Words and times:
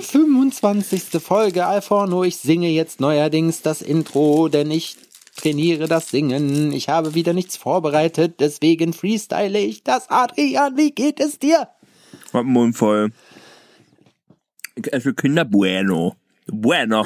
25. 0.00 1.22
Folge 1.22 1.66
Alforno. 1.66 2.24
Ich 2.24 2.36
singe 2.36 2.68
jetzt 2.68 3.00
neuerdings 3.00 3.62
das 3.62 3.82
Intro, 3.82 4.48
denn 4.48 4.70
ich 4.70 4.96
trainiere 5.36 5.88
das 5.88 6.10
Singen. 6.10 6.72
Ich 6.72 6.88
habe 6.88 7.14
wieder 7.14 7.32
nichts 7.32 7.56
vorbereitet, 7.56 8.40
deswegen 8.40 8.92
freestyle 8.92 9.58
ich 9.58 9.82
das. 9.82 10.10
Adrian, 10.10 10.76
wie 10.76 10.90
geht 10.90 11.20
es 11.20 11.38
dir? 11.38 11.68
Hab 12.32 12.44
den 12.44 12.52
Mund 12.52 12.76
voll. 12.76 13.12
Also 14.90 15.12
Kinder 15.12 15.44
Bueno. 15.44 16.16
Bueno. 16.46 17.04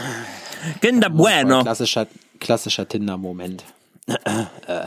Kinder 0.80 1.10
Bueno. 1.10 1.62
Klassischer, 1.62 2.06
klassischer 2.40 2.88
Tinder-Moment. 2.88 3.64
Äh, 4.06 4.86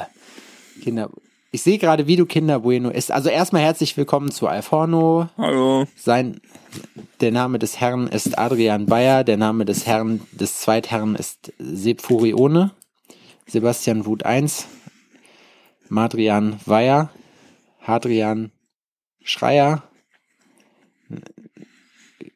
Kinder. 0.82 1.10
Ich 1.52 1.64
sehe 1.64 1.80
gerade, 1.80 2.06
wie 2.06 2.16
du 2.16 2.28
Kinder 2.28 2.60
Bueno 2.60 2.92
ist. 2.92 3.12
Also 3.12 3.30
erstmal 3.30 3.64
herzlich 3.64 3.98
willkommen 3.98 4.30
zu 4.30 4.48
Alforno. 4.48 5.30
Hallo. 5.36 5.88
Sein, 5.96 6.42
der 7.22 7.32
Name 7.32 7.58
des 7.58 7.80
Herrn 7.82 8.08
ist 8.08 8.38
Adrian 8.38 8.86
Bayer, 8.86 9.24
der 9.24 9.38
Name 9.38 9.66
des 9.66 9.88
Herrn, 9.88 10.22
des 10.32 10.60
Zweitherrn 10.60 11.16
ist 11.16 11.52
Seb 11.58 12.02
Furione, 12.02 12.70
Sebastian 13.48 14.06
Wut 14.06 14.26
1, 14.26 14.68
Madrian 15.88 16.60
Weyer, 16.66 17.10
Hadrian 17.80 18.52
Schreier, 19.24 19.82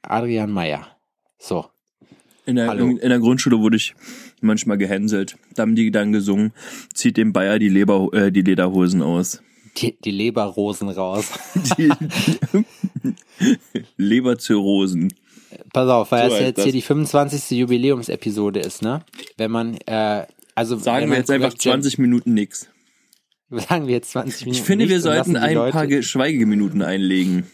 Adrian 0.02 0.50
Meyer. 0.50 0.88
So. 1.38 1.68
In 2.48 2.56
der, 2.56 2.68
Hallo. 2.68 2.86
in, 2.86 2.98
in 2.98 3.10
der 3.10 3.20
Grundschule 3.20 3.60
wurde 3.60 3.78
ich 3.78 3.94
manchmal 4.44 4.78
gehänselt. 4.78 5.38
Da 5.56 5.62
haben 5.64 5.76
die 5.76 5.92
dann 5.92 6.12
gesungen, 6.12 6.52
zieht 6.94 7.18
dem 7.18 7.34
Bayer 7.34 7.60
die, 7.60 7.70
Leber, 7.70 8.10
äh, 8.14 8.32
die 8.32 8.42
Lederhosen 8.42 9.02
aus. 9.02 9.42
Die, 9.78 9.96
die 10.04 10.12
Leberrosen 10.12 10.90
raus. 10.90 11.32
Die, 11.78 11.90
Leberzirrhosen. 13.98 15.14
Pass 15.72 15.90
auf, 15.90 16.12
weil 16.12 16.30
So 16.30 16.36
es 16.36 16.42
jetzt 16.42 16.58
das. 16.60 16.64
hier 16.66 16.74
die 16.74 16.82
25. 16.82 17.58
Jubiläumsepisode 17.60 18.60
ist, 18.60 18.82
ne? 18.82 19.04
Wenn 19.38 19.52
man, 19.52 19.78
äh, 19.86 20.26
also 20.56 20.78
Sagen 20.78 21.10
wir 21.10 21.18
jetzt 21.18 21.32
einfach 21.32 21.50
korrekt 21.50 21.62
gen- 21.64 21.72
20 21.74 21.98
Minuten 22.00 22.34
nix. 22.34 22.68
Sagen 23.50 23.88
wir 23.88 23.94
jetzt 23.96 24.12
20 24.12 24.46
Minuten. 24.46 24.60
Ich 24.60 24.66
finde, 24.66 24.90
wir 24.90 25.00
sollten 25.00 25.36
ein 25.36 25.56
paar 25.56 25.72
Leute- 25.72 25.88
Ge- 25.88 26.02
Schweigeminuten 26.04 26.82
einlegen. 26.82 27.46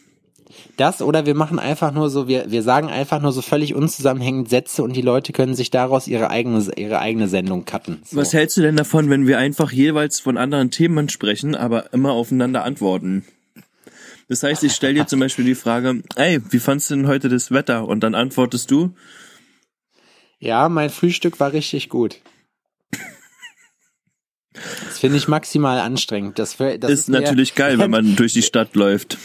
Das 0.78 1.02
oder 1.02 1.26
wir 1.26 1.36
machen 1.36 1.60
einfach 1.60 1.92
nur 1.92 2.10
so, 2.10 2.28
wir, 2.28 2.50
wir 2.52 2.64
sagen 2.64 2.88
einfach 2.90 3.22
nur 3.22 3.32
so 3.32 3.42
völlig 3.42 3.76
unzusammenhängend 3.76 4.50
Sätze 4.50 4.84
und 4.84 4.96
die 4.96 5.02
Leute 5.02 5.34
können 5.34 5.56
sich 5.56 5.70
daraus 5.72 6.08
ihre 6.08 6.30
eigene, 6.30 6.66
ihre 6.78 7.00
eigene 7.00 7.28
Sendung 7.28 7.66
cutten. 7.66 8.02
So. 8.06 8.18
Was 8.18 8.34
hältst 8.34 8.56
du 8.58 8.62
denn 8.62 8.76
davon, 8.76 9.10
wenn 9.10 9.28
wir 9.28 9.38
einfach 9.38 9.72
jeweils 9.72 10.20
von 10.20 10.38
anderen 10.38 10.72
Themen 10.72 11.10
sprechen, 11.10 11.56
aber 11.56 11.94
immer 11.94 12.12
aufeinander 12.12 12.64
antworten? 12.64 13.26
Das 14.30 14.44
heißt, 14.44 14.64
ich 14.64 14.74
stelle 14.74 14.94
dir 14.94 15.08
zum 15.08 15.20
Beispiel 15.20 15.44
die 15.46 15.56
Frage, 15.56 16.04
ey, 16.16 16.40
wie 16.52 16.60
fandst 16.60 16.90
du 16.92 16.96
denn 16.96 17.08
heute 17.08 17.30
das 17.30 17.50
Wetter? 17.52 17.88
Und 17.88 18.02
dann 18.02 18.14
antwortest 18.16 18.70
du, 18.70 18.94
Ja, 20.40 20.70
mein 20.70 20.90
Frühstück 20.92 21.40
war 21.40 21.52
richtig 21.52 21.90
gut. 21.90 22.22
Das 24.54 25.00
finde 25.00 25.18
ich 25.18 25.28
maximal 25.28 25.80
anstrengend. 25.80 26.38
Das, 26.40 26.58
das 26.58 26.92
ist 26.92 27.10
mir- 27.10 27.22
natürlich 27.22 27.56
geil, 27.56 27.80
wenn 27.80 27.92
man 27.92 28.16
durch 28.18 28.34
die 28.34 28.42
Stadt 28.42 28.76
läuft. 28.76 29.18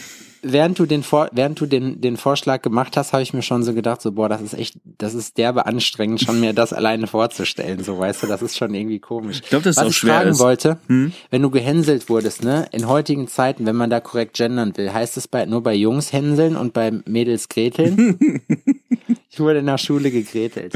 Während 0.45 0.79
du 0.79 0.85
den 0.85 1.03
Vor 1.03 1.29
während 1.31 1.59
du 1.59 1.65
den 1.65 2.01
den 2.01 2.17
Vorschlag 2.17 2.61
gemacht 2.61 2.95
hast, 2.97 3.13
habe 3.13 3.23
ich 3.23 3.33
mir 3.33 3.41
schon 3.41 3.63
so 3.63 3.73
gedacht, 3.73 4.01
so 4.01 4.11
boah, 4.11 4.29
das 4.29 4.41
ist 4.41 4.53
echt, 4.53 4.77
das 4.97 5.13
ist 5.13 5.37
derbe 5.37 5.65
anstrengend, 5.65 6.21
schon 6.21 6.39
mir 6.39 6.53
das 6.53 6.73
alleine 6.73 7.07
vorzustellen, 7.07 7.83
so 7.83 7.97
weißt 7.97 8.23
du, 8.23 8.27
das 8.27 8.41
ist 8.41 8.57
schon 8.57 8.73
irgendwie 8.73 8.99
komisch. 8.99 9.41
Ich 9.43 9.49
glaub, 9.49 9.63
dass 9.63 9.71
es 9.71 9.77
Was 9.77 9.85
auch 9.85 9.89
ich 9.89 9.97
schwer 9.97 10.15
fragen 10.15 10.29
ist. 10.29 10.39
Hm? 10.39 10.45
wollte, 10.45 10.77
wenn 11.31 11.41
du 11.41 11.49
gehänselt 11.49 12.09
wurdest, 12.09 12.43
ne, 12.43 12.67
in 12.71 12.87
heutigen 12.87 13.27
Zeiten, 13.27 13.65
wenn 13.65 13.75
man 13.75 13.89
da 13.89 13.99
korrekt 13.99 14.37
gendern 14.37 14.75
will, 14.77 14.93
heißt 14.93 15.17
es 15.17 15.27
bei 15.27 15.45
nur 15.45 15.63
bei 15.63 15.73
Jungs 15.73 16.13
hänseln 16.13 16.55
und 16.55 16.73
bei 16.73 16.91
Mädels 17.05 17.49
greteln? 17.49 18.19
ich 19.29 19.39
wurde 19.39 19.59
in 19.59 19.65
der 19.65 19.77
Schule 19.77 20.11
gegretelt. 20.11 20.73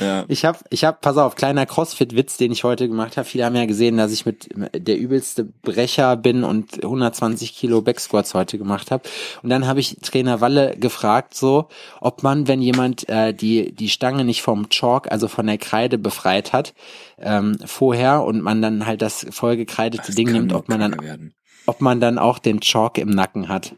Ja. 0.00 0.24
Ich 0.28 0.44
habe, 0.44 0.58
ich 0.70 0.84
habe, 0.84 0.98
pass 1.00 1.16
auf, 1.16 1.34
kleiner 1.34 1.66
Crossfit-Witz, 1.66 2.36
den 2.36 2.52
ich 2.52 2.64
heute 2.64 2.88
gemacht 2.88 3.16
habe. 3.16 3.26
Viele 3.26 3.44
haben 3.44 3.56
ja 3.56 3.66
gesehen, 3.66 3.96
dass 3.96 4.12
ich 4.12 4.26
mit 4.26 4.48
der 4.54 4.98
übelste 4.98 5.44
Brecher 5.44 6.16
bin 6.16 6.44
und 6.44 6.82
120 6.82 7.54
Kilo 7.54 7.82
Backsquats 7.82 8.34
heute 8.34 8.58
gemacht 8.58 8.90
habe. 8.90 9.08
Und 9.42 9.50
dann 9.50 9.66
habe 9.66 9.80
ich 9.80 9.96
Trainer 10.02 10.40
Walle 10.40 10.76
gefragt, 10.76 11.34
so, 11.34 11.68
ob 12.00 12.22
man, 12.22 12.48
wenn 12.48 12.62
jemand 12.62 13.08
äh, 13.08 13.32
die 13.32 13.74
die 13.74 13.88
Stange 13.88 14.24
nicht 14.24 14.42
vom 14.42 14.68
Chalk, 14.68 15.10
also 15.10 15.28
von 15.28 15.46
der 15.46 15.58
Kreide 15.58 15.98
befreit 15.98 16.52
hat, 16.52 16.74
ähm, 17.18 17.58
vorher 17.64 18.24
und 18.24 18.42
man 18.42 18.62
dann 18.62 18.86
halt 18.86 19.02
das 19.02 19.26
vollgekreidete 19.30 20.12
Ding 20.12 20.26
kann 20.26 20.36
nimmt, 20.36 20.52
ob 20.52 20.68
man 20.68 20.80
dann, 20.80 21.00
werden. 21.00 21.34
ob 21.66 21.80
man 21.80 22.00
dann 22.00 22.18
auch 22.18 22.38
den 22.38 22.60
Chalk 22.60 22.98
im 22.98 23.10
Nacken 23.10 23.48
hat. 23.48 23.74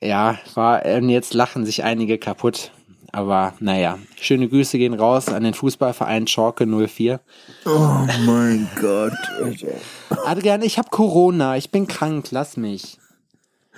Ja, 0.00 0.38
war, 0.54 0.84
und 0.84 1.08
jetzt 1.08 1.32
lachen 1.32 1.64
sich 1.64 1.82
einige 1.82 2.18
kaputt. 2.18 2.72
Aber 3.14 3.54
naja, 3.60 3.98
schöne 4.20 4.48
Grüße 4.48 4.76
gehen 4.76 4.92
raus 4.94 5.28
an 5.28 5.44
den 5.44 5.54
Fußballverein 5.54 6.26
Schalke 6.26 6.66
04. 6.66 7.20
Oh 7.64 7.70
mein 8.26 8.68
Gott. 8.80 9.12
Adrian, 10.24 10.62
ich 10.62 10.78
habe 10.78 10.88
Corona, 10.90 11.56
ich 11.56 11.70
bin 11.70 11.86
krank, 11.86 12.26
lass 12.32 12.56
mich. 12.56 12.98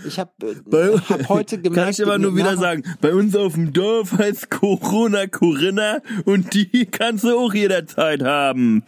Ich 0.07 0.19
habe 0.19 0.31
Bei- 0.65 0.99
hab 1.09 1.29
heute 1.29 1.59
gemerkt, 1.61 1.75
Kann 1.85 1.91
ich 1.91 2.03
aber 2.03 2.17
nur 2.17 2.35
wieder 2.35 2.57
sagen, 2.57 2.83
bei 3.03 3.13
uns 3.15 3.37
auf 3.37 3.53
dem 3.55 3.75
Dorf 3.75 4.13
heißt 4.17 4.49
Corona 4.51 5.27
Corinna 5.27 5.99
und 6.25 6.55
die 6.55 6.87
kannst 6.87 7.25
du 7.25 7.39
auch 7.39 7.53
jederzeit 7.53 8.23
haben. 8.23 8.85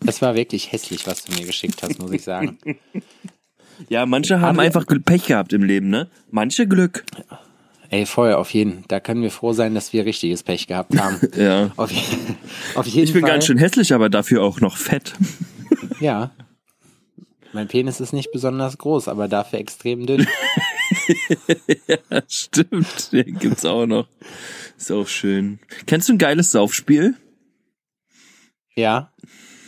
Das 0.00 0.22
war 0.22 0.34
wirklich 0.34 0.72
hässlich, 0.72 1.06
was 1.06 1.24
du 1.24 1.32
mir 1.38 1.44
geschickt 1.46 1.82
hast, 1.82 2.00
muss 2.00 2.12
ich 2.12 2.22
sagen. 2.24 2.56
Ja, 3.88 4.06
manche 4.06 4.40
haben 4.40 4.56
Aber- 4.58 4.62
einfach 4.62 4.86
Pech 4.86 5.26
gehabt 5.26 5.52
im 5.52 5.64
Leben, 5.64 5.88
ne? 5.88 6.06
Manche 6.30 6.68
Glück. 6.68 7.04
Ey, 7.92 8.06
voll, 8.06 8.32
auf 8.32 8.50
jeden. 8.54 8.84
Da 8.88 9.00
können 9.00 9.22
wir 9.22 9.30
froh 9.30 9.52
sein, 9.52 9.74
dass 9.74 9.92
wir 9.92 10.06
richtiges 10.06 10.42
Pech 10.42 10.66
gehabt 10.66 10.98
haben. 10.98 11.20
Ja. 11.36 11.70
Auf, 11.76 11.92
auf 12.74 12.86
jeden 12.86 13.04
Ich 13.06 13.12
bin 13.12 13.20
Fall. 13.20 13.30
ganz 13.32 13.44
schön 13.46 13.58
hässlich, 13.58 13.92
aber 13.92 14.08
dafür 14.08 14.42
auch 14.42 14.60
noch 14.60 14.76
fett. 14.76 15.12
Ja. 16.00 16.30
Mein 17.52 17.68
Penis 17.68 18.00
ist 18.00 18.12
nicht 18.12 18.32
besonders 18.32 18.78
groß, 18.78 19.08
aber 19.08 19.28
dafür 19.28 19.58
extrem 19.58 20.06
dünn. 20.06 20.26
Stimmt, 22.28 23.12
den 23.12 23.38
gibt's 23.38 23.64
auch 23.64 23.86
noch. 23.86 24.08
Ist 24.78 24.90
auch 24.90 25.06
schön. 25.06 25.58
Kennst 25.86 26.08
du 26.08 26.14
ein 26.14 26.18
geiles 26.18 26.50
Saufspiel? 26.50 27.14
Ja, 28.74 29.12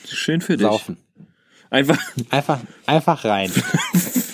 Schön 0.06 0.40
für 0.40 0.56
dich. 0.56 0.66
saufen. 0.66 0.96
Einfach 1.70 1.98
Einfach, 2.30 2.60
einfach 2.86 3.24
rein. 3.24 3.52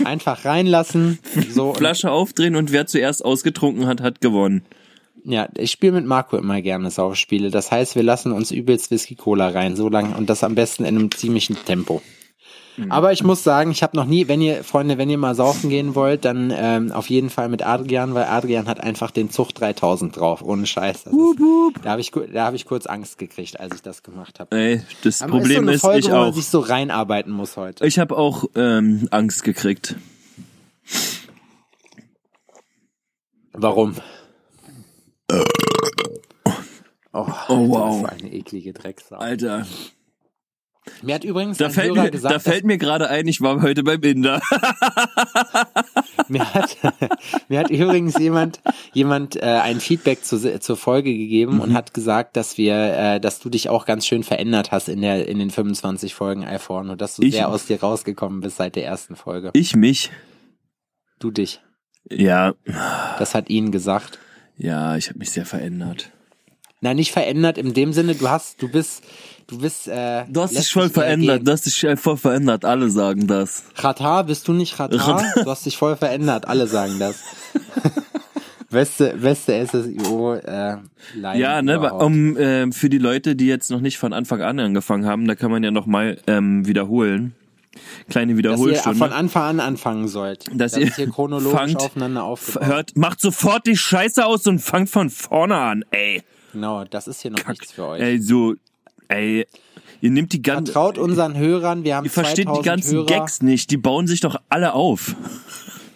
Einfach 0.05 0.45
reinlassen. 0.45 1.19
So. 1.51 1.75
Flasche 1.75 2.11
aufdrehen 2.11 2.57
und 2.57 2.73
wer 2.73 2.87
zuerst 2.87 3.25
ausgetrunken 3.25 3.87
hat, 3.87 4.01
hat 4.01 4.21
gewonnen. 4.21 4.63
Ja, 5.25 5.49
ich 5.57 5.71
spiele 5.71 5.93
mit 5.93 6.07
Marco 6.07 6.37
immer 6.37 6.63
gerne 6.63 6.91
Saufspiele. 6.91 7.51
Das 7.51 7.71
heißt, 7.71 7.95
wir 7.95 8.03
lassen 8.03 8.33
uns 8.33 8.51
übelst 8.51 8.91
Whisky 8.91 9.15
Cola 9.15 9.49
rein, 9.49 9.77
so 9.77 9.89
lang 9.89 10.15
und 10.15 10.31
das 10.31 10.45
am 10.45 10.55
besten 10.55 10.85
in 10.85 10.97
einem 10.97 11.11
ziemlichen 11.11 11.57
Tempo. 11.65 12.03
Aber 12.89 13.13
ich 13.13 13.23
muss 13.23 13.45
sagen, 13.45 13.71
ich 13.71 13.83
habe 13.83 13.97
noch 13.97 14.05
nie, 14.07 14.29
wenn 14.29 14.41
ihr, 14.41 14.65
Freunde, 14.65 14.97
wenn 14.99 15.11
ihr 15.11 15.19
mal 15.19 15.35
saufen 15.35 15.69
gehen 15.71 15.95
wollt, 15.95 16.25
dann 16.25 16.53
ähm, 16.55 16.93
auf 16.93 17.11
jeden 17.11 17.29
Fall 17.31 17.49
mit 17.49 17.65
Adrian, 17.67 18.15
weil 18.15 18.25
Adrian 18.25 18.67
hat 18.69 18.81
einfach 18.81 19.11
den 19.11 19.31
Zug 19.31 19.55
3000 19.55 20.17
drauf, 20.17 20.43
ohne 20.43 20.67
Scheiß. 20.67 21.05
Das 21.05 21.13
ist, 21.13 21.39
da 21.83 21.91
habe 21.91 22.01
ich, 22.01 22.11
da 22.33 22.47
hab 22.47 22.55
ich 22.55 22.65
kurz 22.65 22.87
Angst 22.87 23.19
gekriegt, 23.19 23.59
als 23.61 23.75
ich 23.75 23.83
das 23.83 24.03
gemacht 24.03 24.41
habe. 24.41 24.57
Ey, 24.57 24.83
das 25.03 25.21
Aber 25.23 25.33
Problem 25.39 25.69
ist, 25.69 25.77
ist, 25.77 25.81
so 25.83 25.89
eine 25.89 25.93
Folge, 25.95 26.07
ich 26.07 26.13
wo 26.13 26.17
man 26.17 26.29
auch. 26.31 26.35
sich 26.35 26.47
so 26.47 26.61
reinarbeiten 26.61 27.33
muss 27.33 27.57
heute. 27.57 27.87
Ich 27.87 27.99
habe 27.99 28.17
auch 28.17 28.45
ähm, 28.55 29.09
Angst 29.11 29.45
gekriegt. 29.45 29.97
Warum? 33.53 33.97
Oh, 37.13 37.27
Oh, 37.49 37.69
wow. 37.69 38.03
Das 38.03 38.03
war 38.05 38.13
eine 38.13 38.33
eklige 38.33 38.73
Drecksau. 38.73 39.17
Alter, 39.17 39.67
Mir 41.03 41.15
hat 41.15 41.25
übrigens 41.25 41.59
da 41.59 41.71
fällt, 41.71 41.89
Hörer 41.95 42.03
mir, 42.05 42.11
gesagt, 42.11 42.35
da 42.35 42.39
fällt 42.39 42.65
mir 42.65 42.79
gerade 42.79 43.09
ein, 43.09 43.27
ich 43.29 43.41
war 43.41 43.61
heute 43.63 43.83
beim 43.83 44.01
Inder. 44.03 44.41
Mir 46.29 46.55
hat, 46.55 46.77
mir 47.49 47.59
hat 47.61 47.71
übrigens 47.71 48.19
jemand, 48.19 48.61
jemand 48.93 49.37
äh, 49.37 49.41
ein 49.41 49.81
Feedback 49.81 50.25
zu, 50.25 50.61
zur 50.61 50.77
Folge 50.77 51.13
gegeben 51.17 51.55
Mhm. 51.57 51.61
und 51.61 51.75
hat 51.75 51.95
gesagt, 51.95 52.37
dass 52.37 52.59
wir, 52.59 52.75
äh, 52.75 53.21
dass 53.21 53.41
du 53.41 53.49
dich 53.49 53.69
auch 53.69 53.87
ganz 53.87 54.07
schön 54.07 54.23
verändert 54.23 54.71
hast 54.73 54.89
in 54.89 55.01
der 55.01 55.27
in 55.29 55.39
den 55.39 55.51
25 55.51 56.15
Folgen 56.15 56.45
iPhone 56.45 56.91
und 56.91 57.01
dass 57.01 57.17
du 57.17 57.23
Ich- 57.23 57.35
sehr 57.35 57.49
aus 57.49 57.67
dir 57.67 57.81
rausgekommen 57.81 58.41
bist 58.41 58.57
seit 58.59 58.77
der 58.77 58.85
ersten 58.85 59.17
Folge. 59.17 59.51
Ich 59.55 59.75
mich. 59.75 60.11
Du 61.19 61.31
dich. 61.31 61.61
Ja, 62.11 62.55
Das 63.19 63.35
hat 63.35 63.51
ihn 63.51 63.71
gesagt. 63.73 64.19
ja, 64.57 64.97
ich 64.97 65.09
habe 65.09 65.19
mich 65.19 65.31
sehr 65.31 65.47
verändert. 65.47 66.11
Na, 66.81 66.95
nicht 66.95 67.13
verändert 67.13 67.59
in 67.59 67.75
dem 67.75 67.93
Sinne, 67.93 68.15
du 68.15 68.29
hast, 68.31 68.63
du 68.63 68.69
bist, 68.69 69.05
du 69.51 69.59
bist, 69.59 69.89
äh, 69.89 70.25
Du 70.29 70.41
hast 70.41 70.57
dich 70.57 70.73
voll 70.73 70.89
dich 70.89 70.97
eher 70.97 71.03
verändert, 71.03 71.37
gehen. 71.39 71.45
du 71.47 71.53
hast 71.53 71.67
dich 71.67 72.01
voll 72.01 72.17
verändert, 72.17 72.65
alle 72.65 72.89
sagen 72.91 73.27
das. 73.27 73.65
Katar, 73.77 74.25
bist 74.25 74.47
du 74.49 74.53
nicht 74.53 74.77
Katar? 74.77 75.25
Du 75.35 75.51
hast 75.51 75.67
dich 75.67 75.77
voll 75.77 75.97
verändert, 75.97 76.47
alle 76.49 76.67
sagen 76.67 76.99
das. 76.99 77.17
beste, 78.71 79.15
beste 79.17 79.67
SSIO, 79.67 80.35
äh, 80.35 80.77
Ja, 81.35 81.63
ne, 81.63 81.75
überhaupt. 81.77 82.03
um 82.03 82.37
äh, 82.37 82.71
für 82.73 82.89
die 82.89 82.99
Leute, 82.99 83.37
die 83.37 83.47
jetzt 83.47 83.71
noch 83.71 83.81
nicht 83.81 83.99
von 83.99 84.13
Anfang 84.13 84.43
an 84.43 84.59
angefangen 84.61 85.07
haben, 85.07 85.27
da 85.27 85.35
kann 85.35 85.51
man 85.51 85.63
ja 85.65 85.71
noch 85.71 85.87
mal 85.87 86.19
ähm, 86.27 86.67
wiederholen. 86.67 87.35
Kleine 88.09 88.33
Dass 88.33 88.35
ihr 88.35 88.39
Wiederholstunde. 88.39 88.99
von 88.99 89.13
Anfang 89.13 89.43
an 89.45 89.61
anfangen 89.61 90.09
sollt. 90.09 90.47
Dass 90.53 90.73
Das 90.73 90.81
ihr 90.81 90.93
hier 90.95 91.09
chronologisch 91.09 91.59
fangt- 91.59 91.77
aufeinander 91.77 92.25
aufgebaut. 92.25 92.67
Hört, 92.69 92.97
macht 92.97 93.21
sofort 93.21 93.67
die 93.67 93.77
Scheiße 93.77 94.25
aus 94.27 94.47
und 94.47 94.59
fangt 94.59 94.91
von 94.91 95.09
vorne 95.09 95.57
an, 95.57 95.85
ey. 95.93 96.23
Genau, 96.53 96.85
das 96.85 97.07
ist 97.07 97.23
hier 97.23 97.31
noch 97.31 97.47
nichts 97.47 97.71
für 97.73 97.87
euch. 97.87 98.01
Ey, 98.03 98.21
so, 98.21 98.55
ey, 99.11 99.47
ihr 100.01 100.11
nehmt 100.11 100.33
die 100.33 100.43
ganzen, 100.43 100.73
Vertraut 100.73 100.99
unseren 100.99 101.37
Hörern, 101.37 101.85
wir 101.85 101.97
haben 101.97 102.05
ihr 102.05 102.11
versteht 102.11 102.49
die 102.49 102.63
2000 102.63 102.65
ganzen 102.67 102.97
Hörer. 102.97 103.07
Gags 103.07 103.43
nicht, 103.43 103.71
die 103.71 103.77
bauen 103.77 104.07
sich 104.07 104.21
doch 104.21 104.37
alle 104.49 104.73
auf. 104.75 105.15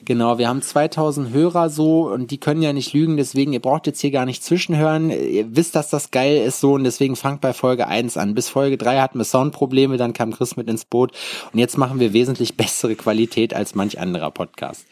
Genau, 0.06 0.36
wir 0.36 0.48
haben 0.48 0.60
2000 0.60 1.32
Hörer 1.32 1.70
so 1.70 2.10
und 2.10 2.30
die 2.30 2.36
können 2.36 2.60
ja 2.60 2.74
nicht 2.74 2.92
lügen, 2.92 3.16
deswegen 3.16 3.54
ihr 3.54 3.60
braucht 3.60 3.86
jetzt 3.86 4.00
hier 4.00 4.10
gar 4.10 4.26
nicht 4.26 4.44
zwischenhören. 4.44 5.08
Ihr 5.08 5.56
wisst, 5.56 5.74
dass 5.74 5.88
das 5.88 6.10
geil 6.10 6.44
ist 6.44 6.60
so 6.60 6.74
und 6.74 6.84
deswegen 6.84 7.16
fangt 7.16 7.40
bei 7.40 7.54
Folge 7.54 7.88
1 7.88 8.18
an. 8.18 8.34
Bis 8.34 8.50
Folge 8.50 8.76
3 8.76 9.00
hatten 9.00 9.18
wir 9.18 9.24
Soundprobleme, 9.24 9.96
dann 9.96 10.12
kam 10.12 10.32
Chris 10.32 10.56
mit 10.56 10.68
ins 10.68 10.84
Boot 10.84 11.12
und 11.52 11.58
jetzt 11.58 11.78
machen 11.78 12.00
wir 12.00 12.12
wesentlich 12.12 12.56
bessere 12.56 12.96
Qualität 12.96 13.54
als 13.54 13.74
manch 13.74 13.98
anderer 13.98 14.30
Podcast. 14.30 14.84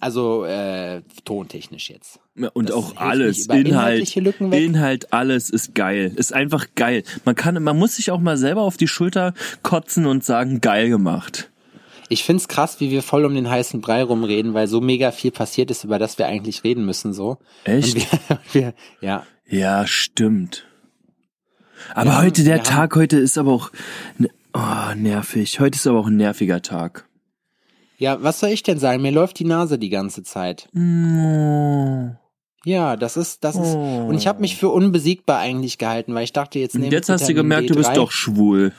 Also 0.00 0.44
äh, 0.44 1.02
tontechnisch 1.24 1.90
jetzt. 1.90 2.20
Ja, 2.36 2.50
Und 2.54 2.68
Das 2.68 2.76
auch 2.76 2.96
alles, 2.96 3.46
Inhalt. 3.48 4.16
Inhalt, 4.16 5.12
alles 5.12 5.50
ist 5.50 5.74
geil. 5.74 6.12
Ist 6.14 6.32
einfach 6.32 6.66
geil. 6.76 7.02
Man 7.24 7.34
kann, 7.34 7.60
man 7.62 7.76
muss 7.76 7.96
sich 7.96 8.10
auch 8.12 8.20
mal 8.20 8.36
selber 8.36 8.62
auf 8.62 8.76
die 8.76 8.86
Schulter 8.86 9.34
kotzen 9.62 10.06
und 10.06 10.24
sagen, 10.24 10.60
geil 10.60 10.88
gemacht. 10.88 11.50
Ich 12.08 12.22
find's 12.24 12.46
krass, 12.48 12.78
wie 12.80 12.90
wir 12.90 13.02
voll 13.02 13.24
um 13.24 13.34
den 13.34 13.50
heißen 13.50 13.80
Brei 13.80 14.02
rumreden, 14.04 14.54
weil 14.54 14.68
so 14.68 14.80
mega 14.80 15.10
viel 15.10 15.30
passiert 15.32 15.70
ist, 15.70 15.82
über 15.84 15.98
das 15.98 16.16
wir 16.16 16.26
eigentlich 16.26 16.62
reden 16.64 16.86
müssen 16.86 17.12
so. 17.12 17.38
Echt? 17.64 17.96
Wir, 17.96 18.38
wir, 18.52 18.74
ja, 19.00 19.26
Ja, 19.48 19.86
stimmt. 19.86 20.64
Aber 21.94 22.14
haben- 22.16 22.24
heute, 22.24 22.44
der 22.44 22.58
haben- 22.58 22.64
Tag 22.64 22.94
heute 22.96 23.18
ist 23.18 23.36
aber 23.36 23.52
auch, 23.52 23.70
oh, 24.54 24.94
nervig. 24.96 25.58
Heute 25.60 25.76
ist 25.76 25.86
aber 25.86 25.98
auch 25.98 26.06
ein 26.06 26.16
nerviger 26.16 26.62
Tag. 26.62 27.04
Ja, 27.98 28.22
was 28.22 28.40
soll 28.40 28.50
ich 28.50 28.62
denn 28.62 28.78
sagen? 28.78 29.02
Mir 29.02 29.10
läuft 29.12 29.38
die 29.40 29.44
Nase 29.44 29.78
die 29.78 29.88
ganze 29.90 30.22
Zeit. 30.22 30.68
Oh. 30.74 32.10
Ja, 32.64 32.96
das 32.96 33.16
ist, 33.16 33.42
das 33.44 33.56
ist. 33.56 33.74
Oh. 33.76 34.06
Und 34.08 34.14
ich 34.16 34.26
habe 34.26 34.40
mich 34.40 34.56
für 34.56 34.68
unbesiegbar 34.68 35.38
eigentlich 35.40 35.78
gehalten, 35.78 36.14
weil 36.14 36.24
ich 36.24 36.32
dachte, 36.32 36.58
jetzt 36.58 36.74
nehme 36.74 36.92
jetzt 36.92 37.08
hast 37.08 37.28
du 37.28 37.34
gemerkt, 37.34 37.70
du 37.70 37.74
bist 37.74 37.90
D3. 37.90 37.94
doch 37.94 38.12
schwul. 38.12 38.72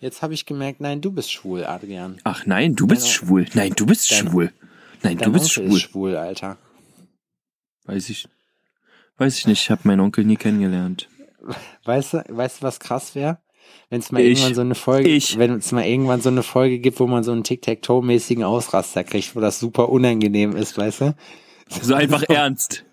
Jetzt 0.00 0.22
habe 0.22 0.32
ich 0.34 0.46
gemerkt, 0.46 0.80
nein, 0.80 1.00
du 1.00 1.10
bist 1.10 1.30
schwul, 1.32 1.64
Adrian. 1.64 2.18
Ach 2.24 2.46
nein, 2.46 2.74
du 2.76 2.86
bist 2.86 3.02
Deine- 3.02 3.12
schwul. 3.12 3.46
Nein, 3.54 3.72
du 3.76 3.84
bist 3.86 4.10
Deine- 4.10 4.30
schwul. 4.30 4.52
Nein, 5.02 5.18
Dein 5.18 5.26
du 5.26 5.32
bist 5.32 5.44
Onkel 5.58 5.68
schwul. 5.70 5.76
ist 5.76 5.82
schwul, 5.82 6.16
Alter. 6.16 6.56
Weiß 7.84 8.08
ich. 8.10 8.28
Weiß 9.16 9.38
ich 9.38 9.46
nicht. 9.46 9.62
Ich 9.62 9.70
habe 9.70 9.82
meinen 9.84 10.00
Onkel 10.00 10.24
nie 10.24 10.36
kennengelernt. 10.36 11.08
Weißt 11.84 12.14
du, 12.14 12.24
weißt 12.28 12.58
du, 12.58 12.62
was 12.62 12.78
krass 12.80 13.14
wäre? 13.14 13.38
Wenn 13.90 14.00
es 14.00 14.12
mal 14.12 14.20
Ich. 14.20 14.38
irgendwann 14.38 14.54
so 14.54 14.60
eine 14.60 14.74
Folge, 14.74 15.08
wenn 15.38 15.52
es 15.52 15.72
mal 15.72 15.84
irgendwann 15.84 16.20
so 16.20 16.28
eine 16.28 16.42
Folge 16.42 16.78
gibt, 16.78 17.00
wo 17.00 17.06
man 17.06 17.24
so 17.24 17.32
einen 17.32 17.42
Tic-Tac-Toe-mäßigen 17.44 18.44
Ausraster 18.44 19.02
kriegt, 19.04 19.34
wo 19.34 19.40
das 19.40 19.58
super 19.60 19.88
unangenehm 19.88 20.54
ist, 20.56 20.76
weißt 20.76 21.00
du? 21.00 21.14
So 21.82 21.94
einfach 21.94 22.22
ernst. 22.28 22.84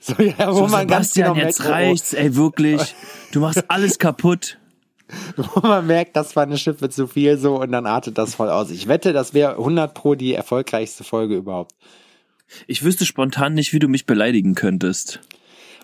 So, 0.00 0.22
ja, 0.22 0.48
wo 0.52 0.66
So, 0.66 0.68
man 0.68 0.86
ganz 0.86 1.12
Sebastian, 1.12 1.34
genau 1.34 1.46
jetzt 1.46 1.58
merkt, 1.60 1.72
reicht's, 1.72 2.12
ey, 2.12 2.36
wirklich. 2.36 2.94
Du 3.32 3.40
machst 3.40 3.64
alles 3.68 3.98
kaputt. 3.98 4.58
wo 5.36 5.60
man 5.66 5.86
merkt, 5.86 6.16
das 6.16 6.34
war 6.34 6.44
eine 6.44 6.56
Schippe 6.58 6.88
zu 6.88 7.06
viel 7.06 7.36
so 7.38 7.60
und 7.60 7.72
dann 7.72 7.86
artet 7.86 8.16
das 8.18 8.34
voll 8.34 8.48
aus. 8.50 8.70
Ich 8.70 8.88
wette, 8.88 9.12
das 9.12 9.34
wäre 9.34 9.52
100 9.58 9.92
pro 9.94 10.14
die 10.14 10.32
erfolgreichste 10.32 11.04
Folge 11.04 11.36
überhaupt. 11.36 11.72
Ich 12.66 12.82
wüsste 12.84 13.04
spontan 13.04 13.54
nicht, 13.54 13.72
wie 13.72 13.78
du 13.78 13.88
mich 13.88 14.06
beleidigen 14.06 14.54
könntest. 14.54 15.20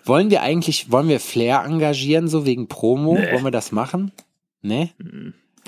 Wollen 0.05 0.31
wir 0.31 0.41
eigentlich, 0.41 0.91
wollen 0.91 1.07
wir 1.09 1.19
Flair 1.19 1.63
engagieren, 1.65 2.27
so 2.27 2.45
wegen 2.45 2.67
Promo? 2.67 3.13
Nee. 3.15 3.31
Wollen 3.33 3.43
wir 3.43 3.51
das 3.51 3.71
machen? 3.71 4.11
Ne? 4.61 4.89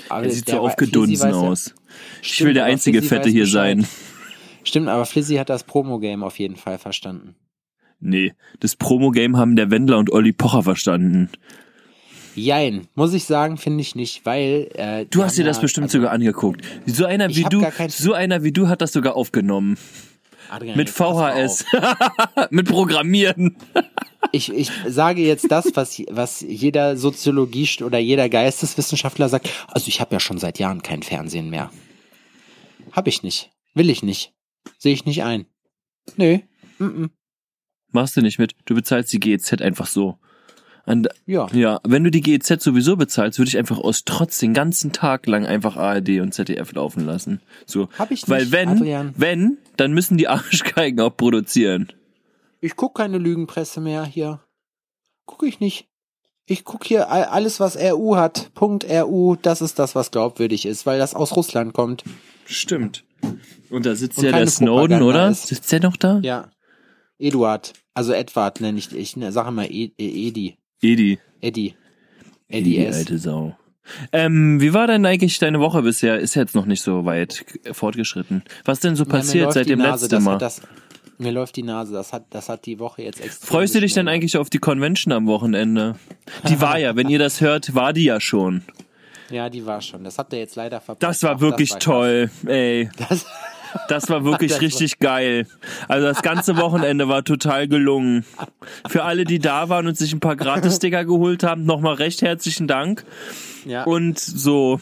Aber 0.10 0.24
Er 0.26 0.32
sieht 0.32 0.50
so 0.50 0.60
aufgedunsen 0.60 1.20
weiß 1.20 1.36
ja- 1.36 1.42
aus. 1.42 1.76
Ich 2.22 2.34
Stimmt, 2.34 2.48
will 2.48 2.54
der 2.56 2.66
einzige 2.66 3.00
Flizzy 3.00 3.16
Fette 3.16 3.30
hier 3.30 3.48
sein. 3.48 3.86
Stimmt, 4.64 4.88
aber 4.88 5.06
Flizzy 5.06 5.36
hat 5.36 5.50
das 5.50 5.64
Promo-Game 5.64 6.24
auf 6.24 6.40
jeden 6.40 6.56
Fall 6.56 6.78
verstanden. 6.78 7.36
Nee, 8.00 8.34
das 8.60 8.76
Promo-Game 8.76 9.38
haben 9.38 9.56
der 9.56 9.72
Wendler 9.72 9.98
und 9.98 10.12
Olli 10.12 10.34
Pocher 10.34 10.64
verstanden. 10.64 11.30
Jein, 12.36 12.88
muss 12.96 13.14
ich 13.14 13.26
sagen, 13.26 13.58
finde 13.58 13.82
ich 13.82 13.94
nicht, 13.96 14.26
weil 14.26 14.70
äh, 14.74 15.06
Du 15.06 15.24
hast 15.24 15.38
dir 15.38 15.46
das 15.46 15.62
bestimmt 15.62 15.86
also, 15.86 16.00
sogar 16.00 16.12
angeguckt. 16.12 16.62
So 16.88 17.06
einer 17.06 17.30
wie 17.30 17.44
du, 17.44 17.64
so 17.90 18.14
einer 18.14 18.44
wie 18.44 18.52
du 18.52 18.68
hat 18.70 18.82
das 18.82 18.92
sogar 18.92 19.16
aufgenommen. 19.16 19.78
Adrian, 20.50 20.76
Mit 20.78 20.90
VHS. 20.90 21.66
Mit 22.50 22.68
Programmieren. 22.68 23.56
Ich, 24.36 24.52
ich 24.52 24.72
sage 24.88 25.22
jetzt 25.22 25.52
das, 25.52 25.76
was, 25.76 26.02
was 26.10 26.42
jeder 26.42 26.98
Soziologie 26.98 27.70
oder 27.84 28.00
jeder 28.00 28.30
Geisteswissenschaftler 28.30 29.30
sagt. 29.30 29.48
Also 29.68 29.88
ich 29.90 30.02
habe 30.02 30.14
ja 30.16 30.20
schon 30.20 30.40
seit 30.40 30.58
Jahren 30.58 30.82
kein 30.82 31.04
Fernsehen 31.04 31.52
mehr. 31.52 31.72
Hab 32.92 33.08
ich 33.08 33.22
nicht. 33.22 33.52
Will 33.76 33.92
ich 33.92 34.02
nicht. 34.02 34.34
Sehe 34.80 34.94
ich 34.94 35.06
nicht 35.06 35.24
ein. 35.24 35.46
Nö. 36.18 36.40
Mm 36.80 36.84
-mm. 36.84 37.10
Machst 37.92 38.18
du 38.18 38.22
nicht 38.22 38.40
mit. 38.40 38.56
Du 38.66 38.74
bezahlst 38.74 39.14
die 39.14 39.20
GEZ 39.20 39.62
einfach 39.62 39.86
so. 39.86 40.18
Und, 40.88 41.10
Ja. 41.28 41.48
ja, 41.54 41.80
wenn 41.84 42.04
du 42.04 42.10
die 42.10 42.22
GEZ 42.22 42.62
sowieso 42.62 42.98
bezahlst, 42.98 43.38
würde 43.38 43.50
ich 43.50 43.58
einfach 43.60 43.78
aus 43.78 44.04
Trotz 44.04 44.40
den 44.40 44.56
ganzen 44.56 44.92
Tag 44.92 45.28
lang 45.28 45.46
einfach 45.46 45.78
ARD 45.78 46.22
und 46.22 46.34
ZDF 46.34 46.74
laufen 46.74 47.06
lassen. 47.06 47.40
So. 47.68 47.88
Hab 48.00 48.10
ich 48.10 48.22
nicht, 48.24 48.30
Weil 48.30 48.52
wenn, 48.52 48.70
Adrian. 48.70 49.14
wenn, 49.16 49.58
dann 49.78 49.94
müssen 49.94 50.18
die 50.18 50.28
Arschgeigen 50.28 51.00
auch 51.02 51.16
produzieren. 51.16 51.94
Ich 52.64 52.78
guck 52.78 52.96
keine 52.96 53.18
Lügenpresse 53.18 53.82
mehr 53.82 54.06
hier. 54.06 54.40
Guck 55.26 55.44
ich 55.44 55.60
nicht. 55.60 55.88
Ich 56.46 56.64
guck 56.64 56.86
hier 56.86 57.10
all- 57.12 57.26
alles, 57.26 57.60
was 57.60 57.76
RU 57.78 58.16
hat. 58.16 58.52
Punkt 58.54 58.86
RU, 58.90 59.36
das 59.42 59.62
ist 59.62 59.80
das, 59.80 59.96
was 59.96 60.12
glaubwürdig 60.12 60.66
ist, 60.66 60.86
weil 60.86 60.98
das 60.98 61.14
aus 61.14 61.36
Russland 61.36 61.74
kommt. 61.74 62.04
Stimmt. 62.46 63.04
Und 63.70 63.86
da 63.86 63.96
sitzt 63.96 64.18
Und 64.20 64.26
ja 64.26 64.32
der 64.32 64.48
Snowden, 64.48 64.98
Propaganda 65.00 65.06
oder? 65.06 65.30
ist. 65.30 65.48
Sitzt 65.48 65.72
der 65.74 65.82
noch 65.82 65.98
da? 65.98 66.20
Ja. 66.24 66.52
Eduard. 67.20 67.74
Also 67.94 68.14
Edward 68.14 68.62
nenne 68.62 68.80
ich, 68.80 68.94
ich 68.96 69.18
ne, 69.18 69.32
sage 69.34 69.52
mal 69.52 69.66
E- 69.70 69.92
Edi. 69.98 70.58
Edi. 70.82 71.20
Eddie. 71.42 71.76
Eddie 72.48 72.64
Die 72.78 72.86
S. 72.86 72.96
alte 72.98 73.18
Sau. 73.18 73.58
Ähm, 74.14 74.62
wie 74.62 74.74
war 74.74 74.88
denn 74.88 75.06
eigentlich 75.06 75.38
deine 75.40 75.60
Woche 75.60 75.82
bisher? 75.82 76.18
Ist 76.18 76.36
jetzt 76.36 76.56
noch 76.56 76.66
nicht 76.66 76.82
so 76.82 77.04
weit 77.04 77.46
fortgeschritten. 77.74 78.44
Was 78.64 78.80
denn 78.80 78.96
so 78.96 79.04
Ja, 79.04 79.10
passiert 79.10 79.44
läuft 79.46 79.54
seit 79.56 79.68
dem 79.70 79.80
Nase, 79.80 80.06
letzten 80.06 80.24
Mal? 80.24 80.38
Das, 80.38 80.62
mir 81.24 81.32
läuft 81.32 81.56
die 81.56 81.64
Nase, 81.64 81.94
das 81.94 82.14
hat, 82.14 82.26
das 82.30 82.50
hat 82.50 82.66
die 82.66 82.78
Woche 82.80 83.02
jetzt 83.02 83.20
extra. 83.24 83.48
Freust 83.48 83.74
du 83.76 83.80
dich 83.80 83.94
denn 83.94 84.08
eigentlich 84.08 84.38
auf 84.38 84.50
die 84.50 84.60
Convention 84.60 85.12
am 85.14 85.26
Wochenende? 85.28 85.96
Die 86.48 86.62
war 86.62 86.78
ja, 86.78 86.96
wenn 86.96 87.10
ihr 87.10 87.20
das 87.20 87.42
hört, 87.42 87.74
war 87.74 87.94
die 87.94 88.04
ja 88.06 88.20
schon. 88.22 88.62
Ja, 89.30 89.50
die 89.50 89.66
war 89.66 89.82
schon. 89.82 90.04
Das 90.04 90.18
habt 90.20 90.34
ihr 90.34 90.40
jetzt 90.40 90.56
leider 90.56 90.80
verpasst. 90.82 91.02
Das 91.04 91.24
war 91.24 91.38
Auch 91.38 91.40
wirklich 91.42 91.72
war 91.72 91.80
toll, 91.80 92.30
ey. 92.46 92.90
krass. 92.96 93.26
Das 93.88 94.08
war 94.10 94.24
wirklich 94.24 94.52
Das 94.52 94.60
war- 94.60 94.66
richtig 94.68 95.00
geil. 95.00 95.48
Also 95.88 96.06
das 96.06 96.22
ganze 96.22 96.58
Wochenende 96.58 97.08
war 97.08 97.24
total 97.24 97.68
gelungen. 97.68 98.24
Für 98.88 99.04
alle, 99.04 99.24
die 99.24 99.40
da 99.40 99.70
waren 99.70 99.88
und 99.88 99.98
sich 99.98 100.14
ein 100.14 100.20
paar 100.20 100.36
Gratis-Sticker 100.36 101.06
geholt 101.06 101.42
haben, 101.44 101.66
nochmal 101.66 101.96
recht 101.96 102.22
herzlichen 102.22 102.68
Dank. 102.68 103.04
Das, 103.64 103.72
ja. 103.72 103.84
Und 103.86 104.20
so, 104.20 104.80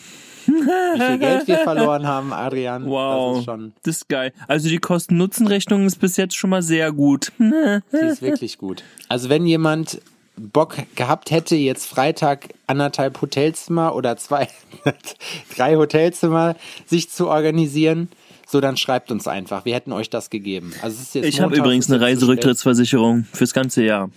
wie 0.96 1.01
viel 1.01 1.17
Geld 1.17 1.48
wir 1.48 1.58
verloren 1.58 2.08
haben, 2.08 2.34
Adrian. 2.34 2.84
Das 2.84 2.91
wow, 2.91 3.39
ist 3.39 3.46
schon, 3.46 3.74
das 3.84 3.96
ist 3.98 4.10
geil. 4.10 4.34
Also 4.48 4.70
die 4.70 4.77
Kosten-Nutzen-Rechnung 4.77 5.86
ist 5.86 5.98
bis 5.98 6.17
jetzt 6.17 6.36
schon 6.36 6.50
mal 6.50 6.62
sehr 6.62 6.91
gut. 6.91 7.31
sie 7.39 7.98
ist 7.98 8.22
wirklich 8.22 8.58
gut. 8.58 8.84
Also 9.08 9.29
wenn 9.29 9.46
jemand 9.46 10.01
Bock 10.38 10.77
gehabt 10.96 11.31
hätte, 11.31 11.55
jetzt 11.55 11.86
Freitag 11.86 12.50
anderthalb 12.67 13.22
Hotelzimmer 13.22 13.96
oder 13.96 14.17
zwei, 14.17 14.48
drei 15.55 15.75
Hotelzimmer 15.75 16.55
sich 16.86 17.10
zu 17.10 17.27
organisieren, 17.27 18.10
so 18.48 18.60
dann 18.60 18.77
schreibt 18.77 19.12
uns 19.12 19.27
einfach. 19.27 19.65
Wir 19.65 19.75
hätten 19.75 19.93
euch 19.93 20.10
das 20.10 20.29
gegeben. 20.29 20.74
Also 20.81 20.96
es 20.96 21.03
ist 21.03 21.15
jetzt 21.15 21.25
Ich 21.25 21.41
habe 21.41 21.55
übrigens 21.55 21.89
eine. 21.89 22.01
Reiserücktrittsversicherung 22.01 23.25
fürs 23.31 23.53
ganze 23.53 23.84
Jahr. 23.84 24.10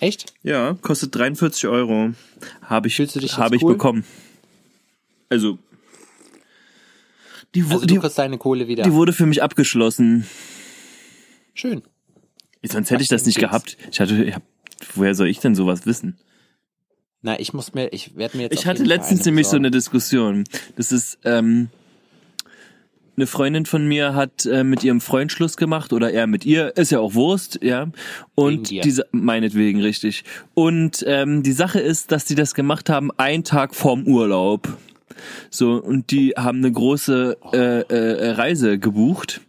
Echt? 0.00 0.32
Ja, 0.42 0.76
kostet 0.80 1.14
43 1.14 1.66
Euro. 1.66 2.10
Habe 2.62 2.88
ich, 2.88 2.96
Fühlst 2.96 3.16
du 3.16 3.20
dich 3.20 3.36
ich 3.36 3.62
cool? 3.62 3.74
bekommen. 3.74 4.04
Also, 5.30 5.58
die, 7.54 7.62
Also 7.62 7.86
die, 7.86 7.94
du 7.94 8.00
kriegst 8.00 8.18
deine 8.18 8.36
Kohle 8.36 8.68
wieder. 8.68 8.82
die 8.82 8.92
wurde 8.92 9.12
für 9.12 9.26
mich 9.26 9.42
abgeschlossen. 9.42 10.26
Schön. 11.54 11.82
Sonst 12.62 12.90
hätte 12.90 13.02
ich 13.02 13.08
das 13.08 13.24
nicht 13.24 13.36
Geht's. 13.36 13.48
gehabt. 13.48 13.76
Ich 13.90 14.00
hatte, 14.00 14.22
ich 14.22 14.34
hab, 14.34 14.42
woher 14.94 15.14
soll 15.14 15.28
ich 15.28 15.38
denn 15.38 15.54
sowas 15.54 15.86
wissen? 15.86 16.18
Na, 17.22 17.38
ich 17.38 17.52
muss 17.52 17.74
mir, 17.74 17.88
ich 17.92 18.16
werde 18.16 18.36
mir 18.36 18.44
jetzt. 18.44 18.54
Ich 18.58 18.66
hatte 18.66 18.82
letztens 18.82 19.24
nämlich 19.24 19.46
so 19.46 19.56
eine 19.56 19.70
Diskussion. 19.70 20.44
Das 20.76 20.92
ist, 20.92 21.18
ähm, 21.24 21.68
eine 23.16 23.26
Freundin 23.26 23.66
von 23.66 23.86
mir 23.86 24.14
hat 24.14 24.46
äh, 24.46 24.64
mit 24.64 24.82
ihrem 24.82 25.00
Freund 25.00 25.30
Schluss 25.30 25.58
gemacht 25.58 25.92
oder 25.92 26.10
er 26.10 26.26
mit 26.26 26.46
ihr, 26.46 26.76
ist 26.78 26.90
ja 26.90 27.00
auch 27.00 27.14
Wurst, 27.14 27.58
ja. 27.62 27.88
Und 28.34 28.70
diese, 28.70 29.06
meinetwegen, 29.12 29.80
richtig. 29.82 30.24
Und 30.54 31.04
ähm, 31.06 31.42
die 31.42 31.52
Sache 31.52 31.80
ist, 31.80 32.12
dass 32.12 32.24
die 32.24 32.34
das 32.34 32.54
gemacht 32.54 32.88
haben, 32.88 33.10
einen 33.18 33.44
Tag 33.44 33.74
vorm 33.74 34.06
Urlaub. 34.06 34.68
So, 35.50 35.74
und 35.74 36.10
die 36.10 36.30
haben 36.36 36.58
eine 36.58 36.72
große 36.72 37.36
äh, 37.52 37.80
äh, 37.80 38.30
Reise 38.32 38.78
gebucht 38.78 39.40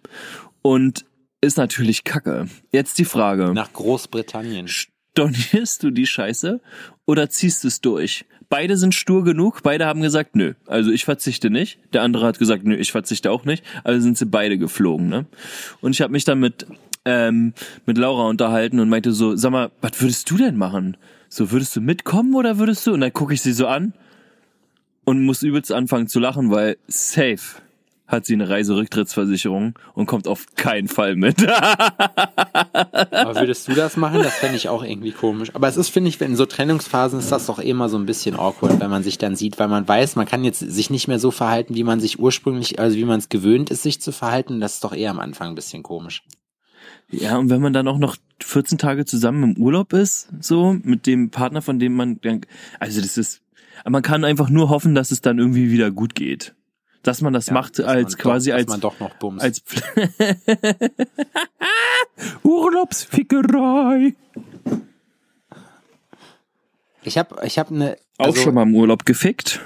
und 0.62 1.06
ist 1.42 1.58
natürlich 1.58 2.04
kacke. 2.04 2.48
Jetzt 2.72 2.98
die 3.00 3.06
Frage. 3.06 3.54
nach 3.54 3.74
Großbritannien. 3.74 4.68
Stornierst 4.68 5.84
du 5.84 5.92
die 5.92 6.08
Scheiße 6.08 6.62
oder 7.06 7.30
ziehst 7.30 7.64
du 7.64 7.68
es 7.68 7.82
durch? 7.82 8.26
beide 8.52 8.78
sind 8.78 8.94
stur 8.94 9.24
genug, 9.24 9.64
beide 9.64 9.88
haben 9.88 10.02
gesagt, 10.02 10.36
nö, 10.36 10.54
also 10.68 10.92
ich 10.92 11.06
verzichte 11.06 11.50
nicht. 11.50 11.80
Der 11.94 12.04
andere 12.04 12.28
hat 12.28 12.38
gesagt, 12.38 12.64
nö, 12.66 12.76
ich 12.76 12.92
verzichte 12.92 13.32
auch 13.32 13.46
nicht. 13.46 13.64
Also 13.84 14.02
sind 14.02 14.20
sie 14.20 14.28
beide 14.28 14.60
geflogen, 14.60 15.10
ne? 15.10 15.26
Und 15.80 15.96
ich 15.96 16.02
habe 16.02 16.12
mich 16.12 16.26
dann 16.26 16.40
mit 16.40 16.68
ähm, 17.04 17.54
mit 17.88 17.98
Laura 17.98 18.28
unterhalten 18.28 18.80
und 18.80 18.90
meinte 18.90 19.12
so, 19.12 19.36
sag 19.36 19.52
mal, 19.52 19.72
was 19.82 20.00
würdest 20.00 20.30
du 20.30 20.38
denn 20.38 20.56
machen? 20.56 20.98
So, 21.30 21.52
würdest 21.52 21.76
du 21.76 21.82
mitkommen 21.82 22.36
oder 22.36 22.60
würdest 22.60 22.86
du? 22.86 22.94
Und 22.94 23.02
dann 23.02 23.14
gucke 23.14 23.34
ich 23.34 23.42
sie 23.42 23.54
so 23.54 23.66
an 23.66 23.94
und 25.06 25.24
muss 25.24 25.44
übelst 25.44 25.72
anfangen 25.72 26.08
zu 26.08 26.20
lachen, 26.20 26.52
weil 26.52 26.78
safe 26.88 27.62
hat 28.12 28.26
sie 28.26 28.34
eine 28.34 28.50
Reiserücktrittsversicherung 28.50 29.74
und 29.94 30.06
kommt 30.06 30.28
auf 30.28 30.46
keinen 30.56 30.90
Fall 30.90 31.16
mit. 31.16 31.48
Aber 31.50 33.36
würdest 33.36 33.68
du 33.68 33.74
das 33.74 33.96
machen? 33.96 34.22
Das 34.22 34.36
fände 34.36 34.58
ich 34.58 34.68
auch 34.68 34.84
irgendwie 34.84 35.14
komisch. 35.14 35.56
Aber 35.56 35.68
es 35.70 35.78
ist, 35.78 35.90
finde 35.90 36.10
ich, 36.10 36.20
in 36.20 36.36
so 36.36 36.46
Trennungsphasen 36.46 37.20
ist 37.20 37.32
das 37.32 37.46
doch 37.46 37.60
immer 37.60 37.88
so 37.88 37.98
ein 37.98 38.06
bisschen 38.06 38.36
awkward, 38.36 38.80
wenn 38.82 38.90
man 38.90 39.04
sich 39.04 39.18
dann 39.18 39.36
sieht, 39.36 39.60
weil 39.60 39.70
man 39.70 39.88
weiß, 39.88 40.18
man 40.18 40.26
kann 40.26 40.44
jetzt 40.44 40.60
sich 40.60 40.90
nicht 40.90 41.08
mehr 41.08 41.20
so 41.20 41.32
verhalten, 41.32 41.76
wie 41.76 41.86
man 41.86 42.02
sich 42.02 42.20
ursprünglich, 42.20 42.80
also 42.80 42.98
wie 42.98 43.06
man 43.06 43.20
es 43.20 43.30
gewöhnt 43.30 43.70
ist, 43.70 43.84
sich 43.84 44.02
zu 44.02 44.12
verhalten. 44.12 44.60
Das 44.60 44.76
ist 44.76 44.84
doch 44.84 44.94
eher 44.94 45.12
am 45.12 45.20
Anfang 45.20 45.50
ein 45.50 45.56
bisschen 45.56 45.82
komisch. 45.82 46.24
Ja, 47.10 47.38
und 47.38 47.50
wenn 47.50 47.62
man 47.62 47.74
dann 47.74 47.88
auch 47.88 47.98
noch 47.98 48.18
14 48.42 48.78
Tage 48.78 49.06
zusammen 49.06 49.56
im 49.56 49.62
Urlaub 49.62 49.94
ist, 49.94 50.30
so, 50.40 50.76
mit 50.84 51.06
dem 51.08 51.30
Partner, 51.30 51.62
von 51.62 51.80
dem 51.80 51.94
man, 51.94 52.20
also 52.80 53.02
das 53.02 53.18
ist, 53.18 53.42
man 53.88 54.02
kann 54.02 54.24
einfach 54.24 54.50
nur 54.50 54.70
hoffen, 54.70 54.96
dass 54.96 55.12
es 55.12 55.22
dann 55.22 55.40
irgendwie 55.40 55.72
wieder 55.72 55.92
gut 55.92 56.16
geht 56.16 56.56
dass 57.04 57.22
man 57.22 57.34
das 57.34 57.48
ja, 57.48 57.54
macht 57.54 57.80
als 57.80 58.18
quasi 58.18 58.52
doch, 58.52 58.58
als 58.58 58.68
man 58.68 58.82
doch 58.82 59.00
noch 59.00 59.16
bumst. 59.16 59.44
als 59.44 59.64
Urlaubsfickerei. 62.44 64.16
Ich 67.04 67.18
habe 67.18 67.46
ich 67.46 67.58
habe 67.58 67.74
eine 67.74 67.98
also, 68.18 68.40
auch 68.40 68.44
schon 68.44 68.54
mal 68.54 68.64
im 68.64 68.76
Urlaub 68.76 69.06
gefickt. 69.06 69.60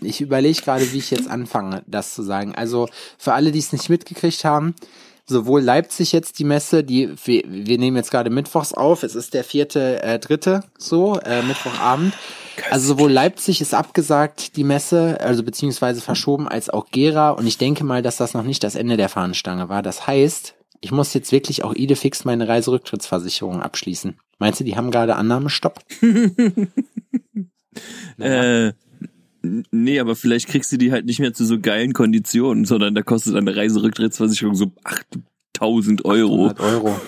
Ich 0.00 0.20
überlege 0.20 0.60
gerade, 0.60 0.92
wie 0.92 0.98
ich 0.98 1.10
jetzt 1.10 1.28
anfange, 1.28 1.82
das 1.86 2.14
zu 2.14 2.22
sagen. 2.22 2.54
Also 2.54 2.88
für 3.16 3.32
alle, 3.32 3.52
die 3.52 3.60
es 3.60 3.72
nicht 3.72 3.88
mitgekriegt 3.88 4.44
haben, 4.44 4.74
sowohl 5.26 5.62
Leipzig 5.62 6.12
jetzt 6.12 6.38
die 6.38 6.44
Messe, 6.44 6.84
die 6.84 7.14
wir, 7.24 7.44
wir 7.46 7.78
nehmen 7.78 7.96
jetzt 7.96 8.10
gerade 8.10 8.28
mittwochs 8.28 8.74
auf, 8.74 9.02
es 9.02 9.14
ist 9.14 9.32
der 9.32 9.44
vierte, 9.44 10.02
äh, 10.02 10.18
dritte, 10.18 10.64
so, 10.76 11.18
äh, 11.20 11.42
Mittwochabend. 11.42 12.12
Also 12.70 12.94
sowohl 12.94 13.10
Leipzig 13.10 13.60
ist 13.60 13.74
abgesagt, 13.74 14.56
die 14.56 14.64
Messe, 14.64 15.20
also 15.20 15.42
beziehungsweise 15.42 16.00
verschoben, 16.00 16.48
als 16.48 16.70
auch 16.70 16.86
Gera. 16.90 17.30
Und 17.30 17.46
ich 17.46 17.58
denke 17.58 17.84
mal, 17.84 18.02
dass 18.02 18.16
das 18.16 18.34
noch 18.34 18.42
nicht 18.44 18.64
das 18.64 18.74
Ende 18.74 18.96
der 18.96 19.08
Fahnenstange 19.08 19.68
war. 19.68 19.82
Das 19.82 20.06
heißt, 20.06 20.54
ich 20.80 20.92
muss 20.92 21.14
jetzt 21.14 21.32
wirklich 21.32 21.64
auch 21.64 21.74
Idefix 21.74 22.24
meine 22.24 22.46
Reiserücktrittsversicherung 22.48 23.62
abschließen. 23.62 24.18
Meinst 24.38 24.60
du, 24.60 24.64
die 24.64 24.76
haben 24.76 24.90
gerade 24.90 25.16
Annahmestopp? 25.16 25.80
naja. 28.16 28.68
äh, 28.68 28.72
nee, 29.70 30.00
aber 30.00 30.16
vielleicht 30.16 30.48
kriegst 30.48 30.72
du 30.72 30.76
die 30.76 30.92
halt 30.92 31.06
nicht 31.06 31.20
mehr 31.20 31.32
zu 31.32 31.44
so 31.44 31.58
geilen 31.58 31.92
Konditionen, 31.92 32.64
sondern 32.64 32.94
da 32.94 33.02
kostet 33.02 33.36
eine 33.36 33.56
Reiserücktrittsversicherung 33.56 34.54
so 34.54 34.72
8000 35.54 36.04
Euro. 36.04 36.48
800 36.48 36.60
Euro 36.60 37.00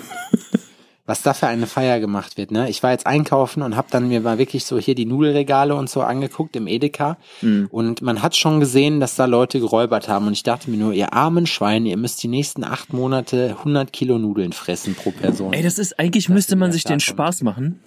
was 1.07 1.23
da 1.23 1.33
für 1.35 1.47
eine 1.47 1.67
Feier 1.67 2.01
gemacht 2.01 2.37
wird. 2.37 2.51
Ne? 2.51 2.69
Ich 2.69 2.83
war 2.83 2.91
jetzt 2.91 3.07
einkaufen 3.07 3.63
und 3.63 3.77
habe 3.77 3.89
dann 3.91 4.09
mir 4.09 4.21
mal 4.21 4.39
wirklich 4.39 4.65
so 4.65 4.79
hier 4.79 4.97
die 4.97 5.07
Nudelregale 5.07 5.75
und 5.75 5.89
so 5.89 6.03
angeguckt 6.03 6.57
im 6.57 6.67
Edeka 6.67 7.17
mhm. 7.41 7.69
und 7.71 8.03
man 8.03 8.23
hat 8.23 8.37
schon 8.37 8.61
gesehen, 8.61 8.99
dass 8.99 9.15
da 9.15 9.25
Leute 9.27 9.61
geräubert 9.61 10.09
haben 10.09 10.27
und 10.27 10.33
ich 10.33 10.43
dachte 10.43 10.71
mir 10.71 10.77
nur, 10.77 10.93
ihr 10.93 11.13
armen 11.13 11.47
Schweine, 11.47 11.89
ihr 11.89 11.97
müsst 11.97 12.23
die 12.23 12.29
nächsten 12.29 12.65
acht 12.65 12.93
Monate 12.93 13.57
100 13.59 13.93
Kilo 13.93 14.19
Nudeln 14.19 14.53
fressen 14.53 14.95
pro 14.95 15.13
Person. 15.13 15.53
Ey, 15.53 15.63
das 15.63 15.79
ist 15.79 15.99
eigentlich 15.99 16.29
müsste 16.29 16.57
man 16.57 16.73
sich 16.73 16.85
den 16.85 17.01
Spaß 17.01 17.43
machen 17.43 17.81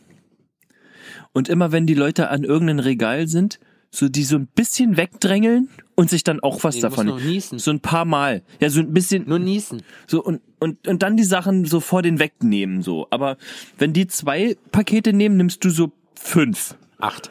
und 1.33 1.49
immer 1.49 1.71
wenn 1.71 1.85
die 1.85 1.93
Leute 1.93 2.29
an 2.29 2.43
irgendeinem 2.43 2.79
Regal 2.79 3.27
sind, 3.27 3.59
so 3.91 4.07
die 4.07 4.23
so 4.23 4.35
ein 4.35 4.47
bisschen 4.47 4.97
wegdrängeln 4.97 5.69
und 5.95 6.09
sich 6.09 6.23
dann 6.23 6.39
auch 6.41 6.63
was 6.63 6.75
nee, 6.75 6.81
davon. 6.81 7.19
So 7.39 7.71
ein 7.71 7.79
paar 7.79 8.05
Mal. 8.05 8.43
Ja, 8.59 8.69
so 8.69 8.81
ein 8.81 8.93
bisschen. 8.93 9.27
Nur 9.27 9.39
niesen. 9.39 9.81
So 10.07 10.23
und, 10.23 10.41
und, 10.59 10.87
und 10.87 11.03
dann 11.03 11.17
die 11.17 11.23
Sachen 11.23 11.65
so 11.65 11.79
vor 11.79 12.01
den 12.01 12.19
wegnehmen, 12.19 12.81
so. 12.83 13.07
Aber 13.09 13.37
wenn 13.77 13.93
die 13.93 14.07
zwei 14.07 14.55
Pakete 14.71 15.13
nehmen, 15.13 15.37
nimmst 15.37 15.63
du 15.65 15.69
so 15.69 15.91
fünf. 16.15 16.75
Acht. 16.99 17.29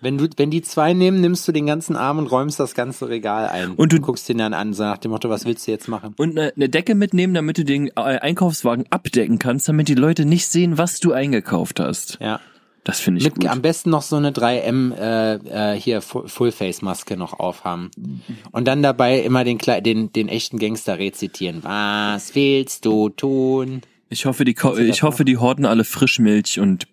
wenn 0.00 0.16
du, 0.16 0.28
wenn 0.36 0.50
die 0.50 0.62
zwei 0.62 0.94
nehmen, 0.94 1.20
nimmst 1.20 1.46
du 1.46 1.52
den 1.52 1.66
ganzen 1.66 1.96
Arm 1.96 2.18
und 2.18 2.26
räumst 2.26 2.58
das 2.58 2.74
ganze 2.74 3.08
Regal 3.08 3.48
ein. 3.48 3.72
Und 3.72 3.92
du 3.92 4.00
guckst 4.00 4.28
den 4.28 4.38
dann 4.38 4.54
an, 4.54 4.72
so 4.72 4.82
nach 4.82 4.98
dem 4.98 5.10
Motto, 5.10 5.28
was 5.28 5.44
willst 5.44 5.66
du 5.66 5.70
jetzt 5.72 5.88
machen? 5.88 6.14
Und 6.16 6.38
eine, 6.38 6.52
eine 6.54 6.68
Decke 6.68 6.94
mitnehmen, 6.94 7.34
damit 7.34 7.58
du 7.58 7.64
den 7.64 7.88
äh, 7.88 8.00
Einkaufswagen 8.00 8.86
abdecken 8.90 9.38
kannst, 9.38 9.68
damit 9.68 9.88
die 9.88 9.94
Leute 9.94 10.24
nicht 10.24 10.48
sehen, 10.48 10.78
was 10.78 11.00
du 11.00 11.12
eingekauft 11.12 11.78
hast. 11.80 12.18
Ja. 12.20 12.40
Das 12.84 12.98
finde 12.98 13.18
ich 13.18 13.24
Mit, 13.24 13.34
gut. 13.36 13.46
Am 13.46 13.62
besten 13.62 13.90
noch 13.90 14.02
so 14.02 14.16
eine 14.16 14.32
3M 14.32 14.94
äh, 14.94 15.74
äh, 15.74 15.80
hier 15.80 16.02
Full-Face-Maske 16.02 17.16
noch 17.16 17.38
aufhaben. 17.38 17.90
Und 18.50 18.66
dann 18.66 18.82
dabei 18.82 19.20
immer 19.20 19.44
den, 19.44 19.58
den, 19.58 20.12
den 20.12 20.28
echten 20.28 20.58
Gangster 20.58 20.98
rezitieren. 20.98 21.62
Was 21.62 22.34
willst 22.34 22.84
du 22.84 23.08
tun? 23.08 23.82
Ich 24.08 24.26
hoffe, 24.26 24.44
die, 24.44 24.56
ich 24.88 25.02
hoffe, 25.02 25.24
die 25.24 25.38
horten 25.38 25.64
alle 25.64 25.84
Frischmilch 25.84 26.58
und 26.58 26.88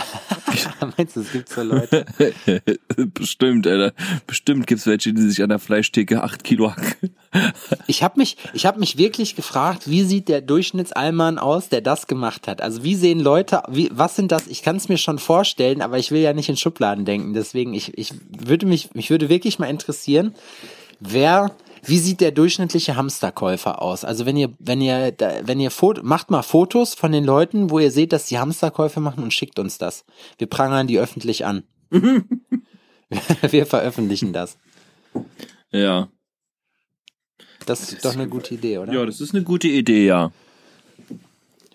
Meinst 0.96 1.16
du, 1.16 1.20
es 1.20 1.32
gibt 1.32 1.48
so 1.48 1.62
Leute? 1.62 2.04
Bestimmt, 3.14 3.66
Alter. 3.66 3.94
Bestimmt 4.26 4.66
gibt's 4.66 4.86
welche, 4.86 5.12
die 5.12 5.22
sich 5.22 5.42
an 5.42 5.48
der 5.48 5.58
Fleischtheke 5.58 6.22
acht 6.22 6.44
Kilo 6.44 6.70
hacken. 6.70 7.14
ich 7.86 8.02
habe 8.02 8.18
mich, 8.18 8.36
ich 8.52 8.66
habe 8.66 8.80
mich 8.80 8.98
wirklich 8.98 9.36
gefragt, 9.36 9.88
wie 9.88 10.02
sieht 10.04 10.28
der 10.28 10.40
Durchschnittsalman 10.40 11.38
aus, 11.38 11.68
der 11.68 11.80
das 11.80 12.06
gemacht 12.06 12.48
hat? 12.48 12.60
Also 12.60 12.84
wie 12.84 12.94
sehen 12.94 13.20
Leute, 13.20 13.62
wie, 13.68 13.90
was 13.92 14.16
sind 14.16 14.32
das? 14.32 14.46
Ich 14.46 14.62
kann 14.62 14.76
es 14.76 14.88
mir 14.88 14.98
schon 14.98 15.18
vorstellen, 15.18 15.82
aber 15.82 15.98
ich 15.98 16.10
will 16.10 16.20
ja 16.20 16.32
nicht 16.32 16.48
in 16.48 16.56
Schubladen 16.56 17.04
denken. 17.04 17.32
Deswegen, 17.32 17.74
ich, 17.74 17.96
ich 17.96 18.12
würde 18.28 18.66
mich, 18.66 18.94
mich 18.94 19.10
würde 19.10 19.28
wirklich 19.28 19.58
mal 19.58 19.66
interessieren, 19.66 20.34
wer 21.00 21.52
wie 21.84 21.98
sieht 21.98 22.20
der 22.20 22.30
durchschnittliche 22.30 22.94
Hamsterkäufer 22.94 23.82
aus? 23.82 24.04
Also 24.04 24.24
wenn 24.24 24.36
ihr, 24.36 24.54
wenn 24.60 24.80
ihr, 24.80 25.14
wenn 25.42 25.58
ihr 25.58 25.72
Foto, 25.72 26.02
macht 26.04 26.30
mal 26.30 26.42
Fotos 26.42 26.94
von 26.94 27.10
den 27.10 27.24
Leuten, 27.24 27.70
wo 27.70 27.80
ihr 27.80 27.90
seht, 27.90 28.12
dass 28.12 28.26
die 28.26 28.38
Hamsterkäufe 28.38 29.00
machen 29.00 29.24
und 29.24 29.34
schickt 29.34 29.58
uns 29.58 29.78
das. 29.78 30.04
Wir 30.38 30.46
prangern 30.46 30.86
die 30.86 30.98
öffentlich 30.98 31.44
an. 31.44 31.64
Wir 33.50 33.66
veröffentlichen 33.66 34.32
das. 34.32 34.56
Ja. 35.70 36.08
Das 37.66 37.92
ist 37.92 38.04
doch 38.04 38.14
eine 38.14 38.28
gute 38.28 38.54
Idee, 38.54 38.78
oder? 38.78 38.92
Ja, 38.92 39.04
das 39.04 39.20
ist 39.20 39.34
eine 39.34 39.44
gute 39.44 39.68
Idee, 39.68 40.06
ja. 40.06 40.32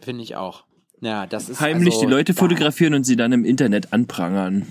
Finde 0.01 0.23
ich 0.23 0.35
auch. 0.35 0.63
Ja, 0.99 1.27
das 1.27 1.47
ist 1.49 1.59
heimlich 1.59 1.93
also, 1.93 2.05
die 2.05 2.11
Leute 2.11 2.33
fotografieren 2.33 2.95
und 2.95 3.03
sie 3.03 3.15
dann 3.15 3.33
im 3.33 3.45
Internet 3.45 3.93
anprangern. 3.93 4.65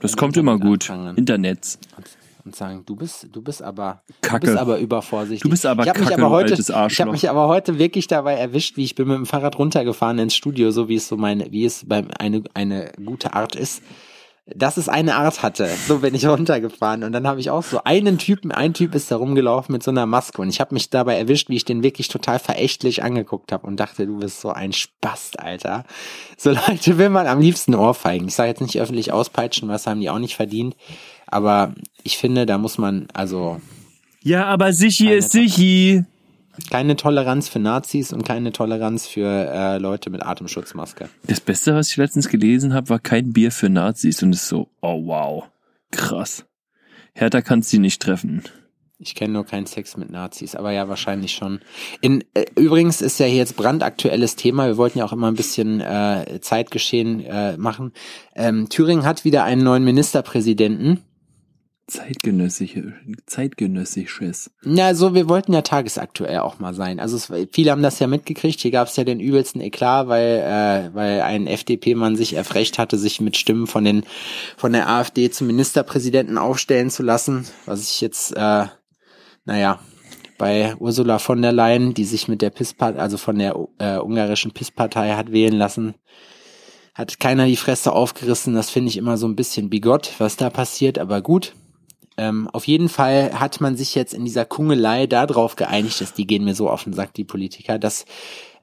Das 0.00 0.16
kommt 0.16 0.38
immer 0.38 0.58
gut. 0.58 0.88
Anprangern. 0.88 1.16
Internets 1.16 1.78
und 2.50 2.56
sagen, 2.56 2.82
du 2.84 2.96
bist, 2.96 3.28
du 3.30 3.42
bist 3.42 3.62
aber, 3.62 4.02
Kacke. 4.22 4.40
du 4.40 4.52
bist 4.52 4.58
aber 4.58 4.78
übervorsichtig. 4.78 5.42
Du 5.42 5.50
bist 5.50 5.64
aber 5.64 5.84
ich 5.84 5.86
Kacke, 5.86 6.00
mich 6.00 6.12
aber 6.12 6.30
heute, 6.30 6.54
Ich 6.54 7.00
habe 7.00 7.12
mich 7.12 7.30
aber 7.30 7.46
heute 7.46 7.78
wirklich 7.78 8.08
dabei 8.08 8.34
erwischt, 8.34 8.76
wie 8.76 8.84
ich 8.84 8.96
bin 8.96 9.06
mit 9.06 9.16
dem 9.16 9.26
Fahrrad 9.26 9.56
runtergefahren 9.56 10.18
ins 10.18 10.34
Studio, 10.34 10.72
so 10.72 10.88
wie 10.88 10.96
es 10.96 11.06
so 11.06 11.16
meine, 11.16 11.52
wie 11.52 11.64
es 11.64 11.86
bei 11.86 12.04
eine 12.18 12.42
eine 12.54 12.90
gute 13.04 13.34
Art 13.34 13.54
ist. 13.54 13.82
Dass 14.52 14.78
es 14.78 14.88
eine 14.88 15.14
Art 15.14 15.44
hatte. 15.44 15.68
So 15.86 15.98
bin 15.98 16.12
ich 16.12 16.26
runtergefahren. 16.26 17.04
Und 17.04 17.12
dann 17.12 17.28
habe 17.28 17.38
ich 17.38 17.50
auch 17.50 17.62
so 17.62 17.84
einen 17.84 18.18
Typen, 18.18 18.50
ein 18.50 18.74
Typ 18.74 18.96
ist 18.96 19.12
da 19.12 19.16
rumgelaufen 19.16 19.72
mit 19.72 19.84
so 19.84 19.92
einer 19.92 20.06
Maske. 20.06 20.42
Und 20.42 20.48
ich 20.48 20.60
habe 20.60 20.74
mich 20.74 20.90
dabei 20.90 21.16
erwischt, 21.16 21.50
wie 21.50 21.56
ich 21.56 21.64
den 21.64 21.84
wirklich 21.84 22.08
total 22.08 22.40
verächtlich 22.40 23.04
angeguckt 23.04 23.52
habe 23.52 23.64
und 23.64 23.78
dachte, 23.78 24.06
du 24.06 24.18
bist 24.18 24.40
so 24.40 24.50
ein 24.50 24.72
Spast, 24.72 25.38
Alter. 25.38 25.84
So 26.36 26.50
Leute 26.68 26.98
will 26.98 27.10
man 27.10 27.28
am 27.28 27.40
liebsten 27.40 27.76
ohrfeigen. 27.76 28.26
Ich 28.26 28.34
sage 28.34 28.48
jetzt 28.48 28.60
nicht 28.60 28.80
öffentlich 28.80 29.12
auspeitschen, 29.12 29.68
was 29.68 29.86
haben 29.86 30.00
die 30.00 30.10
auch 30.10 30.18
nicht 30.18 30.34
verdient. 30.34 30.74
Aber 31.30 31.74
ich 32.02 32.18
finde, 32.18 32.46
da 32.46 32.58
muss 32.58 32.78
man, 32.78 33.08
also. 33.12 33.60
Ja, 34.22 34.46
aber 34.46 34.72
Sichi 34.72 35.10
ist 35.10 35.32
Sichi. 35.32 36.04
Keine 36.68 36.96
Toleranz 36.96 37.48
für 37.48 37.58
Nazis 37.58 38.12
und 38.12 38.24
keine 38.24 38.52
Toleranz 38.52 39.06
für 39.06 39.26
äh, 39.26 39.78
Leute 39.78 40.10
mit 40.10 40.22
Atemschutzmaske. 40.22 41.08
Das 41.26 41.40
Beste, 41.40 41.74
was 41.74 41.88
ich 41.88 41.96
letztens 41.96 42.28
gelesen 42.28 42.74
habe, 42.74 42.90
war 42.90 42.98
kein 42.98 43.32
Bier 43.32 43.50
für 43.50 43.70
Nazis 43.70 44.22
und 44.22 44.34
ist 44.34 44.48
so, 44.48 44.68
oh 44.82 45.06
wow, 45.06 45.44
krass. 45.90 46.44
Härter 47.14 47.40
kannst 47.40 47.72
du 47.72 47.80
nicht 47.80 48.02
treffen. 48.02 48.42
Ich 48.98 49.14
kenne 49.14 49.32
nur 49.32 49.46
keinen 49.46 49.64
Sex 49.64 49.96
mit 49.96 50.10
Nazis, 50.10 50.54
aber 50.54 50.72
ja, 50.72 50.86
wahrscheinlich 50.88 51.32
schon. 51.32 51.60
In, 52.02 52.22
äh, 52.34 52.44
übrigens 52.56 53.00
ist 53.00 53.18
ja 53.18 53.24
hier 53.24 53.38
jetzt 53.38 53.56
brandaktuelles 53.56 54.36
Thema. 54.36 54.66
Wir 54.66 54.76
wollten 54.76 54.98
ja 54.98 55.06
auch 55.06 55.12
immer 55.14 55.28
ein 55.28 55.36
bisschen 55.36 55.80
äh, 55.80 56.40
Zeitgeschehen 56.42 57.24
äh, 57.24 57.56
machen. 57.56 57.92
Ähm, 58.34 58.68
Thüringen 58.68 59.06
hat 59.06 59.24
wieder 59.24 59.44
einen 59.44 59.64
neuen 59.64 59.84
Ministerpräsidenten 59.84 61.02
zeitgenössische, 61.90 62.94
zeitgenössisches. 63.26 64.50
Ja, 64.64 64.94
so 64.94 65.14
wir 65.14 65.28
wollten 65.28 65.52
ja 65.52 65.62
tagesaktuell 65.62 66.38
auch 66.38 66.58
mal 66.58 66.74
sein. 66.74 67.00
Also 67.00 67.16
es, 67.16 67.32
viele 67.52 67.70
haben 67.70 67.82
das 67.82 67.98
ja 67.98 68.06
mitgekriegt. 68.06 68.60
Hier 68.60 68.70
gab 68.70 68.88
es 68.88 68.96
ja 68.96 69.04
den 69.04 69.20
übelsten 69.20 69.60
Eklat, 69.60 70.08
weil 70.08 70.38
äh, 70.38 70.94
weil 70.94 71.20
ein 71.22 71.46
FDP-Mann 71.46 72.16
sich 72.16 72.34
erfrecht 72.34 72.78
hatte, 72.78 72.98
sich 72.98 73.20
mit 73.20 73.36
Stimmen 73.36 73.66
von 73.66 73.84
den 73.84 74.04
von 74.56 74.72
der 74.72 74.88
AfD 74.88 75.30
zum 75.30 75.48
Ministerpräsidenten 75.48 76.38
aufstellen 76.38 76.90
zu 76.90 77.02
lassen, 77.02 77.46
was 77.66 77.82
ich 77.82 78.00
jetzt 78.00 78.36
äh, 78.36 78.66
naja 79.44 79.80
bei 80.38 80.74
Ursula 80.78 81.18
von 81.18 81.42
der 81.42 81.52
Leyen, 81.52 81.92
die 81.92 82.06
sich 82.06 82.26
mit 82.26 82.40
der 82.40 82.48
PIS, 82.48 82.74
also 82.78 83.18
von 83.18 83.38
der 83.38 83.54
äh, 83.78 83.98
ungarischen 83.98 84.52
PIS-Partei 84.52 85.10
hat 85.10 85.32
wählen 85.32 85.52
lassen, 85.52 85.94
hat 86.94 87.20
keiner 87.20 87.44
die 87.44 87.56
Fresse 87.56 87.92
aufgerissen. 87.92 88.54
Das 88.54 88.70
finde 88.70 88.88
ich 88.88 88.96
immer 88.96 89.18
so 89.18 89.28
ein 89.28 89.36
bisschen 89.36 89.68
bigott, 89.68 90.12
was 90.16 90.36
da 90.36 90.48
passiert, 90.48 90.98
aber 90.98 91.20
gut. 91.20 91.54
Ähm, 92.20 92.48
auf 92.52 92.66
jeden 92.66 92.90
Fall 92.90 93.40
hat 93.40 93.62
man 93.62 93.78
sich 93.78 93.94
jetzt 93.94 94.12
in 94.12 94.26
dieser 94.26 94.44
Kungelei 94.44 95.06
darauf 95.06 95.56
geeinigt, 95.56 96.02
dass 96.02 96.12
die 96.12 96.26
gehen 96.26 96.44
mir 96.44 96.54
so 96.54 96.68
auf 96.68 96.84
den 96.84 96.92
Sack, 96.92 97.14
die 97.14 97.24
Politiker, 97.24 97.78
dass 97.78 98.04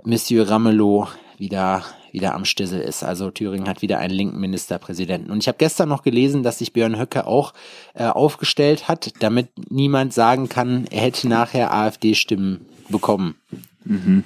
Monsieur 0.04 0.48
Ramelow 0.48 1.08
wieder 1.40 1.84
wieder 2.12 2.36
am 2.36 2.46
Stissel 2.46 2.80
ist. 2.80 3.04
Also 3.04 3.32
Thüringen 3.32 3.68
hat 3.68 3.82
wieder 3.82 3.98
einen 3.98 4.14
linken 4.14 4.40
Ministerpräsidenten. 4.40 5.32
Und 5.32 5.40
ich 5.40 5.48
habe 5.48 5.58
gestern 5.58 5.90
noch 5.90 6.04
gelesen, 6.04 6.44
dass 6.44 6.60
sich 6.60 6.74
Björn 6.74 7.00
Höcke 7.00 7.26
auch 7.26 7.54
äh, 7.96 8.06
aufgestellt 8.06 8.88
hat, 8.88 9.12
damit 9.20 9.50
niemand 9.70 10.14
sagen 10.14 10.50
kann, 10.50 10.86
er 10.90 11.02
hätte 11.02 11.28
nachher 11.28 11.74
AfD-Stimmen 11.74 12.66
bekommen. 12.90 13.36
Mhm. 13.84 14.24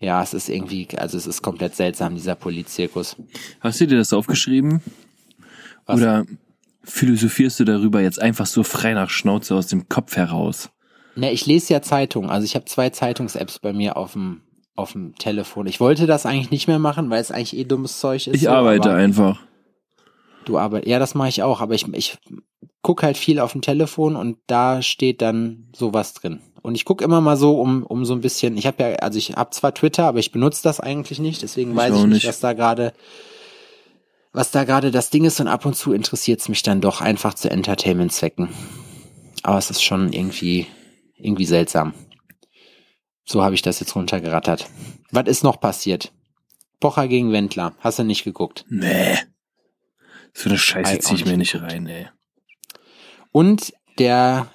Ja, 0.00 0.22
es 0.22 0.34
ist 0.34 0.48
irgendwie, 0.48 0.88
also 0.96 1.16
es 1.16 1.26
ist 1.26 1.42
komplett 1.42 1.76
seltsam, 1.76 2.14
dieser 2.14 2.34
Polizirkus. 2.34 3.16
Hast 3.60 3.80
du 3.80 3.86
dir 3.86 3.98
das 3.98 4.12
aufgeschrieben? 4.12 4.80
Was? 5.86 5.98
Oder 5.98 6.24
philosophierst 6.82 7.60
du 7.60 7.64
darüber 7.64 8.00
jetzt 8.00 8.20
einfach 8.20 8.46
so 8.46 8.62
frei 8.62 8.94
nach 8.94 9.10
Schnauze 9.10 9.54
aus 9.54 9.66
dem 9.66 9.88
Kopf 9.88 10.16
heraus? 10.16 10.70
Ne, 11.16 11.32
ich 11.32 11.46
lese 11.46 11.72
ja 11.72 11.82
Zeitungen. 11.82 12.30
Also 12.30 12.44
ich 12.44 12.54
habe 12.54 12.64
zwei 12.64 12.90
Zeitungs-Apps 12.90 13.58
bei 13.58 13.72
mir 13.72 13.96
auf 13.96 14.12
dem 14.12 14.42
auf 14.76 14.92
dem 14.92 15.14
Telefon. 15.16 15.66
Ich 15.66 15.78
wollte 15.78 16.06
das 16.06 16.26
eigentlich 16.26 16.50
nicht 16.50 16.66
mehr 16.66 16.78
machen, 16.78 17.10
weil 17.10 17.20
es 17.20 17.30
eigentlich 17.30 17.56
eh 17.56 17.64
dummes 17.64 18.00
Zeug 18.00 18.26
ist. 18.26 18.34
Ich 18.34 18.42
so, 18.42 18.50
arbeite 18.50 18.92
einfach. 18.92 19.40
Du 20.46 20.58
arbeitest, 20.58 20.90
ja, 20.90 20.98
das 20.98 21.14
mache 21.14 21.28
ich 21.28 21.42
auch, 21.42 21.60
aber 21.60 21.74
ich, 21.74 21.86
ich 21.92 22.18
guck 22.82 23.02
halt 23.02 23.18
viel 23.18 23.38
auf 23.38 23.52
dem 23.52 23.60
Telefon 23.60 24.16
und 24.16 24.38
da 24.46 24.80
steht 24.80 25.20
dann 25.20 25.68
sowas 25.76 26.14
drin. 26.14 26.40
Und 26.62 26.74
ich 26.74 26.84
guck 26.84 27.02
immer 27.02 27.20
mal 27.20 27.36
so 27.36 27.60
um, 27.60 27.84
um 27.84 28.04
so 28.04 28.14
ein 28.14 28.20
bisschen, 28.20 28.56
ich 28.56 28.66
habe 28.66 28.82
ja, 28.82 28.88
also 28.96 29.18
ich 29.18 29.32
habe 29.36 29.50
zwar 29.50 29.74
Twitter, 29.74 30.04
aber 30.04 30.18
ich 30.18 30.32
benutze 30.32 30.62
das 30.62 30.80
eigentlich 30.80 31.18
nicht, 31.18 31.42
deswegen 31.42 31.72
ich 31.72 31.76
weiß 31.76 31.94
ich 31.94 32.00
nicht, 32.02 32.12
nicht, 32.12 32.26
was 32.26 32.40
da 32.40 32.52
gerade 32.52 32.92
was 34.32 34.50
da 34.50 34.64
gerade 34.64 34.90
das 34.90 35.10
Ding 35.10 35.24
ist 35.24 35.40
und 35.40 35.48
ab 35.48 35.66
und 35.66 35.74
zu 35.74 35.92
interessiert 35.92 36.40
es 36.40 36.48
mich 36.48 36.62
dann 36.62 36.80
doch 36.80 37.00
einfach 37.00 37.34
zu 37.34 37.50
Entertainment-Zwecken. 37.50 38.48
Aber 39.42 39.58
es 39.58 39.70
ist 39.70 39.82
schon 39.82 40.12
irgendwie, 40.12 40.66
irgendwie 41.16 41.46
seltsam. 41.46 41.94
So 43.24 43.42
habe 43.42 43.54
ich 43.54 43.62
das 43.62 43.80
jetzt 43.80 43.94
runtergerattert. 43.94 44.68
Was 45.10 45.26
ist 45.28 45.44
noch 45.44 45.60
passiert? 45.60 46.12
Pocher 46.80 47.08
gegen 47.08 47.32
Wendler. 47.32 47.74
Hast 47.78 47.98
du 47.98 48.04
nicht 48.04 48.24
geguckt? 48.24 48.64
Nee. 48.68 49.18
So 50.32 50.48
eine 50.48 50.58
Scheiße 50.58 50.98
zieh 51.00 51.14
ich 51.14 51.26
mir 51.26 51.36
nicht 51.36 51.54
rein, 51.60 51.86
ey. 51.86 52.08
Und 53.32 53.72
der, 53.98 54.50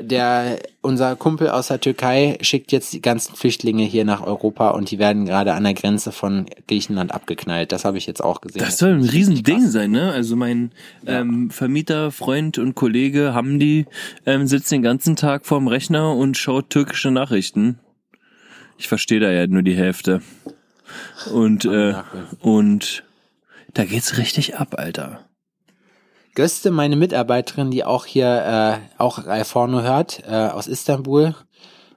der, 0.00 0.58
unser 0.82 1.16
Kumpel 1.16 1.50
aus 1.50 1.68
der 1.68 1.80
Türkei 1.80 2.38
schickt 2.40 2.72
jetzt 2.72 2.92
die 2.92 3.02
ganzen 3.02 3.36
Flüchtlinge 3.36 3.84
hier 3.84 4.04
nach 4.04 4.22
Europa 4.22 4.70
und 4.70 4.90
die 4.90 4.98
werden 4.98 5.26
gerade 5.26 5.54
an 5.54 5.64
der 5.64 5.74
Grenze 5.74 6.12
von 6.12 6.46
Griechenland 6.68 7.12
abgeknallt. 7.12 7.72
Das 7.72 7.84
habe 7.84 7.98
ich 7.98 8.06
jetzt 8.06 8.22
auch 8.22 8.40
gesehen. 8.40 8.62
Das 8.62 8.78
soll 8.78 8.94
ein 8.94 9.04
Riesending 9.04 9.66
sein, 9.68 9.90
ne? 9.90 10.12
Also 10.12 10.36
mein 10.36 10.72
ja. 11.04 11.20
ähm, 11.20 11.50
Vermieter, 11.50 12.10
Freund 12.10 12.58
und 12.58 12.74
Kollege 12.74 13.34
haben 13.34 13.58
die, 13.58 13.86
ähm, 14.24 14.46
sitzt 14.46 14.70
den 14.70 14.82
ganzen 14.82 15.16
Tag 15.16 15.46
vorm 15.46 15.68
Rechner 15.68 16.14
und 16.14 16.36
schaut 16.36 16.70
türkische 16.70 17.10
Nachrichten. 17.10 17.78
Ich 18.78 18.88
verstehe 18.88 19.20
da 19.20 19.30
ja 19.30 19.46
nur 19.46 19.62
die 19.62 19.76
Hälfte. 19.76 20.22
Und, 21.32 21.64
äh, 21.64 21.94
und 22.40 23.04
da 23.74 23.84
geht's 23.84 24.18
richtig 24.18 24.56
ab, 24.56 24.74
Alter. 24.78 25.25
Göste, 26.36 26.70
meine 26.70 26.96
Mitarbeiterin, 26.96 27.70
die 27.70 27.82
auch 27.82 28.06
hier 28.06 28.78
äh, 28.78 29.00
auch 29.02 29.20
Porno 29.50 29.80
hört, 29.80 30.22
äh, 30.28 30.34
aus 30.34 30.66
Istanbul, 30.68 31.34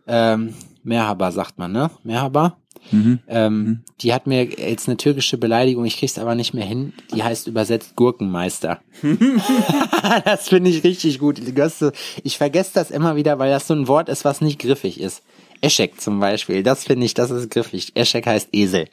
ähm, 0.07 0.55
Merhaba 0.81 1.31
sagt 1.31 1.59
man, 1.59 1.73
ne? 1.73 1.91
Merhaba. 2.03 2.55
Mhm. 2.91 3.19
Ähm, 3.27 3.53
mhm. 3.53 3.83
Die 3.99 4.13
hat 4.13 4.27
mir 4.27 4.45
jetzt 4.45 4.87
eine 4.87 4.95
türkische 4.95 5.37
Beleidigung, 5.37 5.83
ich 5.83 5.97
krieg's 5.97 6.17
aber 6.17 6.35
nicht 6.35 6.53
mehr 6.53 6.65
hin. 6.65 6.93
Die 7.13 7.21
heißt 7.21 7.47
übersetzt 7.47 7.97
Gurkenmeister. 7.97 8.79
das 10.25 10.47
finde 10.47 10.69
ich 10.69 10.85
richtig 10.85 11.19
gut. 11.19 11.41
Göste, 11.53 11.91
ich 12.23 12.37
vergesse 12.37 12.71
das 12.73 12.91
immer 12.91 13.17
wieder, 13.17 13.39
weil 13.39 13.51
das 13.51 13.67
so 13.67 13.73
ein 13.73 13.89
Wort 13.89 14.07
ist, 14.07 14.23
was 14.23 14.39
nicht 14.39 14.59
griffig 14.59 15.01
ist. 15.01 15.21
Eschek 15.59 15.99
zum 15.99 16.21
Beispiel, 16.21 16.63
das 16.63 16.85
finde 16.85 17.05
ich, 17.05 17.13
das 17.13 17.29
ist 17.29 17.51
griffig. 17.51 17.91
Eschek 17.95 18.25
heißt 18.25 18.49
Esel. 18.53 18.87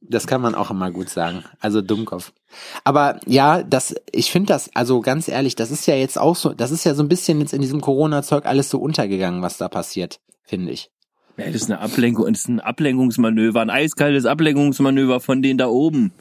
Das 0.00 0.26
kann 0.26 0.40
man 0.40 0.54
auch 0.54 0.70
immer 0.70 0.90
gut 0.90 1.08
sagen. 1.08 1.44
Also 1.60 1.82
Dummkopf. 1.82 2.32
Aber 2.84 3.20
ja, 3.26 3.62
das, 3.62 3.94
ich 4.12 4.30
finde 4.30 4.48
das, 4.48 4.70
also 4.74 5.00
ganz 5.00 5.28
ehrlich, 5.28 5.56
das 5.56 5.70
ist 5.70 5.86
ja 5.86 5.94
jetzt 5.94 6.18
auch 6.18 6.36
so, 6.36 6.54
das 6.54 6.70
ist 6.70 6.84
ja 6.84 6.94
so 6.94 7.02
ein 7.02 7.08
bisschen 7.08 7.40
jetzt 7.40 7.52
in 7.52 7.60
diesem 7.60 7.80
Corona-Zeug 7.80 8.46
alles 8.46 8.70
so 8.70 8.78
untergegangen, 8.78 9.42
was 9.42 9.58
da 9.58 9.68
passiert, 9.68 10.20
finde 10.44 10.72
ich. 10.72 10.90
Ja, 11.36 11.46
das 11.46 11.56
ist 11.56 11.70
eine 11.70 11.80
Ablenkung, 11.80 12.26
das 12.26 12.40
ist 12.40 12.48
ein 12.48 12.60
Ablenkungsmanöver, 12.60 13.60
ein 13.60 13.70
eiskaltes 13.70 14.24
Ablenkungsmanöver 14.24 15.20
von 15.20 15.42
denen 15.42 15.58
da 15.58 15.68
oben. 15.68 16.12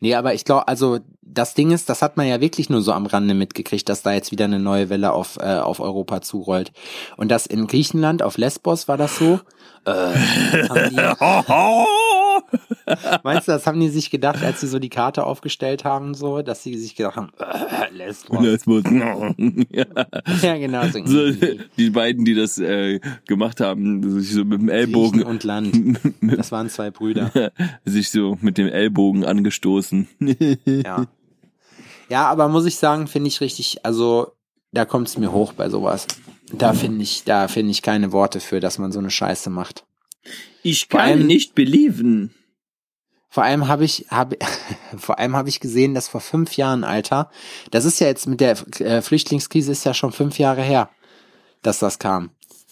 Nee, 0.00 0.14
aber 0.14 0.34
ich 0.34 0.44
glaube, 0.44 0.68
also 0.68 1.00
das 1.22 1.54
Ding 1.54 1.72
ist, 1.72 1.88
das 1.88 2.02
hat 2.02 2.16
man 2.16 2.26
ja 2.26 2.40
wirklich 2.40 2.70
nur 2.70 2.82
so 2.82 2.92
am 2.92 3.06
Rande 3.06 3.34
mitgekriegt, 3.34 3.88
dass 3.88 4.02
da 4.02 4.12
jetzt 4.12 4.30
wieder 4.30 4.44
eine 4.44 4.58
neue 4.58 4.88
Welle 4.88 5.12
auf, 5.12 5.36
äh, 5.40 5.58
auf 5.58 5.80
Europa 5.80 6.20
zurollt. 6.22 6.72
Und 7.16 7.30
das 7.30 7.46
in 7.46 7.66
Griechenland, 7.66 8.22
auf 8.22 8.38
Lesbos 8.38 8.88
war 8.88 8.96
das 8.96 9.18
so. 9.18 9.40
Äh, 9.84 9.90
haben 10.68 10.90
die, 10.90 10.96
Meinst 13.22 13.48
du, 13.48 13.52
das 13.52 13.66
haben 13.66 13.80
die 13.80 13.88
sich 13.88 14.10
gedacht, 14.10 14.42
als 14.42 14.60
sie 14.60 14.66
so 14.66 14.78
die 14.78 14.88
Karte 14.88 15.24
aufgestellt 15.24 15.84
haben, 15.84 16.14
so, 16.14 16.42
dass 16.42 16.62
sie 16.62 16.76
sich 16.76 16.94
gedacht 16.94 17.16
haben, 17.16 17.30
äh, 17.38 17.94
Lesbos. 17.94 18.42
Lesbos. 18.42 18.84
ja. 19.70 19.94
ja, 20.42 20.56
genau. 20.56 20.86
So, 20.88 21.04
so, 21.04 21.38
die 21.76 21.90
beiden, 21.90 22.24
die 22.24 22.34
das 22.34 22.58
äh, 22.58 23.00
gemacht 23.26 23.60
haben, 23.60 24.20
sich 24.20 24.32
so 24.32 24.44
mit 24.44 24.60
dem 24.60 24.68
Ellbogen. 24.68 25.20
Griechen 25.20 25.30
und 25.30 25.44
Land. 25.44 25.98
Das 26.20 26.52
waren 26.52 26.68
zwei 26.68 26.90
Brüder. 26.90 27.52
sich 27.84 28.10
so 28.10 28.38
mit 28.40 28.58
dem 28.58 28.68
Ellbogen 28.68 29.24
angestoßen. 29.24 30.08
ja. 30.64 31.06
Ja, 32.08 32.26
aber 32.28 32.48
muss 32.48 32.64
ich 32.64 32.76
sagen, 32.76 33.06
finde 33.06 33.28
ich 33.28 33.40
richtig, 33.40 33.84
also 33.84 34.32
da 34.72 34.84
kommt 34.84 35.08
es 35.08 35.18
mir 35.18 35.32
hoch 35.32 35.52
bei 35.52 35.68
sowas. 35.68 36.06
Da 36.52 36.72
finde 36.72 37.02
ich, 37.02 37.24
da 37.24 37.48
finde 37.48 37.70
ich 37.72 37.82
keine 37.82 38.12
Worte 38.12 38.40
für, 38.40 38.60
dass 38.60 38.78
man 38.78 38.92
so 38.92 38.98
eine 38.98 39.10
Scheiße 39.10 39.50
macht. 39.50 39.84
Ich 40.62 40.88
kann 40.88 41.00
allem, 41.00 41.26
nicht 41.26 41.54
belieben. 41.54 42.34
Vor 43.30 43.42
allem 43.42 43.68
habe 43.68 43.84
ich, 43.84 44.06
hab, 44.10 44.34
vor 44.96 45.18
allem 45.18 45.36
habe 45.36 45.48
ich 45.48 45.60
gesehen, 45.60 45.94
dass 45.94 46.08
vor 46.08 46.20
fünf 46.20 46.56
Jahren, 46.56 46.84
Alter, 46.84 47.30
das 47.70 47.84
ist 47.84 48.00
ja 48.00 48.06
jetzt 48.06 48.26
mit 48.26 48.40
der 48.40 48.56
äh, 48.80 49.02
Flüchtlingskrise 49.02 49.72
ist 49.72 49.84
ja 49.84 49.94
schon 49.94 50.12
fünf 50.12 50.38
Jahre 50.38 50.62
her, 50.62 50.88
dass 51.62 51.78
das 51.78 51.98
kam. 51.98 52.30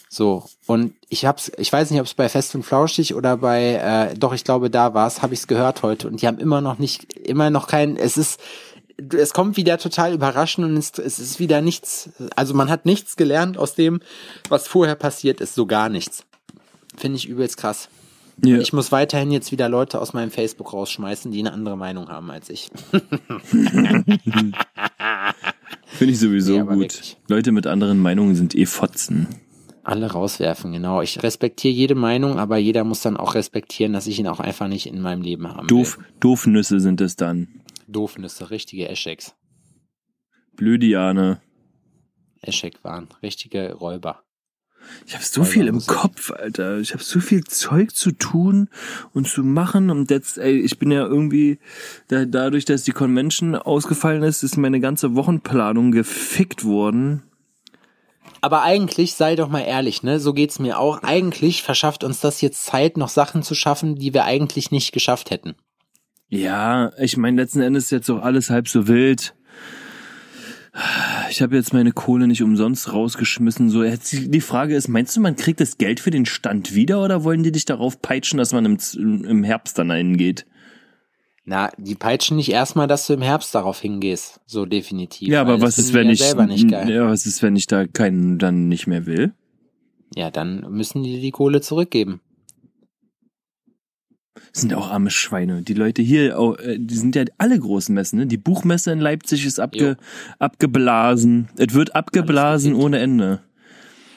So 0.09 0.45
und 0.67 0.95
ich 1.09 1.27
hab's, 1.27 1.51
ich 1.59 1.73
weiß 1.73 1.91
nicht, 1.91 2.01
ob 2.01 2.07
es 2.07 2.15
bei 2.15 2.29
Fest 2.29 2.55
und 2.55 2.63
Flauschig 2.63 3.15
oder 3.15 3.37
bei, 3.37 3.75
äh, 3.75 4.15
doch 4.17 4.33
ich 4.33 4.45
glaube 4.45 4.71
da 4.71 4.95
war 4.95 5.07
es, 5.07 5.21
habe 5.21 5.35
ich 5.35 5.41
es 5.41 5.47
gehört 5.47 5.83
heute 5.83 6.09
und 6.09 6.23
die 6.23 6.27
haben 6.27 6.39
immer 6.39 6.61
noch 6.61 6.79
nicht, 6.79 7.13
immer 7.13 7.51
noch 7.51 7.67
kein, 7.67 7.97
es 7.97 8.17
ist, 8.17 8.41
es 8.97 9.35
kommt 9.35 9.57
wieder 9.57 9.79
total 9.79 10.15
überraschend 10.15 10.67
und 10.67 10.77
es, 10.77 10.93
es 10.99 11.19
ist 11.19 11.39
wieder 11.39 11.61
nichts, 11.61 12.11
also 12.35 12.55
man 12.55 12.71
hat 12.71 12.87
nichts 12.87 13.17
gelernt 13.17 13.59
aus 13.59 13.75
dem, 13.75 14.01
was 14.49 14.67
vorher 14.67 14.95
passiert 14.95 15.41
ist, 15.41 15.55
so 15.55 15.67
gar 15.67 15.89
nichts. 15.89 16.25
Finde 16.97 17.17
ich 17.17 17.29
übelst 17.29 17.59
krass. 17.59 17.89
Ja. 18.45 18.59
Ich 18.59 18.73
muss 18.73 18.93
weiterhin 18.93 19.31
jetzt 19.31 19.51
wieder 19.51 19.69
Leute 19.69 20.01
aus 20.01 20.13
meinem 20.13 20.31
Facebook 20.31 20.73
rausschmeißen, 20.73 21.33
die 21.33 21.41
eine 21.41 21.53
andere 21.53 21.77
Meinung 21.77 22.09
haben 22.09 22.31
als 22.31 22.51
ich. 22.51 22.71
Finde 25.87 26.13
ich 26.13 26.19
sowieso 26.19 26.53
nee, 26.53 26.61
gut. 26.61 26.79
Wirklich. 26.79 27.17
Leute 27.29 27.53
mit 27.53 27.67
anderen 27.67 27.99
Meinungen 27.99 28.35
sind 28.35 28.55
eh 28.55 28.67
Fotzen. 28.67 29.29
Alle 29.85 30.11
rauswerfen, 30.11 30.73
genau. 30.73 31.01
Ich 31.01 31.23
respektiere 31.23 31.73
jede 31.73 31.95
Meinung, 31.95 32.39
aber 32.39 32.57
jeder 32.59 32.85
muss 32.85 33.01
dann 33.01 33.17
auch 33.17 33.35
respektieren, 33.35 33.93
dass 33.93 34.07
ich 34.07 34.19
ihn 34.19 34.27
auch 34.27 34.41
einfach 34.41 34.69
nicht 34.69 34.87
in 34.87 35.01
meinem 35.01 35.23
Leben 35.23 35.49
haben 35.49 35.69
Doof, 35.69 35.97
will. 35.97 36.05
Doofnüsse 36.21 36.81
sind 36.81 37.01
es 37.01 37.17
dann. 37.17 37.63
Doofnüsse, 37.87 38.51
richtige 38.51 38.89
Escheks. 38.89 39.35
Blödiane. 40.57 41.41
Eschek 42.43 42.83
waren, 42.83 43.09
richtige 43.23 43.75
Räuber. 43.75 44.26
Ich 45.07 45.15
habe 45.15 45.25
so 45.25 45.45
viel 45.45 45.67
im 45.67 45.85
Kopf, 45.87 46.31
Alter. 46.31 46.79
Ich 46.79 46.93
habe 46.93 47.03
so 47.03 47.21
viel 47.21 47.45
Zeug 47.45 47.95
zu 47.95 48.13
tun 48.13 48.69
und 49.13 49.29
zu 49.29 49.43
machen. 49.43 49.91
Und 49.91 50.11
jetzt, 50.11 50.39
ey, 50.39 50.59
ich 50.59 50.79
bin 50.79 50.91
ja 50.91 51.05
irgendwie, 51.07 51.59
da, 52.09 52.25
dadurch, 52.25 52.65
dass 52.65 52.83
die 52.83 52.93
Convention 52.93 53.55
ausgefallen 53.55 54.23
ist, 54.23 54.43
ist 54.43 54.57
meine 54.57 54.81
ganze 54.81 55.15
Wochenplanung 55.15 55.93
gefickt 55.93 56.65
worden. 56.65 57.23
Aber 58.41 58.63
eigentlich, 58.63 59.15
sei 59.15 59.37
doch 59.37 59.49
mal 59.49 59.61
ehrlich, 59.61 60.03
ne, 60.03 60.21
so 60.21 60.33
geht's 60.33 60.59
mir 60.59 60.79
auch. 60.79 61.03
Eigentlich 61.03 61.63
verschafft 61.63 62.05
uns 62.05 62.21
das 62.21 62.41
jetzt 62.41 62.65
Zeit, 62.65 62.97
noch 62.97 63.09
Sachen 63.09 63.43
zu 63.43 63.55
schaffen, 63.55 63.97
die 63.97 64.13
wir 64.13 64.25
eigentlich 64.25 64.71
nicht 64.71 64.93
geschafft 64.93 65.31
hätten. 65.31 65.55
Ja, 66.29 66.91
ich 66.99 67.17
meine, 67.17 67.41
letzten 67.41 67.61
Endes 67.61 67.85
ist 67.85 67.91
jetzt 67.93 68.11
auch 68.11 68.23
alles 68.23 68.51
halb 68.51 68.69
so 68.69 68.89
wild 68.89 69.36
ich 71.31 71.43
habe 71.43 71.57
jetzt 71.57 71.73
meine 71.73 71.93
Kohle 71.93 72.27
nicht 72.27 72.43
umsonst 72.43 72.93
rausgeschmissen. 72.93 73.71
So, 73.71 73.83
die 73.83 74.41
Frage 74.41 74.75
ist, 74.77 74.89
meinst 74.89 75.17
du, 75.17 75.21
man 75.21 75.37
kriegt 75.37 75.61
das 75.61 75.79
Geld 75.79 76.01
für 76.01 76.11
den 76.11 76.27
Stand 76.27 76.75
wieder 76.75 77.03
oder 77.03 77.25
wollen 77.25 77.43
die 77.43 77.53
dich 77.53 77.65
darauf 77.65 78.03
peitschen, 78.03 78.39
dass 78.39 78.53
man 78.53 78.65
im, 78.65 79.25
im 79.25 79.45
Herbst 79.45 79.79
dann 79.79 79.91
hingeht? 79.91 80.47
Na, 81.45 81.71
die 81.79 81.95
peitschen 81.95 82.37
nicht 82.37 82.51
erstmal, 82.51 82.89
dass 82.89 83.07
du 83.07 83.15
im 83.15 83.23
Herbst 83.23 83.55
darauf 83.55 83.81
hingehst. 83.81 84.41
So 84.47 84.67
definitiv. 84.67 85.29
Ja, 85.29 85.41
aber 85.41 85.61
was 85.61 85.79
ist, 85.79 85.95
wenn 85.95 86.11
ich, 86.11 86.21
ja, 86.21 87.09
was 87.09 87.25
ist, 87.25 87.41
wenn 87.43 87.55
ich 87.55 87.69
da 87.69 87.87
keinen 87.87 88.39
dann 88.39 88.69
nicht 88.69 88.87
mehr 88.87 89.07
will? 89.07 89.33
Ja, 90.15 90.31
dann 90.31 90.67
müssen 90.71 91.03
die 91.03 91.21
die 91.21 91.31
Kohle 91.31 91.61
zurückgeben. 91.61 92.21
Das 94.53 94.63
sind 94.63 94.75
auch 94.75 94.91
arme 94.91 95.11
Schweine. 95.11 95.63
Die 95.63 95.75
Leute 95.75 96.03
hier, 96.03 96.39
auch, 96.39 96.57
äh, 96.59 96.79
die 96.79 96.95
sind 96.97 97.15
ja 97.17 97.25
alle 97.39 97.59
großen 97.59 97.95
Messen. 97.95 98.19
Ne? 98.21 98.27
Die 98.27 98.37
Buchmesse 98.37 98.93
in 98.93 99.01
Leipzig 99.01 99.45
ist 99.45 99.61
abge, 99.61 99.97
abgeblasen. 100.39 101.49
Es 101.57 101.75
wird 101.75 101.95
abgeblasen 101.95 102.75
ohne 102.75 102.99
Ende. 102.99 103.41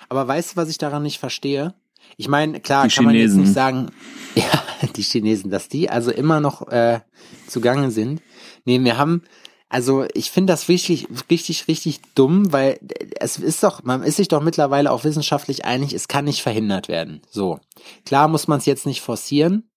Aber 0.08 0.28
weißt 0.28 0.54
du, 0.54 0.56
was 0.58 0.70
ich 0.70 0.78
daran 0.78 1.04
nicht 1.04 1.20
verstehe? 1.20 1.74
Ich 2.18 2.28
meine, 2.28 2.60
klar, 2.60 2.88
Die 2.88 2.96
kann 2.96 3.06
man 3.06 3.14
jetzt 3.16 3.32
Chinesen. 3.32 3.42
nicht 3.44 3.54
sagen, 3.54 3.88
ja, 4.36 4.88
die 4.96 5.04
Chinesen, 5.04 5.52
dass 5.52 5.68
die 5.70 5.90
also 5.90 6.12
immer 6.12 6.40
noch 6.40 6.68
äh, 6.70 7.00
zugange 7.48 7.92
sind. 7.92 8.22
Nee, 8.66 8.84
wir 8.84 8.98
haben, 8.98 9.24
also 9.70 10.06
ich 10.14 10.32
finde 10.32 10.52
das 10.54 10.68
richtig, 10.70 11.08
richtig, 11.30 11.68
richtig 11.68 12.02
dumm, 12.16 12.52
weil 12.52 12.80
es 13.20 13.38
ist 13.38 13.62
doch, 13.64 13.84
man 13.84 14.02
ist 14.04 14.16
sich 14.18 14.28
doch 14.28 14.42
mittlerweile 14.42 14.92
auch 14.92 15.04
wissenschaftlich 15.04 15.66
einig, 15.66 15.94
es 15.94 16.08
kann 16.08 16.26
nicht 16.26 16.42
verhindert 16.42 16.88
werden. 16.88 17.22
So. 17.30 17.60
Klar 18.06 18.28
muss 18.28 18.48
man 18.48 18.58
es 18.58 18.66
jetzt 18.66 18.88
nicht 18.88 19.02
forcieren, 19.02 19.69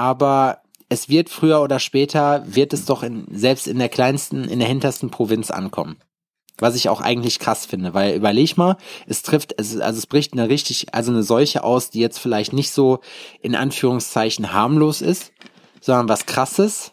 aber 0.00 0.62
es 0.88 1.10
wird 1.10 1.28
früher 1.28 1.60
oder 1.60 1.78
später, 1.78 2.42
wird 2.46 2.72
es 2.72 2.86
doch 2.86 3.02
in, 3.02 3.26
selbst 3.30 3.68
in 3.68 3.78
der 3.78 3.90
kleinsten, 3.90 4.44
in 4.44 4.58
der 4.58 4.66
hintersten 4.66 5.10
Provinz 5.10 5.50
ankommen. 5.50 5.98
Was 6.56 6.74
ich 6.74 6.88
auch 6.88 7.02
eigentlich 7.02 7.38
krass 7.38 7.66
finde, 7.66 7.92
weil 7.92 8.16
überleg 8.16 8.56
mal, 8.56 8.78
es 9.06 9.20
trifft, 9.20 9.58
also 9.58 9.78
es 9.78 10.06
bricht 10.06 10.32
eine 10.32 10.48
richtig, 10.48 10.94
also 10.94 11.12
eine 11.12 11.22
Seuche 11.22 11.64
aus, 11.64 11.90
die 11.90 12.00
jetzt 12.00 12.18
vielleicht 12.18 12.54
nicht 12.54 12.70
so 12.70 13.00
in 13.42 13.54
Anführungszeichen 13.54 14.54
harmlos 14.54 15.02
ist, 15.02 15.32
sondern 15.82 16.08
was 16.08 16.24
krasses, 16.24 16.92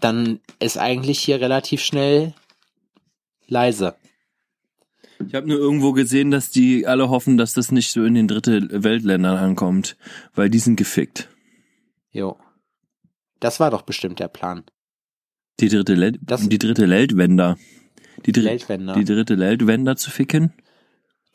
dann 0.00 0.40
ist 0.58 0.76
eigentlich 0.76 1.20
hier 1.20 1.40
relativ 1.40 1.82
schnell 1.82 2.34
leise. 3.46 3.94
Ich 5.26 5.34
habe 5.34 5.48
nur 5.48 5.58
irgendwo 5.58 5.92
gesehen, 5.92 6.30
dass 6.30 6.50
die 6.50 6.86
alle 6.86 7.08
hoffen, 7.08 7.38
dass 7.38 7.54
das 7.54 7.72
nicht 7.72 7.90
so 7.90 8.04
in 8.04 8.12
den 8.12 8.28
dritte 8.28 8.68
Weltländern 8.70 9.38
ankommt, 9.38 9.96
weil 10.34 10.50
die 10.50 10.58
sind 10.58 10.76
gefickt. 10.76 11.30
Jo. 12.14 12.38
Das 13.40 13.60
war 13.60 13.70
doch 13.70 13.82
bestimmt 13.82 14.20
der 14.20 14.28
Plan. 14.28 14.64
Die 15.60 15.68
dritte, 15.68 15.94
Le 15.94 16.12
Das- 16.22 16.48
die 16.48 16.58
dritte 16.58 16.88
Weltwender. 16.88 17.58
Die, 18.24 18.32
dr 18.32 18.44
Weltwender. 18.50 18.94
die 18.94 19.04
dritte 19.04 19.38
Weltwender 19.38 19.96
zu 19.96 20.10
ficken? 20.10 20.54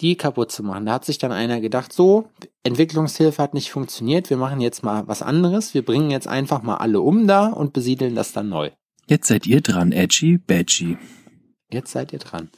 die 0.01 0.15
kaputt 0.15 0.49
zu 0.49 0.63
machen. 0.63 0.85
Da 0.85 0.93
hat 0.93 1.03
sich 1.03 1.17
dann 1.17 1.33
einer 1.33 1.59
gedacht, 1.59 1.91
so, 1.91 2.29
Entwicklungshilfe 2.63 3.43
hat 3.43 3.53
nicht 3.53 3.69
funktioniert, 3.69 4.29
wir 4.29 4.37
machen 4.37 4.61
jetzt 4.61 4.81
mal 4.81 5.05
was 5.09 5.21
anderes, 5.21 5.73
wir 5.73 5.83
bringen 5.83 6.09
jetzt 6.09 6.25
einfach 6.25 6.61
mal 6.63 6.77
alle 6.77 7.01
um 7.01 7.27
da 7.27 7.47
und 7.47 7.73
besiedeln 7.73 8.15
das 8.15 8.31
dann 8.31 8.47
neu. 8.47 8.69
Jetzt 9.07 9.27
seid 9.27 9.45
ihr 9.45 9.59
dran, 9.59 9.91
Edgy 9.91 10.37
Badgy. 10.37 10.97
Jetzt 11.69 11.91
seid 11.91 12.13
ihr 12.13 12.19
dran. 12.19 12.49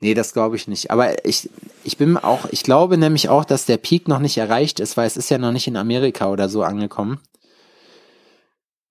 Nee, 0.00 0.14
das 0.14 0.32
glaube 0.32 0.56
ich 0.56 0.66
nicht. 0.66 0.90
Aber 0.90 1.24
ich, 1.24 1.48
ich 1.84 1.96
bin 1.96 2.16
auch, 2.16 2.46
ich 2.50 2.64
glaube 2.64 2.98
nämlich 2.98 3.28
auch, 3.28 3.44
dass 3.44 3.66
der 3.66 3.76
Peak 3.76 4.08
noch 4.08 4.18
nicht 4.18 4.38
erreicht 4.38 4.80
ist, 4.80 4.96
weil 4.96 5.06
es 5.06 5.16
ist 5.16 5.30
ja 5.30 5.38
noch 5.38 5.52
nicht 5.52 5.68
in 5.68 5.76
Amerika 5.76 6.28
oder 6.28 6.48
so 6.48 6.64
angekommen. 6.64 7.20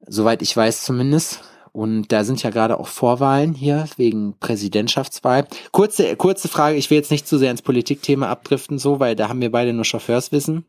Soweit 0.07 0.41
ich 0.41 0.55
weiß 0.55 0.83
zumindest. 0.83 1.41
Und 1.71 2.11
da 2.11 2.23
sind 2.23 2.41
ja 2.41 2.49
gerade 2.49 2.79
auch 2.79 2.87
Vorwahlen 2.87 3.53
hier 3.53 3.87
wegen 3.97 4.33
Präsidentschaftswahl. 4.39 5.47
Kurze, 5.71 6.15
kurze 6.15 6.47
Frage, 6.47 6.77
ich 6.77 6.89
will 6.89 6.97
jetzt 6.97 7.11
nicht 7.11 7.27
zu 7.27 7.37
sehr 7.37 7.51
ins 7.51 7.61
Politikthema 7.61 8.27
abdriften, 8.27 8.79
so, 8.79 8.99
weil 8.99 9.15
da 9.15 9.29
haben 9.29 9.39
wir 9.41 9.51
beide 9.51 9.71
nur 9.71 9.85
Chauffeurswissen. 9.85 10.65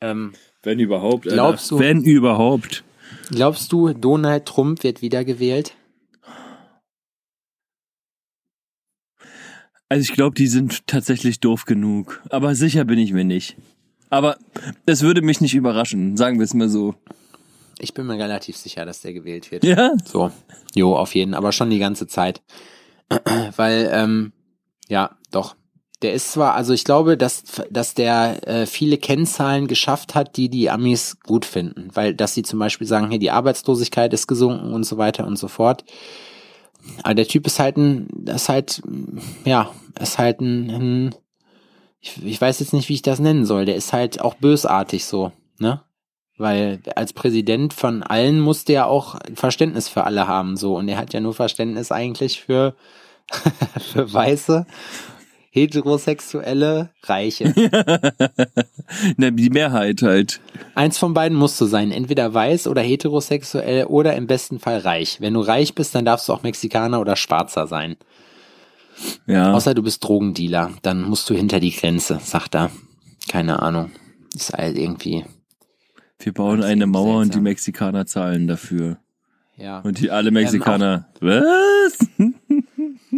Ähm, 0.00 0.32
Wenn 0.62 0.78
überhaupt, 0.78 1.26
Alter. 1.26 1.34
Glaubst 1.36 1.70
du- 1.70 1.78
Wenn 1.78 2.02
überhaupt. 2.02 2.82
glaubst 3.30 3.70
du, 3.72 3.92
Donald 3.92 4.46
Trump 4.46 4.82
wird 4.84 5.02
wiedergewählt? 5.02 5.74
Also 9.88 10.00
ich 10.02 10.12
glaube, 10.14 10.34
die 10.34 10.46
sind 10.46 10.86
tatsächlich 10.86 11.40
doof 11.40 11.66
genug. 11.66 12.22
Aber 12.30 12.54
sicher 12.54 12.84
bin 12.84 12.98
ich 12.98 13.12
mir 13.12 13.24
nicht. 13.24 13.56
Aber 14.08 14.38
es 14.86 15.02
würde 15.02 15.20
mich 15.20 15.40
nicht 15.42 15.54
überraschen, 15.54 16.16
sagen 16.16 16.38
wir 16.38 16.44
es 16.44 16.54
mal 16.54 16.68
so. 16.70 16.94
Ich 17.82 17.94
bin 17.94 18.06
mir 18.06 18.18
relativ 18.18 18.56
sicher, 18.56 18.86
dass 18.86 19.00
der 19.00 19.12
gewählt 19.12 19.50
wird. 19.50 19.64
Ja? 19.64 19.92
So, 20.04 20.30
jo, 20.74 20.96
auf 20.96 21.14
jeden, 21.14 21.34
aber 21.34 21.52
schon 21.52 21.70
die 21.70 21.80
ganze 21.80 22.06
Zeit. 22.06 22.40
Weil, 23.56 23.90
ähm, 23.92 24.32
ja, 24.88 25.16
doch. 25.30 25.56
Der 26.02 26.14
ist 26.14 26.32
zwar, 26.32 26.54
also 26.54 26.72
ich 26.72 26.84
glaube, 26.84 27.16
dass, 27.16 27.44
dass 27.70 27.94
der 27.94 28.46
äh, 28.48 28.66
viele 28.66 28.98
Kennzahlen 28.98 29.68
geschafft 29.68 30.14
hat, 30.14 30.36
die 30.36 30.48
die 30.48 30.70
Amis 30.70 31.18
gut 31.24 31.44
finden. 31.44 31.90
Weil, 31.94 32.14
dass 32.14 32.34
sie 32.34 32.42
zum 32.42 32.58
Beispiel 32.58 32.86
sagen, 32.86 33.10
hier, 33.10 33.18
die 33.18 33.30
Arbeitslosigkeit 33.30 34.12
ist 34.12 34.26
gesunken 34.26 34.72
und 34.72 34.84
so 34.84 34.96
weiter 34.98 35.26
und 35.26 35.36
so 35.36 35.48
fort. 35.48 35.84
Aber 37.02 37.14
der 37.14 37.28
Typ 37.28 37.46
ist 37.46 37.58
halt 37.58 37.76
ein, 37.76 38.08
ist 38.26 38.48
halt, 38.48 38.82
ja, 39.44 39.70
ist 40.00 40.18
halt 40.18 40.40
ein, 40.40 40.70
ein 40.70 41.14
ich, 42.00 42.24
ich 42.24 42.40
weiß 42.40 42.60
jetzt 42.60 42.72
nicht, 42.72 42.88
wie 42.88 42.94
ich 42.94 43.02
das 43.02 43.20
nennen 43.20 43.46
soll. 43.46 43.64
Der 43.64 43.76
ist 43.76 43.92
halt 43.92 44.20
auch 44.20 44.34
bösartig 44.34 45.04
so, 45.04 45.32
ne? 45.58 45.82
Weil 46.38 46.80
als 46.96 47.12
Präsident 47.12 47.74
von 47.74 48.02
allen 48.02 48.40
musste 48.40 48.72
er 48.72 48.86
auch 48.86 49.16
Verständnis 49.34 49.88
für 49.88 50.04
alle 50.04 50.26
haben, 50.26 50.56
so. 50.56 50.76
Und 50.76 50.88
er 50.88 50.96
hat 50.96 51.12
ja 51.12 51.20
nur 51.20 51.34
Verständnis 51.34 51.92
eigentlich 51.92 52.40
für, 52.40 52.74
für 53.92 54.12
weiße, 54.12 54.66
heterosexuelle, 55.50 56.90
Reiche. 57.02 57.52
Na, 59.18 59.30
die 59.30 59.50
Mehrheit 59.50 60.00
halt. 60.00 60.40
Eins 60.74 60.96
von 60.96 61.12
beiden 61.12 61.36
musst 61.36 61.60
du 61.60 61.66
sein. 61.66 61.92
Entweder 61.92 62.32
weiß 62.32 62.66
oder 62.66 62.80
heterosexuell 62.80 63.84
oder 63.84 64.16
im 64.16 64.26
besten 64.26 64.58
Fall 64.58 64.78
reich. 64.78 65.20
Wenn 65.20 65.34
du 65.34 65.40
reich 65.40 65.74
bist, 65.74 65.94
dann 65.94 66.06
darfst 66.06 66.28
du 66.28 66.32
auch 66.32 66.42
Mexikaner 66.42 67.00
oder 67.00 67.16
Schwarzer 67.16 67.66
sein. 67.66 67.96
Ja. 69.26 69.52
Außer 69.52 69.74
du 69.74 69.82
bist 69.82 70.02
Drogendealer. 70.02 70.72
Dann 70.80 71.02
musst 71.02 71.28
du 71.28 71.34
hinter 71.34 71.60
die 71.60 71.72
Grenze, 71.72 72.18
sagt 72.22 72.54
er. 72.54 72.70
Keine 73.28 73.60
Ahnung. 73.60 73.90
Ist 74.34 74.54
halt 74.54 74.78
irgendwie, 74.78 75.24
Wir 76.24 76.32
bauen 76.32 76.62
eine 76.62 76.86
Mauer 76.86 77.16
und 77.16 77.22
die 77.22 77.24
seltsam. 77.26 77.42
Mexikaner 77.42 78.06
zahlen 78.06 78.46
dafür. 78.46 78.98
ja. 79.56 79.80
Und 79.80 80.00
die 80.00 80.10
alle 80.10 80.30
Mexikaner. 80.30 81.08
Was? 81.20 81.98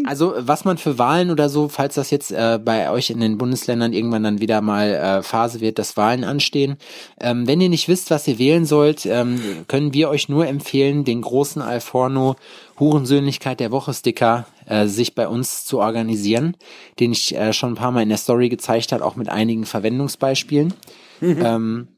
Also 0.04 0.34
was 0.36 0.64
man 0.64 0.76
für 0.76 0.98
Wahlen 0.98 1.30
oder 1.30 1.48
so, 1.48 1.68
falls 1.68 1.94
das 1.94 2.10
jetzt 2.10 2.32
äh, 2.32 2.58
bei 2.62 2.90
euch 2.90 3.10
in 3.10 3.20
den 3.20 3.38
Bundesländern 3.38 3.92
irgendwann 3.92 4.24
dann 4.24 4.40
wieder 4.40 4.60
mal 4.60 4.88
äh, 4.88 5.22
Phase 5.22 5.60
wird, 5.60 5.78
dass 5.78 5.96
Wahlen 5.96 6.24
anstehen. 6.24 6.76
Ähm, 7.20 7.46
wenn 7.46 7.60
ihr 7.60 7.68
nicht 7.68 7.86
wisst, 7.86 8.10
was 8.10 8.26
ihr 8.26 8.38
wählen 8.38 8.64
sollt, 8.64 9.06
ähm, 9.06 9.40
können 9.68 9.94
wir 9.94 10.08
euch 10.08 10.28
nur 10.28 10.48
empfehlen, 10.48 11.04
den 11.04 11.22
großen 11.22 11.62
Alforno 11.62 12.34
Hurensöhnlichkeit 12.78 13.60
der 13.60 13.70
Woche 13.70 13.94
Sticker 13.94 14.46
äh, 14.66 14.86
sich 14.86 15.14
bei 15.14 15.28
uns 15.28 15.64
zu 15.64 15.78
organisieren, 15.78 16.56
den 16.98 17.12
ich 17.12 17.36
äh, 17.36 17.52
schon 17.52 17.72
ein 17.72 17.76
paar 17.76 17.92
Mal 17.92 18.02
in 18.02 18.08
der 18.08 18.18
Story 18.18 18.48
gezeigt 18.48 18.90
habe, 18.90 19.04
auch 19.04 19.14
mit 19.14 19.28
einigen 19.28 19.64
Verwendungsbeispielen. 19.64 20.74
ähm, 21.22 21.88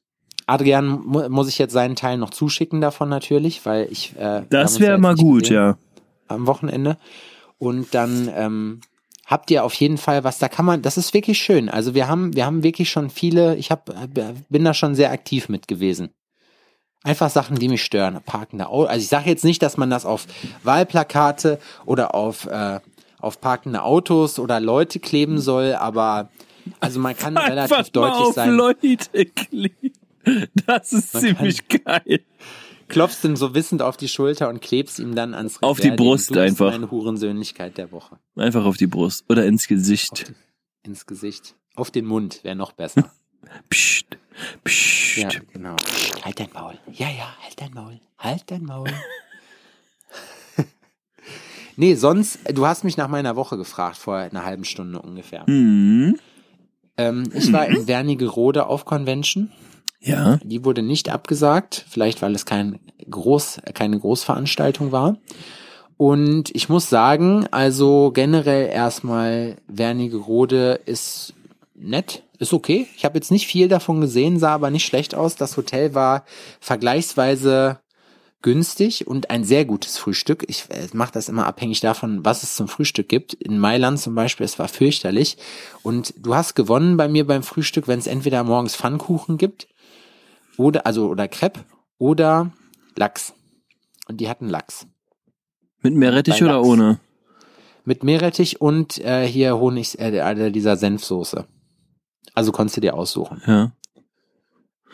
Adrian 0.47 1.01
mu 1.05 1.29
muss 1.29 1.49
ich 1.49 1.59
jetzt 1.59 1.73
seinen 1.73 1.97
Teil 1.97 2.19
noch 2.19 2.31
zuschicken 2.31 2.81
davon 2.81 3.09
natürlich, 3.09 3.67
weil 3.67 3.89
ich 3.91 4.15
äh, 4.17 4.43
Das 4.49 4.77
ja 4.77 4.81
wäre 4.81 4.93
jetzt 4.93 5.03
mal 5.03 5.17
gut, 5.17 5.43
gesehen 5.43 5.57
ja. 5.57 5.79
am 6.29 6.47
Wochenende. 6.47 6.99
Und 7.59 7.95
dann 7.95 8.31
ähm, 8.35 8.81
habt 9.27 9.51
ihr 9.51 9.65
auf 9.65 9.75
jeden 9.75 9.99
Fall 9.99 10.25
was, 10.25 10.39
da 10.39 10.49
kann 10.49 10.65
man, 10.65 10.83
das 10.83 10.97
ist 10.97 11.13
wirklich 11.15 11.39
schön. 11.39 11.69
Also 11.69 11.95
wir 11.95 12.07
haben, 12.07 12.35
wir 12.35 12.47
haben 12.47 12.63
wirklich 12.63 12.91
schon 12.91 13.11
viele, 13.11 13.57
ich 13.57 13.71
hab, 13.71 13.91
bin 14.49 14.65
da 14.65 14.73
schon 14.73 14.95
sehr 14.95 15.11
aktiv 15.11 15.49
mit 15.49 15.67
gewesen. 15.67 16.11
Einfach 17.03 17.31
Sachen, 17.31 17.57
die 17.57 17.69
mich 17.69 17.85
stören. 17.85 18.21
Parkende 18.25 18.69
Autos. 18.69 18.91
Also 18.91 19.03
ich 19.03 19.09
sage 19.09 19.31
jetzt 19.31 19.45
nicht, 19.45 19.63
dass 19.63 19.77
man 19.77 19.91
das 19.91 20.05
auf 20.05 20.27
Wahlplakate 20.63 21.59
oder 21.85 22.15
auf, 22.15 22.47
äh, 22.47 22.81
auf 23.21 23.41
parkende 23.41 23.83
Autos 23.83 24.39
oder 24.39 24.61
Leute 24.61 25.01
kleben 25.01 25.39
soll, 25.39 25.75
aber 25.75 26.31
also 26.81 27.01
man 27.01 27.17
kann 27.17 27.37
relativ 27.37 27.77
Einfach 27.77 27.95
mal 27.95 28.09
deutlich 28.09 28.27
auf 28.29 28.35
sein. 28.35 28.51
Leute 28.51 29.25
kleben. 29.27 29.93
Das 30.67 30.93
ist 30.93 31.15
Man 31.15 31.23
ziemlich 31.23 31.69
geil. 31.69 32.21
klopfst 32.89 33.25
ihm 33.25 33.37
so 33.37 33.55
wissend 33.55 33.83
auf 33.83 33.97
die 33.97 34.09
Schulter 34.09 34.49
und 34.49 34.61
klebst 34.61 34.99
ihm 34.99 35.15
dann 35.15 35.35
ans 35.35 35.63
Auf 35.63 35.81
die 35.81 35.91
Brust 35.91 36.35
du 36.35 36.41
einfach. 36.41 36.71
Meine 36.73 36.91
Hurensöhnlichkeit 36.91 37.79
der 37.79 37.93
Woche. 37.93 38.19
Einfach 38.37 38.65
auf 38.65 38.77
die 38.77 38.87
Brust 38.87 39.25
oder 39.29 39.45
ins 39.47 39.69
Gesicht. 39.69 40.33
ins 40.83 41.07
Gesicht. 41.07 41.55
Auf 41.75 41.91
den 41.91 42.07
Mund 42.07 42.43
wäre 42.43 42.57
noch 42.57 42.73
besser. 42.73 43.13
Psst, 43.71 44.19
psst. 44.65 45.17
ja, 45.19 45.29
genau. 45.53 45.77
Halt 46.25 46.41
dein 46.41 46.51
Maul. 46.53 46.75
Ja, 46.93 47.09
ja, 47.09 47.37
halt 47.41 47.61
dein 47.61 47.73
Maul. 47.73 48.01
Halt 48.19 48.51
dein 48.51 48.65
Maul. 48.65 48.89
nee, 51.77 51.95
sonst, 51.95 52.41
du 52.53 52.67
hast 52.67 52.83
mich 52.83 52.97
nach 52.97 53.09
meiner 53.09 53.37
Woche 53.37 53.57
gefragt, 53.57 53.99
vor 53.99 54.17
einer 54.17 54.45
halben 54.45 54.65
Stunde 54.65 55.01
ungefähr. 55.01 55.47
Hm. 55.47 56.19
Ähm, 56.97 57.31
ich 57.35 57.53
war 57.53 57.67
in 57.67 57.87
Wernigerode 57.87 58.67
auf 58.67 58.85
Convention. 58.85 59.53
Ja. 60.07 60.39
Die 60.43 60.65
wurde 60.65 60.83
nicht 60.83 61.11
abgesagt, 61.11 61.85
vielleicht 61.89 62.23
weil 62.23 62.35
es 62.35 62.47
kein 62.47 62.79
Groß, 63.11 63.61
keine 63.75 63.99
Großveranstaltung 63.99 64.93
war. 64.93 65.17
Und 65.97 66.55
ich 66.55 66.69
muss 66.69 66.89
sagen, 66.89 67.47
also 67.51 68.13
generell 68.15 68.69
erstmal 68.69 69.57
Wernigerode 69.67 70.81
ist 70.85 71.35
nett, 71.75 72.23
ist 72.39 72.53
okay. 72.53 72.87
Ich 72.97 73.05
habe 73.05 73.19
jetzt 73.19 73.31
nicht 73.31 73.47
viel 73.47 73.69
davon 73.69 74.01
gesehen, 74.01 74.39
sah 74.39 74.55
aber 74.55 74.71
nicht 74.71 74.87
schlecht 74.87 75.15
aus. 75.15 75.37
Das 75.37 75.57
Hotel 75.57 75.95
war 75.95 76.25
vergleichsweise 76.61 77.81
günstig 78.43 79.09
und 79.09 79.31
ein 79.31 79.43
sehr 79.43 79.65
gutes 79.65 79.99
Frühstück. 79.99 80.45
Ich 80.47 80.67
mache 80.93 81.13
das 81.13 81.29
immer 81.29 81.47
abhängig 81.47 81.81
davon, 81.81 82.25
was 82.25 82.45
es 82.45 82.55
zum 82.55 82.69
Frühstück 82.69 83.09
gibt. 83.09 83.35
In 83.35 83.59
Mailand 83.59 83.99
zum 83.99 84.15
Beispiel, 84.15 84.45
es 84.45 84.59
war 84.59 84.69
fürchterlich. 84.69 85.37
Und 85.83 86.15
du 86.19 86.35
hast 86.35 86.55
gewonnen 86.55 86.97
bei 86.97 87.09
mir 87.09 87.27
beim 87.27 87.43
Frühstück, 87.43 87.89
wenn 87.89 87.99
es 87.99 88.07
entweder 88.07 88.45
morgens 88.45 88.77
Pfannkuchen 88.77 89.37
gibt 89.39 89.67
oder 90.57 90.87
also 90.87 91.09
oder 91.09 91.29
Crepe 91.29 91.61
oder 91.99 92.53
Lachs. 92.97 93.35
Und 94.09 94.21
die 94.21 94.29
hatten 94.29 94.49
Lachs. 94.49 94.87
Mit 95.83 95.95
Meerrettich 95.95 96.43
oder 96.43 96.63
ohne? 96.63 96.99
Mit 97.85 98.03
Meerrettich 98.03 98.61
und 98.61 98.99
äh, 98.99 99.27
hier 99.27 99.59
Honig, 99.59 99.99
äh, 99.99 100.51
dieser 100.51 100.77
Senfsoße. 100.77 101.47
Also 102.35 102.53
konntest 102.53 102.77
du 102.77 102.81
dir 102.81 102.95
aussuchen. 102.95 103.43
Ja. 103.47 103.73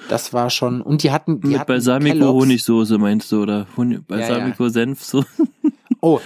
Das 0.08 0.32
war 0.32 0.50
schon, 0.50 0.82
und 0.82 1.02
die 1.02 1.10
hatten, 1.10 1.40
die 1.40 1.48
Mit 1.48 1.58
hatten 1.60 1.68
Balsamico 1.68 2.18
Kellogg's. 2.18 2.42
Honigsoße 2.42 2.98
meinst 2.98 3.32
du 3.32 3.42
oder 3.42 3.66
Honig, 3.76 4.06
Balsamico 4.06 4.68
Senf 4.68 5.02
so? 5.02 5.24
Oh, 6.04 6.18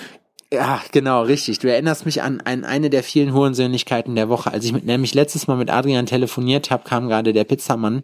ja, 0.51 0.81
genau, 0.91 1.23
richtig. 1.23 1.59
Du 1.59 1.71
erinnerst 1.71 2.07
mich 2.07 2.23
an, 2.23 2.41
an 2.41 2.65
eine 2.65 2.89
der 2.89 3.03
vielen 3.03 3.35
Hurensöhnlichkeiten 3.35 4.15
der 4.15 4.31
Woche. 4.31 4.51
Als 4.51 4.65
ich 4.65 4.73
mit, 4.73 4.87
nämlich 4.87 5.13
letztes 5.13 5.47
Mal 5.49 5.59
mit 5.59 5.71
Adrian 5.71 6.07
telefoniert 6.07 6.71
habe, 6.71 6.85
kam 6.85 7.09
gerade 7.09 7.35
der 7.35 7.45
Pizzamann 7.45 8.03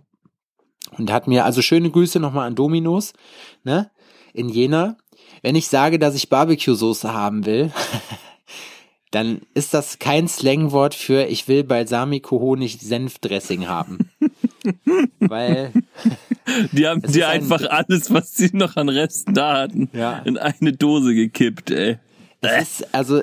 und 0.98 1.10
hat 1.12 1.26
mir, 1.28 1.44
also 1.44 1.62
schöne 1.62 1.90
Grüße 1.90 2.20
nochmal 2.20 2.46
an 2.46 2.54
Dominos, 2.54 3.12
ne, 3.64 3.90
in 4.32 4.48
Jena. 4.48 4.96
Wenn 5.42 5.56
ich 5.56 5.68
sage, 5.68 5.98
dass 5.98 6.14
ich 6.14 6.28
Barbecue-Soße 6.28 7.12
haben 7.12 7.44
will, 7.46 7.72
dann 9.10 9.42
ist 9.54 9.74
das 9.74 9.98
kein 9.98 10.26
Slangwort 10.28 10.94
für 10.94 11.24
ich 11.26 11.46
will 11.48 11.64
Balsamico 11.64 12.40
Honig 12.40 12.78
Senfdressing 12.80 13.66
haben. 13.68 14.10
Weil 15.18 15.72
Die 16.72 16.86
haben 16.86 17.02
dir 17.02 17.08
ist 17.08 17.22
ein- 17.24 17.40
einfach 17.42 17.62
alles, 17.68 18.12
was 18.12 18.34
sie 18.34 18.50
noch 18.52 18.76
an 18.76 18.88
Resten 18.88 19.34
da 19.34 19.58
hatten, 19.62 19.90
Ja. 19.92 20.18
in 20.20 20.38
eine 20.38 20.72
Dose 20.72 21.14
gekippt, 21.14 21.70
ey. 21.70 21.98
Es 22.40 22.80
ist, 22.80 22.94
also, 22.94 23.22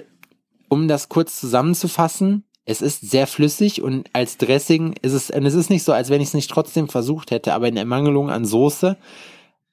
um 0.69 0.88
das 0.88 1.10
kurz 1.10 1.39
zusammenzufassen, 1.39 2.43
es 2.69 2.84
ist 2.84 3.10
sehr 3.10 3.25
flüssig 3.25 3.82
und 3.82 4.08
als 4.13 4.38
Dressing 4.38 4.93
ist 5.01 5.13
es, 5.13 5.32
und 5.32 5.43
es 5.47 5.55
ist 5.55 5.71
nicht 5.71 5.84
so, 5.84 5.91
als 5.91 6.10
wenn 6.12 6.21
ich 6.21 6.27
es 6.27 6.34
nicht 6.36 6.51
trotzdem 6.51 6.88
versucht 6.88 7.32
hätte, 7.32 7.53
aber 7.55 7.67
in 7.67 7.77
Ermangelung 7.77 8.29
an 8.29 8.45
Soße 8.45 8.95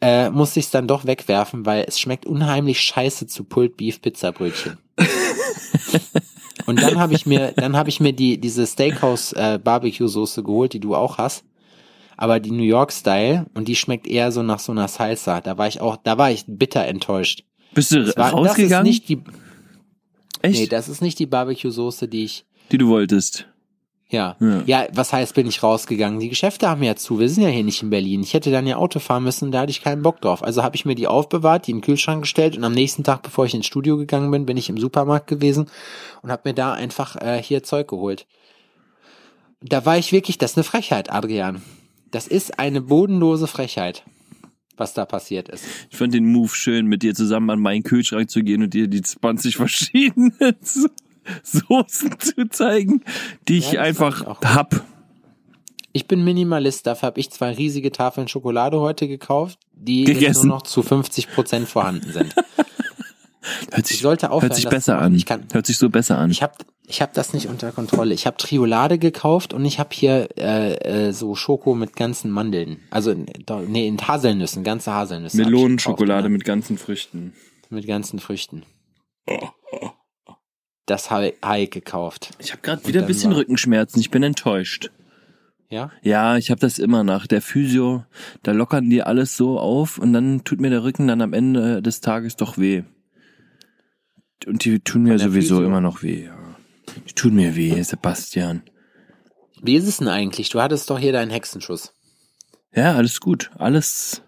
äh, 0.01 0.31
musste 0.31 0.61
ich 0.61 0.67
es 0.67 0.71
dann 0.71 0.89
doch 0.89 1.05
wegwerfen, 1.05 1.67
weil 1.67 1.85
es 1.87 2.01
schmeckt 2.01 2.25
unheimlich 2.25 2.81
scheiße 2.81 3.27
zu 3.27 3.45
Pulled 3.45 3.77
Beef 3.77 4.01
Pizzabrötchen. 4.01 4.79
und 6.67 6.81
dann 6.81 6.99
habe 6.99 7.13
ich 7.15 7.27
mir, 7.27 7.53
dann 7.53 7.77
habe 7.77 7.91
ich 7.91 8.01
mir 8.01 8.15
die 8.15 8.39
diese 8.41 8.67
Steakhouse 8.67 9.33
äh, 9.35 9.59
Barbecue 9.63 10.09
Soße 10.09 10.43
geholt, 10.43 10.73
die 10.73 10.81
du 10.81 10.95
auch 10.95 11.19
hast, 11.19 11.45
aber 12.17 12.41
die 12.41 12.51
New 12.51 12.63
York 12.63 12.93
Style 12.93 13.45
und 13.53 13.69
die 13.69 13.77
schmeckt 13.77 14.07
eher 14.07 14.33
so 14.33 14.43
nach 14.43 14.59
so 14.59 14.73
einer 14.73 14.89
Salsa. 14.89 15.43
Da 15.43 15.59
war 15.59 15.69
ich 15.69 15.83
auch, 15.83 15.99
da 16.03 16.17
war 16.17 16.31
ich 16.31 16.45
bitter 16.49 16.87
enttäuscht. 16.87 17.45
Bist 17.75 17.93
du 17.93 18.05
Das 18.05 18.17
war- 18.17 18.31
rausgegangen? 18.33 18.87
Das 18.87 18.95
ist 18.95 19.09
nicht 19.09 19.09
die, 19.11 19.23
Echt? 20.43 20.61
Nee, 20.61 20.67
das 20.67 20.89
ist 20.89 21.03
nicht 21.03 21.19
die 21.19 21.27
Barbecue-Soße, 21.27 22.09
die 22.09 22.25
ich. 22.25 22.46
Die 22.73 22.79
du 22.79 22.89
wolltest. 22.89 23.47
Ja. 24.09 24.37
Ja. 24.39 24.63
ja. 24.67 24.87
was 24.93 25.13
heißt, 25.13 25.35
bin 25.35 25.47
ich 25.49 25.63
rausgegangen? 25.63 26.21
Die 26.21 26.29
Geschäfte 26.29 26.69
haben 26.69 26.83
ja 26.83 26.95
zu. 26.95 27.19
Wir 27.19 27.29
sind 27.29 27.43
ja 27.43 27.49
hier 27.49 27.65
nicht 27.65 27.83
in 27.83 27.91
Berlin. 27.91 28.23
Ich 28.23 28.35
hätte 28.35 28.51
dann 28.53 28.67
ja 28.67 28.77
Auto 28.77 29.01
fahren 29.01 29.25
müssen, 29.25 29.51
da 29.51 29.61
hatte 29.61 29.71
ich 29.71 29.83
keinen 29.83 30.03
Bock 30.03 30.21
drauf. 30.21 30.45
Also 30.45 30.63
habe 30.63 30.77
ich 30.77 30.85
mir 30.85 30.95
die 30.95 31.09
aufbewahrt, 31.09 31.67
die 31.67 31.73
den 31.73 31.81
Kühlschrank 31.81 32.23
gestellt 32.23 32.57
und 32.57 32.63
am 32.65 32.73
nächsten 32.73 33.03
Tag, 33.03 33.23
bevor 33.23 33.47
ich 33.47 33.55
ins 33.55 33.67
Studio 33.67 33.97
gegangen 33.97 34.31
bin, 34.31 34.47
bin 34.47 34.57
ich 34.57 34.69
im 34.69 34.79
Supermarkt 34.79 35.27
gewesen 35.27 35.67
und 36.23 36.31
habe 36.31 36.43
mir 36.49 36.55
da 36.55 36.73
einfach 36.73 37.17
äh, 37.17 37.43
hier 37.43 37.65
Zeug 37.65 37.89
geholt. 37.89 38.27
Da 39.61 39.85
war 39.85 39.99
ich 39.99 40.13
wirklich, 40.13 40.39
das 40.39 40.53
ist 40.53 40.59
eine 40.59 40.65
Frechheit, 40.65 41.11
Adrian. 41.11 41.63
Das 42.13 42.29
ist 42.29 42.61
eine 42.61 42.83
bodenlose 42.83 43.49
Frechheit, 43.49 44.05
was 44.77 44.95
da 44.95 45.05
passiert 45.05 45.49
ist. 45.49 45.65
Ich 45.91 45.97
fand 45.97 46.15
den 46.15 46.31
Move 46.31 46.51
schön, 46.55 46.87
mit 46.87 47.03
dir 47.03 47.15
zusammen 47.15 47.51
an 47.51 47.61
meinen 47.61 47.83
Kühlschrank 47.83 48.31
zu 48.31 48.45
gehen 48.45 48.63
und 48.63 48.73
dir 48.75 48.87
die 48.87 49.03
20 49.03 49.57
verschiedenen 49.57 50.33
So- 50.63 50.89
Soßen 51.43 52.19
zu 52.19 52.49
zeigen, 52.49 53.03
die 53.49 53.59
ich 53.59 53.73
Ja, 53.73 53.83
einfach 53.83 54.25
hab. 54.45 54.85
Ich 55.93 56.07
bin 56.07 56.25
Minimalist, 56.25 56.87
dafür 56.87 57.07
habe 57.07 57.21
ich 57.21 57.31
zwei 57.31 57.53
riesige 57.53 57.91
Tafeln 57.91 58.29
Schokolade 58.29 58.81
heute 58.81 59.09
gekauft, 59.09 59.59
die 59.73 60.01
jetzt 60.05 60.19
Gegessen. 60.19 60.49
nur 60.49 60.57
noch 60.59 60.63
zu 60.63 60.83
50 60.83 61.31
Prozent 61.33 61.69
vorhanden 61.69 62.13
sind. 62.13 62.35
Hört 63.71 63.83
Ich 63.83 63.87
sich, 63.87 64.01
sollte 64.01 64.31
aufhören, 64.33 64.51
hört 64.51 64.57
sich 64.57 64.69
besser 64.69 64.99
an. 64.99 65.15
Ich 65.15 65.25
kann, 65.25 65.47
Hört 65.53 65.67
sich 65.67 65.79
so 65.79 65.89
besser 65.89 66.19
an. 66.19 66.31
ich 66.33 66.43
habe 66.43 66.53
ich 66.89 67.01
hab 67.01 67.15
das 67.15 67.33
nicht 67.33 67.47
unter 67.49 67.71
Kontrolle. 67.73 68.13
Ich 68.13 68.27
habe 68.27 68.37
Triolade 68.37 68.99
gekauft 68.99 69.53
und 69.53 69.65
ich 69.65 69.79
habe 69.79 69.91
hier 69.93 70.29
äh, 70.37 70.75
äh, 71.09 71.13
so 71.13 71.35
Schoko 71.37 71.75
mit 71.77 71.95
ganzen 71.95 72.31
Mandeln. 72.31 72.79
Also 72.91 73.15
nee, 73.15 73.87
in 73.87 73.99
Haselnüssen, 74.01 74.65
ganze 74.65 74.93
Haselnüsse. 74.93 75.37
Melonenschokolade 75.37 76.23
gekauft, 76.25 76.33
mit 76.33 76.45
ganzen 76.45 76.77
Früchten. 76.79 77.33
mit 77.71 77.87
ganzen 77.87 78.19
Früchten. 78.19 78.65
Das 80.87 81.11
habe 81.11 81.35
hab 81.43 81.59
ich 81.59 81.71
gekauft. 81.71 82.31
Ich 82.39 82.53
habe 82.53 82.63
gerade 82.63 82.87
wieder 82.87 83.01
ein 83.01 83.07
bisschen 83.07 83.33
war- 83.33 83.39
Rückenschmerzen. 83.39 84.01
Ich 84.01 84.11
bin 84.11 84.23
enttäuscht. 84.23 84.91
Ja? 85.69 85.91
Ja, 86.03 86.37
ich 86.37 86.51
habe 86.51 86.61
das 86.61 86.79
immer 86.79 87.03
nach 87.03 87.27
der 87.27 87.43
Physio. 87.43 88.05
Da 88.45 88.53
lockern 88.53 88.89
die 88.89 89.03
alles 89.03 89.37
so 89.37 89.59
auf 89.59 89.99
und 89.99 90.13
dann 90.13 90.45
tut 90.45 90.61
mir 90.61 90.71
der 90.71 90.85
Rücken 90.85 91.09
dann 91.09 91.21
am 91.21 91.33
Ende 91.33 91.83
des 91.83 92.01
Tages 92.01 92.37
doch 92.37 92.57
weh. 92.57 92.85
Und 94.47 94.65
die 94.65 94.79
tun 94.79 95.03
mir 95.03 95.19
sowieso 95.19 95.57
Physio? 95.57 95.67
immer 95.67 95.81
noch 95.81 96.03
weh. 96.05 96.27
Ja. 96.27 96.37
Die 97.09 97.15
tun 97.15 97.35
mir 97.35 97.57
weh, 97.57 97.83
Sebastian. 97.83 98.63
Wie 99.61 99.75
ist 99.75 99.89
es 99.89 99.97
denn 99.97 100.09
eigentlich? 100.09 100.51
Du 100.51 100.61
hattest 100.61 100.89
doch 100.89 101.01
hier 101.01 101.13
deinen 101.13 101.31
Hexenschuss. 101.33 101.93
Ja, 102.73 102.95
alles 102.95 103.21
gut. 103.21 103.51
Alles, 103.57 104.23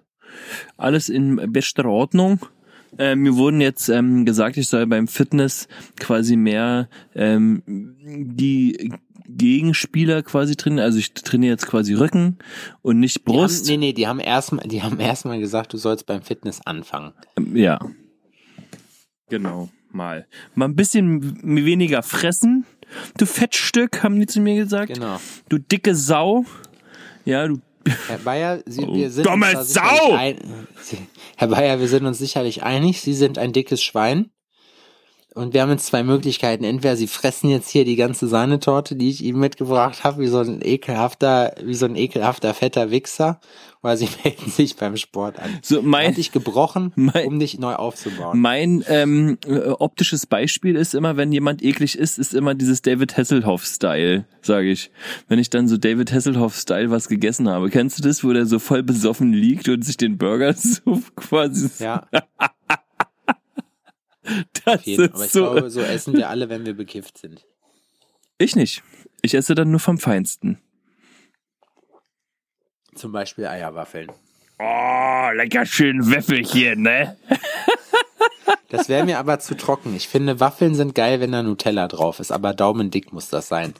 alles 0.76 1.08
in 1.08 1.52
bester 1.52 1.84
Ordnung. 1.84 2.40
Äh, 2.96 3.16
mir 3.16 3.36
wurden 3.36 3.60
jetzt 3.60 3.88
ähm, 3.88 4.24
gesagt, 4.24 4.56
ich 4.56 4.68
soll 4.68 4.86
beim 4.86 5.08
Fitness 5.08 5.68
quasi 5.98 6.36
mehr 6.36 6.88
ähm, 7.14 7.62
die 7.66 8.92
Gegenspieler 9.28 10.22
quasi 10.22 10.56
trainieren. 10.56 10.84
Also 10.84 10.98
ich 10.98 11.12
trainiere 11.12 11.52
jetzt 11.52 11.66
quasi 11.66 11.94
Rücken 11.94 12.38
und 12.82 12.98
nicht 12.98 13.16
Die 13.16 13.22
Brust. 13.24 13.68
Haben, 13.68 13.80
nee, 13.80 13.88
nee, 13.88 13.92
die 13.92 14.06
haben 14.06 14.20
erstmal, 14.20 14.66
die 14.66 14.82
haben 14.82 14.98
erstmal 15.00 15.38
gesagt, 15.38 15.72
du 15.72 15.76
sollst 15.76 16.06
beim 16.06 16.22
Fitness 16.22 16.60
anfangen. 16.64 17.12
Ähm, 17.36 17.54
Ja. 17.56 17.78
Genau, 19.28 19.68
mal. 19.90 20.26
Mal 20.54 20.64
ein 20.66 20.74
bisschen 20.76 21.42
weniger 21.44 22.02
fressen. 22.02 22.64
Du 23.18 23.26
Fettstück, 23.26 24.02
haben 24.02 24.18
die 24.18 24.26
zu 24.26 24.40
mir 24.40 24.56
gesagt. 24.56 24.94
Genau. 24.94 25.20
Du 25.50 25.58
dicke 25.58 25.94
Sau. 25.94 26.46
Ja, 27.26 27.46
du. 27.46 27.60
Herr 28.06 28.18
Bayer, 28.18 28.62
Sie, 28.66 28.84
Oh, 28.84 28.94
wir 28.94 29.10
sind 29.10 29.26
dumme 29.26 29.64
Sau! 29.64 30.12
Ein, 30.14 30.38
Sie, 30.82 30.98
Herr 31.36 31.48
Bayer, 31.48 31.80
wir 31.80 31.88
sind 31.88 32.06
uns 32.06 32.18
sicherlich 32.18 32.62
einig. 32.62 33.00
Sie 33.00 33.14
sind 33.14 33.38
ein 33.38 33.52
dickes 33.52 33.82
Schwein. 33.82 34.30
Und 35.34 35.54
wir 35.54 35.62
haben 35.62 35.70
jetzt 35.70 35.86
zwei 35.86 36.02
Möglichkeiten. 36.02 36.64
Entweder 36.64 36.96
Sie 36.96 37.06
fressen 37.06 37.48
jetzt 37.50 37.68
hier 37.68 37.84
die 37.84 37.96
ganze 37.96 38.26
Sahnetorte, 38.26 38.96
die 38.96 39.10
ich 39.10 39.22
Ihnen 39.22 39.38
mitgebracht 39.38 40.02
habe, 40.02 40.22
wie 40.22 40.26
so 40.26 40.38
ein 40.40 40.60
ekelhafter, 40.62 41.54
wie 41.62 41.74
so 41.74 41.86
ein 41.86 41.94
ekelhafter 41.96 42.54
fetter 42.54 42.90
Wichser, 42.90 43.38
oder 43.82 43.96
Sie 43.96 44.08
melden 44.24 44.50
sich 44.50 44.74
beim 44.76 44.96
Sport 44.96 45.38
an. 45.38 45.58
So, 45.62 45.82
mein, 45.82 46.14
dich 46.14 46.32
gebrochen, 46.32 46.92
mein- 46.96 47.26
um 47.26 47.38
dich 47.38 47.58
neu 47.58 47.74
aufzubauen. 47.74 48.40
mein 48.40 48.82
ähm, 48.88 49.38
äh, 49.46 49.68
optisches 49.68 50.26
Beispiel 50.26 50.74
ist 50.74 50.94
immer, 50.94 51.16
wenn 51.16 51.30
jemand 51.30 51.62
eklig 51.62 51.96
ist, 51.96 52.18
ist 52.18 52.34
immer 52.34 52.54
dieses 52.56 52.82
David 52.82 53.16
Hasselhoff-Style, 53.16 54.24
sage 54.42 54.70
ich. 54.70 54.90
Wenn 55.28 55.38
ich 55.38 55.50
dann 55.50 55.68
so 55.68 55.76
David 55.76 56.12
Hasselhoff-Style 56.12 56.90
was 56.90 57.06
gegessen 57.08 57.48
habe. 57.48 57.70
Kennst 57.70 57.98
du 57.98 58.02
das, 58.02 58.24
wo 58.24 58.32
der 58.32 58.46
so 58.46 58.58
voll 58.58 58.82
besoffen 58.82 59.32
liegt 59.32 59.68
und 59.68 59.84
sich 59.84 59.96
den 59.98 60.18
Burger 60.18 60.52
so 60.56 61.00
quasi. 61.14 61.70
Ja, 61.84 62.06
das 64.76 64.84
jeden. 64.84 65.12
aber 65.12 65.24
ich 65.24 65.32
so. 65.32 65.50
glaube, 65.50 65.70
so 65.70 65.80
essen 65.80 66.14
wir 66.14 66.28
alle, 66.28 66.48
wenn 66.48 66.64
wir 66.64 66.74
bekifft 66.74 67.18
sind. 67.18 67.44
Ich 68.38 68.56
nicht. 68.56 68.82
Ich 69.22 69.34
esse 69.34 69.54
dann 69.54 69.70
nur 69.70 69.80
vom 69.80 69.98
Feinsten. 69.98 70.58
Zum 72.94 73.12
Beispiel 73.12 73.46
Eierwaffeln. 73.46 74.10
Oh, 74.58 75.28
lecker 75.34 75.66
schön 75.66 76.10
Wäffelchen, 76.10 76.82
ne? 76.82 77.16
Das 78.70 78.88
wäre 78.88 79.04
mir 79.04 79.18
aber 79.18 79.38
zu 79.38 79.56
trocken. 79.56 79.94
Ich 79.96 80.08
finde, 80.08 80.40
Waffeln 80.40 80.74
sind 80.74 80.94
geil, 80.94 81.20
wenn 81.20 81.32
da 81.32 81.42
Nutella 81.42 81.88
drauf 81.88 82.20
ist, 82.20 82.30
aber 82.30 82.52
daumendick 82.52 83.12
muss 83.12 83.28
das 83.30 83.48
sein. 83.48 83.72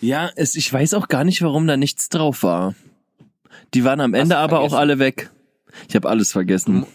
Ja, 0.00 0.30
es, 0.36 0.54
ich 0.54 0.72
weiß 0.72 0.94
auch 0.94 1.08
gar 1.08 1.24
nicht, 1.24 1.40
warum 1.40 1.66
da 1.66 1.76
nichts 1.76 2.08
drauf 2.08 2.42
war. 2.42 2.74
Die 3.74 3.84
waren 3.84 4.00
am 4.00 4.14
Ende 4.14 4.36
aber 4.36 4.58
auch 4.58 4.70
vergessen? 4.70 4.78
alle 4.78 4.98
weg. 4.98 5.30
Ich 5.88 5.96
habe 5.96 6.08
alles 6.08 6.32
vergessen. 6.32 6.86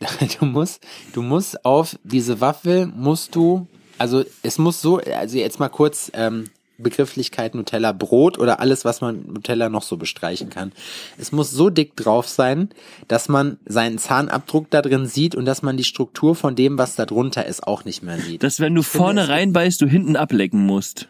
Du 0.40 0.46
musst, 0.46 0.82
du 1.12 1.22
musst 1.22 1.64
auf 1.64 1.98
diese 2.04 2.40
Waffel 2.40 2.86
musst 2.86 3.34
du, 3.34 3.66
also 3.98 4.24
es 4.42 4.58
muss 4.58 4.80
so, 4.80 4.98
also 4.98 5.38
jetzt 5.38 5.60
mal 5.60 5.68
kurz 5.68 6.10
ähm, 6.14 6.44
Begrifflichkeit 6.78 7.54
Nutella 7.54 7.92
Brot 7.92 8.38
oder 8.38 8.60
alles, 8.60 8.86
was 8.86 9.02
man 9.02 9.18
mit 9.18 9.28
Nutella 9.28 9.68
noch 9.68 9.82
so 9.82 9.98
bestreichen 9.98 10.48
kann. 10.48 10.72
Es 11.18 11.32
muss 11.32 11.50
so 11.50 11.68
dick 11.68 11.94
drauf 11.96 12.26
sein, 12.26 12.70
dass 13.06 13.28
man 13.28 13.58
seinen 13.66 13.98
Zahnabdruck 13.98 14.70
da 14.70 14.80
drin 14.80 15.06
sieht 15.06 15.34
und 15.34 15.44
dass 15.44 15.60
man 15.60 15.76
die 15.76 15.84
Struktur 15.84 16.34
von 16.34 16.56
dem, 16.56 16.78
was 16.78 16.96
da 16.96 17.04
drunter 17.04 17.44
ist, 17.44 17.66
auch 17.66 17.84
nicht 17.84 18.02
mehr 18.02 18.18
sieht. 18.18 18.42
Dass 18.42 18.60
wenn 18.60 18.74
du 18.74 18.82
vorne 18.82 19.28
reinbeißt, 19.28 19.80
du 19.82 19.86
hinten 19.86 20.16
ablecken 20.16 20.64
musst. 20.64 21.08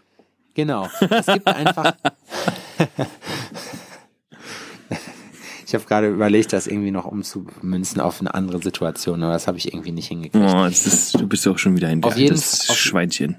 Genau. 0.54 0.88
Es 1.08 1.26
gibt 1.26 1.46
einfach. 1.46 1.94
ich 5.70 5.74
habe 5.74 5.84
gerade 5.84 6.08
überlegt, 6.08 6.52
das 6.52 6.66
irgendwie 6.66 6.90
noch 6.90 7.04
umzumünzen 7.04 8.00
auf 8.00 8.20
eine 8.20 8.34
andere 8.34 8.60
Situation, 8.60 9.22
aber 9.22 9.32
das 9.34 9.46
habe 9.46 9.56
ich 9.58 9.72
irgendwie 9.72 9.92
nicht 9.92 10.08
hingekriegt. 10.08 10.44
Oh, 10.44 10.64
ist, 10.64 11.14
du 11.14 11.26
bist 11.28 11.46
auch 11.46 11.58
schon 11.58 11.76
wieder 11.76 11.88
ein 11.88 12.02
Auf 12.02 12.16
jeden- 12.16 12.34
das 12.34 12.68
auf- 12.70 12.76
Schweinchen. 12.76 13.38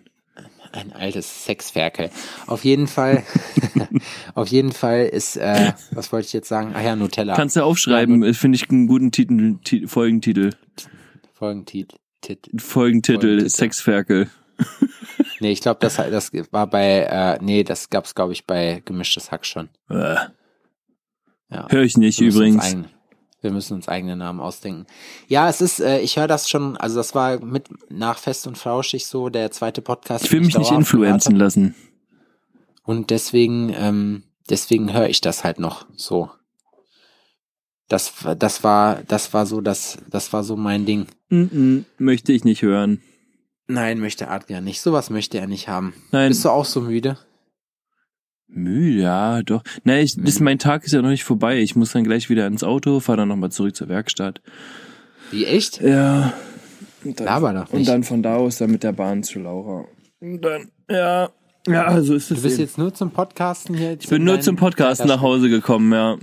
Ein 0.73 0.93
altes 0.93 1.43
Sexferkel. 1.43 2.09
Auf 2.47 2.63
jeden 2.63 2.87
Fall, 2.87 3.23
auf 4.35 4.47
jeden 4.47 4.71
Fall 4.71 5.01
ist, 5.05 5.35
äh, 5.35 5.73
was 5.91 6.13
wollte 6.13 6.27
ich 6.27 6.33
jetzt 6.33 6.47
sagen? 6.47 6.71
Ach 6.73 6.81
ja, 6.81 6.95
Nutella. 6.95 7.35
Kannst 7.35 7.57
du 7.57 7.63
aufschreiben, 7.65 8.23
ja, 8.23 8.31
finde 8.31 8.55
ich 8.55 8.69
einen 8.69 8.87
guten 8.87 9.11
Titel, 9.11 9.57
Folgentitel. 9.87 10.51
Folgentitel. 11.33 11.97
Folgentitel, 12.23 12.59
Folgentitel. 12.59 13.49
Sexferkel. 13.49 14.29
nee, 15.41 15.51
ich 15.51 15.59
glaube, 15.59 15.79
das, 15.81 15.97
das 15.97 16.31
war 16.51 16.67
bei, 16.67 16.99
äh, 17.01 17.37
nee, 17.43 17.65
das 17.65 17.89
gab's, 17.89 18.15
glaube 18.15 18.31
ich, 18.31 18.45
bei 18.45 18.81
Gemischtes 18.85 19.29
Hack 19.31 19.45
schon. 19.45 19.67
Ja. 21.51 21.67
Hör 21.69 21.83
ich 21.83 21.97
nicht 21.97 22.19
übrigens. 22.21 22.75
Wir 23.41 23.51
müssen 23.51 23.73
uns 23.73 23.87
eigene 23.87 24.15
Namen 24.15 24.39
ausdenken. 24.39 24.85
Ja, 25.27 25.49
es 25.49 25.61
ist, 25.61 25.79
äh, 25.79 25.99
ich 25.99 26.17
höre 26.17 26.27
das 26.27 26.47
schon, 26.47 26.77
also 26.77 26.95
das 26.95 27.15
war 27.15 27.43
mit 27.43 27.69
nach 27.89 28.19
Fest 28.19 28.45
und 28.45 28.57
Flauschig 28.57 29.07
so 29.07 29.29
der 29.29 29.49
zweite 29.49 29.81
Podcast. 29.81 30.25
Ich 30.25 30.31
will 30.31 30.41
mich 30.41 30.57
nicht 30.57 30.71
influenzen 30.71 31.35
lassen. 31.35 31.73
Und 32.83 33.09
deswegen, 33.09 33.73
ähm, 33.75 34.23
deswegen 34.49 34.93
höre 34.93 35.09
ich 35.09 35.21
das 35.21 35.43
halt 35.43 35.59
noch 35.59 35.87
so. 35.95 36.29
Das, 37.87 38.13
das 38.37 38.63
war, 38.63 39.01
das 39.07 39.33
war 39.33 39.45
so, 39.47 39.59
das, 39.59 39.97
das 40.09 40.31
war 40.33 40.43
so 40.43 40.55
mein 40.55 40.85
Ding. 40.85 41.07
Mm 41.29 41.41
-mm, 41.41 41.83
möchte 41.97 42.31
ich 42.31 42.43
nicht 42.43 42.61
hören. 42.61 43.01
Nein, 43.67 43.99
möchte 43.99 44.29
Adrian 44.29 44.63
nicht. 44.63 44.81
Sowas 44.81 45.09
möchte 45.09 45.39
er 45.39 45.47
nicht 45.47 45.67
haben. 45.67 45.93
Nein. 46.11 46.29
Bist 46.29 46.45
du 46.45 46.49
auch 46.49 46.65
so 46.65 46.81
müde? 46.81 47.17
Müde, 48.51 49.01
ja, 49.01 49.41
doch. 49.43 49.63
Nein, 49.83 50.03
ich, 50.03 50.15
das, 50.15 50.39
mein 50.39 50.59
Tag 50.59 50.83
ist 50.83 50.91
ja 50.91 51.01
noch 51.01 51.09
nicht 51.09 51.23
vorbei. 51.23 51.59
Ich 51.59 51.75
muss 51.75 51.91
dann 51.91 52.03
gleich 52.03 52.29
wieder 52.29 52.47
ins 52.47 52.63
Auto, 52.63 52.99
fahre 52.99 53.19
dann 53.19 53.29
nochmal 53.29 53.51
zurück 53.51 53.75
zur 53.75 53.87
Werkstatt. 53.89 54.41
Wie, 55.31 55.45
echt? 55.45 55.81
Ja. 55.81 56.33
Und 57.03 57.19
dann, 57.19 57.25
Laber 57.25 57.53
doch 57.53 57.71
nicht. 57.71 57.73
Und 57.73 57.87
dann 57.87 58.03
von 58.03 58.21
da 58.21 58.35
aus 58.35 58.57
dann 58.57 58.71
mit 58.71 58.83
der 58.83 58.91
Bahn 58.91 59.23
zu 59.23 59.39
Laura. 59.39 59.85
Und 60.19 60.41
dann, 60.41 60.69
ja. 60.89 61.29
Ja, 61.67 62.01
so 62.01 62.15
ist 62.15 62.31
es. 62.31 62.37
Du 62.37 62.43
bist 62.43 62.55
eben. 62.55 62.63
jetzt 62.63 62.77
nur 62.77 62.93
zum 62.93 63.11
Podcasten 63.11 63.75
hier? 63.75 63.97
Ich 63.99 64.09
bin 64.09 64.23
nur 64.23 64.41
zum 64.41 64.55
Podcasten 64.55 65.07
nach 65.07 65.21
Hause 65.21 65.49
gekommen, 65.49 65.93
ja. 65.93 66.17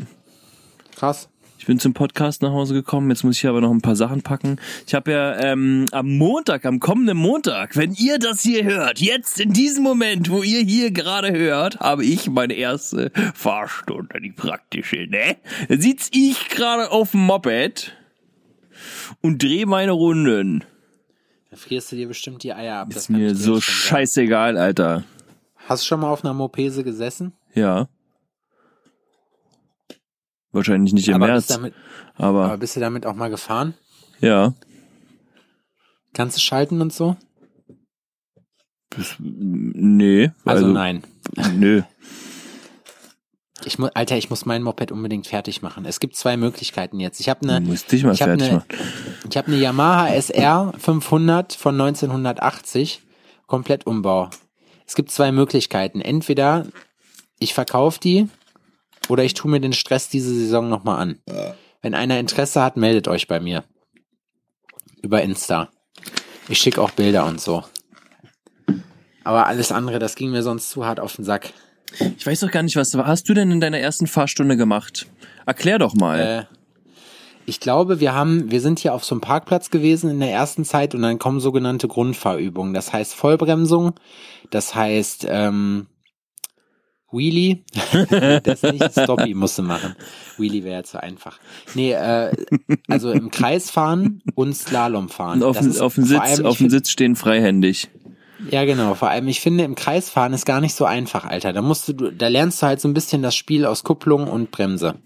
Krass 0.97 1.29
bin 1.69 1.79
zum 1.79 1.93
Podcast 1.93 2.41
nach 2.41 2.51
Hause 2.51 2.73
gekommen. 2.73 3.11
Jetzt 3.11 3.25
muss 3.25 3.37
ich 3.37 3.47
aber 3.47 3.61
noch 3.61 3.71
ein 3.71 3.83
paar 3.83 3.95
Sachen 3.95 4.23
packen. 4.23 4.57
Ich 4.87 4.95
habe 4.95 5.13
ja 5.13 5.39
ähm, 5.39 5.85
am 5.93 6.17
Montag, 6.17 6.65
am 6.65 6.81
kommenden 6.81 7.19
Montag, 7.19 7.77
wenn 7.77 7.93
ihr 7.93 8.19
das 8.19 8.41
hier 8.41 8.65
hört, 8.65 9.01
jetzt 9.01 9.39
in 9.39 9.53
diesem 9.53 9.83
Moment, 9.85 10.31
wo 10.31 10.43
ihr 10.43 10.61
hier 10.61 10.91
gerade 10.93 11.31
hört, 11.31 11.79
habe 11.81 12.07
ich 12.07 12.31
meine 12.31 12.55
erste 12.55 13.13
Fahrstunde, 13.35 14.19
die 14.19 14.33
praktische, 14.33 15.07
ne? 15.09 15.37
Da 15.69 15.77
sitz 15.79 16.09
ich 16.11 16.49
gerade 16.49 16.91
auf 16.91 17.11
dem 17.11 17.27
Moped 17.27 17.93
und 19.21 19.43
drehe 19.43 19.67
meine 19.67 19.93
Runden. 19.93 20.65
Da 21.51 21.59
frierst 21.59 21.93
du 21.93 21.97
dir 21.97 22.09
bestimmt 22.09 22.45
die 22.45 22.55
Eier 22.55 22.77
ab. 22.77 22.97
Ist 22.97 23.11
mir 23.11 23.35
so 23.35 23.61
scheißegal, 23.61 24.57
Alter. 24.57 25.05
Hast 25.67 25.83
du 25.83 25.89
schon 25.89 26.01
mal 26.01 26.09
auf 26.09 26.25
einer 26.25 26.33
Mopese 26.33 26.83
gesessen? 26.83 27.35
Ja. 27.53 27.89
Wahrscheinlich 30.59 30.93
nicht 30.93 31.09
im 31.09 31.15
aber 31.15 31.27
März. 31.27 31.47
Damit, 31.47 31.75
aber, 32.17 32.45
aber 32.45 32.59
bist 32.59 32.77
du 32.77 32.81
damit 32.81 33.07
auch 33.07 33.15
mal 33.15 33.31
gefahren? 33.31 33.75
Ja. 34.21 34.55
Kannst 36.13 36.37
du 36.37 36.41
schalten 36.41 36.81
und 36.81 36.93
so? 36.93 37.17
Das, 38.91 39.17
nee. 39.19 40.31
Also, 40.45 40.65
also 40.65 40.67
nein. 40.67 41.03
Nö. 41.55 41.83
Ich 43.65 43.79
muss, 43.79 43.91
Alter, 43.95 44.17
ich 44.17 44.31
muss 44.31 44.47
mein 44.47 44.63
Moped 44.63 44.93
unbedingt 44.93 45.27
fertig 45.27 45.63
machen. 45.63 45.85
Es 45.85 46.01
gibt 46.01 46.17
zwei 46.17 46.37
Möglichkeiten 46.37 47.01
jetzt. 47.01 47.21
Ich 47.21 47.29
habe 47.29 47.43
eine, 47.43 47.61
dich 47.61 48.05
mal 48.05 48.15
fertig 48.15 48.47
eine, 48.47 48.55
machen. 48.57 48.69
Ich 49.29 49.37
habe 49.37 49.49
eine 49.49 49.57
Yamaha 49.57 50.09
SR 50.09 50.73
500 50.79 51.55
von 51.55 51.81
1980 51.81 53.03
komplett 53.47 53.87
Umbau. 53.87 54.31
Es 54.87 54.95
gibt 54.95 55.11
zwei 55.11 55.33
Möglichkeiten. 55.33 56.01
Entweder 56.01 56.67
ich 57.39 57.53
verkaufe 57.53 58.01
die 58.01 58.29
oder 59.09 59.25
ich 59.25 59.35
tue 59.35 59.51
mir 59.51 59.61
den 59.61 59.73
Stress 59.73 60.09
diese 60.09 60.33
Saison 60.35 60.69
nochmal 60.69 61.01
an. 61.01 61.19
Ja. 61.29 61.55
Wenn 61.83 61.95
einer 61.95 62.19
Interesse 62.19 62.63
hat, 62.63 62.77
meldet 62.77 63.09
euch 63.09 63.29
bei 63.29 63.41
mir. 63.41 63.65
Über 65.03 65.23
Insta. 65.23 65.71
Ich 66.49 66.59
schicke 66.59 66.83
auch 66.83 66.91
Bilder 66.91 67.27
und 67.27 67.41
so. 67.41 67.65
Aber 69.25 69.47
alles 69.47 69.73
andere, 69.73 69.99
das 69.99 70.15
ging 70.15 70.31
mir 70.31 70.43
sonst 70.43 70.71
zu 70.71 70.87
hart 70.87 71.01
auf 71.01 71.15
den 71.17 71.25
Sack. 71.25 71.53
Ich 72.17 72.27
weiß 72.27 72.41
doch 72.41 72.51
gar 72.51 72.63
nicht, 72.63 72.77
was 72.77 72.95
hast 72.95 73.29
du 73.29 73.35
denn 73.35 73.51
in 73.51 73.61
deiner 73.61 73.79
ersten 73.79 74.07
Fahrstunde 74.07 74.57
gemacht? 74.57 75.07
Erklär 75.47 75.79
doch 75.79 75.95
mal. 75.95 76.21
Äh, 76.21 76.45
ich 77.47 77.61
glaube, 77.61 78.01
wir 78.01 78.13
haben, 78.13 78.51
wir 78.51 78.61
sind 78.61 78.79
hier 78.79 78.93
auf 78.93 79.05
so 79.05 79.15
einem 79.15 79.23
Parkplatz 79.23 79.71
gewesen 79.71 80.11
in 80.11 80.21
der 80.21 80.31
ersten 80.31 80.65
Zeit 80.65 80.95
und 80.95 81.03
dann 81.03 81.19
kommen 81.19 81.41
sogenannte 81.41 81.89
Grundfahrübungen. 81.89 82.75
Das 82.75 82.93
heißt 82.93 83.15
Vollbremsung, 83.15 83.95
das 84.51 84.75
heißt 84.75 85.27
ähm, 85.29 85.87
Wheelie, 87.11 87.65
das 88.43 88.63
nicht, 88.63 88.93
Stoppy 88.93 89.33
musste 89.35 89.63
machen. 89.63 89.97
Wheelie 90.37 90.63
wäre 90.63 90.77
ja 90.77 90.83
zu 90.85 91.03
einfach. 91.03 91.39
Nee, 91.75 91.93
äh, 91.93 92.33
also 92.87 93.11
im 93.11 93.31
Kreis 93.31 93.71
fahren 93.71 94.23
und 94.35 94.55
Slalom 94.55 95.09
fahren. 95.09 95.43
Und 95.43 95.49
auf, 95.49 95.61
ist, 95.61 95.81
auf 95.81 95.95
dem 95.95 96.05
Sitz, 96.05 96.41
auf 96.41 96.59
dem 96.59 96.69
Sitz 96.69 96.91
stehen 96.91 97.17
freihändig. 97.17 97.89
Ja, 98.51 98.65
genau. 98.65 98.95
Vor 98.95 99.09
allem, 99.09 99.27
ich 99.29 99.41
finde, 99.41 99.65
im 99.65 99.75
Kreis 99.75 100.11
fahren 100.11 100.33
ist 100.33 100.45
gar 100.45 100.61
nicht 100.61 100.75
so 100.75 100.85
einfach, 100.85 101.25
Alter. 101.25 101.53
Da 101.53 101.63
musst 101.63 101.89
du, 101.89 101.93
da 101.93 102.29
lernst 102.29 102.63
du 102.63 102.67
halt 102.67 102.81
so 102.81 102.89
ein 102.89 102.95
bisschen 102.95 103.23
das 103.23 103.35
Spiel 103.35 103.65
aus 103.65 103.85
Kupplung 103.85 104.29
und 104.29 104.51
Bremse. 104.51 104.97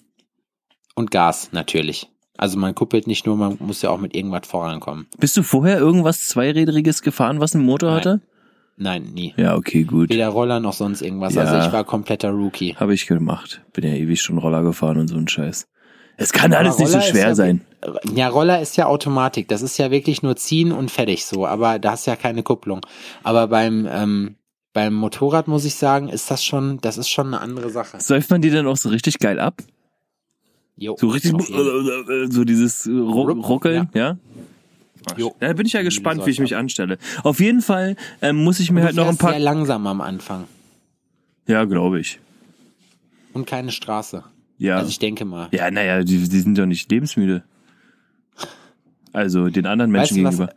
Und 0.95 1.11
Gas, 1.11 1.51
natürlich. 1.53 2.09
Also 2.37 2.59
man 2.59 2.75
kuppelt 2.75 3.07
nicht 3.07 3.27
nur, 3.27 3.37
man 3.37 3.57
muss 3.61 3.83
ja 3.83 3.91
auch 3.91 4.01
mit 4.01 4.17
irgendwas 4.17 4.47
vorankommen. 4.47 5.07
Bist 5.19 5.37
du 5.37 5.43
vorher 5.43 5.79
irgendwas 5.79 6.27
Zweirädriges 6.27 7.03
gefahren, 7.03 7.41
was 7.41 7.55
einen 7.55 7.65
Motor 7.65 7.91
Nein. 7.91 7.99
hatte? 7.99 8.21
Nein, 8.83 9.11
nie. 9.15 9.33
Ja, 9.37 9.55
okay, 9.55 9.85
gut. 9.85 10.11
Weder 10.11 10.29
Roller 10.29 10.59
noch 10.59 10.73
sonst 10.73 11.03
irgendwas. 11.03 11.35
Ja, 11.35 11.43
also 11.43 11.67
ich 11.67 11.73
war 11.73 11.85
kompletter 11.85 12.31
Rookie. 12.31 12.75
Habe 12.75 12.95
ich 12.95 13.07
gemacht. 13.07 13.63
Bin 13.73 13.85
ja 13.85 13.95
ewig 13.95 14.21
schon 14.21 14.39
Roller 14.39 14.63
gefahren 14.63 14.99
und 14.99 15.07
so 15.07 15.17
ein 15.17 15.29
Scheiß. 15.29 15.69
Es 16.17 16.33
kann 16.33 16.53
alles 16.53 16.79
nicht 16.79 16.89
so 16.91 17.01
schwer 17.01 17.29
ja, 17.29 17.35
sein. 17.35 17.61
Ja, 18.15 18.29
Roller 18.29 18.61
ist 18.61 18.77
ja 18.77 18.87
Automatik. 18.87 19.47
Das 19.47 19.63
ist 19.63 19.79
ja 19.79 19.93
wirklich 19.93 20.23
nur 20.23 20.35
ziehen 20.35 20.73
und 20.73 20.91
fertig 20.91 21.25
so. 21.25 21.47
Aber 21.47 21.79
da 21.79 21.93
hast 21.93 22.07
ja 22.07 22.17
keine 22.17 22.43
Kupplung. 22.43 22.81
Aber 23.23 23.47
beim, 23.47 23.89
ähm, 23.89 24.35
beim 24.73 24.95
Motorrad 24.95 25.47
muss 25.47 25.65
ich 25.65 25.77
sagen, 25.77 26.09
ist 26.09 26.29
das 26.31 26.45
schon, 26.45 26.81
das 26.81 26.99
ist 26.99 27.09
schon 27.09 27.29
eine 27.29 27.41
andere 27.41 27.71
Sache. 27.71 28.01
Säuft 28.01 28.31
man 28.31 28.43
die 28.43 28.51
dann 28.51 28.67
auch 28.67 28.77
so 28.77 28.89
richtig 28.89 29.21
geil 29.21 29.39
ab? 29.39 29.63
Jo. 30.77 30.97
So 30.99 31.09
richtig, 31.09 31.33
so 32.31 32.45
dieses 32.45 32.89
Ruckeln, 32.89 33.89
ja? 33.95 34.01
ja? 34.01 34.19
Jo. 35.17 35.35
Da 35.41 35.53
bin 35.53 35.67
ich 35.67 35.73
ja 35.73 35.83
gespannt, 35.83 36.25
wie 36.27 36.31
ich 36.31 36.41
mich 36.41 36.57
anstelle. 36.57 36.99
Auf 37.23 37.41
jeden 37.41 37.63
Fall 37.63 37.97
ähm, 38.21 38.43
muss 38.45 38.61
ich 38.61 38.71
mir 38.71 38.85
halt 38.85 38.97
noch 38.97 39.09
ein 39.09 39.17
paar. 39.17 39.31
sehr 39.31 39.41
langsam 39.41 39.87
am 39.87 40.01
Anfang. 40.01 40.45
Ja, 41.47 41.65
glaube 41.65 42.01
ich. 42.01 42.21
Und 43.33 43.47
keine 43.47 43.73
Straße. 43.73 44.25
Ja. 44.59 44.77
Also 44.77 44.89
ich 44.89 44.99
denke 44.99 45.25
mal. 45.25 45.49
Ja, 45.51 45.71
naja, 45.71 46.03
die, 46.05 46.29
die 46.29 46.41
sind 46.41 46.57
doch 46.57 46.67
nicht 46.67 46.91
lebensmüde. 46.91 47.43
Also 49.13 49.49
den 49.49 49.67
anderen 49.67 49.91
Menschen 49.91 50.25
weißt 50.25 50.39
du, 50.39 50.45
gegenüber. 50.47 50.55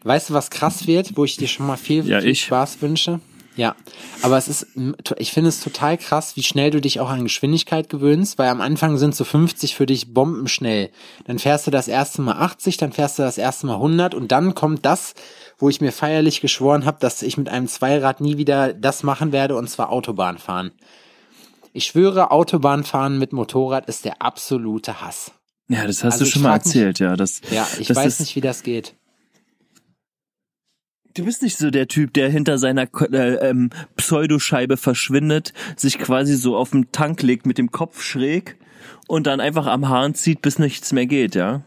Was, 0.00 0.06
weißt 0.08 0.30
du, 0.30 0.34
was 0.34 0.50
krass 0.50 0.86
wird, 0.86 1.16
wo 1.16 1.24
ich 1.24 1.36
dir 1.36 1.48
schon 1.48 1.66
mal 1.66 1.76
viel, 1.76 2.06
ja, 2.06 2.20
viel 2.20 2.30
ich. 2.30 2.42
Spaß 2.44 2.80
wünsche? 2.82 3.20
Ja, 3.56 3.74
aber 4.20 4.36
es 4.36 4.48
ist, 4.48 4.66
ich 5.16 5.32
finde 5.32 5.48
es 5.48 5.60
total 5.60 5.96
krass, 5.96 6.36
wie 6.36 6.42
schnell 6.42 6.70
du 6.70 6.80
dich 6.80 7.00
auch 7.00 7.08
an 7.08 7.24
Geschwindigkeit 7.24 7.88
gewöhnst, 7.88 8.38
weil 8.38 8.50
am 8.50 8.60
Anfang 8.60 8.98
sind 8.98 9.14
so 9.14 9.24
50 9.24 9.74
für 9.74 9.86
dich 9.86 10.12
bombenschnell. 10.12 10.90
Dann 11.24 11.38
fährst 11.38 11.66
du 11.66 11.70
das 11.70 11.88
erste 11.88 12.20
Mal 12.20 12.36
80, 12.36 12.76
dann 12.76 12.92
fährst 12.92 13.18
du 13.18 13.22
das 13.22 13.38
erste 13.38 13.66
Mal 13.66 13.76
100 13.76 14.14
und 14.14 14.30
dann 14.30 14.54
kommt 14.54 14.84
das, 14.84 15.14
wo 15.58 15.70
ich 15.70 15.80
mir 15.80 15.92
feierlich 15.92 16.42
geschworen 16.42 16.84
habe, 16.84 16.98
dass 17.00 17.22
ich 17.22 17.38
mit 17.38 17.48
einem 17.48 17.66
Zweirad 17.66 18.20
nie 18.20 18.36
wieder 18.36 18.74
das 18.74 19.02
machen 19.02 19.32
werde 19.32 19.56
und 19.56 19.70
zwar 19.70 19.90
Autobahn 19.90 20.36
fahren. 20.36 20.72
Ich 21.72 21.86
schwöre, 21.86 22.30
Autobahn 22.30 22.84
fahren 22.84 23.18
mit 23.18 23.32
Motorrad 23.32 23.86
ist 23.86 24.04
der 24.04 24.20
absolute 24.20 25.00
Hass. 25.00 25.32
Ja, 25.68 25.86
das 25.86 26.04
hast 26.04 26.14
also 26.14 26.24
du 26.26 26.30
schon 26.30 26.42
mal 26.42 26.54
erzählt, 26.54 27.00
mich, 27.00 27.08
ja. 27.08 27.16
Das, 27.16 27.40
ja, 27.50 27.66
ich 27.78 27.88
das 27.88 27.96
weiß 27.96 28.20
nicht, 28.20 28.36
wie 28.36 28.40
das 28.40 28.62
geht. 28.62 28.94
Du 31.16 31.24
bist 31.24 31.42
nicht 31.42 31.56
so 31.56 31.70
der 31.70 31.88
Typ, 31.88 32.12
der 32.12 32.28
hinter 32.28 32.58
seiner 32.58 32.88
äh, 33.10 33.48
ähm, 33.48 33.70
Pseudoscheibe 33.96 34.76
verschwindet, 34.76 35.54
sich 35.74 35.98
quasi 35.98 36.36
so 36.36 36.56
auf 36.58 36.72
den 36.72 36.92
Tank 36.92 37.22
legt 37.22 37.46
mit 37.46 37.56
dem 37.56 37.70
Kopf 37.70 38.02
schräg 38.02 38.58
und 39.08 39.26
dann 39.26 39.40
einfach 39.40 39.66
am 39.66 39.88
Hahn 39.88 40.14
zieht, 40.14 40.42
bis 40.42 40.58
nichts 40.58 40.92
mehr 40.92 41.06
geht, 41.06 41.34
ja? 41.34 41.62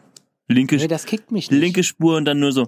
Linke, 0.47 0.77
nee, 0.77 0.87
das 0.87 1.05
kickt 1.05 1.31
mich 1.31 1.49
nicht. 1.49 1.59
Linke 1.59 1.83
Spur 1.83 2.17
und 2.17 2.25
dann 2.25 2.39
nur 2.39 2.51
so. 2.51 2.67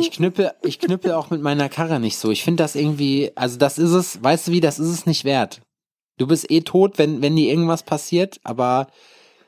Ich 0.00 0.12
knüppel, 0.12 0.52
ich 0.62 0.78
knüppel 0.78 1.12
auch 1.12 1.28
mit 1.28 1.42
meiner 1.42 1.68
Karre 1.68 2.00
nicht 2.00 2.16
so. 2.16 2.30
Ich 2.30 2.42
finde 2.42 2.62
das 2.62 2.74
irgendwie, 2.74 3.32
also 3.34 3.58
das 3.58 3.78
ist 3.78 3.90
es, 3.90 4.22
weißt 4.22 4.48
du 4.48 4.52
wie, 4.52 4.60
das 4.60 4.78
ist 4.78 4.88
es 4.88 5.04
nicht 5.04 5.24
wert. 5.24 5.60
Du 6.16 6.26
bist 6.26 6.50
eh 6.50 6.62
tot, 6.62 6.96
wenn, 6.96 7.20
wenn 7.20 7.36
dir 7.36 7.50
irgendwas 7.50 7.82
passiert, 7.82 8.40
aber 8.44 8.86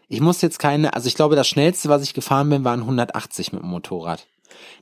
ich 0.09 0.21
muss 0.21 0.43
jetzt 0.43 0.59
keine, 0.59 0.93
also 0.93 1.07
ich 1.07 1.15
glaube, 1.15 1.37
das 1.37 1.49
schnellste, 1.49 1.89
was 1.89 2.03
ich 2.03 2.13
gefahren 2.13 2.51
bin, 2.51 2.65
waren 2.65 2.81
180 2.81 3.55
mit 3.55 3.63
dem 3.63 3.71
Motorrad. 3.71 4.27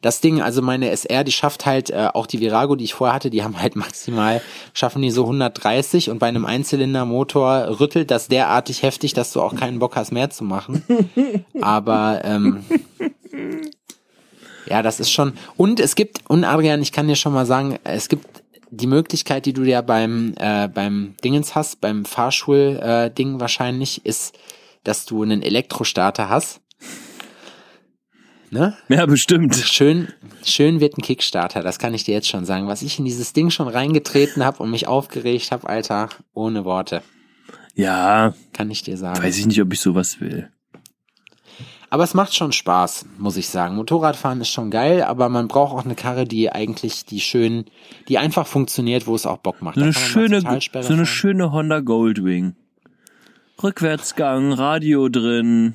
Das 0.01 0.21
Ding, 0.21 0.41
also 0.41 0.63
meine 0.63 0.91
SR, 0.91 1.25
die 1.25 1.33
schafft 1.33 1.67
halt, 1.67 1.91
äh, 1.91 2.09
auch 2.13 2.27
die 2.27 2.41
Virago, 2.41 2.77
die 2.77 2.85
ich 2.85 2.95
vorher 2.95 3.15
hatte, 3.15 3.31
die 3.31 3.43
haben 3.43 3.61
halt 3.61 3.77
maximal, 3.77 4.41
schaffen 4.75 5.03
die 5.03 5.11
so 5.11 5.23
130 5.23 6.11
und 6.11 6.19
bei 6.19 6.29
einem 6.29 6.45
Einzylindermotor 6.45 7.81
rüttelt 7.81 8.11
das 8.11 8.29
derartig 8.29 8.83
heftig, 8.83 9.15
dass 9.15 9.33
du 9.33 9.41
auch 9.41 9.55
keinen 9.55 9.79
Bock 9.79 9.97
hast 9.97 10.13
mehr 10.13 10.31
zu 10.31 10.45
machen. 10.45 10.85
Aber 11.61 12.23
ähm, 12.25 12.65
Ja, 14.73 14.81
das 14.83 15.01
ist 15.01 15.11
schon. 15.11 15.35
Und 15.59 15.81
es 15.81 15.95
gibt, 15.97 16.31
und 16.31 16.45
Adrian, 16.45 16.81
ich 16.81 16.93
kann 16.93 17.07
dir 17.07 17.15
schon 17.17 17.35
mal 17.35 17.45
sagen, 17.45 17.79
es 17.85 18.09
gibt 18.09 18.43
die 18.71 18.87
Möglichkeit, 18.87 19.45
die 19.45 19.53
du 19.53 19.65
ja 19.65 19.83
beim, 19.83 20.33
äh, 20.39 20.67
beim 20.67 21.15
Dingens 21.23 21.55
hast, 21.55 21.83
beim 21.83 22.07
Fahrschul-Ding 22.07 23.37
äh, 23.37 23.41
wahrscheinlich, 23.41 24.07
ist, 24.07 24.35
dass 24.83 25.05
du 25.05 25.23
einen 25.23 25.43
Elektrostarter 25.43 26.31
hast. 26.31 26.62
Ne? 28.53 28.77
Ja, 28.91 29.07
bestimmt. 29.07 29.57
Schön, 29.57 30.09
schön 30.45 30.79
wird 30.79 30.99
ein 30.99 31.03
Kickstarter, 31.03 31.63
das 31.63 31.79
kann 31.79 31.95
ich 31.95 32.05
dir 32.05 32.13
jetzt 32.13 32.29
schon 32.29 32.45
sagen. 32.45 32.69
Was 32.69 32.83
ich 32.83 32.99
in 32.99 33.07
dieses 33.07 33.33
Ding 33.33 33.49
schon 33.49 33.67
reingetreten 33.67 34.45
habe 34.45 34.63
und 34.63 34.71
mich 34.71 34.87
aufgeregt 34.87 35.53
habe, 35.53 35.67
Alter, 35.67 36.11
ohne 36.35 36.67
Worte. 36.67 37.01
Ja. 37.75 38.35
Kann 38.53 38.71
ich 38.71 38.83
dir 38.83 38.99
sagen. 38.99 39.23
Weiß 39.23 39.39
ich 39.39 39.47
nicht, 39.47 39.63
ob 39.63 39.73
ich 39.73 39.81
sowas 39.81 40.21
will. 40.21 40.51
Aber 41.89 42.05
es 42.05 42.13
macht 42.13 42.35
schon 42.35 42.53
Spaß, 42.53 43.07
muss 43.17 43.39
ich 43.39 43.49
sagen. 43.49 43.75
Motorradfahren 43.75 44.43
ist 44.43 44.51
schon 44.51 44.71
geil, 44.71 45.03
aber 45.03 45.31
man 45.31 45.49
braucht 45.49 45.73
auch 45.73 45.85
eine 45.87 45.95
Karre, 45.95 46.27
die 46.27 46.53
eigentlich, 46.53 47.07
die 47.07 47.21
schön, 47.21 47.65
die 48.09 48.19
einfach 48.19 48.47
funktioniert, 48.47 49.07
wo 49.07 49.15
es 49.15 49.25
auch 49.25 49.39
Bock 49.39 49.63
macht. 49.63 49.77
So 49.77 49.83
eine 49.83 49.95
schöne, 49.95 50.43
so 50.83 50.93
eine 50.93 51.07
schöne 51.07 51.53
Honda 51.53 51.81
Goldwing. 51.81 52.55
Rückwärtsgang, 53.63 54.53
Radio 54.53 55.09
drin, 55.09 55.75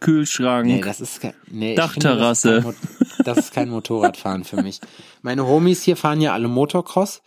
Kühlschrank, 0.00 0.66
nee, 0.66 0.80
das 0.80 1.00
ist 1.00 1.20
kein, 1.20 1.34
nee, 1.50 1.74
Dachterrasse. 1.74 2.62
Finde, 2.62 2.76
das, 2.98 3.10
ist 3.18 3.26
das 3.26 3.38
ist 3.38 3.54
kein 3.54 3.68
Motorradfahren 3.68 4.44
für 4.44 4.62
mich. 4.62 4.80
Meine 5.22 5.46
Homies 5.46 5.82
hier 5.82 5.96
fahren 5.96 6.20
ja 6.20 6.32
alle 6.32 6.48
Motocross 6.48 7.22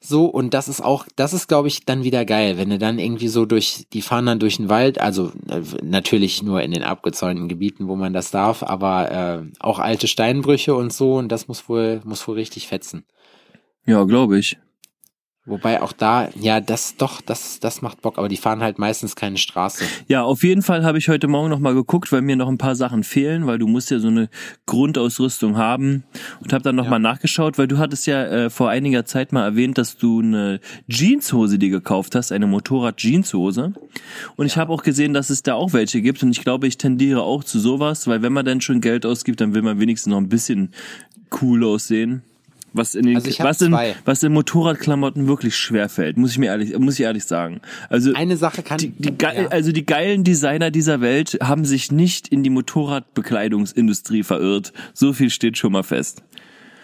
so, 0.00 0.26
und 0.26 0.54
das 0.54 0.68
ist 0.68 0.82
auch, 0.82 1.06
das 1.16 1.32
ist, 1.32 1.48
glaube 1.48 1.68
ich, 1.68 1.84
dann 1.84 2.04
wieder 2.04 2.24
geil, 2.24 2.58
wenn 2.58 2.70
du 2.70 2.78
dann 2.78 2.98
irgendwie 2.98 3.28
so 3.28 3.44
durch, 3.44 3.86
die 3.92 4.02
fahren 4.02 4.26
dann 4.26 4.38
durch 4.38 4.56
den 4.56 4.68
Wald, 4.68 5.00
also 5.00 5.32
äh, 5.48 5.62
natürlich 5.82 6.42
nur 6.42 6.62
in 6.62 6.70
den 6.70 6.82
abgezäunten 6.82 7.48
Gebieten, 7.48 7.88
wo 7.88 7.96
man 7.96 8.12
das 8.12 8.30
darf, 8.30 8.62
aber 8.62 9.10
äh, 9.10 9.50
auch 9.58 9.78
alte 9.78 10.06
Steinbrüche 10.06 10.74
und 10.74 10.92
so, 10.92 11.14
und 11.14 11.28
das 11.28 11.48
muss 11.48 11.68
wohl, 11.68 12.02
muss 12.04 12.26
wohl 12.28 12.36
richtig 12.36 12.68
fetzen. 12.68 13.04
Ja, 13.84 14.04
glaube 14.04 14.38
ich. 14.38 14.58
Wobei 15.48 15.80
auch 15.80 15.92
da, 15.92 16.28
ja, 16.34 16.60
das 16.60 16.96
doch, 16.96 17.20
das, 17.20 17.60
das 17.60 17.80
macht 17.80 18.02
Bock, 18.02 18.18
aber 18.18 18.28
die 18.28 18.36
fahren 18.36 18.62
halt 18.62 18.80
meistens 18.80 19.14
keine 19.14 19.38
Straße. 19.38 19.84
Ja, 20.08 20.24
auf 20.24 20.42
jeden 20.42 20.60
Fall 20.60 20.84
habe 20.84 20.98
ich 20.98 21.08
heute 21.08 21.28
Morgen 21.28 21.48
nochmal 21.50 21.72
geguckt, 21.72 22.10
weil 22.10 22.20
mir 22.20 22.34
noch 22.34 22.48
ein 22.48 22.58
paar 22.58 22.74
Sachen 22.74 23.04
fehlen, 23.04 23.46
weil 23.46 23.58
du 23.58 23.68
musst 23.68 23.92
ja 23.92 24.00
so 24.00 24.08
eine 24.08 24.28
Grundausrüstung 24.66 25.56
haben 25.56 26.02
und 26.40 26.52
habe 26.52 26.64
dann 26.64 26.74
nochmal 26.74 27.00
ja. 27.00 27.10
nachgeschaut, 27.10 27.58
weil 27.58 27.68
du 27.68 27.78
hattest 27.78 28.08
ja 28.08 28.24
äh, 28.24 28.50
vor 28.50 28.70
einiger 28.70 29.04
Zeit 29.04 29.32
mal 29.32 29.44
erwähnt, 29.44 29.78
dass 29.78 29.96
du 29.96 30.18
eine 30.18 30.58
Jeanshose 30.88 31.60
dir 31.60 31.70
gekauft 31.70 32.16
hast, 32.16 32.32
eine 32.32 32.48
Motorrad-Jeanshose. 32.48 33.72
Und 34.34 34.38
ja. 34.38 34.44
ich 34.46 34.56
habe 34.56 34.72
auch 34.72 34.82
gesehen, 34.82 35.14
dass 35.14 35.30
es 35.30 35.44
da 35.44 35.54
auch 35.54 35.72
welche 35.72 36.02
gibt 36.02 36.24
und 36.24 36.32
ich 36.32 36.42
glaube, 36.42 36.66
ich 36.66 36.76
tendiere 36.76 37.22
auch 37.22 37.44
zu 37.44 37.60
sowas, 37.60 38.08
weil 38.08 38.20
wenn 38.20 38.32
man 38.32 38.44
dann 38.44 38.60
schon 38.60 38.80
Geld 38.80 39.06
ausgibt, 39.06 39.40
dann 39.40 39.54
will 39.54 39.62
man 39.62 39.78
wenigstens 39.78 40.10
noch 40.10 40.18
ein 40.18 40.28
bisschen 40.28 40.72
cool 41.40 41.62
aussehen 41.62 42.22
was 42.76 42.94
in 42.94 43.06
den, 43.06 43.16
also 43.16 43.30
was 43.42 43.60
in, 43.60 43.76
was 44.04 44.22
in 44.22 44.32
Motorradklamotten 44.32 45.26
wirklich 45.26 45.56
schwer 45.56 45.88
fällt, 45.88 46.16
muss 46.16 46.32
ich 46.32 46.38
mir 46.38 46.46
ehrlich, 46.46 46.78
muss 46.78 46.94
ich 46.98 47.04
ehrlich 47.04 47.24
sagen. 47.24 47.60
Also 47.88 48.12
eine 48.14 48.36
Sache 48.36 48.62
kann, 48.62 48.78
die, 48.78 48.90
die 48.90 49.14
ja. 49.20 49.48
also 49.48 49.72
die 49.72 49.86
geilen 49.86 50.24
Designer 50.24 50.70
dieser 50.70 51.00
Welt 51.00 51.38
haben 51.42 51.64
sich 51.64 51.92
nicht 51.92 52.28
in 52.28 52.42
die 52.42 52.50
Motorradbekleidungsindustrie 52.50 54.22
verirrt. 54.22 54.72
So 54.94 55.12
viel 55.12 55.30
steht 55.30 55.58
schon 55.58 55.72
mal 55.72 55.82
fest. 55.82 56.22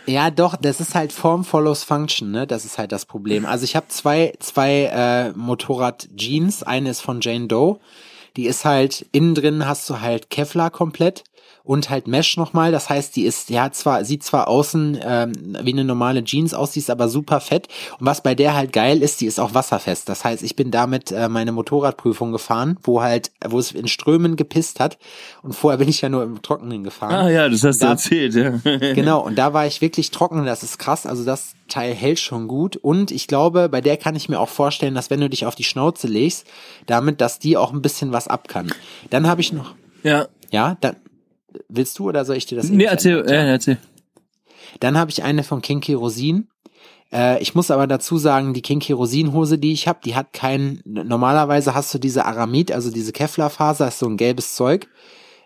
Ja, 0.07 0.31
doch, 0.31 0.57
das 0.57 0.81
ist 0.81 0.95
halt 0.95 1.13
Form 1.13 1.45
follows 1.45 1.85
Function, 1.85 2.33
ne? 2.33 2.47
Das 2.47 2.65
ist 2.65 2.77
halt 2.77 2.91
das 2.91 3.07
Problem. 3.07 3.47
Also 3.47 3.65
ich 3.65 3.77
habe 3.77 3.87
zwei, 3.89 4.33
zwei 4.41 4.91
äh, 4.93 5.31
Motorrad-Jeans. 5.39 6.65
Eine 6.65 6.91
ist 6.91 7.01
von 7.01 7.21
Jane 7.21 7.47
Doe. 7.47 7.79
Die 8.37 8.47
ist 8.47 8.65
halt, 8.65 9.07
innen 9.13 9.35
drin 9.35 9.67
hast 9.67 9.89
du 9.89 10.01
halt 10.01 10.31
Kevlar 10.31 10.71
komplett 10.71 11.23
und 11.65 11.91
halt 11.91 12.07
Mesh 12.07 12.37
nochmal. 12.37 12.73
Das 12.73 12.89
heißt, 12.89 13.15
die 13.17 13.25
ist, 13.25 13.51
ja 13.51 13.71
zwar, 13.71 14.05
sieht 14.05 14.23
zwar 14.23 14.49
außen 14.49 14.99
ähm, 15.03 15.33
wie 15.63 15.73
eine 15.73 15.85
normale 15.85 16.25
Jeans 16.25 16.55
aus, 16.55 16.73
die 16.73 16.81
ist 16.81 16.91
aber 16.91 17.09
super 17.09 17.41
fett. 17.41 17.69
Und 17.99 18.07
was 18.07 18.23
bei 18.23 18.35
der 18.35 18.55
halt 18.55 18.73
geil 18.73 19.03
ist, 19.03 19.21
die 19.21 19.27
ist 19.27 19.41
auch 19.41 19.55
wasserfest. 19.55 20.09
Das 20.09 20.25
heißt, 20.25 20.43
ich 20.43 20.57
bin 20.57 20.71
damit 20.71 21.13
äh, 21.13 21.29
meine 21.29 21.53
Motorradprüfung 21.53 22.33
gefahren, 22.33 22.79
wo 22.83 23.03
halt, 23.03 23.31
wo 23.47 23.59
es 23.59 23.73
in 23.73 23.89
Strömen 23.89 24.37
gepisst 24.37 24.81
hat. 24.81 24.99
Und 25.43 25.55
vorher 25.55 25.79
bin 25.79 25.89
ich 25.89 26.01
ja 26.01 26.09
nur 26.09 26.23
im 26.23 26.43
Trockenen 26.43 26.85
gefahren. 26.85 27.15
Ah 27.15 27.31
ja, 27.31 27.49
das 27.49 27.63
hast 27.63 27.79
da, 27.79 27.87
du 27.87 27.93
erzählt, 27.93 28.35
ja. 28.35 28.51
genau, 28.95 29.21
und 29.21 29.37
da 29.37 29.53
war 29.53 29.67
ich 29.67 29.81
wirklich 29.81 30.11
trocken, 30.11 30.45
das 30.45 30.63
ist 30.63 30.79
krass. 30.79 31.07
Also 31.07 31.25
das 31.25 31.55
Teil 31.69 31.95
hält 31.95 32.19
schon 32.19 32.49
gut. 32.49 32.77
Und 32.77 33.11
ich 33.11 33.27
glaube, 33.27 33.69
bei 33.69 33.81
der 33.81 33.97
kann 33.97 34.17
ich 34.17 34.29
mir 34.29 34.41
auch 34.41 34.49
vorstellen, 34.49 34.95
dass 34.95 35.11
wenn 35.11 35.21
du 35.21 35.31
dich 35.31 35.47
auf 35.47 35.55
die 35.55 35.65
Schnauze 35.65 36.07
legst, 36.07 36.47
damit, 36.87 37.21
dass 37.21 37.39
die 37.39 37.57
auch 37.57 37.73
ein 37.73 37.83
bisschen 37.83 38.13
was 38.13 38.29
ab 38.29 38.49
kann. 38.49 38.73
Dann 39.11 39.27
habe 39.27 39.41
ich 39.41 39.53
noch. 39.53 39.75
Ja. 40.03 40.27
Ja, 40.51 40.77
dann, 40.81 40.97
Willst 41.69 41.99
du 41.99 42.09
oder 42.09 42.25
soll 42.25 42.37
ich 42.37 42.47
dir 42.47 42.57
das 42.57 42.69
Nee, 42.69 42.85
erzähl, 42.85 43.25
äh, 43.29 43.51
erzähl. 43.51 43.79
Dann 44.81 44.97
habe 44.97 45.11
ich 45.11 45.23
eine 45.23 45.43
von 45.43 45.63
Kinky 45.63 45.95
Rosin. 45.95 46.49
Äh, 47.13 47.43
ich 47.43 47.55
muss 47.55 47.71
aber 47.71 47.87
dazu 47.87 48.19
sagen, 48.19 48.55
die 48.55 48.63
Kinky 48.63 48.93
Rosin 48.93 49.33
Hose, 49.33 49.59
die 49.59 49.73
ich 49.73 49.87
habe, 49.87 50.01
die 50.05 50.15
hat 50.15 50.33
kein, 50.33 50.81
normalerweise 50.85 51.75
hast 51.75 51.93
du 51.93 51.99
diese 51.99 52.25
Aramid, 52.25 52.73
also 52.73 52.91
diese 52.91 53.13
Kevlar-Faser, 53.13 53.89
ist 53.89 53.99
so 53.99 54.07
ein 54.07 54.17
gelbes 54.17 54.55
Zeug. 54.55 54.89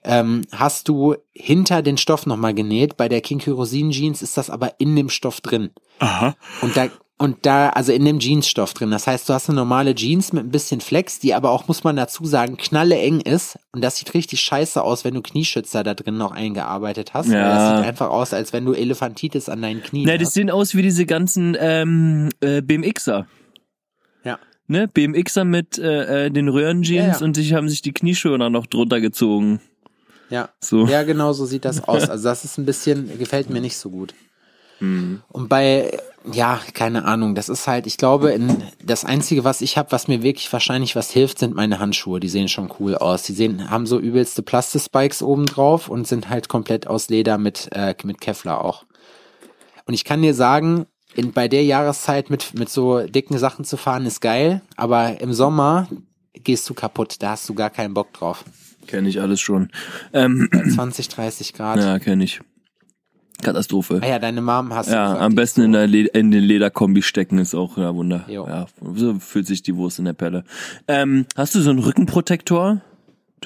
Ähm, 0.05 0.43
hast 0.53 0.89
du 0.89 1.17
hinter 1.33 1.83
den 1.83 1.97
Stoff 1.97 2.27
nochmal 2.27 2.55
genäht. 2.55 2.97
Bei 2.97 3.09
der 3.09 3.21
Kinky 3.21 3.51
Rosin 3.51 3.91
Jeans 3.91 4.23
ist 4.23 4.37
das 4.37 4.51
aber 4.51 4.75
in 4.79 4.95
dem 4.95 5.09
Stoff 5.09 5.41
drin. 5.41 5.71
Aha. 5.99 6.37
Und 6.63 6.77
da, 6.77 6.89
und 7.19 7.47
da, 7.47 7.71
also 7.71 7.93
in 7.93 8.05
dem 8.05 8.19
Jeansstoff 8.19 8.75
drin. 8.75 8.91
Das 8.91 9.07
heißt, 9.07 9.27
du 9.29 9.33
hast 9.33 9.49
eine 9.49 9.57
normale 9.57 9.95
Jeans 9.95 10.35
mit 10.35 10.45
ein 10.45 10.51
bisschen 10.51 10.83
Flex, 10.83 11.19
die 11.19 11.33
aber 11.33 11.51
auch, 11.51 11.67
muss 11.67 11.83
man 11.83 11.97
dazu 11.97 12.27
sagen, 12.27 12.59
knalle 12.59 12.99
eng 12.99 13.21
ist. 13.23 13.59
Und 13.73 13.83
das 13.83 13.97
sieht 13.97 14.13
richtig 14.13 14.43
scheiße 14.43 14.83
aus, 14.83 15.05
wenn 15.05 15.15
du 15.15 15.23
Knieschützer 15.23 15.83
da 15.83 15.95
drin 15.95 16.19
noch 16.19 16.33
eingearbeitet 16.33 17.15
hast. 17.15 17.29
Ja. 17.29 17.49
Das 17.49 17.79
sieht 17.79 17.89
einfach 17.89 18.11
aus, 18.11 18.35
als 18.35 18.53
wenn 18.53 18.67
du 18.67 18.75
Elefantitis 18.75 19.49
an 19.49 19.63
deinen 19.63 19.83
Knien 19.83 20.07
hast. 20.07 20.13
Ne, 20.13 20.19
das 20.19 20.35
sehen 20.35 20.51
aus 20.51 20.75
wie 20.75 20.83
diese 20.83 21.07
ganzen 21.07 21.57
ähm, 21.59 22.29
äh, 22.41 22.61
BMXer. 22.61 23.27
Ja. 24.23 24.39
Ne, 24.67 24.87
BMXer 24.87 25.45
mit 25.47 25.79
äh, 25.79 26.27
äh, 26.27 26.31
den 26.31 26.49
Röhrenjeans 26.49 27.15
ja, 27.15 27.21
ja. 27.21 27.25
und 27.25 27.35
sich 27.35 27.55
haben 27.55 27.71
sich 27.71 27.81
die 27.81 27.93
Knieschoner 27.93 28.51
noch 28.51 28.67
drunter 28.67 29.01
gezogen. 29.01 29.63
Ja. 30.29 30.51
So. 30.61 30.87
Ja, 30.87 31.03
genau 31.03 31.33
so 31.33 31.47
sieht 31.47 31.65
das 31.65 31.83
aus. 31.89 32.11
Also 32.11 32.25
das 32.25 32.45
ist 32.45 32.59
ein 32.59 32.67
bisschen, 32.67 33.19
gefällt 33.19 33.49
mir 33.49 33.63
nicht 33.63 33.79
so 33.79 33.89
gut. 33.89 34.13
Mhm. 34.79 35.23
Und 35.29 35.49
bei, 35.49 35.99
ja, 36.33 36.61
keine 36.75 37.05
Ahnung, 37.05 37.35
das 37.35 37.49
ist 37.49 37.67
halt, 37.67 37.87
ich 37.87 37.97
glaube, 37.97 38.33
in, 38.33 38.63
das 38.83 39.05
Einzige, 39.05 39.45
was 39.45 39.61
ich 39.61 39.77
habe, 39.77 39.93
was 39.93 40.09
mir 40.09 40.23
wirklich 40.23 40.53
wahrscheinlich 40.53 40.97
was 40.97 41.11
hilft, 41.11 41.39
sind 41.39 41.55
meine 41.55 41.79
Handschuhe. 41.79 42.21
Die 42.21 42.29
sehen 42.29 42.49
schon 42.49 42.73
cool 42.81 42.97
aus. 42.97 43.23
Die 43.23 43.33
sehen, 43.33 43.71
haben 43.71 43.87
so 43.87 43.99
übelste 43.99 44.43
Plastikspikes 44.43 45.23
oben 45.23 45.47
drauf 45.47 45.89
und 45.89 46.07
sind 46.07 46.29
halt 46.29 46.49
komplett 46.49 46.87
aus 46.87 47.09
Leder 47.09 47.39
mit, 47.39 47.69
äh, 47.73 47.95
mit 48.05 48.21
Kevlar 48.21 48.65
auch. 48.65 48.85
Und 49.87 49.95
ich 49.95 50.05
kann 50.05 50.23
dir 50.23 50.35
sagen, 50.35 50.87
in, 51.15 51.33
bei 51.33 51.49
der 51.49 51.65
Jahreszeit 51.65 52.31
mit, 52.31 52.55
mit 52.55 52.69
so 52.69 53.07
dicken 53.07 53.39
Sachen 53.39 53.65
zu 53.65 53.77
fahren 53.77 54.07
ist 54.07 54.21
geil, 54.21 54.63
aber 54.77 55.21
im 55.21 55.33
Sommer 55.33 55.89
gehst 56.35 56.69
du 56.69 56.75
kaputt. 56.75 57.17
Da 57.21 57.31
hast 57.31 57.49
du 57.49 57.55
gar 57.55 57.71
keinen 57.71 57.95
Bock 57.95 58.13
drauf. 58.13 58.45
Kenne 58.87 59.09
ich 59.09 59.21
alles 59.21 59.41
schon. 59.41 59.71
Ähm, 60.13 60.49
20, 60.75 61.09
30 61.09 61.53
Grad. 61.55 61.79
Ja, 61.79 61.99
kenne 61.99 62.25
ich. 62.25 62.41
Katastrophe. 63.43 64.01
Ah 64.03 64.07
ja, 64.09 64.19
deine 64.19 64.41
Mom 64.41 64.73
hast 64.75 64.89
Ja, 64.89 65.05
gesagt, 65.07 65.23
am 65.23 65.35
besten 65.35 65.63
in, 65.63 65.73
der 65.73 65.87
Le 65.87 66.07
in 66.07 66.31
den 66.31 66.43
Lederkombi 66.43 67.03
stecken 67.03 67.39
ist 67.39 67.55
auch 67.55 67.77
ja 67.79 67.95
Wunder. 67.95 68.25
Jo. 68.29 68.47
Ja, 68.47 68.67
so 68.95 69.19
fühlt 69.19 69.47
sich 69.47 69.63
die 69.63 69.77
Wurst 69.77 69.99
in 69.99 70.05
der 70.07 70.13
Pelle. 70.15 70.45
Ähm, 70.89 71.27
hast 71.37 71.55
du 71.55 71.61
so 71.61 71.71
einen 71.71 71.79
Rückenprotektor? 71.81 72.81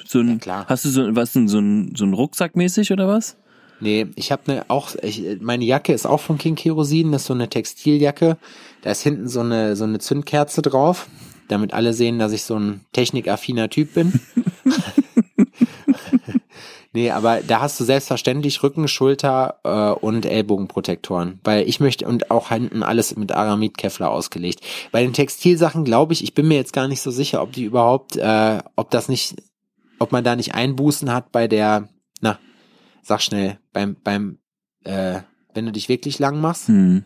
So 0.05 0.19
ein, 0.19 0.29
ja, 0.29 0.35
klar. 0.37 0.65
Hast 0.67 0.85
du 0.85 0.89
so 0.89 1.15
was 1.15 1.33
so 1.33 1.39
ein 1.39 1.93
so 1.95 2.05
ein 2.05 2.13
Rucksack 2.13 2.55
mäßig 2.55 2.91
oder 2.91 3.07
was? 3.07 3.35
Nee, 3.81 4.07
ich 4.15 4.31
habe 4.31 4.43
ne 4.47 4.65
auch 4.67 4.95
ich, 5.01 5.23
meine 5.41 5.65
Jacke 5.65 5.91
ist 5.93 6.05
auch 6.05 6.19
von 6.19 6.37
King 6.37 6.55
Kerosin, 6.55 7.11
das 7.11 7.23
ist 7.23 7.27
so 7.27 7.33
eine 7.33 7.49
Textiljacke. 7.49 8.37
Da 8.83 8.91
ist 8.91 9.01
hinten 9.01 9.27
so 9.27 9.41
eine 9.41 9.75
so 9.75 9.83
eine 9.83 9.99
Zündkerze 9.99 10.61
drauf, 10.61 11.07
damit 11.47 11.73
alle 11.73 11.93
sehen, 11.93 12.17
dass 12.19 12.31
ich 12.31 12.43
so 12.43 12.57
ein 12.57 12.81
technikaffiner 12.93 13.69
Typ 13.69 13.93
bin. 13.95 14.13
Nee, 16.93 17.11
aber 17.11 17.39
da 17.41 17.61
hast 17.61 17.79
du 17.79 17.85
selbstverständlich 17.85 18.63
Rücken, 18.63 18.87
Schulter 18.89 19.59
äh, 19.63 19.91
und 19.91 20.25
Ellbogenprotektoren. 20.25 21.39
Weil 21.43 21.67
ich 21.67 21.79
möchte, 21.79 22.05
und 22.05 22.31
auch 22.31 22.49
hinten 22.49 22.83
alles 22.83 23.15
mit 23.15 23.31
Aramid 23.31 23.77
Kevlar 23.77 24.11
ausgelegt. 24.11 24.61
Bei 24.91 25.01
den 25.01 25.13
Textilsachen 25.13 25.85
glaube 25.85 26.11
ich, 26.11 26.21
ich 26.23 26.33
bin 26.33 26.49
mir 26.49 26.55
jetzt 26.55 26.73
gar 26.73 26.89
nicht 26.89 27.01
so 27.01 27.09
sicher, 27.09 27.41
ob 27.41 27.53
die 27.53 27.63
überhaupt, 27.63 28.17
äh, 28.17 28.59
ob 28.75 28.91
das 28.91 29.07
nicht, 29.07 29.35
ob 29.99 30.11
man 30.11 30.25
da 30.25 30.35
nicht 30.35 30.53
Einbußen 30.53 31.13
hat 31.13 31.31
bei 31.31 31.47
der, 31.47 31.87
na, 32.19 32.39
sag 33.03 33.21
schnell, 33.21 33.57
beim, 33.71 33.95
beim, 34.03 34.39
äh, 34.83 35.21
wenn 35.53 35.65
du 35.65 35.71
dich 35.71 35.87
wirklich 35.87 36.19
lang 36.19 36.41
machst. 36.41 36.67
Hm. 36.67 37.05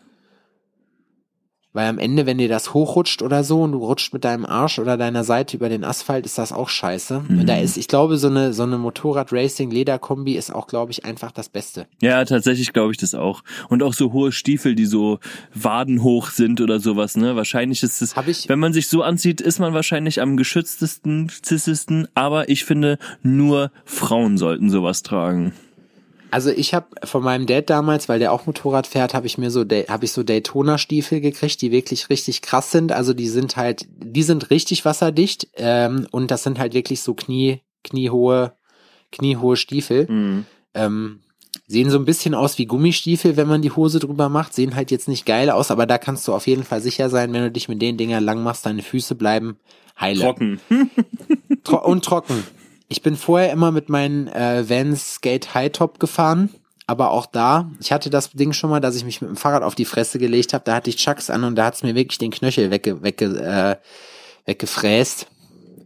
Weil 1.75 1.89
am 1.89 1.99
Ende, 1.99 2.25
wenn 2.25 2.37
dir 2.37 2.47
das 2.47 2.73
hochrutscht 2.73 3.21
oder 3.21 3.43
so 3.43 3.63
und 3.63 3.73
du 3.73 3.79
rutscht 3.79 4.13
mit 4.13 4.23
deinem 4.23 4.45
Arsch 4.45 4.79
oder 4.79 4.95
deiner 4.95 5.25
Seite 5.25 5.57
über 5.57 5.67
den 5.67 5.83
Asphalt, 5.83 6.25
ist 6.25 6.37
das 6.37 6.53
auch 6.53 6.69
scheiße. 6.69 7.25
Mhm. 7.27 7.39
Und 7.41 7.49
da 7.49 7.57
ist, 7.57 7.75
ich 7.75 7.89
glaube, 7.89 8.17
so 8.17 8.27
eine, 8.27 8.53
so 8.53 8.63
eine 8.63 8.77
Motorrad-Racing-Lederkombi 8.77 10.37
ist 10.37 10.55
auch, 10.55 10.67
glaube 10.67 10.93
ich, 10.93 11.03
einfach 11.03 11.33
das 11.33 11.49
Beste. 11.49 11.85
Ja, 12.01 12.23
tatsächlich 12.23 12.71
glaube 12.71 12.93
ich 12.93 12.97
das 12.97 13.13
auch. 13.13 13.43
Und 13.67 13.83
auch 13.83 13.93
so 13.93 14.13
hohe 14.13 14.31
Stiefel, 14.31 14.73
die 14.73 14.85
so 14.85 15.19
wadenhoch 15.53 16.29
sind 16.29 16.61
oder 16.61 16.79
sowas, 16.79 17.17
ne? 17.17 17.35
Wahrscheinlich 17.35 17.83
ist 17.83 18.01
es, 18.01 18.15
wenn 18.47 18.59
man 18.59 18.71
sich 18.71 18.87
so 18.87 19.03
anzieht, 19.03 19.41
ist 19.41 19.59
man 19.59 19.73
wahrscheinlich 19.73 20.21
am 20.21 20.37
geschütztesten, 20.37 21.29
zissesten, 21.41 22.07
aber 22.15 22.47
ich 22.47 22.63
finde, 22.63 22.99
nur 23.21 23.69
Frauen 23.83 24.37
sollten 24.37 24.69
sowas 24.69 25.03
tragen. 25.03 25.51
Also 26.31 26.49
ich 26.49 26.73
habe 26.73 26.87
von 27.03 27.23
meinem 27.23 27.45
Dad 27.45 27.69
damals, 27.69 28.09
weil 28.09 28.19
der 28.19 28.31
auch 28.31 28.45
Motorrad 28.45 28.87
fährt, 28.87 29.13
habe 29.13 29.27
ich 29.27 29.37
mir 29.37 29.51
so 29.51 29.61
habe 29.61 30.05
ich 30.05 30.11
so 30.11 30.23
Daytona 30.23 30.77
Stiefel 30.77 31.21
gekriegt, 31.21 31.61
die 31.61 31.71
wirklich 31.71 32.09
richtig 32.09 32.41
krass 32.41 32.71
sind. 32.71 32.91
Also 32.91 33.13
die 33.13 33.27
sind 33.27 33.55
halt, 33.57 33.85
die 33.89 34.23
sind 34.23 34.49
richtig 34.49 34.85
wasserdicht 34.85 35.47
ähm, 35.55 36.07
und 36.11 36.31
das 36.31 36.43
sind 36.43 36.59
halt 36.59 36.73
wirklich 36.73 37.01
so 37.01 37.13
Knie 37.13 37.61
kniehohe 37.83 38.53
kniehohe 39.11 39.55
Stiefel. 39.55 40.07
Mhm. 40.09 40.45
Ähm, 40.73 41.19
sehen 41.67 41.89
so 41.89 41.97
ein 41.97 42.05
bisschen 42.05 42.35
aus 42.35 42.57
wie 42.57 42.65
Gummistiefel, 42.65 43.37
wenn 43.37 43.47
man 43.47 43.61
die 43.61 43.71
Hose 43.71 43.99
drüber 43.99 44.29
macht. 44.29 44.53
Sehen 44.53 44.75
halt 44.75 44.91
jetzt 44.91 45.07
nicht 45.07 45.25
geil 45.25 45.49
aus, 45.49 45.71
aber 45.71 45.85
da 45.85 45.97
kannst 45.97 46.27
du 46.27 46.33
auf 46.33 46.47
jeden 46.47 46.63
Fall 46.63 46.81
sicher 46.81 47.09
sein, 47.09 47.31
wenn 47.33 47.43
du 47.43 47.51
dich 47.51 47.69
mit 47.69 47.81
den 47.81 47.97
Dingern 47.97 48.23
lang 48.23 48.43
machst, 48.43 48.65
deine 48.65 48.81
Füße 48.81 49.15
bleiben 49.15 49.57
heile. 49.99 50.21
Trocken. 50.21 50.59
Tro 51.63 51.77
und 51.77 52.03
trocken. 52.05 52.43
Ich 52.87 53.01
bin 53.01 53.15
vorher 53.15 53.51
immer 53.51 53.71
mit 53.71 53.89
meinen 53.89 54.27
äh, 54.27 54.69
Vans 54.69 55.15
Skate 55.15 55.53
High 55.53 55.71
Top 55.71 55.99
gefahren, 55.99 56.49
aber 56.87 57.11
auch 57.11 57.25
da, 57.25 57.71
ich 57.79 57.91
hatte 57.91 58.09
das 58.09 58.31
Ding 58.31 58.53
schon 58.53 58.69
mal, 58.69 58.79
dass 58.79 58.95
ich 58.95 59.05
mich 59.05 59.21
mit 59.21 59.29
dem 59.29 59.37
Fahrrad 59.37 59.63
auf 59.63 59.75
die 59.75 59.85
Fresse 59.85 60.19
gelegt 60.19 60.53
habe, 60.53 60.63
da 60.65 60.75
hatte 60.75 60.89
ich 60.89 60.97
Chucks 60.97 61.29
an 61.29 61.43
und 61.43 61.55
da 61.55 61.65
hat's 61.65 61.83
mir 61.83 61.95
wirklich 61.95 62.19
den 62.19 62.31
Knöchel 62.31 62.69
wegge, 62.69 63.01
wegge, 63.01 63.25
äh, 63.25 63.77
weggefräst, 64.45 65.27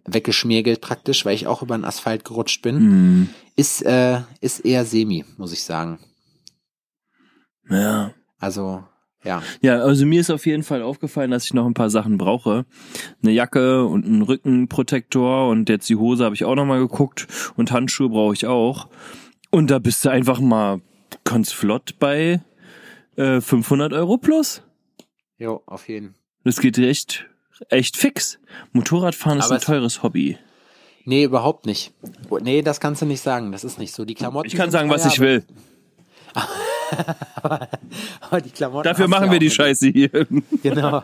weggeschmiergelt 0.05 0.81
praktisch, 0.81 1.25
weil 1.25 1.35
ich 1.35 1.47
auch 1.47 1.61
über 1.61 1.77
den 1.77 1.85
Asphalt 1.85 2.25
gerutscht 2.25 2.61
bin. 2.61 3.21
Mm. 3.21 3.29
Ist, 3.55 3.81
äh, 3.83 4.21
ist 4.41 4.59
eher 4.65 4.85
semi, 4.85 5.25
muss 5.37 5.53
ich 5.53 5.63
sagen. 5.63 5.99
Ja. 7.69 8.13
Also, 8.39 8.83
ja. 9.23 9.43
Ja, 9.61 9.79
also 9.81 10.05
mir 10.05 10.21
ist 10.21 10.29
auf 10.29 10.45
jeden 10.45 10.63
Fall 10.63 10.81
aufgefallen, 10.81 11.31
dass 11.31 11.45
ich 11.45 11.53
noch 11.53 11.65
ein 11.65 11.73
paar 11.73 11.89
Sachen 11.89 12.17
brauche. 12.17 12.65
Eine 13.21 13.31
Jacke 13.31 13.85
und 13.85 14.05
einen 14.05 14.21
Rückenprotektor 14.21 15.49
und 15.49 15.69
jetzt 15.69 15.89
die 15.89 15.95
Hose 15.95 16.23
habe 16.23 16.35
ich 16.35 16.45
auch 16.45 16.55
noch 16.55 16.65
mal 16.65 16.79
geguckt 16.79 17.27
und 17.55 17.71
Handschuhe 17.71 18.09
brauche 18.09 18.33
ich 18.33 18.47
auch. 18.47 18.87
Und 19.51 19.71
da 19.71 19.79
bist 19.79 20.05
du 20.05 20.09
einfach 20.09 20.39
mal 20.39 20.81
ganz 21.23 21.51
flott 21.51 21.95
bei 21.99 22.41
äh, 23.15 23.41
500 23.41 23.93
Euro 23.93 24.17
plus. 24.17 24.61
Jo, 25.37 25.63
auf 25.65 25.89
jeden. 25.89 26.15
Das 26.43 26.59
geht 26.59 26.77
echt, 26.77 27.25
echt 27.69 27.97
fix. 27.97 28.39
Motorradfahren 28.71 29.39
ist 29.39 29.45
Aber 29.45 29.55
ein 29.55 29.61
teures 29.61 30.03
Hobby. 30.03 30.37
Nee, 31.05 31.23
überhaupt 31.23 31.65
nicht. 31.65 31.93
Nee, 32.41 32.61
das 32.61 32.79
kannst 32.79 33.01
du 33.01 33.05
nicht 33.05 33.21
sagen. 33.21 33.51
Das 33.51 33.63
ist 33.63 33.79
nicht 33.79 33.93
so. 33.93 34.05
Die 34.05 34.15
Klamotten. 34.15 34.47
Ich 34.47 34.55
kann 34.55 34.69
sagen, 34.69 34.89
was 34.89 35.05
ich 35.05 35.19
will. 35.19 35.43
Aber 38.21 38.41
die 38.41 38.49
Klamotten 38.49 38.83
Dafür 38.83 39.07
machen 39.07 39.31
wir 39.31 39.39
die 39.39 39.49
Scheiße 39.49 39.89
hier. 39.89 40.09
genau. 40.63 41.03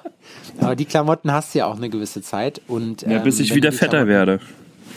Aber 0.60 0.76
die 0.76 0.86
Klamotten 0.86 1.32
hast 1.32 1.54
du 1.54 1.60
ja 1.60 1.68
auch 1.68 1.78
eine 1.78 1.90
gewisse 1.90 2.22
Zeit. 2.22 2.62
Und, 2.68 3.04
ja, 3.04 3.20
bis 3.20 3.40
ähm, 3.40 3.46
ich 3.46 3.56
wieder 3.56 3.72
fetter 3.72 4.08
werde. 4.08 4.40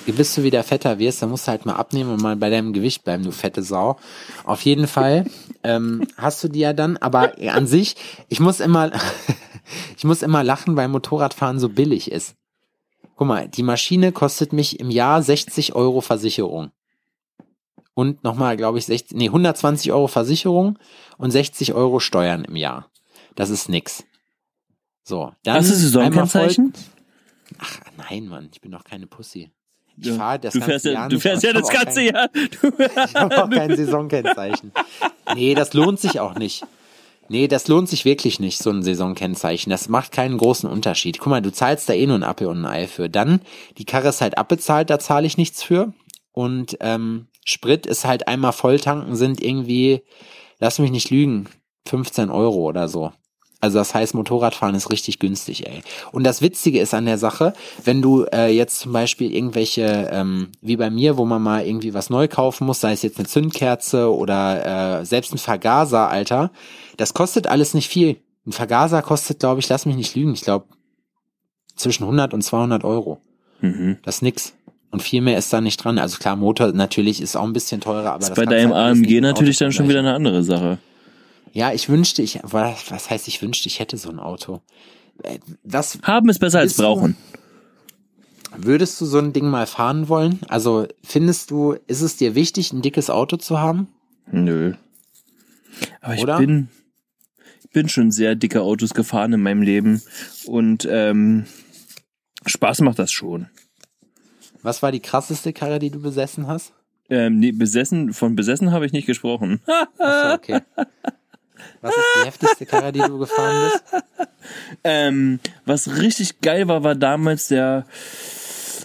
Bis 0.07 0.35
du 0.35 0.43
wieder 0.43 0.65
fetter 0.65 0.99
wirst, 0.99 1.21
dann 1.21 1.29
musst 1.29 1.47
du 1.47 1.51
halt 1.51 1.67
mal 1.67 1.75
abnehmen 1.75 2.11
und 2.11 2.23
mal 2.23 2.35
bei 2.37 2.49
deinem 2.49 2.73
Gewicht 2.73 3.05
bleiben, 3.05 3.25
du 3.25 3.31
fette 3.31 3.63
Sau. 3.63 3.99
Auf 4.45 4.63
jeden 4.63 4.87
Fall 4.87 5.27
ähm, 5.63 6.07
hast 6.17 6.43
du 6.43 6.49
die 6.49 6.61
ja 6.61 6.73
dann, 6.73 6.97
aber 6.97 7.33
an 7.49 7.67
sich, 7.67 7.97
ich 8.29 8.41
muss 8.41 8.61
immer, 8.61 8.91
ich 9.97 10.05
muss 10.05 10.23
immer 10.23 10.43
lachen, 10.43 10.77
weil 10.77 10.89
Motorradfahren 10.89 11.59
so 11.59 11.69
billig 11.69 12.11
ist. 12.11 12.37
Guck 13.17 13.29
mal, 13.29 13.49
die 13.49 13.63
Maschine 13.63 14.13
kostet 14.13 14.55
mich 14.55 14.81
im 14.81 14.91
Jahr 14.91 15.23
60 15.23 15.75
Euro 15.75 16.01
Versicherung 16.01 16.71
und 17.99 18.23
nochmal, 18.23 18.57
glaube 18.57 18.79
ich, 18.79 18.87
60, 18.87 19.19
nee, 19.19 19.27
120 19.27 19.91
Euro 19.91 20.07
Versicherung 20.07 20.79
und 21.17 21.33
60 21.33 21.75
Euro 21.75 21.99
Steuern 21.99 22.45
im 22.45 22.55
Jahr. 22.55 22.89
Das 23.35 23.51
ist 23.51 23.69
nix. 23.69 24.05
So, 25.03 25.33
dann 25.43 25.57
Hast 25.57 25.71
du 25.73 25.75
Saisonkennzeichen? 25.75 26.75
Ach 27.59 27.81
nein, 27.97 28.29
Mann, 28.29 28.51
ich 28.53 28.61
bin 28.61 28.71
doch 28.71 28.85
keine 28.85 29.09
Pussy. 29.09 29.51
Ich 29.97 30.07
ja. 30.07 30.15
fahre 30.15 30.39
das 30.39 30.55
du 30.55 30.61
fährst 30.61 30.85
ganze 30.85 30.93
ja, 30.93 30.95
Jahr 31.01 31.09
Du 31.09 31.19
fährst 31.19 31.43
ja 31.43 31.53
das 31.53 31.69
ganze 31.71 32.07
kein, 32.07 32.15
Jahr. 32.15 32.31
ich 33.09 33.15
habe 33.17 33.43
auch 33.43 33.51
kein 33.51 33.75
Saisonkennzeichen. 33.75 34.71
Nee, 35.35 35.57
das 35.57 35.73
lohnt 35.73 35.99
sich 35.99 36.21
auch 36.21 36.37
nicht. 36.37 36.65
Nee, 37.29 37.49
das 37.49 37.67
lohnt 37.67 37.89
sich 37.89 38.05
wirklich 38.05 38.39
nicht, 38.39 38.59
so 38.59 38.71
ein 38.71 38.85
Saisonkennzeichen. 38.85 39.71
Das 39.71 39.89
macht 39.89 40.13
keinen 40.13 40.39
großen 40.39 40.71
Unterschied. 40.71 41.19
Guck 41.19 41.31
mal, 41.31 41.43
du 41.43 41.51
zahlst 41.51 41.89
da 41.89 41.95
eh 41.95 42.07
nur 42.07 42.15
ein 42.15 42.23
Apfel 42.23 42.47
und 42.47 42.65
ein 42.65 42.65
Ei 42.65 42.87
für. 42.87 43.09
Dann, 43.09 43.41
die 43.77 43.85
Karre 43.85 44.11
ist 44.11 44.21
halt 44.21 44.39
abbezahlt, 44.39 44.89
da 44.89 45.01
zahle 45.01 45.27
ich 45.27 45.37
nichts 45.37 45.65
für. 45.65 45.93
Und 46.31 46.77
ähm, 46.79 47.27
Sprit 47.49 47.87
ist 47.87 48.05
halt 48.05 48.29
einmal 48.29 48.53
volltanken 48.53 49.17
sind 49.17 49.43
irgendwie, 49.43 50.03
lass 50.59 50.79
mich 50.79 50.91
nicht 50.91 51.09
lügen, 51.09 51.49
15 51.87 52.29
Euro 52.29 52.59
oder 52.59 52.89
so. 52.89 53.11
Also 53.59 53.79
das 53.79 53.95
heißt, 53.95 54.15
Motorradfahren 54.15 54.75
ist 54.75 54.91
richtig 54.91 55.19
günstig, 55.19 55.67
ey. 55.67 55.83
Und 56.13 56.25
das 56.25 56.43
Witzige 56.43 56.79
ist 56.79 56.93
an 56.93 57.07
der 57.07 57.17
Sache, 57.17 57.55
wenn 57.83 58.03
du 58.03 58.25
äh, 58.25 58.55
jetzt 58.55 58.81
zum 58.81 58.93
Beispiel 58.93 59.35
irgendwelche, 59.35 60.11
ähm, 60.13 60.53
wie 60.61 60.77
bei 60.77 60.91
mir, 60.91 61.17
wo 61.17 61.25
man 61.25 61.43
mal 61.43 61.67
irgendwie 61.67 61.95
was 61.95 62.11
neu 62.11 62.29
kaufen 62.29 62.67
muss, 62.67 62.81
sei 62.81 62.93
es 62.93 63.03
jetzt 63.03 63.19
eine 63.19 63.27
Zündkerze 63.27 64.15
oder 64.15 65.01
äh, 65.01 65.05
selbst 65.07 65.33
ein 65.33 65.39
Vergaser, 65.39 66.11
Alter, 66.11 66.53
das 66.99 67.15
kostet 67.15 67.47
alles 67.47 67.73
nicht 67.73 67.89
viel. 67.89 68.19
Ein 68.47 68.53
Vergaser 68.53 69.01
kostet, 69.01 69.41
glaube 69.41 69.61
ich, 69.61 69.69
lass 69.71 69.87
mich 69.87 69.97
nicht 69.97 70.15
lügen, 70.15 70.35
ich 70.35 70.43
glaube 70.43 70.67
zwischen 71.77 72.05
100 72.05 72.35
und 72.35 72.43
200 72.43 72.85
Euro. 72.85 73.23
Mhm. 73.63 73.97
Das 74.03 74.17
ist 74.17 74.23
nix. 74.23 74.55
Und 74.91 75.03
viel 75.03 75.21
mehr 75.21 75.37
ist 75.37 75.53
da 75.53 75.61
nicht 75.61 75.83
dran. 75.83 75.99
Also 75.99 76.19
klar, 76.19 76.37
Motor 76.37 76.73
natürlich 76.73 77.21
ist 77.21 77.37
auch 77.37 77.45
ein 77.45 77.53
bisschen 77.53 77.81
teurer, 77.81 78.13
aber 78.13 78.21
das, 78.21 78.29
das 78.31 78.37
bei 78.37 78.47
deinem 78.47 78.73
halt 78.73 78.97
AMG 78.97 79.21
natürlich 79.21 79.59
dann 79.59 79.73
schon 79.73 79.89
wieder 79.89 79.99
eine 79.99 80.15
andere 80.15 80.43
Sache. 80.43 80.79
Ja, 81.53 81.73
ich 81.73 81.89
wünschte, 81.89 82.23
ich, 82.23 82.41
was, 82.43 82.91
was 82.91 83.11
heißt, 83.11 83.29
ich 83.29 83.43
wünschte, 83.43 83.69
ich 83.69 83.81
hätte 83.81 83.97
so 83.97 84.11
ein 84.11 84.19
Auto. 84.19 84.61
Äh, 85.23 85.39
das 85.63 85.99
Haben 86.03 86.29
ist 86.29 86.39
besser 86.39 86.61
als 86.61 86.75
brauchen. 86.75 87.17
Du, 88.57 88.65
würdest 88.65 89.01
du 89.01 89.07
so 89.07 89.19
ein 89.19 89.33
Ding 89.33 89.49
mal 89.49 89.67
fahren 89.67 90.09
wollen? 90.09 90.41
Also 90.49 90.87
findest 91.03 91.51
du, 91.51 91.77
ist 91.87 92.01
es 92.01 92.17
dir 92.17 92.35
wichtig, 92.35 92.73
ein 92.73 92.83
dickes 92.83 93.11
Auto 93.11 93.37
zu 93.37 93.61
haben? 93.61 93.89
Nö. 94.31 94.75
Aber 96.01 96.15
ich 96.15 96.23
Oder? 96.23 96.39
bin, 96.39 96.69
ich 97.63 97.71
bin 97.71 97.89
schon 97.89 98.11
sehr 98.11 98.35
dicke 98.35 98.63
Autos 98.63 98.95
gefahren 98.95 99.33
in 99.35 99.43
meinem 99.43 99.63
Leben 99.63 100.03
und 100.47 100.89
ähm, 100.91 101.45
Spaß 102.47 102.81
macht 102.81 102.99
das 102.99 103.13
schon. 103.13 103.49
Was 104.69 104.83
war 104.83 104.93
die 104.93 105.01
krasseste 105.01 105.55
Karre, 105.55 105.79
die 105.79 105.89
du 105.89 105.99
besessen 105.99 106.47
hast? 106.47 106.75
Ähm, 107.09 107.39
nee, 107.39 107.53
besessen, 107.53 108.13
von 108.13 108.37
besessen 108.37 108.71
habe 108.71 108.85
ich 108.85 108.93
nicht 108.93 109.07
gesprochen. 109.07 109.63
Achso, 109.99 110.35
okay. 110.35 110.61
Was 111.81 111.97
ist 111.97 112.05
die 112.17 112.27
heftigste 112.27 112.67
Karre, 112.67 112.93
die 112.93 113.01
du 113.01 113.19
gefahren 113.19 113.71
bist? 113.73 114.05
Ähm, 114.85 115.41
was 115.65 115.97
richtig 115.99 116.41
geil 116.41 116.69
war, 116.69 116.83
war 116.83 116.95
damals 116.95 117.49
der 117.49 117.87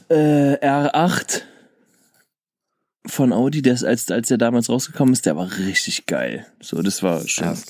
äh, 0.10 0.56
R8 0.56 1.42
von 3.06 3.32
Audi, 3.32 3.62
der 3.62 3.74
ist, 3.74 3.84
als, 3.84 4.10
als 4.10 4.30
der 4.30 4.38
damals 4.38 4.70
rausgekommen 4.70 5.14
ist, 5.14 5.26
der 5.26 5.36
war 5.36 5.50
richtig 5.58 6.06
geil. 6.06 6.48
So, 6.62 6.82
das 6.82 7.04
war 7.04 7.22
das, 7.22 7.66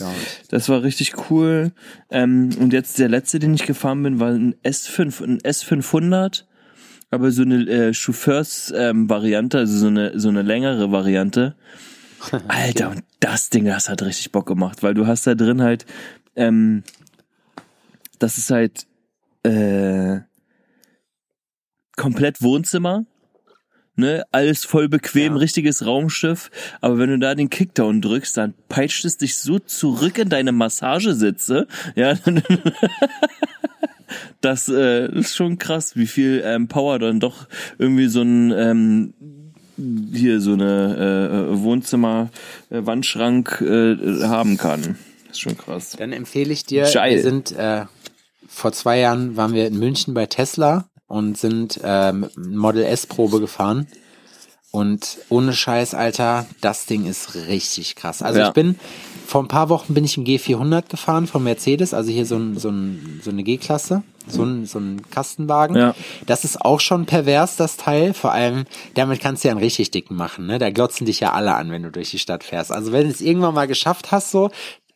das 0.50 0.70
war 0.70 0.84
richtig 0.84 1.30
cool. 1.30 1.72
Ähm, 2.10 2.50
und 2.60 2.74
jetzt 2.74 2.98
der 2.98 3.10
letzte, 3.10 3.40
den 3.40 3.54
ich 3.54 3.66
gefahren 3.66 4.02
bin, 4.04 4.20
war 4.20 4.30
ein 4.30 4.56
S5, 4.64 5.24
ein 5.24 5.40
S500 5.40 6.46
aber 7.14 7.32
so 7.32 7.44
eine 7.44 7.70
äh, 7.70 7.94
Chauffeurs-Variante, 7.94 9.58
ähm, 9.58 9.62
also 9.62 9.78
so 9.78 9.88
eine, 9.88 10.20
so 10.20 10.30
eine 10.30 10.42
längere 10.42 10.92
Variante. 10.92 11.56
Alter, 12.48 12.90
und 12.90 13.04
das 13.20 13.50
Ding, 13.52 13.66
das 13.66 13.88
hat 13.88 14.02
richtig 14.02 14.32
Bock 14.32 14.48
gemacht, 14.48 14.82
weil 14.82 14.96
du 14.96 15.06
hast 15.06 15.28
da 15.28 15.36
drin 15.36 15.62
halt, 15.62 15.86
ähm, 16.36 16.84
das 18.18 18.40
ist 18.40 18.50
halt 18.50 18.88
äh, 19.44 20.22
komplett 21.96 22.42
Wohnzimmer, 22.42 23.06
ne, 23.96 24.24
alles 24.32 24.66
voll 24.66 24.90
bequem, 24.90 25.34
ja. 25.34 25.40
richtiges 25.40 25.86
Raumschiff, 25.86 26.50
aber 26.82 26.98
wenn 26.98 27.12
du 27.12 27.20
da 27.20 27.36
den 27.36 27.52
Kickdown 27.52 28.02
drückst, 28.02 28.38
dann 28.38 28.56
peitscht 28.70 29.06
es 29.06 29.18
dich 29.18 29.38
so 29.38 29.60
zurück 29.60 30.18
in 30.18 30.30
deine 30.30 30.52
Massagesitze, 30.52 31.68
ja, 31.96 32.16
das 34.42 34.70
äh, 34.70 35.12
ist 35.12 35.36
schon 35.36 35.58
krass, 35.58 35.96
wie 35.96 36.08
viel 36.08 36.42
ähm, 36.46 36.68
Power 36.68 37.00
dann 37.00 37.20
doch 37.20 37.48
irgendwie 37.78 38.08
so 38.08 38.22
ein 38.22 38.52
ähm, 38.52 39.14
hier 40.14 40.40
so 40.40 40.54
eine 40.54 41.50
äh, 41.52 41.64
Wohnzimmer 41.64 42.30
äh, 42.70 42.86
Wandschrank 42.86 43.62
äh, 43.62 44.24
haben 44.24 44.58
kann. 44.58 44.98
ist 45.30 45.42
schon 45.42 45.58
krass. 45.58 45.96
Dann 45.98 46.14
empfehle 46.14 46.54
ich 46.54 46.66
dir, 46.66 46.90
Geil. 46.94 47.16
wir 47.16 47.22
sind 47.24 47.52
äh, 47.54 47.86
vor 48.48 48.72
zwei 48.72 49.00
Jahren 49.00 49.36
waren 49.36 49.54
wir 49.54 49.68
in 49.68 49.80
München 49.80 50.14
bei 50.14 50.28
Tesla 50.28 50.86
und 51.08 51.38
sind 51.38 51.80
ähm, 51.84 52.28
Model 52.36 52.84
S 52.84 53.08
Probe 53.08 53.40
gefahren. 53.40 53.88
Und 54.72 55.20
ohne 55.30 55.54
Scheiß, 55.54 55.94
Alter, 55.94 56.48
das 56.62 56.88
Ding 56.88 57.06
ist 57.06 57.36
richtig 57.48 57.96
krass. 57.96 58.24
Also 58.24 58.40
ja. 58.40 58.48
ich 58.48 58.54
bin 58.54 58.76
vor 59.26 59.42
ein 59.44 59.48
paar 59.48 59.70
Wochen 59.70 59.94
bin 59.94 60.04
ich 60.04 60.18
im 60.18 60.24
G400 60.24 60.90
gefahren 60.90 61.28
von 61.28 61.44
Mercedes, 61.44 61.94
also 61.94 62.12
hier 62.12 62.26
so, 62.26 62.36
ein, 62.36 62.58
so, 62.58 62.70
ein, 62.70 63.20
so 63.24 63.32
eine 63.32 63.44
G-Klasse, 63.44 64.04
so 64.28 64.44
ein, 64.44 64.66
so 64.66 64.80
ein 64.80 65.02
Kastenwagen. 65.10 65.76
Ja. 65.76 65.96
Das 66.26 66.44
ist 66.44 66.62
auch 66.62 66.80
schon 66.80 67.06
pervers, 67.06 67.56
das 67.56 67.78
Teil. 67.78 68.14
Vor 68.14 68.32
allem, 68.32 68.66
damit 68.94 69.20
kannst 69.22 69.44
du 69.44 69.48
ja 69.48 69.54
einen 69.54 69.64
richtig 69.64 69.92
dicken 69.92 70.16
machen. 70.16 70.46
Ne? 70.46 70.60
Da 70.60 70.70
glotzen 70.70 71.06
dich 71.06 71.20
ja 71.20 71.34
alle 71.34 71.56
an, 71.56 71.72
wenn 71.72 71.84
du 71.84 71.92
durch 71.92 72.12
die 72.12 72.20
Stadt 72.20 72.44
fährst. 72.44 72.72
Also 72.72 72.92
wenn 72.92 73.06
du 73.06 73.10
es 73.10 73.22
irgendwann 73.22 73.54
mal 73.54 73.68
geschafft 73.68 74.12
hast, 74.12 74.32
so, 74.32 74.50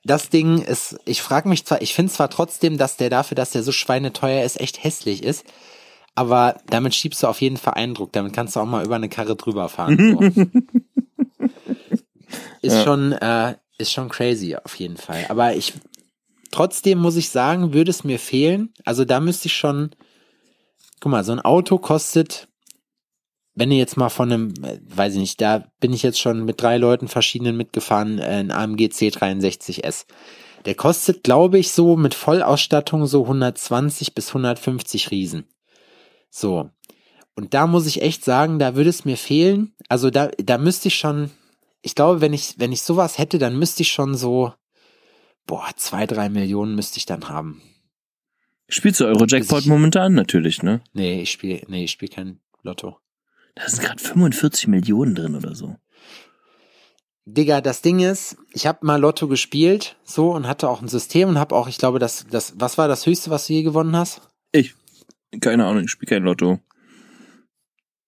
das 0.03 0.29
Ding 0.29 0.61
ist, 0.61 0.97
ich 1.05 1.21
frage 1.21 1.49
mich 1.49 1.65
zwar, 1.65 1.81
ich 1.81 1.93
finde 1.93 2.11
zwar 2.13 2.29
trotzdem, 2.29 2.77
dass 2.77 2.95
der 2.97 3.09
dafür, 3.09 3.35
dass 3.35 3.51
der 3.51 3.63
so 3.63 3.71
schweineteuer 3.71 4.43
ist, 4.45 4.59
echt 4.59 4.83
hässlich 4.83 5.23
ist. 5.23 5.43
Aber 6.15 6.55
damit 6.67 6.95
schiebst 6.95 7.21
du 7.21 7.27
auf 7.27 7.41
jeden 7.41 7.57
Fall 7.57 7.73
Eindruck. 7.75 8.11
Damit 8.13 8.33
kannst 8.33 8.55
du 8.55 8.59
auch 8.59 8.65
mal 8.65 8.83
über 8.85 8.95
eine 8.95 9.09
Karre 9.09 9.35
drüber 9.35 9.69
fahren. 9.69 10.31
So. 10.35 10.45
ist 12.61 12.73
Ja. 12.73 12.83
schon, 12.83 13.11
äh, 13.11 13.55
ist 13.77 13.91
schon 13.91 14.09
crazy 14.09 14.55
auf 14.55 14.75
jeden 14.75 14.97
Fall. 14.97 15.25
Aber 15.29 15.55
ich, 15.55 15.73
trotzdem 16.51 16.99
muss 16.99 17.15
ich 17.15 17.29
sagen, 17.29 17.73
würde 17.73 17.91
es 17.91 18.03
mir 18.03 18.19
fehlen. 18.19 18.73
Also 18.85 19.05
da 19.05 19.19
müsste 19.19 19.47
ich 19.47 19.55
schon, 19.55 19.91
guck 20.99 21.11
mal, 21.11 21.23
so 21.23 21.31
ein 21.31 21.41
Auto 21.41 21.77
kostet, 21.77 22.47
wenn 23.57 23.71
ihr 23.71 23.77
jetzt 23.79 23.97
mal 23.97 24.09
von 24.09 24.31
einem, 24.31 24.53
äh, 24.63 24.79
weiß 24.83 25.13
ich 25.13 25.19
nicht, 25.19 25.41
da 25.41 25.65
bin 25.79 25.91
ich 25.91 26.03
jetzt 26.03 26.19
schon 26.19 26.45
mit 26.45 26.61
drei 26.61 26.77
Leuten 26.77 27.07
verschiedenen 27.07 27.57
mitgefahren, 27.57 28.19
äh, 28.19 28.23
ein 28.23 28.51
AMG 28.51 28.89
C63S. 28.89 30.05
Der 30.65 30.75
kostet, 30.75 31.23
glaube 31.23 31.57
ich, 31.57 31.71
so 31.71 31.95
mit 31.95 32.13
Vollausstattung 32.13 33.07
so 33.07 33.23
120 33.23 34.13
bis 34.13 34.29
150 34.29 35.11
Riesen. 35.11 35.45
So. 36.29 36.69
Und 37.35 37.53
da 37.53 37.67
muss 37.67 37.87
ich 37.87 38.01
echt 38.01 38.23
sagen, 38.23 38.59
da 38.59 38.75
würde 38.75 38.89
es 38.89 39.05
mir 39.05 39.17
fehlen. 39.17 39.73
Also 39.89 40.09
da, 40.11 40.27
da 40.37 40.57
müsste 40.57 40.89
ich 40.89 40.95
schon, 40.95 41.31
ich 41.81 41.95
glaube, 41.95 42.21
wenn 42.21 42.33
ich, 42.33 42.55
wenn 42.57 42.71
ich 42.71 42.81
sowas 42.81 43.17
hätte, 43.17 43.37
dann 43.37 43.57
müsste 43.57 43.83
ich 43.83 43.91
schon 43.91 44.15
so, 44.15 44.53
boah, 45.45 45.69
zwei, 45.75 46.05
drei 46.05 46.29
Millionen 46.29 46.75
müsste 46.75 46.97
ich 46.97 47.05
dann 47.05 47.29
haben. 47.29 47.61
Spielst 48.69 48.99
du 48.99 49.05
Eurojackpot 49.05 49.65
momentan? 49.65 50.13
Natürlich, 50.13 50.61
ne? 50.61 50.81
Nee, 50.93 51.21
ich 51.21 51.31
spiele, 51.31 51.61
nee, 51.67 51.85
ich 51.85 51.91
spiele 51.91 52.11
kein 52.13 52.39
Lotto. 52.63 52.97
Da 53.55 53.67
sind 53.67 53.81
gerade 53.81 54.01
45 54.01 54.67
Millionen 54.67 55.15
drin 55.15 55.35
oder 55.35 55.55
so. 55.55 55.77
Digga, 57.25 57.59
das 57.59 57.81
Ding 57.81 57.99
ist, 57.99 58.37
ich 58.53 58.67
habe 58.67 58.85
mal 58.85 59.01
Lotto 59.01 59.27
gespielt, 59.27 59.97
so, 60.03 60.31
und 60.31 60.47
hatte 60.47 60.69
auch 60.69 60.81
ein 60.81 60.87
System 60.87 61.27
und 61.27 61.37
habe 61.37 61.55
auch, 61.55 61.67
ich 61.67 61.77
glaube, 61.77 61.99
das, 61.99 62.25
das, 62.29 62.53
was 62.57 62.77
war 62.77 62.87
das 62.87 63.05
Höchste, 63.05 63.29
was 63.29 63.47
du 63.47 63.53
je 63.53 63.63
gewonnen 63.63 63.95
hast? 63.95 64.21
Ich. 64.51 64.75
Keine 65.41 65.65
Ahnung, 65.65 65.83
ich 65.83 65.91
spiele 65.91 66.09
kein 66.09 66.23
Lotto. 66.23 66.59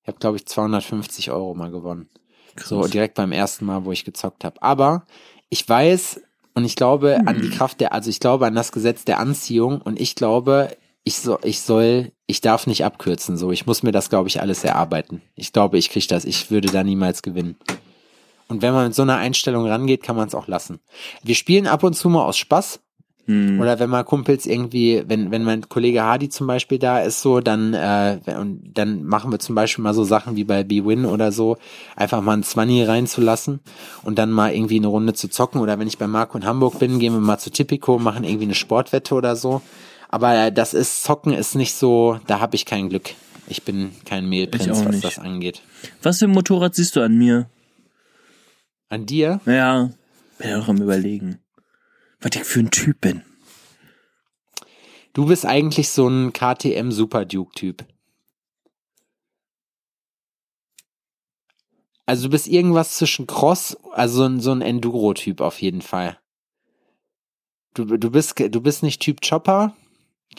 Ich 0.04 0.08
habe, 0.08 0.20
glaube 0.20 0.38
ich, 0.38 0.46
250 0.46 1.32
Euro 1.32 1.54
mal 1.54 1.70
gewonnen. 1.70 2.10
Krass. 2.56 2.70
So 2.70 2.88
direkt 2.88 3.16
beim 3.16 3.32
ersten 3.32 3.66
Mal, 3.66 3.86
wo 3.86 3.91
ich 3.91 4.06
gezockt 4.06 4.43
habe. 4.43 4.62
Aber 4.62 5.06
ich 5.50 5.68
weiß 5.68 6.22
und 6.54 6.66
ich 6.66 6.76
glaube 6.76 7.22
an 7.26 7.41
die 7.41 7.50
Kraft 7.50 7.80
der, 7.80 7.93
also 7.93 8.10
ich 8.10 8.20
glaube 8.20 8.45
an 8.45 8.56
das 8.56 8.72
Gesetz 8.72 9.06
der 9.06 9.20
Anziehung 9.20 9.82
und 9.82 10.00
ich 10.00 10.16
glaube, 10.16 10.76
ich 11.04 11.18
soll, 11.18 11.39
ich 11.43 11.62
soll, 11.62 12.12
ich 12.28 12.41
darf 12.41 12.68
nicht 12.68 12.86
abkürzen. 12.86 13.38
So, 13.38 13.52
ich 13.52 13.66
muss 13.66 13.84
mir 13.84 13.91
das, 13.91 14.10
glaube 14.10 14.30
ich, 14.30 14.41
alles 14.41 14.64
erarbeiten. 14.64 15.22
Ich 15.36 15.54
glaube, 15.54 15.78
ich 15.78 15.89
kriege 15.89 16.08
das. 16.08 16.26
Ich 16.26 16.52
würde 16.52 16.70
da 16.70 16.84
niemals 16.84 17.22
gewinnen. 17.22 17.58
Und 18.47 18.62
wenn 18.62 18.74
man 18.74 18.88
mit 18.88 18.95
so 18.95 19.04
einer 19.04 19.18
Einstellung 19.18 19.68
rangeht, 19.68 20.04
kann 20.04 20.16
man 20.16 20.28
es 20.28 20.36
auch 20.36 20.47
lassen. 20.47 20.80
Wir 21.24 21.36
spielen 21.36 21.68
ab 21.68 21.84
und 21.84 21.93
zu 21.93 22.10
mal 22.10 22.26
aus 22.26 22.38
Spaß. 22.38 22.80
Hm. 23.26 23.60
Oder 23.60 23.80
wenn 23.80 23.90
mal 23.90 24.04
Kumpels 24.04 24.46
irgendwie, 24.46 25.04
wenn, 25.08 25.30
wenn 25.30 25.44
mein 25.44 25.70
Kollege 25.70 26.02
Hardy 26.02 26.30
zum 26.30 26.48
Beispiel 26.48 26.80
da 26.80 27.00
ist, 27.00 27.22
so, 27.22 27.42
dann, 27.42 27.74
äh, 27.74 28.20
und 28.40 28.72
dann 28.74 29.04
machen 29.04 29.32
wir 29.32 29.40
zum 29.40 29.54
Beispiel 29.54 29.84
mal 29.84 29.94
so 29.94 30.04
Sachen 30.04 30.36
wie 30.36 30.44
bei 30.44 30.64
B-Win 30.64 31.06
oder 31.06 31.32
so, 31.32 31.58
einfach 31.96 32.22
mal 32.22 32.34
ein 32.34 32.44
20 32.44 32.88
reinzulassen 32.88 33.60
und 34.04 34.18
dann 34.18 34.32
mal 34.32 34.54
irgendwie 34.54 34.78
eine 34.78 34.88
Runde 34.88 35.14
zu 35.14 35.28
zocken. 35.28 35.62
Oder 35.62 35.78
wenn 35.78 35.88
ich 35.88 35.98
bei 35.98 36.08
Marco 36.08 36.38
in 36.38 36.46
Hamburg 36.46 36.80
bin, 36.80 36.98
gehen 36.98 37.14
wir 37.14 37.20
mal 37.20 37.38
zu 37.38 37.52
Tipico, 37.52 38.00
machen 38.00 38.24
irgendwie 38.24 38.46
eine 38.46 38.56
Sportwette 38.56 39.14
oder 39.14 39.36
so. 39.36 39.62
Aber 40.10 40.36
äh, 40.36 40.52
das 40.52 40.74
ist, 40.74 41.04
Zocken 41.04 41.34
ist 41.34 41.54
nicht 41.56 41.76
so, 41.76 42.20
da 42.26 42.40
habe 42.40 42.56
ich 42.56 42.66
kein 42.66 42.90
Glück. 42.90 43.12
Ich 43.48 43.64
bin 43.64 43.92
kein 44.06 44.28
Mehlprinz, 44.28 44.86
was 44.86 45.02
das 45.02 45.20
angeht. 45.20 45.62
Was 46.04 46.20
für 46.20 46.26
ein 46.26 46.32
Motorrad 46.32 46.76
siehst 46.76 46.96
du 46.96 47.02
an 47.02 47.18
mir? 47.18 47.50
An 48.90 49.06
dir? 49.06 49.40
Ja, 49.46 49.92
bin 50.38 50.50
ja 50.50 50.58
noch 50.58 50.68
am 50.68 50.82
überlegen. 50.82 51.40
Was 52.22 52.36
ich 52.36 52.44
für 52.44 52.60
ein 52.60 52.72
Typ 52.72 53.02
bin. 53.02 53.24
Du 55.14 55.26
bist 55.26 55.46
eigentlich 55.46 55.90
so 55.90 56.08
ein 56.08 56.34
KTM 56.34 56.92
Super 56.92 57.26
Duke 57.26 57.54
Typ. 57.56 57.86
Also 62.06 62.24
du 62.24 62.32
bist 62.32 62.48
irgendwas 62.48 62.98
zwischen 62.98 63.28
Cross, 63.28 63.78
also 63.92 64.18
so 64.18 64.26
ein, 64.26 64.40
so 64.40 64.52
ein 64.52 64.62
Enduro-Typ 64.62 65.42
auf 65.42 65.62
jeden 65.62 65.82
Fall. 65.82 66.20
Du, 67.76 67.86
du 67.86 68.10
bist, 68.10 68.40
du 68.40 68.62
bist 68.62 68.82
nicht 68.82 69.02
Typ 69.02 69.22
Chopper, 69.22 69.76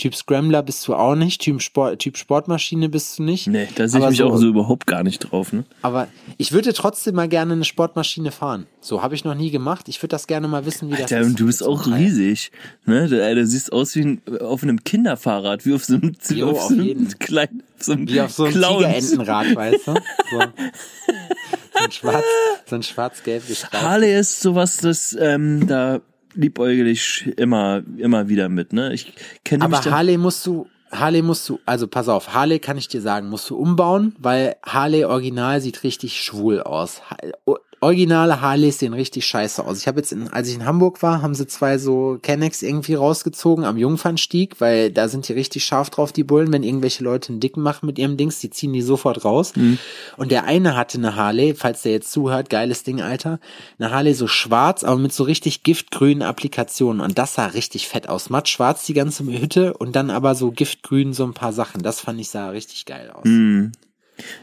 Typ 0.01 0.15
Scrambler 0.15 0.63
bist 0.63 0.89
du 0.89 0.95
auch 0.95 1.15
nicht, 1.15 1.43
Typ, 1.43 1.61
Sport, 1.61 1.99
typ 1.99 2.17
Sportmaschine 2.17 2.89
bist 2.89 3.19
du 3.19 3.23
nicht. 3.23 3.47
Nee, 3.49 3.69
da 3.75 3.87
sehe 3.87 4.01
ich 4.01 4.09
mich 4.09 4.17
so- 4.19 4.31
auch 4.31 4.37
so 4.39 4.49
überhaupt 4.49 4.87
gar 4.87 5.03
nicht 5.03 5.19
drauf, 5.19 5.53
ne? 5.53 5.65
Aber 5.83 6.09
ich 6.39 6.53
würde 6.53 6.73
trotzdem 6.73 7.17
mal 7.17 7.29
gerne 7.29 7.53
eine 7.53 7.65
Sportmaschine 7.67 8.33
fahren. 8.33 8.67
So 8.81 9.03
habe 9.03 9.15
ich 9.15 9.25
noch 9.25 9.35
nie 9.35 9.51
gemacht. 9.51 9.89
Ich 9.91 9.99
würde 10.03 10.09
das 10.13 10.27
gerne 10.27 10.49
mal 10.49 10.65
wissen, 10.65 10.89
wie 10.89 10.93
das 10.93 11.03
Alter, 11.03 11.21
ist. 11.21 11.27
und 11.27 11.39
du 11.41 11.45
bist 11.45 11.63
auch 11.63 11.87
riesig. 11.87 12.51
Ne? 12.87 13.09
Du, 13.09 13.35
du 13.35 13.47
siehst 13.47 13.73
aus 13.75 13.95
wie 13.95 14.01
ein, 14.01 14.23
auf 14.41 14.63
einem 14.63 14.83
Kinderfahrrad, 14.85 15.67
wie 15.67 15.75
auf 15.75 15.85
so 15.85 15.97
einem, 15.97 16.17
Jo, 16.31 16.49
auf 16.53 16.57
auf 16.57 16.63
so 16.69 16.75
einem 16.81 17.09
kleinen, 17.19 17.63
so 17.79 17.93
einem 17.93 18.09
Wie 18.09 18.21
auf 18.23 18.31
so 18.31 18.45
einem. 18.45 18.55
Tigerentenrad, 18.55 19.55
weißt 19.55 19.87
du? 19.87 19.93
So, 19.95 20.01
so 20.31 21.85
ein 21.85 21.93
schwarz, 21.93 22.25
so 22.67 22.75
ein 22.77 22.83
schwarz-gelb. 22.83 23.43
Harley 23.75 24.19
ist 24.19 24.41
sowas, 24.41 24.79
das, 24.79 25.15
ähm, 25.21 25.67
da 25.67 26.01
liebäugel 26.35 26.87
ich 26.87 27.27
immer, 27.37 27.83
immer 27.99 28.29
wieder 28.29 28.49
mit, 28.49 28.73
ne? 28.73 28.93
Ich 28.93 29.13
kenne 29.45 29.65
Aber 29.65 29.85
Harley 29.85 30.17
musst 30.19 30.47
du, 30.47 30.67
Harley 30.91 31.23
musst 31.23 31.49
du, 31.49 31.61
also 31.67 31.87
pass 31.87 32.09
auf, 32.09 32.35
Harley 32.35 32.59
kann 32.59 32.79
ich 32.79 32.89
dir 32.89 33.01
sagen, 33.01 33.29
musst 33.29 33.49
du 33.51 33.57
umbauen, 33.57 34.15
weil 34.19 34.57
Harley 34.65 35.05
Original 35.05 35.61
sieht 35.61 35.83
richtig 35.85 36.21
schwul 36.21 36.61
aus. 36.63 37.03
Originale 37.83 38.43
Harleys 38.43 38.79
sehen 38.79 38.93
richtig 38.93 39.25
scheiße 39.25 39.65
aus. 39.65 39.79
Ich 39.79 39.89
habe 39.89 40.01
jetzt, 40.01 40.13
in, 40.13 40.29
als 40.29 40.49
ich 40.49 40.55
in 40.55 40.67
Hamburg 40.67 41.03
war, 41.03 41.23
haben 41.23 41.35
sie 41.35 41.47
zwei 41.47 41.79
so 41.79 42.19
Kennex 42.21 42.61
irgendwie 42.61 42.93
rausgezogen 42.93 43.65
am 43.65 43.79
Jungfernstieg, 43.79 44.61
weil 44.61 44.91
da 44.91 45.09
sind 45.09 45.27
die 45.27 45.33
richtig 45.33 45.65
scharf 45.65 45.89
drauf, 45.89 46.13
die 46.13 46.23
Bullen, 46.23 46.53
wenn 46.53 46.63
irgendwelche 46.63 47.03
Leute 47.03 47.31
einen 47.31 47.41
Dicken 47.41 47.63
machen 47.63 47.87
mit 47.87 47.99
ihrem 47.99 48.19
Dings, 48.19 48.39
die 48.39 48.51
ziehen 48.51 48.75
die 48.75 48.83
sofort 48.83 49.25
raus. 49.25 49.55
Und 50.19 50.31
der 50.31 50.45
eine 50.45 50.77
hatte 50.77 50.99
eine 50.99 51.17
Harley, 51.17 51.55
falls 51.55 51.81
der 51.81 51.93
jetzt 51.93 52.13
zuhört, 52.13 52.51
geiles 52.51 52.83
Ding, 52.83 53.01
Alter, 53.01 53.41
eine 53.79 53.91
Harley 53.91 54.13
so 54.13 54.27
schwarz, 54.27 54.85
aber 54.85 54.99
mit 54.99 55.15
so 55.15 55.25
richtig 55.25 55.63
giftgrünen 55.63 56.23
Applikationen. 56.23 57.01
Und 57.01 57.17
das 57.17 57.35
sah 57.35 57.47
richtig 57.47 57.89
fett 57.89 58.11
aus. 58.11 58.29
Matt 58.29 58.51
schwarz 58.51 58.85
die 58.85 58.95
ganze 58.95 59.25
Hütte 59.25 59.73
und 59.73 59.97
dann 59.97 60.11
aber 60.11 60.35
so 60.35 60.51
giftgrün 60.51 61.15
so 61.15 61.25
ein 61.25 61.33
paar 61.33 61.55
Sachen. 61.55 61.83
Das 61.83 62.01
fand 62.01 62.21
ich 62.21 62.29
sah 62.29 62.51
richtig 62.51 62.85
geil 62.85 63.11
aus. 63.11 63.25
Hm. 63.25 63.73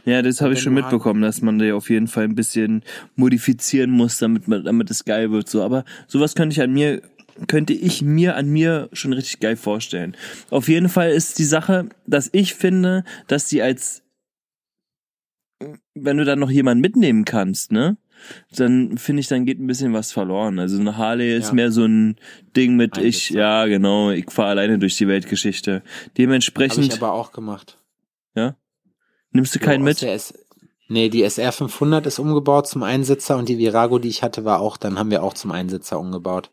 Ja, 0.06 0.22
das 0.22 0.42
habe 0.42 0.54
ich 0.54 0.62
schon 0.62 0.74
mitbekommen, 0.74 1.22
dass 1.22 1.42
man 1.42 1.60
da 1.60 1.74
auf 1.74 1.90
jeden 1.90 2.08
Fall 2.08 2.24
ein 2.26 2.36
bisschen 2.36 2.84
modifizieren 3.16 3.92
muss, 3.92 4.18
damit 4.18 4.48
man, 4.48 4.64
damit 4.64 4.90
es 4.92 5.06
geil 5.06 5.32
wird. 5.32 5.48
So, 5.50 5.64
aber 5.64 5.84
sowas 6.08 6.36
könnte 6.36 6.54
ich 6.54 6.62
an 6.62 6.72
mir, 6.74 7.02
könnte 7.48 7.74
ich 7.74 8.02
mir 8.02 8.36
an 8.36 8.50
mir 8.50 8.90
schon 8.94 9.14
richtig 9.14 9.40
geil 9.40 9.56
vorstellen. 9.56 10.16
Auf 10.50 10.68
jeden 10.70 10.90
Fall 10.90 11.12
ist 11.12 11.40
die 11.40 11.44
Sache, 11.44 11.90
dass 12.06 12.30
ich 12.32 12.56
finde, 12.56 13.04
dass 13.28 13.48
die 13.48 13.62
als, 13.62 14.04
wenn 15.96 16.18
du 16.18 16.26
dann 16.26 16.40
noch 16.40 16.52
jemanden 16.52 16.82
mitnehmen 16.82 17.26
kannst, 17.26 17.72
ne? 17.72 17.98
Dann 18.56 18.98
finde 18.98 19.20
ich, 19.20 19.28
dann 19.28 19.46
geht 19.46 19.60
ein 19.60 19.68
bisschen 19.68 19.94
was 19.94 20.12
verloren. 20.12 20.58
Also 20.58 20.80
eine 20.80 20.98
Harley 20.98 21.38
ist 21.38 21.50
Ja. 21.50 21.54
mehr 21.54 21.72
so 21.72 21.86
ein 21.86 22.16
Ding 22.56 22.76
mit 22.76 22.98
ich, 22.98 23.04
Einsitzer. 23.30 23.40
ja 23.40 23.66
genau, 23.68 24.10
ich 24.10 24.32
fahre 24.32 24.50
alleine 24.50 24.80
durch 24.80 24.98
die 24.98 25.08
Weltgeschichte. 25.08 25.72
Habe 25.76 25.84
ich 26.08 26.14
Dementsprechend, 26.18 26.94
aber 26.94 27.14
auch 27.14 27.32
gemacht. 27.32 27.78
ja, 28.36 28.56
nimmst 29.32 29.56
du 29.56 29.60
keinen 29.60 29.84
mit? 29.84 30.02
Nee, 30.90 31.10
die 31.10 31.24
SR 31.24 31.52
500 31.52 32.06
ist 32.06 32.18
umgebaut 32.20 32.68
zum 32.68 32.84
Einsitzer 32.84 33.38
und 33.38 33.50
die 33.50 33.58
Virago, 33.58 34.00
die 34.00 34.08
ich 34.08 34.24
hatte, 34.24 34.46
war 34.46 34.62
auch, 34.62 34.78
dann 34.78 34.98
haben 34.98 35.12
wir 35.12 35.22
auch 35.24 35.34
zum 35.34 35.52
Einsitzer 35.52 36.00
umgebaut. 36.00 36.50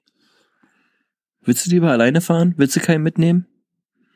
Willst 1.43 1.67
du 1.67 1.71
lieber 1.71 1.91
alleine 1.91 2.21
fahren? 2.21 2.55
Willst 2.57 2.75
du 2.75 2.81
keinen 2.81 3.03
mitnehmen? 3.05 3.47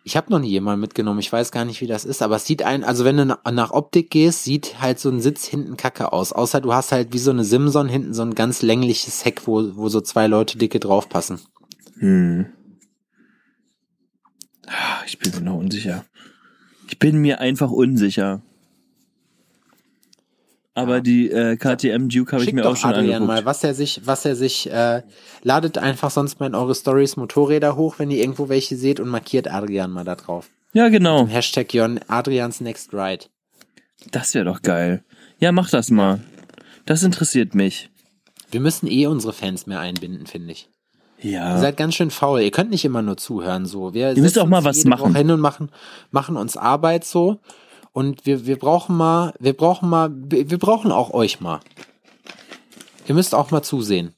Ich 0.03 0.17
habe 0.17 0.31
noch 0.33 0.39
nie 0.41 0.49
jemanden 0.49 0.81
mitgenommen. 0.81 1.21
Ich 1.21 1.31
weiß 1.33 1.53
gar 1.53 1.65
nicht, 1.67 1.81
wie 1.83 1.87
das 1.87 2.05
ist, 2.07 2.23
aber 2.23 2.37
es 2.37 2.47
sieht 2.47 2.63
ein, 2.63 2.83
also 2.83 3.05
wenn 3.05 3.19
du 3.19 3.27
na- 3.27 3.41
nach 3.53 3.71
Optik 3.73 4.11
gehst, 4.11 4.43
sieht 4.45 4.81
halt 4.81 4.99
so 4.99 5.11
ein 5.11 5.21
Sitz 5.21 5.45
hinten 5.47 5.77
kacke 5.77 6.13
aus. 6.13 6.33
Außer 6.33 6.61
du 6.63 6.73
hast 6.73 6.91
halt 6.93 7.13
wie 7.13 7.19
so 7.19 7.31
eine 7.31 7.45
Simson 7.45 7.89
hinten 7.89 8.15
so 8.15 8.23
ein 8.23 8.35
ganz 8.35 8.63
längliches 8.63 9.25
Heck, 9.27 9.47
wo, 9.47 9.77
wo 9.77 9.89
so 9.91 10.01
zwei 10.01 10.27
Leute 10.27 10.57
dicke 10.59 10.81
draufpassen. 10.81 11.41
Hm. 11.99 12.47
Ah, 14.67 15.03
Ich 15.07 15.19
bin 15.19 15.33
mir 15.35 15.43
noch 15.43 15.57
unsicher. 15.59 16.05
Ich 16.89 16.99
bin 16.99 17.19
mir 17.19 17.41
einfach 17.41 17.71
unsicher. 17.71 18.41
Aber 20.79 21.01
die 21.01 21.31
äh, 21.31 21.57
KTM 21.57 22.09
Duke 22.09 22.33
habe 22.33 22.45
ich 22.45 22.53
mir 22.53 22.69
auch 22.69 22.77
schon 22.77 22.91
Adrian 22.91 23.23
angeguckt. 23.23 23.27
mal, 23.27 23.45
was 23.45 23.65
er 23.65 23.75
sich, 23.75 24.01
was 24.05 24.25
er 24.25 24.37
sich, 24.37 24.71
äh, 24.71 25.03
ladet 25.43 25.79
einfach 25.79 26.11
sonst 26.11 26.39
mal 26.41 26.47
in 26.47 26.55
eure 26.55 26.75
Stories 26.75 27.17
Motorräder 27.17 27.77
hoch, 27.77 27.99
wenn 27.99 28.11
ihr 28.11 28.19
irgendwo 28.19 28.49
welche 28.49 28.77
seht 28.77 29.01
und 29.01 29.09
markiert 29.09 29.51
Adrian 29.53 29.91
mal 29.91 30.05
da 30.05 30.15
drauf. 30.15 30.49
Ja, 30.73 30.89
genau. 30.89 31.27
Hashtag 31.27 31.73
Jon, 31.75 31.99
Adrians 32.09 32.61
Next 32.61 32.93
Ride. 32.93 33.25
Das 34.13 34.35
wäre 34.35 34.45
doch 34.45 34.63
geil. 34.63 35.03
Ja, 35.39 35.51
mach 35.53 35.71
das 35.71 35.91
mal. 35.91 36.21
Das 36.87 37.03
interessiert 37.03 37.55
mich. 37.55 37.91
Wir 38.51 38.61
müssen 38.61 38.87
eh 38.87 39.07
unsere 39.07 39.33
Fans 39.33 39.67
mehr 39.67 39.81
einbinden, 39.81 40.27
finde 40.27 40.53
ich. 40.53 40.69
Ihr 41.21 41.33
Ja. 41.33 41.59
seid 41.59 41.77
ganz 41.77 41.95
schön 41.97 42.11
faul. 42.11 42.41
Ihr 42.41 42.51
könnt 42.53 42.71
nicht 42.71 42.85
immer 42.85 43.03
nur 43.03 43.17
zuhören, 43.17 43.67
so. 43.67 43.93
Wir 43.93 44.13
Ihr 44.15 44.23
müsst 44.23 44.39
auch 44.39 44.47
mal 44.47 44.65
was 44.65 44.85
machen. 44.85 45.11
Woche 45.11 45.19
hin 45.19 45.31
und 45.33 45.41
machen, 45.41 45.71
machen 46.13 46.37
uns 46.37 46.57
Arbeit 46.57 47.05
so. 47.05 47.41
Und 47.93 48.27
wir, 48.27 48.47
wir 48.47 48.59
brauchen 48.59 48.97
mal, 48.97 49.35
wir 49.41 49.55
brauchen 49.55 49.89
mal, 49.89 50.11
wir 50.13 50.59
brauchen 50.59 50.93
auch 50.93 51.13
euch 51.13 51.41
mal. 51.41 51.61
Ihr 53.07 53.15
müsst 53.15 53.35
auch 53.35 53.51
mal 53.51 53.63
zusehen. 53.63 54.15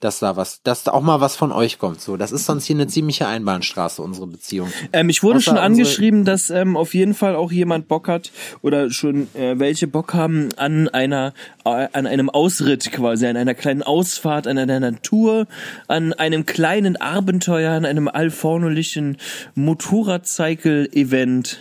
dass 0.00 0.20
da 0.20 0.36
was, 0.36 0.62
dass 0.62 0.84
da 0.84 0.92
auch 0.92 1.02
mal 1.02 1.20
was 1.20 1.34
von 1.34 1.50
euch 1.50 1.78
kommt. 1.78 2.00
So, 2.00 2.16
das 2.16 2.30
ist 2.30 2.46
sonst 2.46 2.66
hier 2.66 2.76
eine 2.76 2.86
ziemliche 2.86 3.26
Einbahnstraße, 3.26 4.00
unsere 4.00 4.28
Beziehung. 4.28 4.72
Ähm, 4.92 5.08
ich 5.08 5.24
wurde 5.24 5.38
Außer 5.38 5.50
schon 5.50 5.58
angeschrieben, 5.58 6.24
dass 6.24 6.50
ähm, 6.50 6.76
auf 6.76 6.94
jeden 6.94 7.14
Fall 7.14 7.34
auch 7.34 7.50
jemand 7.50 7.88
Bock 7.88 8.06
hat 8.06 8.30
oder 8.62 8.90
schon 8.90 9.26
äh, 9.34 9.58
welche 9.58 9.88
Bock 9.88 10.14
haben 10.14 10.50
an 10.56 10.88
einer, 10.88 11.34
äh, 11.64 11.88
an 11.92 12.06
einem 12.06 12.30
Ausritt 12.30 12.92
quasi, 12.92 13.26
an 13.26 13.36
einer 13.36 13.54
kleinen 13.54 13.82
Ausfahrt, 13.82 14.46
an 14.46 14.56
einer 14.56 15.02
Tour, 15.02 15.48
an 15.88 16.12
einem 16.12 16.46
kleinen 16.46 16.96
Abenteuer, 16.96 17.72
an 17.72 17.84
einem 17.84 18.06
alfornolichen 18.06 19.16
Motorradcycle-Event. 19.56 21.58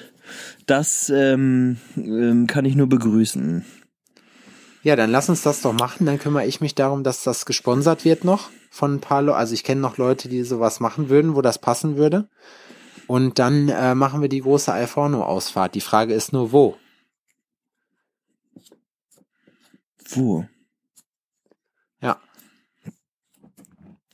Das 0.67 1.09
ähm, 1.09 1.77
ähm, 1.95 2.45
kann 2.45 2.65
ich 2.65 2.75
nur 2.75 2.87
begrüßen. 2.87 3.65
Ja, 4.83 4.95
dann 4.97 5.09
lass 5.09 5.29
uns 5.29 5.41
das 5.41 5.61
doch 5.61 5.73
machen. 5.73 6.05
Dann 6.05 6.19
kümmere 6.19 6.45
ich 6.45 6.61
mich 6.61 6.75
darum, 6.75 7.03
dass 7.03 7.23
das 7.23 7.45
gesponsert 7.45 8.05
wird 8.05 8.25
noch 8.25 8.49
von 8.69 8.95
ein 8.95 9.01
paar 9.01 9.21
Leuten. 9.21 9.39
Also 9.39 9.53
ich 9.53 9.63
kenne 9.63 9.81
noch 9.81 9.97
Leute, 9.97 10.27
die 10.27 10.43
sowas 10.43 10.81
machen 10.81 11.09
würden, 11.09 11.35
wo 11.35 11.41
das 11.41 11.57
passen 11.57 11.95
würde. 11.95 12.27
Und 13.07 13.39
dann 13.39 13.69
äh, 13.69 13.95
machen 13.95 14.21
wir 14.21 14.27
die 14.27 14.41
große 14.41 14.71
Alforno-Ausfahrt. 14.71 15.73
Die 15.73 15.81
Frage 15.81 16.13
ist 16.13 16.33
nur, 16.33 16.51
wo? 16.51 16.75
Wo? 20.09 20.45
Ja. 22.01 22.19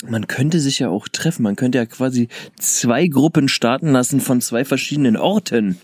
Man 0.04 0.28
könnte 0.28 0.60
sich 0.60 0.78
ja 0.78 0.90
auch 0.90 1.08
treffen. 1.08 1.42
Man 1.42 1.56
könnte 1.56 1.80
ja 1.80 1.88
quasi 1.88 2.28
zwei 2.60 3.08
Gruppen 3.08 3.50
starten 3.50 3.92
lassen 3.92 4.22
von 4.22 4.40
zwei 4.40 4.64
verschiedenen 4.66 5.18
Orten. 5.18 5.80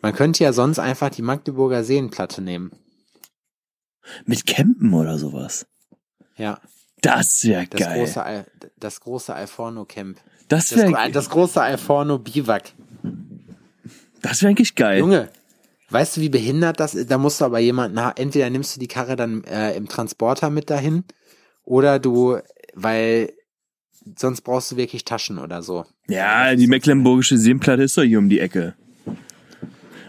Man 0.00 0.14
könnte 0.14 0.44
ja 0.44 0.52
sonst 0.52 0.78
einfach 0.78 1.10
die 1.10 1.22
Magdeburger 1.22 1.84
Seenplatte 1.84 2.40
nehmen. 2.42 2.72
Mit 4.24 4.46
Campen 4.46 4.94
oder 4.94 5.18
sowas. 5.18 5.66
Ja. 6.36 6.60
Das 7.02 7.44
wäre 7.44 7.66
geil. 7.66 7.98
Große, 7.98 8.46
das 8.78 9.00
große 9.00 9.34
Alforno 9.34 9.84
Camp. 9.84 10.18
Das 10.48 10.74
wäre 10.74 10.90
das, 10.90 11.12
das 11.12 11.30
große 11.30 11.60
Alforno 11.60 12.18
Biwak. 12.18 12.72
Das 14.22 14.42
wäre 14.42 14.50
eigentlich 14.50 14.74
geil. 14.74 14.98
Junge, 14.98 15.30
weißt 15.90 16.16
du, 16.16 16.20
wie 16.22 16.28
behindert 16.28 16.80
das 16.80 16.94
ist? 16.94 17.10
Da 17.10 17.18
musst 17.18 17.40
du 17.40 17.44
aber 17.44 17.58
jemanden, 17.60 17.98
entweder 18.16 18.50
nimmst 18.50 18.74
du 18.74 18.80
die 18.80 18.88
Karre 18.88 19.14
dann 19.14 19.44
äh, 19.44 19.76
im 19.76 19.88
Transporter 19.88 20.50
mit 20.50 20.70
dahin 20.70 21.04
oder 21.62 21.98
du, 21.98 22.38
weil 22.74 23.32
sonst 24.16 24.40
brauchst 24.40 24.72
du 24.72 24.76
wirklich 24.76 25.04
Taschen 25.04 25.38
oder 25.38 25.62
so. 25.62 25.84
Ja, 26.08 26.54
die 26.56 26.66
Mecklenburgische 26.66 27.38
Seenplatte 27.38 27.82
ist 27.82 27.96
doch 27.96 28.02
hier 28.02 28.18
um 28.18 28.28
die 28.28 28.40
Ecke. 28.40 28.74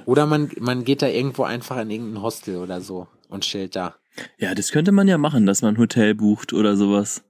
Oder 0.10 0.26
man, 0.26 0.50
man 0.60 0.86
geht 0.86 1.04
da 1.04 1.08
irgendwo 1.08 1.44
einfach 1.44 1.78
in 1.78 1.92
irgendein 1.92 2.24
Hostel 2.24 2.58
oder 2.58 2.82
so 2.82 3.06
und 3.28 3.44
chillt 3.44 3.76
da. 3.76 3.94
Ja, 4.40 4.56
das 4.56 4.72
könnte 4.72 4.92
man 4.92 5.08
ja 5.08 5.20
machen, 5.20 5.46
dass 5.46 5.62
man 5.62 5.76
ein 5.76 5.78
Hotel 5.78 6.16
bucht 6.16 6.52
oder 6.52 6.76
sowas. 6.76 7.22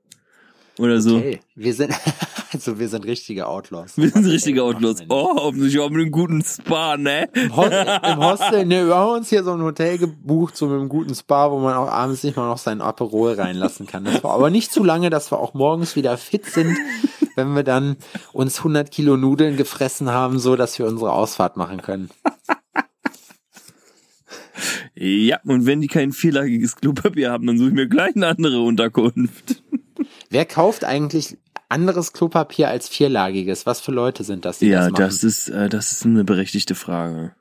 Oder 0.78 1.02
so. 1.02 1.18
Okay, 1.18 1.42
wir 1.56 1.74
sind, 1.74 1.94
also 2.54 2.80
wir 2.80 2.88
sind 2.88 3.04
richtige 3.04 3.48
Outlaws. 3.48 3.98
Wir 3.98 4.08
sind 4.08 4.26
richtige 4.26 4.64
Outlaws. 4.64 5.04
Oh, 5.10 5.36
hoffentlich 5.36 5.78
auch 5.78 5.90
mit 5.90 6.04
einem 6.04 6.12
guten 6.12 6.42
Spa, 6.42 6.96
ne? 6.96 7.28
Im 7.34 7.54
Hostel, 7.54 8.00
im 8.02 8.18
Hostel 8.20 8.66
ne, 8.66 8.88
wir 8.88 8.96
haben 8.96 9.12
uns 9.12 9.28
hier 9.28 9.44
so 9.44 9.52
ein 9.52 9.62
Hotel 9.62 9.98
gebucht, 9.98 10.56
so 10.56 10.68
mit 10.68 10.80
einem 10.80 10.88
guten 10.88 11.14
Spa, 11.14 11.52
wo 11.52 11.60
man 11.60 11.76
auch 11.76 11.92
abends 11.92 12.24
nicht 12.24 12.38
mal 12.38 12.48
noch 12.48 12.60
sein 12.60 12.80
Aperol 12.80 13.34
reinlassen 13.34 13.88
kann. 13.88 14.06
Das 14.06 14.24
war 14.24 14.32
aber 14.32 14.50
nicht 14.50 14.72
zu 14.72 14.86
lange, 14.86 15.10
dass 15.10 15.34
wir 15.34 15.40
auch 15.40 15.54
morgens 15.54 15.98
wieder 15.98 16.16
fit 16.16 16.46
sind, 16.46 16.78
wenn 17.36 17.54
wir 17.56 17.64
dann 17.64 17.98
uns 18.32 18.60
100 18.60 18.90
Kilo 18.90 19.18
Nudeln 19.18 19.58
gefressen 19.58 20.12
haben, 20.12 20.40
so 20.40 20.56
dass 20.56 20.80
wir 20.80 20.86
unsere 20.86 21.12
Ausfahrt 21.12 21.58
machen 21.58 21.82
können. 21.82 22.10
Ja, 25.02 25.40
und 25.46 25.66
wenn 25.66 25.80
die 25.80 25.88
kein 25.88 26.12
vierlagiges 26.12 26.76
Klopapier 26.76 27.32
haben, 27.32 27.48
dann 27.48 27.58
suche 27.58 27.70
ich 27.70 27.74
mir 27.74 27.88
gleich 27.88 28.18
eine 28.18 28.28
andere 28.28 28.60
Unterkunft. 28.60 29.64
Wer 30.30 30.44
kauft 30.44 30.84
eigentlich 30.84 31.38
anderes 31.70 32.12
Klopapier 32.12 32.68
als 32.68 32.90
vierlagiges? 32.90 33.66
Was 33.66 33.80
für 33.80 33.94
Leute 33.94 34.26
sind 34.26 34.44
das? 34.44 34.60
Die 34.60 34.68
ja, 34.68 34.90
das, 34.90 35.22
das 35.22 35.24
ist 35.24 35.50
äh, 35.50 35.70
das 35.70 35.94
ist 35.94 36.06
eine 36.06 36.26
berechtigte 36.26 36.76
Frage. 36.76 37.34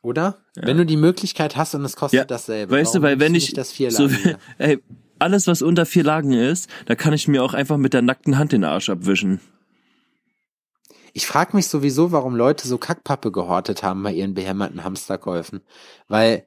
Oder? 0.00 0.38
Ja. 0.56 0.66
Wenn 0.66 0.78
du 0.78 0.86
die 0.86 0.96
Möglichkeit 0.96 1.56
hast 1.56 1.74
und 1.74 1.84
es 1.84 1.94
kostet 1.94 2.20
ja. 2.20 2.24
dasselbe. 2.24 2.74
Weißt 2.74 2.94
du, 2.94 3.02
weil 3.02 3.20
wenn 3.20 3.34
ich 3.34 3.52
das 3.52 3.76
so, 3.76 4.08
ey, 4.58 4.78
alles 5.18 5.46
was 5.46 5.60
unter 5.60 5.84
vier 5.84 6.04
Lagen 6.04 6.32
ist, 6.32 6.70
da 6.86 6.94
kann 6.94 7.12
ich 7.12 7.28
mir 7.28 7.42
auch 7.42 7.52
einfach 7.52 7.76
mit 7.76 7.92
der 7.92 8.00
nackten 8.00 8.38
Hand 8.38 8.52
den 8.52 8.64
Arsch 8.64 8.88
abwischen. 8.88 9.40
Ich 11.12 11.26
frage 11.26 11.54
mich 11.54 11.68
sowieso, 11.68 12.12
warum 12.12 12.34
Leute 12.34 12.66
so 12.66 12.78
Kackpappe 12.78 13.30
gehortet 13.30 13.82
haben 13.82 14.02
bei 14.02 14.12
ihren 14.12 14.32
behämmerten 14.32 14.84
Hamsterkäufen. 14.84 15.60
Weil 16.08 16.46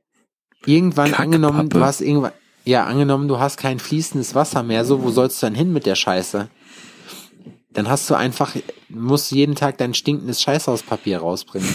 irgendwann 0.66 1.12
Kackpappe. 1.12 1.24
angenommen, 1.24 1.70
du 1.70 1.80
hast 1.80 2.02
irgendwann, 2.02 2.32
ja, 2.66 2.86
angenommen, 2.86 3.28
du 3.28 3.40
hast 3.40 3.58
kein 3.58 3.80
fließendes 3.80 4.36
Wasser 4.36 4.64
mehr, 4.64 4.86
so, 4.86 5.04
wo 5.04 5.10
sollst 5.10 5.42
du 5.42 5.46
dann 5.46 5.56
hin 5.56 5.72
mit 5.72 5.86
der 5.86 5.96
Scheiße? 5.96 6.50
Dann 7.72 7.90
hast 7.90 8.10
du 8.10 8.16
einfach, 8.16 8.56
musst 8.90 9.32
jeden 9.32 9.56
Tag 9.56 9.78
dein 9.78 9.94
stinkendes 9.94 10.42
Scheißhauspapier 10.42 11.20
rausbringen. 11.20 11.70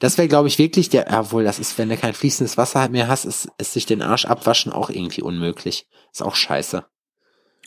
Das 0.00 0.18
wäre, 0.18 0.28
glaube 0.28 0.48
ich, 0.48 0.58
wirklich 0.58 0.90
der, 0.90 1.06
obwohl, 1.18 1.44
das 1.44 1.58
ist, 1.58 1.78
wenn 1.78 1.88
du 1.88 1.96
kein 1.96 2.12
fließendes 2.12 2.58
Wasser 2.58 2.88
mehr 2.90 3.08
hast, 3.08 3.24
ist, 3.24 3.48
ist 3.56 3.72
sich 3.72 3.86
den 3.86 4.02
Arsch 4.02 4.26
abwaschen 4.26 4.70
auch 4.70 4.90
irgendwie 4.90 5.22
unmöglich. 5.22 5.86
Ist 6.12 6.22
auch 6.22 6.34
scheiße. 6.34 6.84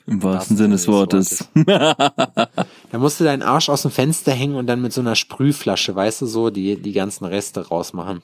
Im 0.06 0.24
wahrsten 0.24 0.58
Sinne 0.58 0.76
des 0.76 0.88
Wortes. 0.88 1.50
da 1.66 2.98
musst 2.98 3.20
du 3.20 3.24
deinen 3.24 3.42
Arsch 3.42 3.70
aus 3.70 3.84
dem 3.84 3.92
Fenster 3.92 4.32
hängen 4.32 4.56
und 4.56 4.68
dann 4.68 4.82
mit 4.82 4.94
so 4.94 5.02
einer 5.02 5.16
Sprühflasche, 5.16 5.96
weißt 5.96 6.22
du, 6.22 6.26
so 6.26 6.50
die, 6.50 6.82
die 6.82 6.94
ganzen 6.94 7.26
Reste 7.26 7.68
rausmachen. 7.68 8.22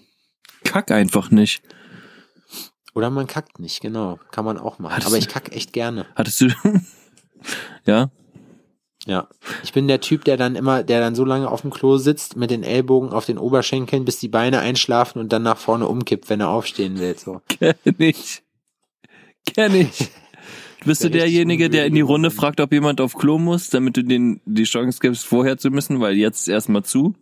Kack 0.63 0.91
einfach 0.91 1.31
nicht. 1.31 1.61
Oder 2.95 3.09
man 3.09 3.27
kackt 3.27 3.59
nicht, 3.59 3.81
genau. 3.81 4.17
Kann 4.31 4.45
man 4.45 4.57
auch 4.57 4.79
machen. 4.79 4.93
Hattest 4.93 5.07
Aber 5.07 5.17
ich 5.17 5.27
kack 5.27 5.53
echt 5.53 5.73
gerne. 5.73 6.05
Hattest 6.15 6.39
du. 6.39 6.47
ja? 7.85 8.09
Ja. 9.05 9.27
Ich 9.63 9.73
bin 9.73 9.89
der 9.89 9.99
Typ, 9.99 10.23
der 10.23 10.37
dann 10.37 10.55
immer, 10.55 10.81
der 10.81 11.01
dann 11.01 11.13
so 11.13 11.25
lange 11.25 11.49
auf 11.51 11.61
dem 11.61 11.71
Klo 11.71 11.97
sitzt, 11.97 12.37
mit 12.37 12.51
den 12.51 12.63
Ellbogen 12.63 13.09
auf 13.09 13.25
den 13.25 13.37
Oberschenkeln, 13.37 14.05
bis 14.05 14.19
die 14.19 14.29
Beine 14.29 14.59
einschlafen 14.59 15.19
und 15.19 15.33
dann 15.33 15.43
nach 15.43 15.57
vorne 15.57 15.87
umkippt, 15.87 16.29
wenn 16.29 16.39
er 16.39 16.49
aufstehen 16.49 16.97
will. 16.99 17.17
So. 17.17 17.41
Kenn 17.49 17.75
ich. 17.97 18.41
Kenn 19.53 19.75
ich. 19.75 20.09
Bist 20.85 21.03
du 21.03 21.09
derjenige, 21.09 21.69
der 21.69 21.87
in 21.87 21.95
die 21.95 22.01
Runde 22.01 22.31
fragt, 22.31 22.61
ob 22.61 22.71
jemand 22.71 23.01
auf 23.01 23.15
Klo 23.15 23.37
muss, 23.37 23.69
damit 23.69 23.97
du 23.97 24.03
den 24.03 24.39
die 24.45 24.63
Chance 24.63 24.99
gibst, 25.01 25.25
vorher 25.25 25.57
zu 25.57 25.69
müssen, 25.69 25.99
weil 25.99 26.15
jetzt 26.15 26.47
erstmal 26.47 26.83
zu? 26.83 27.13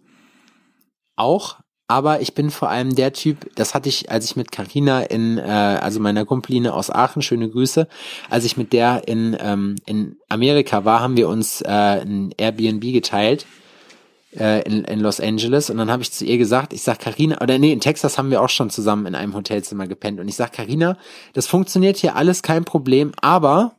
Auch, 1.16 1.63
aber 1.94 2.22
ich 2.22 2.34
bin 2.34 2.50
vor 2.50 2.70
allem 2.70 2.96
der 2.96 3.14
Typ, 3.14 3.52
das 3.54 3.76
hatte 3.76 3.88
ich, 3.88 4.10
als 4.10 4.26
ich 4.26 4.36
mit 4.36 4.52
Carina 4.52 5.04
in, 5.04 5.38
äh, 5.38 5.44
also 5.44 6.00
meiner 6.00 6.26
Kumpeline 6.26 6.74
aus 6.74 6.90
Aachen, 6.90 7.22
schöne 7.22 7.48
Grüße, 7.48 7.88
als 8.32 8.46
ich 8.46 8.58
mit 8.58 8.74
der 8.74 9.08
in, 9.08 9.38
ähm, 9.40 9.76
in 9.86 10.18
Amerika 10.28 10.86
war, 10.86 11.02
haben 11.02 11.18
wir 11.18 11.30
uns 11.30 11.62
äh, 11.62 11.68
ein 11.68 12.34
Airbnb 12.36 12.82
geteilt 12.82 13.46
äh, 14.36 14.64
in, 14.64 14.86
in 14.86 15.02
Los 15.02 15.20
Angeles. 15.20 15.70
Und 15.70 15.78
dann 15.78 15.92
habe 15.92 16.02
ich 16.02 16.12
zu 16.12 16.26
ihr 16.26 16.40
gesagt, 16.40 16.74
ich 16.74 16.82
sag 16.82 16.98
Carina, 16.98 17.40
oder 17.42 17.60
nee, 17.60 17.72
in 17.72 17.80
Texas 17.80 18.18
haben 18.18 18.32
wir 18.32 18.42
auch 18.42 18.50
schon 18.50 18.72
zusammen 18.72 19.06
in 19.06 19.14
einem 19.14 19.36
Hotelzimmer 19.36 19.86
gepennt. 19.86 20.20
Und 20.20 20.28
ich 20.28 20.36
sag 20.36 20.52
Carina, 20.52 20.98
das 21.34 21.46
funktioniert 21.46 21.98
hier 21.98 22.16
alles 22.16 22.42
kein 22.42 22.66
Problem, 22.66 23.12
aber 23.22 23.76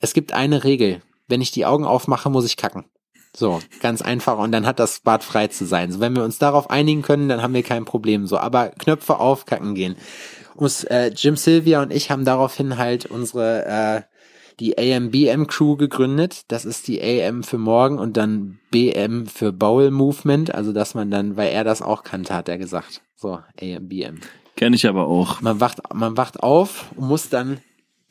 es 0.00 0.12
gibt 0.12 0.34
eine 0.34 0.64
Regel, 0.64 1.00
wenn 1.28 1.40
ich 1.40 1.50
die 1.50 1.64
Augen 1.64 1.86
aufmache, 1.86 2.28
muss 2.28 2.44
ich 2.44 2.58
kacken. 2.58 2.84
So, 3.34 3.60
ganz 3.80 4.02
einfach. 4.02 4.38
Und 4.38 4.52
dann 4.52 4.66
hat 4.66 4.78
das 4.78 5.00
Bad 5.00 5.24
frei 5.24 5.46
zu 5.46 5.64
sein. 5.64 5.90
So, 5.90 6.00
wenn 6.00 6.14
wir 6.14 6.24
uns 6.24 6.38
darauf 6.38 6.70
einigen 6.70 7.02
können, 7.02 7.28
dann 7.28 7.42
haben 7.42 7.54
wir 7.54 7.62
kein 7.62 7.84
Problem. 7.84 8.26
So, 8.26 8.38
aber 8.38 8.68
Knöpfe 8.70 9.18
aufkacken 9.18 9.74
gehen. 9.74 9.96
Muss, 10.54 10.84
äh, 10.84 11.10
Jim 11.16 11.36
Sylvia 11.36 11.82
und 11.82 11.92
ich 11.92 12.10
haben 12.10 12.24
daraufhin 12.24 12.76
halt 12.76 13.06
unsere, 13.06 13.64
äh, 13.64 14.02
die 14.60 14.76
AMBM 14.76 15.46
Crew 15.46 15.76
gegründet. 15.76 16.42
Das 16.48 16.66
ist 16.66 16.86
die 16.88 17.00
AM 17.00 17.42
für 17.42 17.56
morgen 17.56 17.98
und 17.98 18.18
dann 18.18 18.58
BM 18.70 19.26
für 19.26 19.50
Bowel 19.50 19.90
Movement. 19.90 20.54
Also, 20.54 20.74
dass 20.74 20.94
man 20.94 21.10
dann, 21.10 21.38
weil 21.38 21.52
er 21.52 21.64
das 21.64 21.80
auch 21.80 22.02
kannte, 22.02 22.34
hat 22.34 22.50
er 22.50 22.58
gesagt. 22.58 23.00
So, 23.16 23.38
AMBM. 23.60 24.20
Kenne 24.56 24.76
ich 24.76 24.86
aber 24.86 25.06
auch. 25.06 25.40
Man 25.40 25.58
wacht, 25.60 25.80
man 25.94 26.18
wacht 26.18 26.42
auf 26.42 26.92
und 26.96 27.08
muss 27.08 27.30
dann 27.30 27.60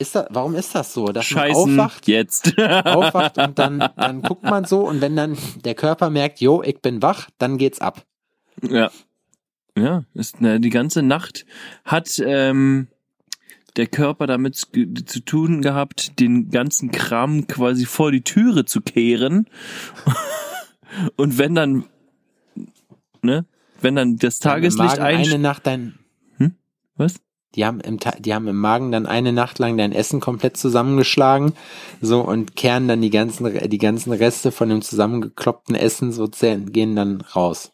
ist 0.01 0.15
das, 0.15 0.27
warum 0.31 0.55
ist 0.55 0.75
das 0.75 0.93
so? 0.93 1.05
Dass 1.07 1.25
Scheißen, 1.25 1.75
man 1.75 1.85
aufwacht, 1.85 2.07
jetzt. 2.07 2.57
aufwacht 2.59 3.37
und 3.37 3.57
dann, 3.57 3.79
dann 3.95 4.21
guckt 4.21 4.43
man 4.43 4.65
so 4.65 4.87
und 4.87 4.99
wenn 4.99 5.15
dann 5.15 5.37
der 5.63 5.75
Körper 5.75 6.09
merkt, 6.09 6.41
jo, 6.41 6.61
ich 6.63 6.81
bin 6.81 7.01
wach, 7.01 7.29
dann 7.37 7.57
geht's 7.57 7.79
ab. 7.79 8.03
Ja. 8.61 8.91
Ja, 9.77 10.03
ist, 10.13 10.41
ne, 10.41 10.59
die 10.59 10.69
ganze 10.69 11.01
Nacht 11.01 11.45
hat 11.85 12.21
ähm, 12.25 12.87
der 13.77 13.87
Körper 13.87 14.27
damit 14.27 14.55
zu, 14.55 15.25
tun 15.25 15.61
gehabt, 15.61 16.19
den 16.19 16.49
ganzen 16.49 16.91
Kram 16.91 17.47
quasi 17.47 17.85
vor 17.85 18.11
die 18.11 18.21
Türe 18.21 18.65
zu 18.65 18.81
kehren. 18.81 19.47
und 21.15 21.37
wenn 21.37 21.55
dann, 21.55 21.85
ne, 23.21 23.45
wenn 23.79 23.95
dann 23.95 24.17
das 24.17 24.39
Tageslicht 24.39 24.99
ein... 24.99 25.19
Eine 25.19 25.39
Nacht 25.39 25.65
dein... 25.65 25.99
Hm? 26.37 26.55
Was? 26.97 27.15
Die 27.55 27.65
haben 27.65 27.81
im, 27.81 27.99
die 28.19 28.33
haben 28.33 28.47
im 28.47 28.57
Magen 28.57 28.91
dann 28.91 29.05
eine 29.05 29.33
Nacht 29.33 29.59
lang 29.59 29.77
dein 29.77 29.91
Essen 29.91 30.21
komplett 30.21 30.55
zusammengeschlagen, 30.55 31.53
so 31.99 32.21
und 32.21 32.55
kehren 32.55 32.87
dann 32.87 33.01
die 33.01 33.09
ganzen, 33.09 33.69
die 33.69 33.77
ganzen 33.77 34.13
Reste 34.13 34.51
von 34.51 34.69
dem 34.69 34.81
zusammengekloppten 34.81 35.75
Essen 35.75 36.13
so 36.13 36.29
gehen 36.29 36.95
dann 36.95 37.21
raus. 37.21 37.71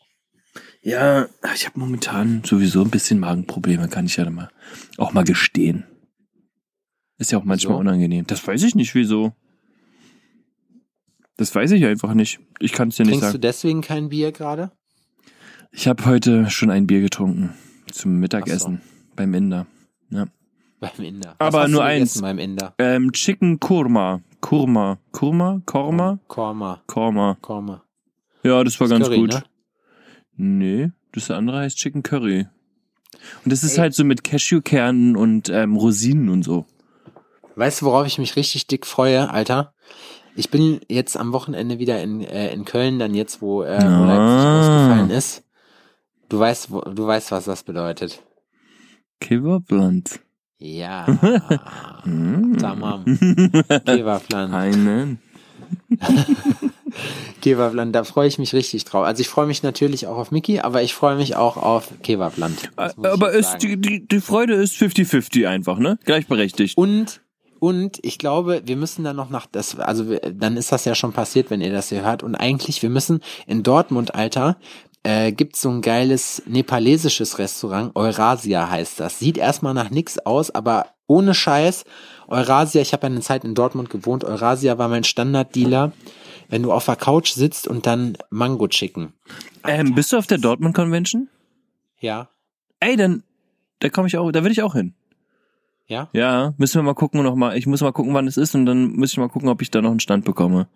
Ja, 0.81 1.27
ich 1.53 1.67
habe 1.67 1.79
momentan 1.79 2.41
sowieso 2.43 2.81
ein 2.81 2.89
bisschen 2.89 3.19
Magenprobleme, 3.19 3.87
kann 3.87 4.05
ich 4.05 4.15
ja 4.15 4.27
mal 4.29 4.49
auch 4.97 5.13
mal 5.13 5.23
gestehen. 5.23 5.85
Ist 7.19 7.31
ja 7.31 7.37
auch 7.37 7.43
manchmal 7.43 7.75
so. 7.75 7.79
unangenehm. 7.79 8.25
Das 8.25 8.45
weiß 8.45 8.63
ich 8.63 8.75
nicht, 8.75 8.95
wieso. 8.95 9.33
Das 11.35 11.53
weiß 11.53 11.71
ich 11.71 11.85
einfach 11.85 12.13
nicht. 12.13 12.39
Ich 12.59 12.71
kann 12.71 12.87
es 12.89 12.95
dir 12.95 13.03
nicht 13.03 13.11
Trinkst 13.13 13.27
du 13.27 13.31
sagen. 13.33 13.41
deswegen 13.41 13.81
kein 13.81 14.09
Bier 14.09 14.31
gerade? 14.31 14.71
Ich 15.71 15.87
habe 15.87 16.05
heute 16.05 16.49
schon 16.49 16.71
ein 16.71 16.87
Bier 16.87 17.01
getrunken 17.01 17.53
zum 17.91 18.19
Mittagessen 18.19 18.81
beim 19.17 19.33
Inder. 19.33 19.65
Ja. 20.09 20.25
Beim 20.79 21.03
Inder. 21.03 21.35
Aber 21.39 21.63
hast 21.63 21.71
nur 21.71 21.83
eins. 21.83 22.21
Beim 22.21 22.39
Inder. 22.39 22.73
Ähm, 22.77 23.11
Chicken 23.11 23.59
Kurma. 23.59 24.21
Kurma. 24.39 24.99
Kurma? 25.11 25.61
Korma? 25.65 26.19
Korma. 26.27 26.81
Korma. 26.87 27.37
Korma. 27.41 27.83
Ja, 28.43 28.63
das 28.63 28.79
war 28.79 28.87
ganz 28.87 29.05
Curry, 29.05 29.17
gut. 29.17 29.33
ne? 29.33 29.43
Nee, 30.37 30.91
das 31.11 31.29
andere 31.31 31.59
heißt 31.59 31.77
Chicken 31.77 32.03
Curry. 32.03 32.47
Und 33.43 33.51
das 33.51 33.63
ist 33.63 33.73
Ey. 33.73 33.79
halt 33.79 33.95
so 33.95 34.03
mit 34.05 34.23
Cashewkernen 34.23 35.17
und 35.17 35.49
ähm, 35.49 35.75
Rosinen 35.75 36.29
und 36.29 36.43
so. 36.43 36.65
Weißt 37.55 37.81
du, 37.81 37.87
worauf 37.87 38.05
ich 38.05 38.19
mich 38.19 38.35
richtig 38.35 38.67
dick 38.67 38.85
freue, 38.85 39.31
Alter? 39.31 39.73
Ich 40.35 40.51
bin 40.51 40.79
jetzt 40.87 41.17
am 41.17 41.33
Wochenende 41.33 41.79
wieder 41.79 42.01
in, 42.03 42.21
äh, 42.21 42.53
in 42.53 42.63
Köln, 42.65 42.99
dann 42.99 43.15
jetzt, 43.15 43.41
wo, 43.41 43.63
äh, 43.63 43.69
Ah. 43.69 44.05
Leipzig 44.05 44.47
ausgefallen 44.47 45.09
ist. 45.09 45.43
Du 46.29 46.37
weißt, 46.37 46.69
wo, 46.71 46.81
du 46.81 47.07
weißt, 47.07 47.31
was 47.31 47.45
das 47.45 47.63
bedeutet. 47.63 48.21
Kebabland. 49.19 50.19
Ja. 50.59 51.05
Mm. 52.05 52.55
Tamam. 52.57 53.03
Kebabland. 53.85 54.53
Einen. 54.53 55.19
Kebabland, 57.41 57.93
da 57.93 58.05
freue 58.05 58.29
ich 58.29 58.39
mich 58.39 58.53
richtig 58.53 58.85
drauf. 58.85 59.05
Also 59.05 59.19
ich 59.19 59.27
freue 59.27 59.45
mich 59.45 59.61
natürlich 59.61 60.07
auch 60.07 60.15
auf 60.15 60.31
Mickey, 60.31 60.61
aber 60.61 60.81
ich 60.83 60.93
freue 60.93 61.17
mich 61.17 61.35
auch 61.35 61.57
auf 61.57 61.91
Kebabland. 62.03 62.71
Aber 62.77 63.31
ist, 63.31 63.57
die, 63.57 63.75
die, 63.75 64.07
die 64.07 64.21
Freude 64.21 64.53
ist 64.53 64.75
50-50 64.75 65.49
einfach, 65.49 65.79
ne? 65.79 65.99
Gleichberechtigt. 66.05 66.77
Und 66.77 67.19
und 67.59 67.99
ich 68.03 68.19
glaube, 68.19 68.61
wir 68.65 68.75
müssen 68.75 69.03
dann 69.03 69.15
noch 69.15 69.29
nach 69.29 69.47
das, 69.47 69.79
also 69.79 70.09
wir, 70.09 70.19
dann 70.19 70.57
ist 70.57 70.71
das 70.71 70.85
ja 70.85 70.93
schon 70.93 71.13
passiert, 71.13 71.49
wenn 71.49 71.61
ihr 71.61 71.71
das 71.71 71.89
hier 71.89 72.03
hört. 72.03 72.21
Und 72.23 72.35
eigentlich, 72.35 72.83
wir 72.83 72.89
müssen 72.89 73.21
in 73.47 73.63
Dortmund, 73.63 74.13
Alter, 74.15 74.57
äh, 75.07 75.31
gibt's 75.31 75.61
so 75.61 75.69
ein 75.69 75.81
geiles 75.81 76.43
nepalesisches 76.45 77.39
Restaurant, 77.39 77.95
Eurasia 77.95 78.69
heißt 78.69 78.99
das. 78.99 79.19
Sieht 79.19 79.37
erstmal 79.37 79.73
nach 79.73 79.89
nix 79.89 80.19
aus, 80.19 80.51
aber 80.51 80.87
ohne 81.07 81.33
Scheiß, 81.33 81.85
Eurasia, 82.27 82.81
ich 82.81 82.91
habe 82.91 83.07
eine 83.07 83.21
Zeit 83.21 83.45
in 83.45 83.55
Dortmund 83.55 83.89
gewohnt, 83.89 84.25
Eurasia 84.25 84.77
war 84.77 84.89
mein 84.89 85.05
Standarddealer. 85.05 85.93
Wenn 86.49 86.63
du 86.63 86.71
auf 86.71 86.85
der 86.85 86.95
Couch 86.95 87.31
sitzt 87.31 87.67
und 87.67 87.85
dann 87.85 88.17
Mango 88.29 88.67
Chicken. 88.67 89.11
Ähm, 89.65 89.95
bist 89.95 90.13
du 90.13 90.17
auf 90.17 90.27
der 90.27 90.37
Dortmund 90.37 90.75
Convention? 90.75 91.27
Ja, 91.99 92.29
Ey, 92.79 92.95
dann, 92.95 93.23
da 93.79 93.89
komme 93.89 94.07
ich 94.07 94.17
auch, 94.17 94.31
da 94.31 94.43
will 94.43 94.51
ich 94.51 94.61
auch 94.61 94.73
hin. 94.75 94.93
ja. 95.87 96.09
Ja, 96.13 96.53
müssen 96.57 96.75
wir 96.79 96.83
mal 96.83 96.93
gucken 96.93 97.23
noch 97.23 97.35
mal. 97.35 97.57
Ich 97.57 97.65
muss 97.65 97.81
mal 97.81 97.91
gucken, 97.91 98.13
wann 98.13 98.27
es 98.27 98.37
ist 98.37 98.55
und 98.55 98.65
dann 98.65 98.91
muss 98.95 99.11
ich 99.11 99.17
mal 99.17 99.29
gucken, 99.29 99.49
ob 99.49 99.61
ich 99.61 99.71
da 99.71 99.81
noch 99.81 99.91
einen 99.91 99.99
Stand 99.99 100.25
bekomme. 100.25 100.67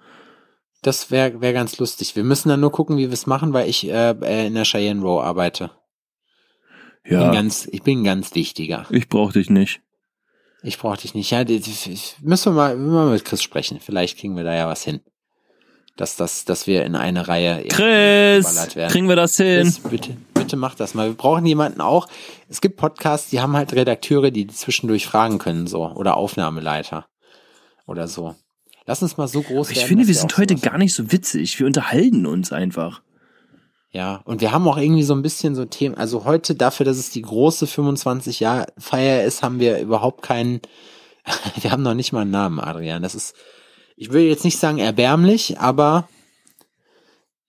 Das 0.81 1.11
wäre 1.11 1.41
wär 1.41 1.53
ganz 1.53 1.77
lustig. 1.77 2.15
Wir 2.15 2.23
müssen 2.23 2.49
dann 2.49 2.59
nur 2.59 2.71
gucken, 2.71 2.97
wie 2.97 3.07
wir 3.07 3.13
es 3.13 3.27
machen, 3.27 3.53
weil 3.53 3.69
ich 3.69 3.87
äh, 3.87 4.11
äh, 4.21 4.47
in 4.47 4.55
der 4.55 4.63
Cheyenne 4.65 5.01
Row 5.01 5.21
arbeite. 5.21 5.69
Bin 7.03 7.13
Ja, 7.19 7.31
ganz, 7.31 7.67
ich 7.71 7.83
bin 7.83 8.03
ganz 8.03 8.33
wichtiger. 8.35 8.85
ich 8.89 9.07
brauch 9.09 9.31
dich 9.31 9.49
nicht. 9.49 9.81
Ich 10.63 10.77
brauche 10.77 10.97
dich 10.97 11.13
nicht. 11.15 11.31
Ja, 11.31 11.43
die, 11.43 11.59
die, 11.59 11.71
ich- 11.91 12.15
müssen 12.21 12.53
wir 12.53 12.55
mal, 12.55 12.77
mal 12.77 13.11
mit 13.11 13.25
Chris 13.25 13.41
sprechen. 13.41 13.79
Vielleicht 13.79 14.17
kriegen 14.19 14.35
wir 14.35 14.43
da 14.43 14.53
ja 14.55 14.67
was 14.67 14.83
hin. 14.83 15.01
Dass, 15.97 16.15
das, 16.15 16.45
dass 16.45 16.67
wir 16.67 16.85
in 16.85 16.95
eine 16.95 17.27
Reihe 17.27 17.67
Chris, 17.67 18.69
kriegen 18.89 19.09
wir 19.09 19.15
das 19.17 19.35
hin? 19.37 19.63
Chris, 19.63 19.79
bitte, 19.79 20.17
bitte 20.33 20.55
mach 20.55 20.73
das 20.73 20.93
mal. 20.93 21.09
Wir 21.09 21.15
brauchen 21.15 21.45
jemanden 21.45 21.81
auch. 21.81 22.07
Es 22.49 22.61
gibt 22.61 22.77
Podcasts, 22.77 23.29
die 23.29 23.39
haben 23.41 23.55
halt 23.57 23.73
Redakteure, 23.73 24.31
die 24.31 24.47
zwischendurch 24.47 25.05
fragen 25.05 25.37
können, 25.37 25.67
so. 25.67 25.85
Oder 25.91 26.15
Aufnahmeleiter. 26.17 27.05
Oder 27.87 28.07
so. 28.07 28.35
Lass 28.91 29.01
uns 29.01 29.15
mal 29.15 29.29
so 29.29 29.41
groß 29.41 29.69
Ich 29.69 29.77
werden. 29.77 29.87
finde, 29.87 30.03
dass 30.03 30.09
wir 30.09 30.15
sind 30.15 30.37
heute 30.37 30.55
gar 30.55 30.77
nicht 30.77 30.93
so 30.93 31.13
witzig. 31.13 31.57
Wir 31.57 31.65
unterhalten 31.65 32.25
uns 32.25 32.51
einfach. 32.51 33.01
Ja, 33.89 34.19
und 34.25 34.41
wir 34.41 34.51
haben 34.51 34.67
auch 34.67 34.75
irgendwie 34.75 35.03
so 35.03 35.13
ein 35.15 35.21
bisschen 35.21 35.55
so 35.55 35.63
Themen. 35.63 35.95
Also 35.95 36.25
heute 36.25 36.55
dafür, 36.55 36.85
dass 36.85 36.97
es 36.97 37.09
die 37.09 37.21
große 37.21 37.67
25 37.67 38.41
Jahr 38.41 38.67
Feier 38.77 39.23
ist, 39.23 39.43
haben 39.43 39.61
wir 39.61 39.79
überhaupt 39.79 40.23
keinen, 40.23 40.59
wir 41.61 41.71
haben 41.71 41.83
noch 41.83 41.93
nicht 41.93 42.11
mal 42.11 42.23
einen 42.23 42.31
Namen, 42.31 42.59
Adrian. 42.59 43.01
Das 43.01 43.15
ist, 43.15 43.33
ich 43.95 44.11
will 44.11 44.23
jetzt 44.23 44.43
nicht 44.43 44.57
sagen 44.57 44.79
erbärmlich, 44.79 45.57
aber 45.57 46.09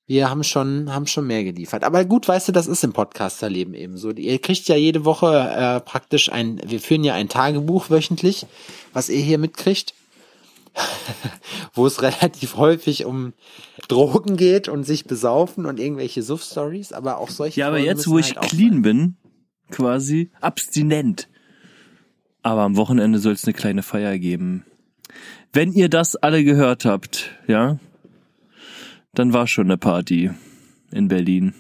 wir 0.07 0.31
haben 0.31 0.45
schon, 0.45 0.95
haben 0.95 1.09
schon 1.09 1.27
mehr 1.27 1.43
geliefert. 1.43 1.83
Aber 1.83 2.05
gut, 2.05 2.29
weißt 2.29 2.47
du, 2.47 2.53
das 2.53 2.69
ist 2.69 2.85
im 2.85 2.93
Podcasterleben 2.93 3.75
eben 3.75 3.97
so. 3.97 4.13
Ihr 4.13 4.39
kriegt 4.39 4.69
ja 4.69 4.77
jede 4.77 5.05
Woche 5.05 5.27
äh, 5.27 5.81
praktisch 5.81 6.31
ein, 6.31 6.61
wir 6.65 6.79
führen 6.79 7.03
ja 7.03 7.15
ein 7.15 7.29
Tagebuch 7.29 7.91
wöchentlich, 7.91 8.47
was 8.93 9.09
ihr 9.09 9.23
hier 9.23 9.39
mitkriegt 9.39 9.95
wo 11.75 11.87
es 11.87 12.03
relativ 12.03 12.57
häufig 12.57 13.05
um 13.05 13.33
Drogen 13.89 14.37
geht 14.37 14.69
und 14.69 14.85
sich 14.85 15.05
besaufen 15.05 15.67
und 15.67 15.79
irgendwelche 15.79 16.23
Suff-Stories, 16.23 16.93
aber 16.93 17.19
auch 17.19 17.31
solche 17.31 17.61
Ja, 17.61 17.69
aber 17.69 17.77
Folgen 17.77 17.89
jetzt, 17.89 18.09
wo 18.09 18.19
ich 18.19 18.37
halt 18.37 18.49
clean 18.49 18.83
bin, 18.83 19.17
quasi 19.71 20.31
abstinent. 20.41 21.29
Aber 22.43 22.63
am 22.63 22.77
Wochenende 22.77 23.19
soll 23.19 23.35
es 23.35 23.45
eine 23.45 23.55
kleine 23.55 23.83
Feier 23.83 24.19
geben. 24.19 24.65
Wenn 25.53 25.73
ihr 25.73 25.89
das 25.89 26.17
alle 26.17 26.45
gehört 26.45 26.85
habt, 26.85 27.31
ja, 27.47 27.79
dann 29.15 29.33
war 29.33 29.47
schon 29.47 29.67
eine 29.67 29.79
Party 29.79 30.31
in 30.91 31.09
Berlin. 31.09 31.55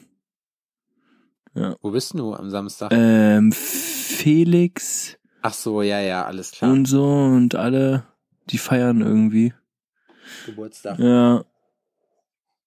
Wo 1.54 1.90
bist 1.90 2.14
du 2.14 2.32
am 2.32 2.48
Samstag? 2.48 2.92
Ähm, 2.94 3.52
Felix 3.52 5.18
Ach 5.42 5.52
so, 5.52 5.82
ja, 5.82 6.00
ja, 6.00 6.24
alles 6.24 6.52
klar. 6.52 6.72
und 6.72 6.86
so 6.86 7.04
und 7.04 7.56
alle, 7.56 8.04
die 8.50 8.58
feiern 8.58 9.00
irgendwie. 9.00 9.54
Geburtstag. 10.46 10.98
Ja. 10.98 11.44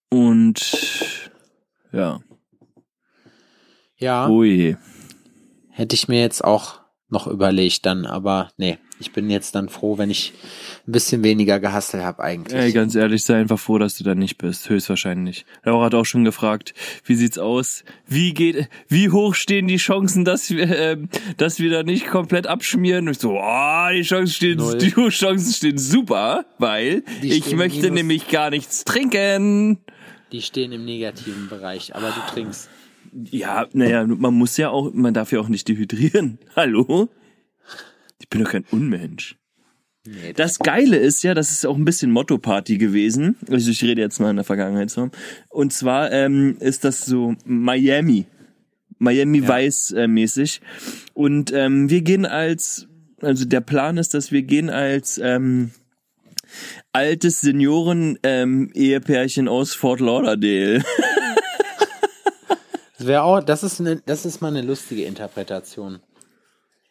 Und 0.09 1.31
ja, 1.91 2.19
Ja, 3.97 4.27
oh 4.27 4.43
je. 4.43 4.75
hätte 5.69 5.95
ich 5.95 6.07
mir 6.07 6.21
jetzt 6.21 6.43
auch 6.43 6.81
noch 7.09 7.27
überlegt 7.27 7.85
dann, 7.85 8.05
aber 8.05 8.49
nee, 8.57 8.79
ich 8.99 9.11
bin 9.11 9.29
jetzt 9.29 9.53
dann 9.53 9.69
froh, 9.69 9.97
wenn 9.97 10.09
ich 10.09 10.33
ein 10.87 10.91
bisschen 10.91 11.23
weniger 11.23 11.59
gehustelt 11.59 12.03
habe 12.03 12.23
eigentlich. 12.23 12.57
Ey, 12.57 12.71
ganz 12.71 12.95
ehrlich, 12.95 13.23
sei 13.23 13.35
einfach 13.39 13.59
froh, 13.59 13.77
dass 13.77 13.97
du 13.97 14.03
da 14.03 14.15
nicht 14.15 14.37
bist. 14.37 14.69
Höchstwahrscheinlich. 14.69 15.45
Laura 15.63 15.85
hat 15.85 15.95
auch 15.95 16.05
schon 16.05 16.23
gefragt, 16.23 16.73
wie 17.03 17.15
sieht's 17.15 17.37
aus? 17.37 17.83
Wie 18.07 18.33
geht, 18.33 18.69
wie 18.87 19.09
hoch 19.09 19.35
stehen 19.35 19.67
die 19.67 19.77
Chancen, 19.77 20.25
dass 20.25 20.49
wir, 20.49 20.77
ähm, 20.77 21.09
dass 21.37 21.59
wir 21.59 21.69
da 21.69 21.83
nicht 21.83 22.07
komplett 22.07 22.47
abschmieren? 22.47 23.07
Und 23.07 23.11
ich 23.11 23.19
so, 23.19 23.37
oh, 23.39 23.87
die 23.93 24.01
Chancen 24.01 24.33
stehen, 24.33 24.57
Null. 24.57 24.77
die 24.77 24.91
Chancen 25.09 25.53
stehen 25.53 25.77
super, 25.77 26.45
weil 26.57 27.03
Die 27.21 27.33
ich 27.33 27.55
möchte 27.55 27.91
nämlich 27.91 28.29
gar 28.29 28.49
nichts 28.49 28.83
trinken. 28.83 29.79
Die 30.31 30.41
stehen 30.41 30.71
im 30.71 30.85
negativen 30.85 31.49
Bereich, 31.49 31.95
aber 31.95 32.09
du 32.09 32.33
trinkst. 32.33 32.69
Ja, 33.15 33.67
naja, 33.71 34.05
man 34.05 34.33
muss 34.33 34.57
ja 34.57 34.69
auch, 34.69 34.91
man 34.93 35.13
darf 35.13 35.31
ja 35.31 35.39
auch 35.39 35.47
nicht 35.47 35.69
dehydrieren. 35.69 36.37
Hallo? 36.55 37.07
Ich 38.19 38.27
bin 38.27 38.43
doch 38.43 38.51
kein 38.51 38.65
Unmensch. 38.71 39.37
Nee, 40.05 40.33
Das 40.33 40.59
Geile 40.59 40.97
ist 40.97 41.23
ja, 41.23 41.33
das 41.33 41.51
ist 41.51 41.65
auch 41.65 41.77
ein 41.77 41.85
bisschen 41.85 42.11
Motto-Party 42.11 42.77
gewesen. 42.77 43.37
Also 43.49 43.71
ich 43.71 43.81
rede 43.83 44.01
jetzt 44.01 44.19
mal 44.19 44.31
in 44.31 44.35
der 44.35 44.43
Vergangenheitsform. 44.45 45.11
Und 45.49 45.71
zwar 45.71 46.11
ähm, 46.11 46.57
ist 46.59 46.83
das 46.83 47.05
so 47.05 47.35
Miami. 47.45 48.25
Miami 48.99 49.39
Ja. 49.39 49.47
Weiß 49.47 49.91
äh, 49.91 50.07
mäßig. 50.07 50.59
Und 51.13 51.53
ähm, 51.53 51.89
wir 51.89 52.01
gehen 52.01 52.25
als, 52.25 52.87
also 53.21 53.45
der 53.45 53.61
Plan 53.61 53.97
ist, 53.97 54.13
dass 54.13 54.33
wir 54.33 54.41
gehen 54.43 54.69
als 54.69 55.17
ähm, 55.17 55.71
altes 56.91 57.39
Senioren-Ehepärchen 57.41 59.47
aus 59.47 59.73
Fort 59.73 60.01
Lauderdale. 60.01 60.83
Das 63.05 63.09
wäre 63.09 63.21
auch, 63.21 63.39
das 63.39 63.61
ist 63.61 63.79
eine, 63.79 63.97
das 63.97 64.25
ist 64.25 64.41
mal 64.41 64.47
eine 64.47 64.63
lustige 64.63 65.03
Interpretation. 65.03 65.99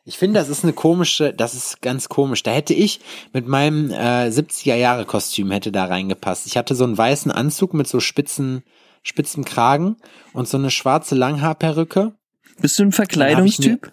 Ich 0.05 0.17
finde, 0.17 0.39
das 0.39 0.49
ist 0.49 0.63
eine 0.63 0.73
komische, 0.73 1.35
das 1.35 1.55
ist 1.55 1.83
ganz 1.83 2.09
komisch. 2.09 2.45
Da 2.45 2.53
hätte 2.53 2.73
ich 2.73 3.01
mit 3.33 3.49
meinem 3.49 3.91
äh, 3.91 4.29
70er 4.29 4.77
Jahre 4.77 5.07
Kostüm 5.07 5.51
hätte 5.51 5.73
da 5.73 5.87
reingepasst. 5.87 6.47
Ich 6.47 6.57
hatte 6.57 6.77
so 6.77 6.85
einen 6.85 6.97
weißen 6.97 7.33
Anzug 7.33 7.75
mit 7.75 7.89
so 7.89 7.99
spitzen, 7.99 8.63
spitzen 9.03 9.45
Kragen 9.45 9.97
und 10.33 10.47
so 10.47 10.57
eine 10.57 10.71
schwarze 10.71 11.17
Langhaarperücke. 11.17 12.13
Bist 12.61 12.79
du 12.79 12.85
ein 12.85 12.93
Verkleidungstyp? 12.93 13.91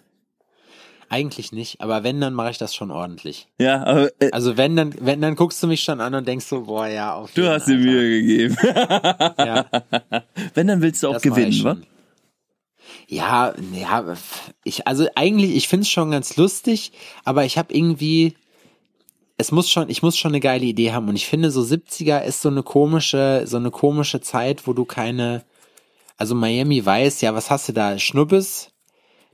Eigentlich 1.08 1.50
nicht, 1.50 1.80
aber 1.80 2.04
wenn, 2.04 2.20
dann 2.20 2.34
mache 2.34 2.50
ich 2.52 2.58
das 2.58 2.72
schon 2.72 2.92
ordentlich. 2.92 3.48
Ja, 3.58 3.84
aber 3.84 4.10
äh, 4.20 4.30
Also 4.30 4.56
wenn, 4.56 4.76
dann, 4.76 4.94
wenn, 5.00 5.20
dann 5.20 5.34
guckst 5.34 5.60
du 5.60 5.66
mich 5.66 5.82
schon 5.82 6.00
an 6.00 6.14
und 6.14 6.28
denkst 6.28 6.46
so, 6.46 6.62
boah, 6.62 6.86
ja, 6.86 7.14
auf 7.14 7.32
du 7.34 7.48
hast 7.48 7.66
dir. 7.66 7.78
Mühe 7.78 8.20
gegeben. 8.20 8.56
Ja, 8.62 9.66
Wenn, 10.54 10.68
dann 10.68 10.82
willst 10.82 11.02
du 11.02 11.08
auch 11.08 11.14
das 11.14 11.22
gewinnen, 11.22 11.64
wa? 11.64 11.76
Ja, 13.08 13.54
ja, 13.72 14.14
ich, 14.64 14.86
also 14.86 15.06
eigentlich, 15.14 15.54
ich 15.56 15.68
find's 15.68 15.88
schon 15.88 16.10
ganz 16.10 16.36
lustig, 16.36 16.92
aber 17.24 17.44
ich 17.44 17.58
habe 17.58 17.74
irgendwie, 17.74 18.34
es 19.36 19.52
muss 19.52 19.70
schon, 19.70 19.90
ich 19.90 20.02
muss 20.02 20.16
schon 20.16 20.32
eine 20.32 20.40
geile 20.40 20.64
Idee 20.64 20.92
haben 20.92 21.08
und 21.08 21.16
ich 21.16 21.26
finde, 21.26 21.50
so 21.50 21.62
70er 21.62 22.22
ist 22.22 22.42
so 22.42 22.48
eine 22.48 22.62
komische, 22.62 23.42
so 23.46 23.56
eine 23.56 23.70
komische 23.70 24.20
Zeit, 24.20 24.66
wo 24.66 24.72
du 24.72 24.84
keine, 24.84 25.44
also 26.16 26.34
Miami 26.34 26.84
weiß, 26.84 27.20
ja, 27.20 27.34
was 27.34 27.50
hast 27.50 27.68
du 27.68 27.72
da? 27.72 27.98
Schnubbes, 27.98 28.72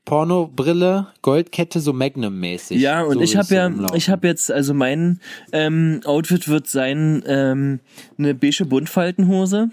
Pornobrille, 0.08 1.08
Goldkette, 1.20 1.80
so 1.80 1.92
Magnum-mäßig. 1.92 2.80
Ja, 2.80 3.02
und 3.02 3.14
so 3.14 3.20
ich 3.20 3.36
habe 3.36 3.54
ja, 3.54 3.70
ich 3.94 4.08
habe 4.08 4.26
jetzt, 4.26 4.50
also 4.50 4.72
mein 4.72 5.20
ähm, 5.52 6.00
Outfit 6.06 6.48
wird 6.48 6.66
sein 6.66 7.22
ähm, 7.26 7.80
eine 8.16 8.34
beige 8.34 8.64
Buntfaltenhose, 8.64 9.68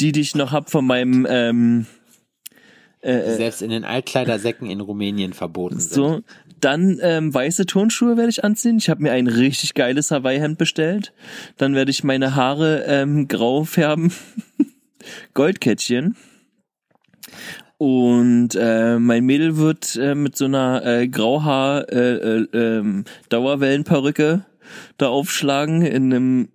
die 0.00 0.10
die 0.10 0.20
ich 0.20 0.34
noch 0.34 0.50
hab 0.50 0.68
von 0.68 0.84
meinem 0.84 1.26
ähm, 1.30 1.86
Die 3.04 3.36
selbst 3.36 3.62
in 3.62 3.70
den 3.70 3.84
Altkleidersäcken 3.84 4.68
in 4.68 4.80
Rumänien 4.80 5.32
verboten 5.32 5.78
sind. 5.78 5.94
so. 5.94 6.20
Dann 6.60 6.98
ähm, 7.02 7.32
weiße 7.32 7.66
Turnschuhe 7.66 8.16
werde 8.16 8.30
ich 8.30 8.42
anziehen. 8.42 8.78
Ich 8.78 8.90
habe 8.90 9.02
mir 9.02 9.12
ein 9.12 9.28
richtig 9.28 9.74
geiles 9.74 10.10
Hawaii-Hemd 10.10 10.58
bestellt. 10.58 11.12
Dann 11.56 11.74
werde 11.74 11.92
ich 11.92 12.02
meine 12.02 12.34
Haare 12.34 12.84
ähm, 12.88 13.28
grau 13.28 13.62
färben. 13.62 14.12
Goldkettchen. 15.34 16.16
Und 17.76 18.56
äh, 18.56 18.98
mein 18.98 19.24
Mädel 19.24 19.56
wird 19.56 19.94
äh, 19.94 20.16
mit 20.16 20.36
so 20.36 20.46
einer 20.46 20.84
äh, 20.84 21.06
Grauhaar 21.06 21.86
da 24.96 25.08
aufschlagen 25.08 25.82
in 25.82 26.12
einem 26.12 26.48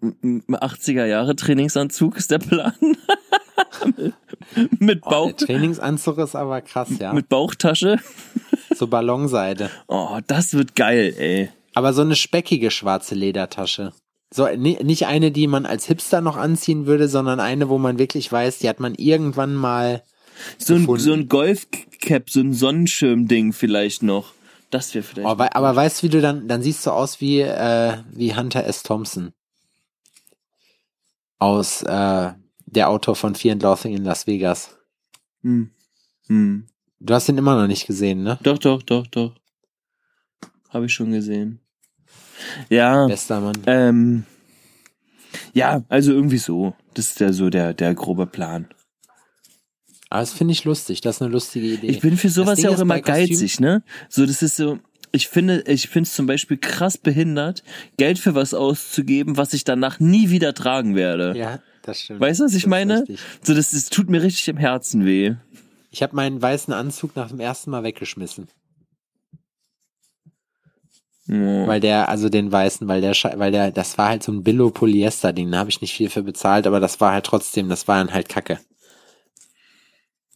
80er 0.49 1.05
Jahre 1.05 1.36
Trainingsanzug 1.36 2.18
ist 2.18 2.32
der 2.32 2.39
Plan. 2.39 2.74
mit 4.80 5.01
Oh, 5.05 5.09
Bauch 5.09 5.32
der 5.32 5.47
Trainingsanzug 5.47 6.18
ist 6.20 6.36
aber 6.36 6.61
krass, 6.61 6.89
ja. 6.99 7.14
mit 7.14 7.30
Bauchtasche. 7.30 7.99
so 8.76 8.88
Ballonseide. 8.88 9.70
Oh, 9.88 10.20
das 10.28 10.53
wird 10.53 10.76
geil, 10.76 11.14
ey. 11.18 11.49
Aber 11.74 11.93
so 11.93 12.01
eine 12.01 12.16
speckige 12.16 12.72
schwarze 12.72 13.16
Ledertasche. 13.16 13.93
So, 14.34 14.47
ni- 14.55 14.80
nicht 14.84 15.05
eine, 15.07 15.32
die 15.32 15.47
man 15.47 15.66
als 15.66 15.86
Hipster 15.86 16.22
noch 16.22 16.38
anziehen 16.38 16.86
würde, 16.86 17.07
sondern 17.07 17.39
eine, 17.39 17.70
wo 17.70 17.78
man 17.78 17.99
wirklich 17.99 18.32
weiß, 18.32 18.59
die 18.59 18.70
hat 18.70 18.80
man 18.80 18.95
irgendwann 18.95 19.53
mal. 19.55 20.03
So 20.57 20.74
ein, 20.76 20.88
so 20.97 21.14
ein 21.14 21.30
Golfcap, 21.30 22.30
so 22.30 22.39
ein 22.39 22.53
Sonnenschirmding 22.53 23.53
vielleicht 23.53 24.01
noch. 24.01 24.34
Das 24.74 24.93
wäre 24.95 25.03
vielleicht. 25.03 25.28
Oh, 25.28 25.38
wei- 25.38 25.53
aber 25.53 25.76
weißt 25.76 26.01
du, 26.01 26.07
wie 26.07 26.09
du 26.09 26.19
dann, 26.21 26.47
dann 26.47 26.63
siehst 26.63 26.84
du 26.86 26.89
aus 26.91 27.21
wie, 27.21 27.41
äh, 27.41 27.97
wie 28.11 28.36
Hunter 28.36 28.63
S. 28.65 28.82
Thompson. 28.82 29.32
Aus, 31.38 31.84
äh, 31.84 32.32
der 32.65 32.89
Autor 32.89 33.15
von 33.15 33.36
Fear 33.36 33.53
and 33.53 33.61
Loathing 33.63 33.95
in 33.95 34.03
Las 34.03 34.26
Vegas. 34.28 34.76
hm. 35.41 35.69
Hm. 36.28 36.65
Du 36.99 37.13
hast 37.13 37.28
ihn 37.30 37.38
immer 37.38 37.59
noch 37.59 37.67
nicht 37.67 37.86
gesehen, 37.86 38.24
ne? 38.24 38.39
Doch, 38.43 38.57
doch, 38.57 38.82
doch, 38.82 39.05
doch. 39.07 39.36
Habe 40.69 40.86
ich 40.86 40.93
schon 40.93 41.11
gesehen. 41.11 41.59
Ja, 42.69 43.05
Bester 43.07 43.41
Mann. 43.41 43.61
ähm, 43.67 44.26
ja, 45.53 45.84
also 45.89 46.13
irgendwie 46.13 46.38
so. 46.38 46.74
Das 46.93 47.07
ist 47.09 47.19
ja 47.19 47.32
so 47.34 47.49
der, 47.49 47.74
der 47.74 47.93
grobe 47.93 48.26
Plan. 48.26 48.69
Aber 50.14 50.20
das 50.22 50.32
finde 50.32 50.51
ich 50.51 50.64
lustig. 50.64 51.01
Das 51.01 51.16
ist 51.16 51.22
eine 51.24 51.32
lustige 51.32 51.66
Idee. 51.66 51.88
Ich 51.88 52.01
bin 52.01 52.18
für 52.18 52.30
sowas 52.30 52.61
ja 52.61 52.70
auch 52.70 52.78
immer 52.78 52.97
Kostüm- 52.97 53.30
geizig, 53.30 53.59
ne? 53.59 53.82
So, 54.09 54.28
das 54.28 54.43
ist 54.43 54.57
so, 54.57 54.78
ich 55.11 55.28
finde, 55.28 55.64
ich 55.66 55.89
finde 55.89 56.07
es 56.07 56.14
zum 56.14 56.28
Beispiel 56.28 56.57
krass 56.57 56.99
behindert, 56.99 57.64
Geld 57.97 58.20
für 58.20 58.36
was 58.36 58.53
auszugeben, 58.53 59.38
was 59.38 59.55
ich 59.55 59.64
danach 59.64 59.99
nie 59.99 60.30
wieder 60.30 60.53
tragen 60.53 60.95
werde. 60.95 61.36
Ja, 61.36 61.64
das 61.82 62.01
stimmt. 62.01 62.20
Weißt 62.20 62.41
du, 62.41 62.43
was 62.43 62.53
ich 62.53 62.68
meine? 62.68 62.99
richtig. 62.99 63.22
So, 63.41 63.55
das, 63.55 63.72
das 63.72 63.89
tut 63.89 64.07
mir 64.07 64.22
richtig 64.22 64.47
im 64.49 64.57
Herzen 64.57 65.03
weh. 65.03 65.34
Ich 65.89 66.03
habe 66.03 66.16
meinen 66.16 66.39
weißen 66.39 66.76
Anzug 66.76 67.16
nach 67.16 67.30
dem 67.30 67.39
ersten 67.39 67.72
Mal 67.72 67.82
weggeschmissen. 67.82 68.49
Ja. 71.26 71.66
Weil 71.66 71.80
der, 71.80 72.09
also 72.09 72.30
den 72.30 72.51
weißen, 72.51 72.88
weil 72.88 73.01
der, 73.01 73.16
weil 73.38 73.51
der, 73.51 73.72
das 73.72 73.97
war 73.97 74.09
halt 74.09 74.22
so 74.22 74.32
ein 74.32 74.43
Billo-Polyester-Ding, 74.43 75.49
da 75.49 75.57
habe 75.57 75.72
ich 75.72 75.82
nicht 75.82 75.95
viel 75.95 76.11
für 76.11 76.22
bezahlt, 76.22 76.68
aber 76.68 76.80
das 76.80 77.01
war 77.01 77.14
halt 77.14 77.26
trotzdem, 77.26 77.68
das 77.68 77.88
war 77.88 77.97
dann 77.97 78.14
halt 78.14 78.30
Kacke. 78.30 78.59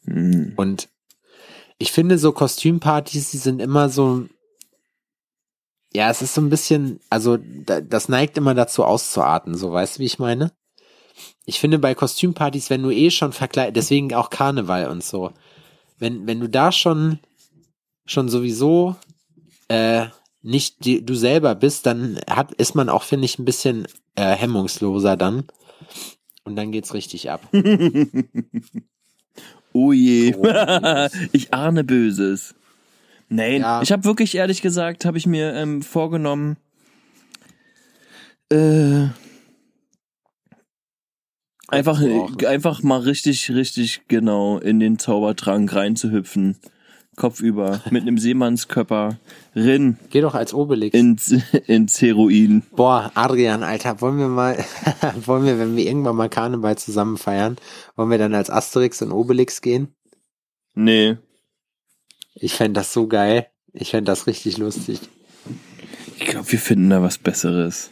Hm. 0.07 0.53
Und 0.55 0.89
ich 1.77 1.91
finde 1.91 2.17
so 2.17 2.31
Kostümpartys, 2.31 3.31
die 3.31 3.37
sind 3.37 3.61
immer 3.61 3.89
so, 3.89 4.25
ja, 5.93 6.09
es 6.09 6.21
ist 6.21 6.33
so 6.33 6.41
ein 6.41 6.49
bisschen, 6.49 6.99
also 7.09 7.37
da, 7.37 7.81
das 7.81 8.09
neigt 8.09 8.37
immer 8.37 8.55
dazu 8.55 8.83
auszuarten, 8.83 9.55
so 9.55 9.71
weißt 9.71 9.97
du, 9.97 9.99
wie 9.99 10.05
ich 10.05 10.19
meine? 10.19 10.51
Ich 11.45 11.59
finde 11.59 11.79
bei 11.79 11.95
Kostümpartys, 11.95 12.69
wenn 12.69 12.83
du 12.83 12.91
eh 12.91 13.09
schon 13.11 13.31
verkleidet, 13.33 13.75
deswegen 13.75 14.13
auch 14.13 14.29
Karneval 14.29 14.89
und 14.89 15.03
so, 15.03 15.31
wenn, 15.97 16.27
wenn 16.27 16.39
du 16.39 16.49
da 16.49 16.71
schon, 16.71 17.19
schon 18.05 18.29
sowieso, 18.29 18.95
äh, 19.67 20.07
nicht 20.41 20.85
die, 20.85 21.03
du 21.03 21.15
selber 21.15 21.55
bist, 21.55 21.85
dann 21.85 22.19
hat, 22.29 22.53
ist 22.53 22.75
man 22.75 22.89
auch, 22.89 23.03
finde 23.03 23.25
ich, 23.25 23.39
ein 23.39 23.45
bisschen 23.45 23.87
äh, 24.15 24.35
hemmungsloser 24.35 25.17
dann. 25.17 25.45
Und 26.43 26.55
dann 26.55 26.71
geht's 26.71 26.93
richtig 26.93 27.29
ab. 27.29 27.41
Oh 29.77 29.91
je. 29.93 30.33
Ich 31.33 31.53
ahne 31.53 31.83
Böses. 31.83 32.55
Nein, 33.29 33.61
Ja. 33.61 33.81
ich 33.83 33.91
habe 33.91 34.05
wirklich 34.05 34.33
ehrlich 34.33 34.63
gesagt, 34.63 35.05
habe 35.05 35.19
ich 35.19 35.27
mir 35.27 35.53
ähm, 35.53 35.83
vorgenommen, 35.83 36.57
äh, 38.51 39.07
einfach, 41.67 42.01
einfach 42.47 42.81
mal 42.81 43.01
richtig, 43.01 43.51
richtig 43.51 44.01
genau 44.07 44.57
in 44.57 44.79
den 44.79 44.97
Zaubertrank 44.97 45.75
reinzuhüpfen. 45.75 46.57
Kopfüber, 47.17 47.81
mit 47.91 48.03
einem 48.03 48.17
Seemannskörper, 48.17 49.17
rin 49.55 49.97
Geh 50.11 50.21
doch 50.21 50.35
als 50.35 50.53
Obelix. 50.53 50.93
ins, 50.97 51.35
ins 51.65 51.99
Heroin. 52.01 52.63
Boah, 52.75 53.11
Adrian, 53.15 53.63
Alter, 53.63 53.99
wollen 54.01 54.19
wir 54.19 54.27
mal, 54.29 54.63
wollen 55.25 55.43
wir, 55.45 55.57
wenn 55.59 55.75
wir 55.75 55.85
irgendwann 55.85 56.15
mal 56.15 56.29
Karneval 56.29 56.77
zusammen 56.77 57.17
feiern, 57.17 57.57
wollen 57.95 58.11
wir 58.11 58.19
dann 58.19 58.35
als 58.35 58.49
Asterix 58.49 59.01
und 59.01 59.11
Obelix 59.11 59.61
gehen? 59.61 59.89
Nee, 60.75 61.17
Ich 62.35 62.53
fänd 62.53 62.77
das 62.77 62.93
so 62.93 63.07
geil. 63.07 63.47
Ich 63.73 63.89
fänd 63.91 64.07
das 64.07 64.27
richtig 64.27 64.57
lustig. 64.59 64.99
ich 66.19 66.25
glaube, 66.27 66.51
wir 66.51 66.59
finden 66.59 66.89
da 66.91 67.01
was 67.01 67.17
Besseres. 67.17 67.89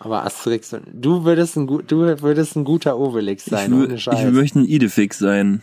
Aber 0.00 0.24
Asterix 0.26 0.72
und, 0.72 0.82
du 0.92 1.22
würdest 1.24 1.56
ein, 1.56 1.68
gut- 1.68 1.90
du 1.92 1.98
würdest 2.22 2.56
ein 2.56 2.64
guter 2.64 2.98
Obelix 2.98 3.44
sein, 3.44 3.72
ich, 3.72 3.78
ohne 3.78 3.94
ich 3.94 4.32
möchte 4.32 4.58
ein 4.58 4.64
Idefix 4.64 5.18
sein. 5.20 5.62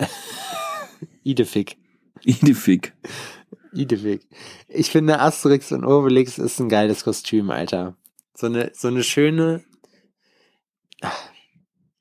Idefik. 1.22 1.76
Idefix. 2.24 2.92
Idefik. 3.72 4.26
Ich 4.68 4.90
finde 4.90 5.20
Asterix 5.20 5.72
und 5.72 5.84
Obelix 5.84 6.38
ist 6.38 6.58
ein 6.60 6.68
geiles 6.68 7.04
Kostüm, 7.04 7.50
Alter. 7.50 7.96
So 8.34 8.46
eine, 8.46 8.70
so 8.74 8.88
eine 8.88 9.02
schöne, 9.02 9.62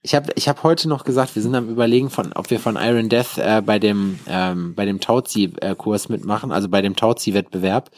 ich 0.06 0.14
habe 0.14 0.32
ich 0.36 0.48
hab 0.48 0.62
heute 0.62 0.88
noch 0.88 1.04
gesagt, 1.04 1.36
wir 1.36 1.42
sind 1.42 1.56
am 1.56 1.68
überlegen, 1.68 2.12
von, 2.12 2.32
ob 2.34 2.52
wir 2.52 2.60
von 2.60 2.78
Iron 2.80 3.10
Death 3.10 3.40
äh, 3.40 3.64
bei 3.66 3.80
dem 3.80 4.20
ähm, 4.28 4.76
bei 4.76 4.86
dem 4.86 5.00
Tauzi-Kurs 5.00 6.10
mitmachen, 6.10 6.52
also 6.52 6.70
bei 6.70 6.84
dem 6.84 6.96
Tauzi-Wettbewerb. 6.96 7.90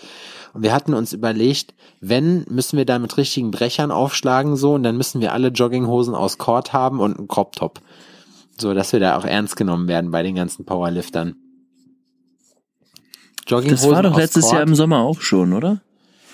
Und 0.53 0.63
wir 0.63 0.73
hatten 0.73 0.93
uns 0.93 1.11
überlegt, 1.11 1.73
wenn, 1.99 2.45
müssen 2.49 2.77
wir 2.77 2.85
da 2.85 2.97
mit 2.97 3.17
richtigen 3.17 3.51
Brechern 3.51 3.91
aufschlagen 3.91 4.55
so 4.55 4.75
und 4.75 4.83
dann 4.83 4.95
müssen 4.95 5.19
wir 5.19 5.33
alle 5.33 5.49
Jogginghosen 5.49 6.15
aus 6.15 6.37
Cord 6.37 6.71
haben 6.71 7.01
und 7.01 7.17
einen 7.17 7.27
Crop-Top. 7.27 7.81
So, 8.57 8.73
dass 8.73 8.93
wir 8.93 9.01
da 9.01 9.17
auch 9.17 9.25
ernst 9.25 9.57
genommen 9.57 9.89
werden 9.89 10.09
bei 10.09 10.23
den 10.23 10.35
ganzen 10.35 10.65
Powerliftern. 10.65 11.35
Das 13.47 13.51
Jogginghosen 13.51 13.91
war 13.91 14.03
doch 14.03 14.17
letztes 14.17 14.43
Cord, 14.43 14.53
Jahr 14.53 14.63
im 14.63 14.75
Sommer 14.75 14.99
auch 14.99 15.21
schon, 15.21 15.53
oder? 15.53 15.81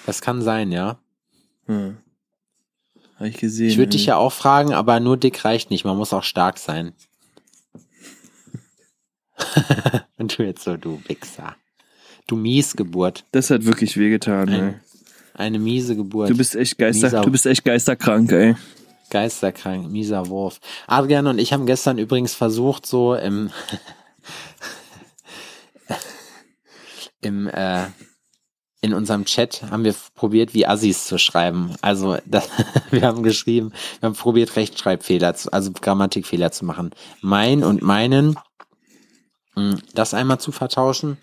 Das 0.05 0.21
kann 0.21 0.41
sein, 0.41 0.71
ja. 0.71 0.97
Hm. 1.67 1.97
Habe 3.17 3.29
ich 3.29 3.37
gesehen. 3.37 3.69
Ich 3.69 3.77
würde 3.77 3.91
dich 3.91 4.07
ja 4.07 4.17
auch 4.17 4.33
fragen, 4.33 4.73
aber 4.73 4.99
nur 4.99 5.17
dick 5.17 5.45
reicht 5.45 5.69
nicht. 5.69 5.85
Man 5.85 5.95
muss 5.97 6.11
auch 6.13 6.23
stark 6.23 6.57
sein. 6.57 6.93
Und 10.17 10.37
du 10.37 10.43
jetzt 10.43 10.63
so, 10.63 10.77
du 10.77 11.01
Wichser. 11.07 11.55
Du 12.27 12.35
Miesgeburt. 12.35 13.25
Das 13.31 13.49
hat 13.49 13.65
wirklich 13.65 13.97
wehgetan, 13.97 14.47
ey. 14.49 14.61
Ein, 14.61 14.81
eine 15.35 15.59
miese 15.59 15.95
Geburt. 15.95 16.29
Du 16.29 16.37
bist 16.37 16.55
echt 16.55 16.77
Geister, 16.77 17.07
Mieser- 17.07 17.21
du 17.21 17.31
bist 17.31 17.45
echt 17.45 17.65
geisterkrank, 17.65 18.31
ey. 18.31 18.55
Geisterkrank, 19.09 19.91
mieser 19.91 20.27
Wurf. 20.29 20.59
Adrian 20.87 21.27
und 21.27 21.37
ich 21.37 21.53
haben 21.53 21.65
gestern 21.65 21.97
übrigens 21.99 22.33
versucht, 22.33 22.85
so 22.85 23.13
im, 23.13 23.51
im, 27.23 27.47
äh, 27.47 27.85
in 28.81 28.93
unserem 28.93 29.25
Chat 29.25 29.63
haben 29.63 29.85
wir 29.85 29.95
probiert, 30.13 30.53
wie 30.53 30.67
Assis 30.67 31.05
zu 31.05 31.17
schreiben. 31.17 31.75
Also, 31.81 32.17
das, 32.25 32.49
wir 32.91 33.01
haben 33.03 33.23
geschrieben, 33.23 33.71
wir 33.99 34.07
haben 34.07 34.15
probiert, 34.15 34.55
Rechtschreibfehler, 34.55 35.35
zu, 35.35 35.51
also 35.51 35.71
Grammatikfehler 35.71 36.51
zu 36.51 36.65
machen. 36.65 36.91
Mein 37.21 37.63
und 37.63 37.81
meinen, 37.81 38.37
mh, 39.55 39.77
das 39.93 40.13
einmal 40.13 40.39
zu 40.39 40.51
vertauschen. 40.51 41.17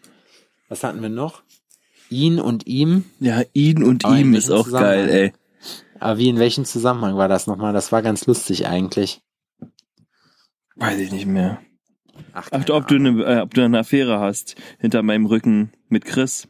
Was 0.68 0.84
hatten 0.84 1.02
wir 1.02 1.08
noch? 1.08 1.42
Ihn 2.08 2.40
und 2.40 2.66
ihm. 2.66 3.04
Ja, 3.20 3.42
ihn 3.52 3.84
und 3.84 4.04
Aber 4.04 4.16
in 4.16 4.20
ihm 4.20 4.34
ist 4.34 4.50
auch 4.50 4.70
geil, 4.70 5.08
ey. 5.08 5.32
Aber 6.00 6.18
wie 6.18 6.28
in 6.28 6.38
welchem 6.38 6.64
Zusammenhang 6.64 7.16
war 7.16 7.28
das 7.28 7.46
nochmal? 7.46 7.74
Das 7.74 7.92
war 7.92 8.02
ganz 8.02 8.26
lustig 8.26 8.66
eigentlich. 8.66 9.20
Weiß 10.76 10.98
ich 10.98 11.12
nicht 11.12 11.26
mehr. 11.26 11.60
Ach, 12.32 12.48
Ach, 12.52 12.68
ob 12.70 12.88
du, 12.88 12.94
eine, 12.96 13.22
äh, 13.24 13.40
ob 13.40 13.54
du 13.54 13.62
eine 13.64 13.78
Affäre 13.80 14.20
hast 14.20 14.54
hinter 14.78 15.02
meinem 15.02 15.26
Rücken 15.26 15.72
mit 15.88 16.04
Chris. 16.04 16.48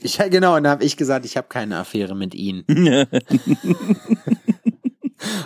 Ich, 0.00 0.18
ja, 0.18 0.28
genau, 0.28 0.56
und 0.56 0.64
da 0.64 0.70
habe 0.70 0.84
ich 0.84 0.96
gesagt, 0.96 1.24
ich 1.24 1.36
habe 1.36 1.48
keine 1.48 1.78
Affäre 1.78 2.14
mit 2.14 2.34
ihnen. 2.34 2.64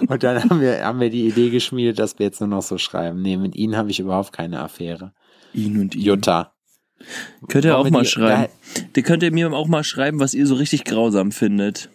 Und 0.09 0.22
dann 0.22 0.43
haben 0.43 0.61
wir, 0.61 0.85
haben 0.85 0.99
wir 1.01 1.11
die 1.11 1.29
Idee 1.29 1.51
geschmiedet, 1.51 1.99
dass 1.99 2.18
wir 2.18 2.26
jetzt 2.26 2.41
nur 2.41 2.49
noch 2.49 2.62
so 2.62 2.79
schreiben. 2.79 3.22
Nee, 3.22 3.37
mit 3.37 3.55
ihnen 3.55 3.76
habe 3.76 3.91
ich 3.91 4.01
überhaupt 4.01 4.33
keine 4.33 4.61
Affäre. 4.61 5.12
ihn 5.53 5.79
und 5.81 5.95
ihm. 5.95 6.01
Jutta. 6.03 6.53
Könnt 7.49 7.64
ihr 7.64 7.74
Wollen 7.74 7.87
auch 7.87 7.91
mal 7.91 8.03
die- 8.03 8.09
schreiben. 8.09 8.53
Der 8.97 9.03
könnt 9.05 9.22
ihr 9.22 9.31
mir 9.33 9.53
auch 9.53 9.68
mal 9.68 9.85
schreiben, 9.85 10.18
was 10.18 10.35
ihr 10.35 10.47
so 10.47 10.55
richtig 10.57 10.85
grausam 10.85 11.31
findet. 11.31 11.91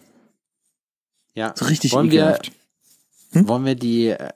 Ja. 1.33 1.53
So 1.57 1.65
richtig 1.65 1.91
wollen 1.91 2.11
wir, 2.11 2.21
ekelhaft. 2.21 2.51
wollen 3.33 3.65
wir 3.65 3.75
die, 3.75 4.07
äh, 4.09 4.29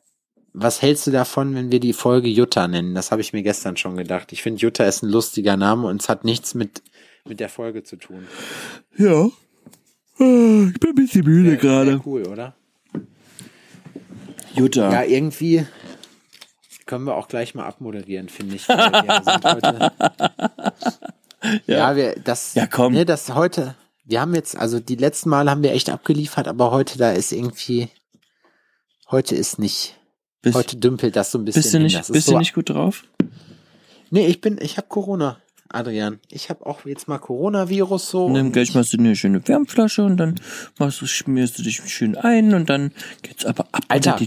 was 0.60 0.82
hältst 0.82 1.05
du 1.08 1.12
davon, 1.12 1.53
wenn 1.55 1.72
wir 1.72 1.80
die 1.80 1.93
Folge 1.93 2.28
Jutta 2.28 2.68
nennen? 2.68 2.95
Das 2.95 3.12
habe 3.12 3.22
ich 3.22 3.32
mir 3.32 3.43
gestern 3.43 3.78
schon 3.78 3.95
gedacht. 3.95 4.32
Ich 4.34 4.41
finde, 4.41 4.60
Jutta 4.60 4.86
ist 4.86 5.03
ein 5.03 5.10
lustiger 5.10 5.55
Name 5.55 5.88
und 5.88 6.01
es 6.01 6.10
hat 6.10 6.24
nichts 6.24 6.55
mit, 6.55 6.82
mit 7.26 7.39
der 7.39 7.49
Folge 7.49 7.84
zu 7.84 7.95
tun. 7.97 8.28
Ja. 8.97 9.30
Ah, 10.20 10.68
Ich 10.74 10.80
bin 10.80 10.89
ein 10.89 10.95
bisschen 10.95 11.26
müde 11.26 11.58
gerade. 11.58 12.01
Cool, 12.03 12.28
oder? 12.28 12.55
Jutta. 14.55 14.91
Ja, 14.91 15.03
irgendwie 15.03 15.68
können 16.88 17.05
wir 17.05 17.16
auch 17.16 17.28
gleich 17.28 17.53
mal 17.53 17.66
abmoderieren, 17.66 18.30
finde 18.30 18.55
ich. 18.55 18.68
heute, 18.68 19.91
ja. 21.68 21.95
wir, 21.95 22.16
das, 22.16 22.55
Ja, 22.55 22.66
komm. 22.66 22.93
Ne, 22.93 23.05
das 23.05 23.36
heute, 23.36 23.76
wir 24.05 24.22
haben 24.22 24.34
jetzt, 24.34 24.58
also 24.58 24.80
die 24.80 24.95
letzten 24.95 25.30
Mal 25.30 25.49
haben 25.49 25.62
wir 25.62 25.74
echt 25.74 25.89
abgeliefert, 25.91 26.47
aber 26.47 26.72
heute 26.72 26.97
da 26.97 27.12
ist 27.12 27.32
irgendwie, 27.32 27.89
heute 29.12 29.36
ist 29.36 29.60
nicht, 29.60 29.97
Bist, 30.48 30.58
heute 30.58 30.78
dümpelt 30.78 31.16
das 31.16 31.32
so 31.32 31.38
ein 31.38 31.45
bisschen. 31.45 31.62
bist 31.62 31.74
du 31.74 31.80
nicht, 31.80 32.12
bist 32.12 32.28
so, 32.28 32.34
du 32.34 32.39
nicht 32.39 32.54
gut 32.54 32.70
drauf? 32.70 33.04
Nee, 34.10 34.28
ich 34.28 34.41
bin, 34.41 34.58
ich 34.62 34.78
habe 34.78 34.88
Corona, 34.88 35.38
Adrian. 35.70 36.20
Ich 36.30 36.50
habe 36.50 36.66
auch 36.66 36.86
jetzt 36.86 37.08
mal 37.08 37.20
Coronavirus 37.20 38.10
so. 38.10 38.30
Nimm 38.30 38.48
und 38.48 38.52
gleich 38.54 38.74
machst 38.74 38.93
du 38.93 38.98
eine 38.98 39.16
schöne 39.16 39.45
Wärmflasche 39.48 40.04
und 40.04 40.18
dann 40.18 40.36
machst 40.80 41.02
du, 41.02 41.06
schmierst 41.06 41.58
du 41.60 41.64
dich 41.64 41.82
schön 41.88 42.16
ein 42.16 42.54
und 42.54 42.70
dann 42.70 42.91
geht's 43.22 43.45
aber 43.45 43.66
ab. 43.72 43.84
Alter. 43.88 44.20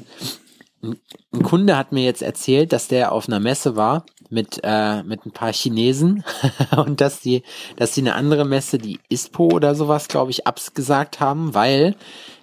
Ein 0.83 1.43
Kunde 1.43 1.77
hat 1.77 1.93
mir 1.93 2.05
jetzt 2.05 2.23
erzählt, 2.23 2.73
dass 2.73 2.89
der 2.89 3.13
auf 3.13 3.29
einer 3.29 3.39
Messe 3.39 3.77
war 3.77 4.07
mit 4.31 4.61
äh, 4.63 5.03
mit 5.03 5.27
ein 5.27 5.33
paar 5.33 5.53
Chinesen 5.53 6.25
und 6.77 7.03
dass 7.03 7.21
die 7.21 7.43
dass 7.77 7.93
die 7.93 8.01
eine 8.01 8.15
andere 8.15 8.47
Messe, 8.47 8.79
die 8.79 8.99
ISPO 9.11 9.49
oder 9.49 9.75
sowas, 9.75 10.09
glaube 10.09 10.31
ich, 10.31 10.47
abgesagt 10.47 11.21
haben, 11.21 11.53
weil 11.53 11.97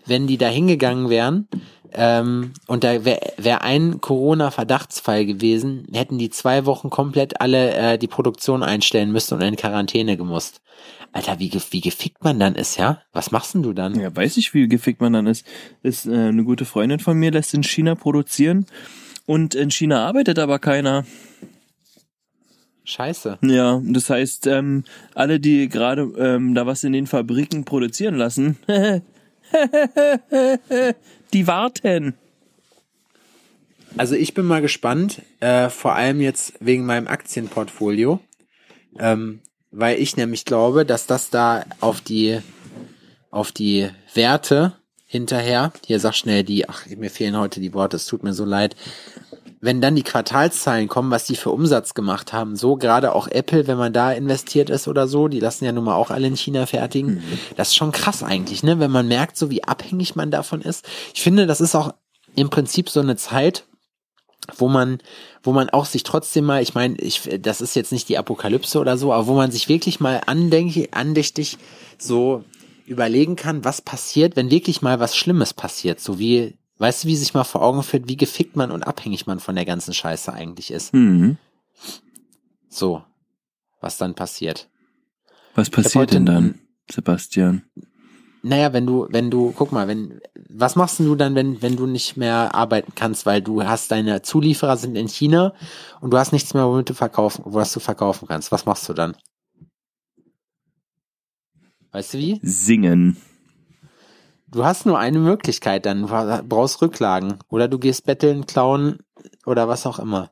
wenn 0.05 0.27
die 0.27 0.37
da 0.37 0.47
hingegangen 0.47 1.09
wären 1.09 1.47
ähm, 1.93 2.53
und 2.67 2.83
da 2.83 3.05
wäre 3.05 3.19
wär 3.37 3.61
ein 3.61 4.01
Corona-Verdachtsfall 4.01 5.25
gewesen, 5.25 5.87
hätten 5.93 6.17
die 6.17 6.29
zwei 6.29 6.65
Wochen 6.65 6.89
komplett 6.89 7.41
alle 7.41 7.73
äh, 7.73 7.97
die 7.97 8.07
Produktion 8.07 8.63
einstellen 8.63 9.11
müssen 9.11 9.35
und 9.35 9.41
in 9.41 9.55
Quarantäne 9.55 10.17
gemusst. 10.17 10.61
Alter, 11.13 11.39
wie, 11.39 11.51
wie 11.71 11.81
gefickt 11.81 12.23
man 12.23 12.39
dann 12.39 12.55
ist, 12.55 12.77
ja? 12.77 13.01
Was 13.13 13.31
machst 13.31 13.53
denn 13.53 13.63
du 13.63 13.73
dann? 13.73 13.99
Ja, 13.99 14.15
weiß 14.15 14.37
ich, 14.37 14.53
wie 14.53 14.67
gefickt 14.67 15.01
man 15.01 15.13
dann 15.13 15.27
ist. 15.27 15.45
Ist 15.81 16.05
äh, 16.05 16.11
eine 16.11 16.43
gute 16.43 16.65
Freundin 16.65 16.99
von 16.99 17.17
mir, 17.17 17.31
lässt 17.31 17.53
in 17.53 17.63
China 17.63 17.95
produzieren 17.95 18.65
und 19.25 19.55
in 19.55 19.71
China 19.71 20.05
arbeitet 20.05 20.39
aber 20.39 20.59
keiner. 20.59 21.05
Scheiße. 22.83 23.39
Ja, 23.41 23.81
das 23.83 24.09
heißt, 24.09 24.47
ähm, 24.47 24.83
alle, 25.13 25.39
die 25.39 25.67
gerade 25.67 26.03
ähm, 26.17 26.55
da 26.55 26.65
was 26.65 26.83
in 26.83 26.93
den 26.93 27.07
Fabriken 27.07 27.65
produzieren 27.65 28.15
lassen, 28.15 28.57
die 31.33 31.47
warten. 31.47 32.15
Also 33.97 34.15
ich 34.15 34.33
bin 34.33 34.45
mal 34.45 34.61
gespannt, 34.61 35.21
äh, 35.39 35.69
vor 35.69 35.95
allem 35.95 36.21
jetzt 36.21 36.53
wegen 36.59 36.85
meinem 36.85 37.07
Aktienportfolio, 37.07 38.19
ähm, 38.99 39.39
weil 39.71 39.99
ich 39.99 40.17
nämlich 40.17 40.45
glaube, 40.45 40.85
dass 40.85 41.07
das 41.07 41.29
da 41.29 41.65
auf 41.79 42.01
die 42.01 42.39
auf 43.29 43.51
die 43.51 43.89
Werte 44.13 44.73
hinterher, 45.05 45.71
hier 45.85 45.99
sag 45.99 46.13
schnell 46.15 46.43
die, 46.43 46.67
ach 46.67 46.85
mir 46.87 47.09
fehlen 47.09 47.37
heute 47.37 47.59
die 47.59 47.73
Worte, 47.73 47.97
es 47.97 48.05
tut 48.05 48.23
mir 48.23 48.33
so 48.33 48.45
leid, 48.45 48.75
wenn 49.59 49.81
dann 49.81 49.95
die 49.95 50.03
Quartalszahlen 50.03 50.87
kommen, 50.87 51.09
was 51.09 51.25
die 51.25 51.35
für 51.35 51.49
Umsatz 51.49 51.93
gemacht 51.93 52.31
haben, 52.31 52.55
so 52.55 52.75
gerade 52.75 53.15
auch 53.15 53.27
Apple, 53.27 53.67
wenn 53.67 53.77
man 53.77 53.93
da 53.93 54.11
investiert 54.11 54.69
ist 54.69 54.87
oder 54.87 55.07
so, 55.07 55.27
die 55.27 55.39
lassen 55.39 55.65
ja 55.65 55.71
nun 55.71 55.83
mal 55.83 55.95
auch 55.95 56.11
alle 56.11 56.27
in 56.27 56.37
China 56.37 56.65
fertigen, 56.65 57.23
das 57.55 57.69
ist 57.69 57.75
schon 57.75 57.91
krass 57.91 58.23
eigentlich, 58.23 58.63
ne, 58.63 58.79
wenn 58.79 58.91
man 58.91 59.07
merkt, 59.07 59.37
so 59.37 59.49
wie 59.49 59.63
abhängig 59.63 60.15
man 60.15 60.29
davon 60.29 60.61
ist. 60.61 60.85
Ich 61.13 61.21
finde, 61.21 61.47
das 61.47 61.61
ist 61.61 61.75
auch 61.75 61.93
im 62.35 62.49
Prinzip 62.49 62.89
so 62.89 62.99
eine 62.99 63.15
Zeit, 63.15 63.65
wo 64.55 64.67
man, 64.67 64.99
wo 65.43 65.51
man 65.51 65.69
auch 65.69 65.85
sich 65.85 66.03
trotzdem 66.03 66.45
mal, 66.45 66.61
ich 66.61 66.75
meine, 66.75 66.95
ich, 66.97 67.27
das 67.41 67.59
ist 67.59 67.75
jetzt 67.75 67.91
nicht 67.91 68.07
die 68.09 68.17
Apokalypse 68.17 68.79
oder 68.79 68.97
so, 68.97 69.11
aber 69.11 69.27
wo 69.27 69.33
man 69.33 69.51
sich 69.51 69.67
wirklich 69.67 69.99
mal 69.99 70.21
andenke, 70.25 70.89
andächtig 70.91 71.57
so 71.97 72.43
überlegen 72.85 73.35
kann, 73.35 73.65
was 73.65 73.81
passiert, 73.81 74.35
wenn 74.35 74.51
wirklich 74.51 74.81
mal 74.81 74.99
was 74.99 75.17
Schlimmes 75.17 75.53
passiert, 75.53 75.99
so 75.99 76.19
wie, 76.19 76.57
weißt 76.77 77.03
du, 77.03 77.07
wie 77.07 77.15
sich 77.15 77.33
mal 77.33 77.43
vor 77.43 77.61
Augen 77.61 77.83
führt, 77.83 78.07
wie 78.07 78.17
gefickt 78.17 78.55
man 78.55 78.71
und 78.71 78.83
abhängig 78.83 79.27
man 79.27 79.39
von 79.39 79.55
der 79.55 79.65
ganzen 79.65 79.93
Scheiße 79.93 80.31
eigentlich 80.33 80.71
ist. 80.71 80.93
Mhm. 80.93 81.37
So, 82.69 83.03
was 83.81 83.97
dann 83.97 84.15
passiert. 84.15 84.69
Was 85.55 85.69
passiert 85.69 86.13
denn 86.13 86.25
dann, 86.25 86.59
Sebastian? 86.89 87.63
Naja, 88.43 88.71
wenn 88.71 88.85
du, 88.85 89.07
wenn 89.09 89.31
du, 89.31 89.51
guck 89.51 89.71
mal, 89.71 89.87
wenn, 89.87 90.21
was 90.49 90.75
machst 90.75 90.99
denn 90.99 91.07
du 91.07 91.15
dann, 91.15 91.35
wenn, 91.35 91.61
wenn 91.61 91.75
du 91.75 91.87
nicht 91.87 92.15
mehr 92.15 92.53
arbeiten 92.53 92.93
kannst, 92.95 93.25
weil 93.25 93.41
du 93.41 93.63
hast 93.63 93.91
deine 93.91 94.21
Zulieferer 94.21 94.77
sind 94.77 94.95
in 94.95 95.07
China 95.07 95.53
und 95.99 96.11
du 96.11 96.17
hast 96.17 96.31
nichts 96.31 96.53
mehr, 96.53 96.65
womit 96.67 96.89
du 96.89 96.93
verkaufen, 96.93 97.43
was 97.45 97.73
du 97.73 97.79
verkaufen 97.79 98.27
kannst. 98.27 98.51
Was 98.51 98.65
machst 98.65 98.87
du 98.87 98.93
dann? 98.93 99.17
Weißt 101.91 102.13
du 102.13 102.19
wie? 102.19 102.39
Singen. 102.43 103.17
Du 104.49 104.63
hast 104.63 104.85
nur 104.85 104.97
eine 104.97 105.19
Möglichkeit 105.19 105.85
dann. 105.85 106.07
Du 106.07 106.43
brauchst 106.47 106.81
Rücklagen. 106.81 107.39
Oder 107.49 107.67
du 107.67 107.79
gehst 107.79 108.05
betteln, 108.05 108.45
klauen 108.45 108.99
oder 109.45 109.67
was 109.67 109.85
auch 109.85 109.99
immer. 109.99 110.31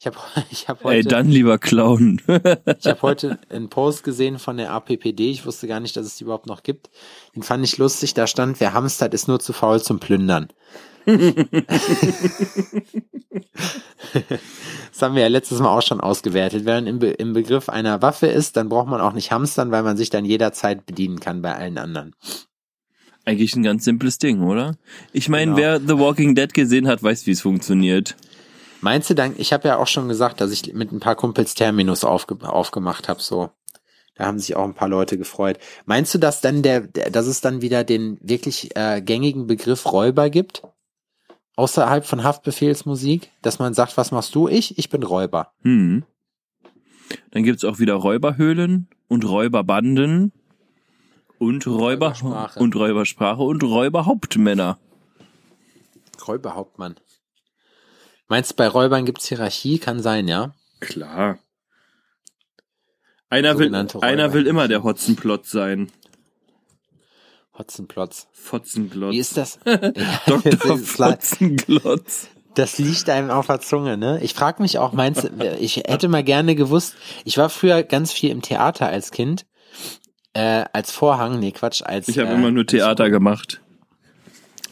Ich 0.00 0.06
habe 0.06 0.16
ich 0.50 0.68
hab 0.68 0.84
Ey, 0.84 0.98
heute, 0.98 1.08
dann 1.08 1.28
lieber 1.28 1.58
klauen. 1.58 2.20
ich 2.26 2.86
hab 2.86 3.02
heute 3.02 3.38
einen 3.48 3.68
Post 3.68 4.04
gesehen 4.04 4.38
von 4.38 4.56
der 4.56 4.70
APPD. 4.72 5.30
Ich 5.30 5.46
wusste 5.46 5.66
gar 5.66 5.80
nicht, 5.80 5.96
dass 5.96 6.06
es 6.06 6.16
die 6.16 6.24
überhaupt 6.24 6.46
noch 6.46 6.62
gibt. 6.62 6.90
Den 7.34 7.42
fand 7.42 7.64
ich 7.64 7.78
lustig. 7.78 8.14
Da 8.14 8.26
stand, 8.26 8.60
wer 8.60 8.74
hamstert, 8.74 9.14
ist 9.14 9.28
nur 9.28 9.40
zu 9.40 9.52
faul 9.52 9.82
zum 9.82 9.98
Plündern. 10.00 10.48
Das 14.90 15.02
haben 15.02 15.14
wir 15.14 15.22
ja 15.22 15.28
letztes 15.28 15.60
Mal 15.60 15.76
auch 15.76 15.82
schon 15.82 16.00
ausgewertet. 16.00 16.64
Wenn 16.64 16.74
man 16.74 16.86
im, 16.86 16.98
Be 16.98 17.10
im 17.10 17.32
Begriff 17.32 17.68
einer 17.68 18.02
Waffe 18.02 18.26
ist, 18.26 18.56
dann 18.56 18.68
braucht 18.68 18.88
man 18.88 19.00
auch 19.00 19.12
nicht 19.12 19.30
hamstern, 19.30 19.70
weil 19.70 19.82
man 19.82 19.96
sich 19.96 20.10
dann 20.10 20.24
jederzeit 20.24 20.86
bedienen 20.86 21.20
kann 21.20 21.42
bei 21.42 21.54
allen 21.54 21.78
anderen. 21.78 22.14
Eigentlich 23.28 23.54
ein 23.54 23.62
ganz 23.62 23.84
simples 23.84 24.16
Ding, 24.16 24.40
oder? 24.40 24.78
Ich 25.12 25.28
meine, 25.28 25.54
Genau. 25.54 25.56
wer 25.58 25.80
The 25.80 25.98
Walking 25.98 26.34
Dead 26.34 26.54
gesehen 26.54 26.88
hat, 26.88 27.02
weiß, 27.02 27.26
wie 27.26 27.32
es 27.32 27.42
funktioniert. 27.42 28.16
Meinst 28.80 29.10
du 29.10 29.14
dann, 29.14 29.34
ich 29.36 29.52
habe 29.52 29.68
ja 29.68 29.76
auch 29.76 29.86
schon 29.86 30.08
gesagt, 30.08 30.40
dass 30.40 30.50
ich 30.50 30.72
mit 30.72 30.92
ein 30.92 30.98
paar 30.98 31.14
Kumpels 31.14 31.52
Terminus 31.54 32.04
aufge 32.04 32.38
aufgemacht 32.48 33.06
habe, 33.06 33.20
so. 33.20 33.50
Da 34.14 34.24
haben 34.24 34.38
sich 34.38 34.56
auch 34.56 34.64
ein 34.64 34.72
paar 34.72 34.88
Leute 34.88 35.18
gefreut. 35.18 35.58
Meinst 35.84 36.14
du, 36.14 36.18
dass 36.18 36.40
dann 36.40 36.62
der, 36.62 36.80
der 36.80 37.10
dass 37.10 37.26
es 37.26 37.42
dann 37.42 37.60
wieder 37.60 37.84
den 37.84 38.16
wirklich 38.22 38.74
äh, 38.76 39.02
gängigen 39.02 39.46
Begriff 39.46 39.92
Räuber 39.92 40.30
gibt? 40.30 40.62
Außerhalb 41.56 42.06
von 42.06 42.24
Haftbefehlsmusik, 42.24 43.30
dass 43.42 43.58
man 43.58 43.74
sagt, 43.74 43.98
was 43.98 44.10
machst 44.10 44.34
du? 44.34 44.48
Ich, 44.48 44.78
ich 44.78 44.88
bin 44.88 45.02
Räuber. 45.02 45.52
Hm. 45.64 46.02
Dann 47.32 47.42
gibt's 47.42 47.64
auch 47.64 47.78
wieder 47.78 47.94
Räuberhöhlen 47.94 48.88
und 49.06 49.28
Räuberbanden 49.28 50.32
und 51.38 51.66
Räuber 51.66 52.08
Räubersprache. 52.08 52.58
und 52.58 52.76
Räubersprache 52.76 53.42
und 53.42 53.62
Räuberhauptmänner. 53.62 54.78
Räuberhauptmann. 56.26 56.96
Meinst 58.28 58.52
du, 58.52 58.56
bei 58.56 58.68
Räubern 58.68 59.04
gibt's 59.06 59.26
Hierarchie? 59.28 59.78
Kann 59.78 60.02
sein, 60.02 60.28
ja? 60.28 60.54
Klar. 60.80 61.38
Einer 63.30 63.58
will, 63.58 63.74
Räuber. 63.74 64.02
einer 64.02 64.32
will 64.32 64.46
immer 64.46 64.68
der 64.68 64.82
Hotzenplot 64.82 65.46
sein. 65.46 65.90
Hotzenplotz. 67.56 68.28
Fotzenglotz. 68.32 69.12
Wie 69.12 69.18
ist 69.18 69.36
das? 69.36 69.58
Dr. 70.26 70.78
Fotzenglotz. 70.78 72.28
das 72.54 72.78
liegt 72.78 73.10
einem 73.10 73.30
auf 73.30 73.46
der 73.46 73.60
Zunge, 73.60 73.96
ne? 73.96 74.20
Ich 74.22 74.34
frage 74.34 74.62
mich 74.62 74.78
auch, 74.78 74.92
meinst 74.92 75.24
du, 75.24 75.56
ich 75.58 75.76
hätte 75.76 76.08
mal 76.08 76.22
gerne 76.24 76.54
gewusst, 76.54 76.94
ich 77.24 77.36
war 77.36 77.48
früher 77.50 77.82
ganz 77.82 78.12
viel 78.12 78.30
im 78.30 78.42
Theater 78.42 78.86
als 78.86 79.10
Kind, 79.10 79.44
äh, 80.38 80.64
als 80.72 80.92
Vorhang, 80.92 81.40
nee, 81.40 81.50
Quatsch, 81.50 81.82
als 81.82 82.06
Ich 82.06 82.18
habe 82.18 82.30
äh, 82.30 82.34
immer 82.34 82.52
nur 82.52 82.64
Theater 82.64 83.10
gemacht. 83.10 83.60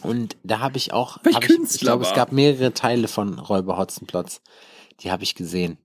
Und 0.01 0.37
da 0.43 0.59
habe 0.59 0.77
ich 0.77 0.93
auch, 0.93 1.17
Weil 1.23 1.31
ich 1.31 1.35
hab 1.35 1.43
ich, 1.43 1.75
ich 1.75 1.79
glaube, 1.81 2.05
es 2.05 2.13
gab 2.13 2.31
mehrere 2.31 2.73
Teile 2.73 3.09
von 3.09 3.37
Räuber 3.37 3.77
Hotzenplotz. 3.77 4.41
Die 5.01 5.11
habe 5.11 5.23
ich 5.23 5.35
gesehen. 5.35 5.77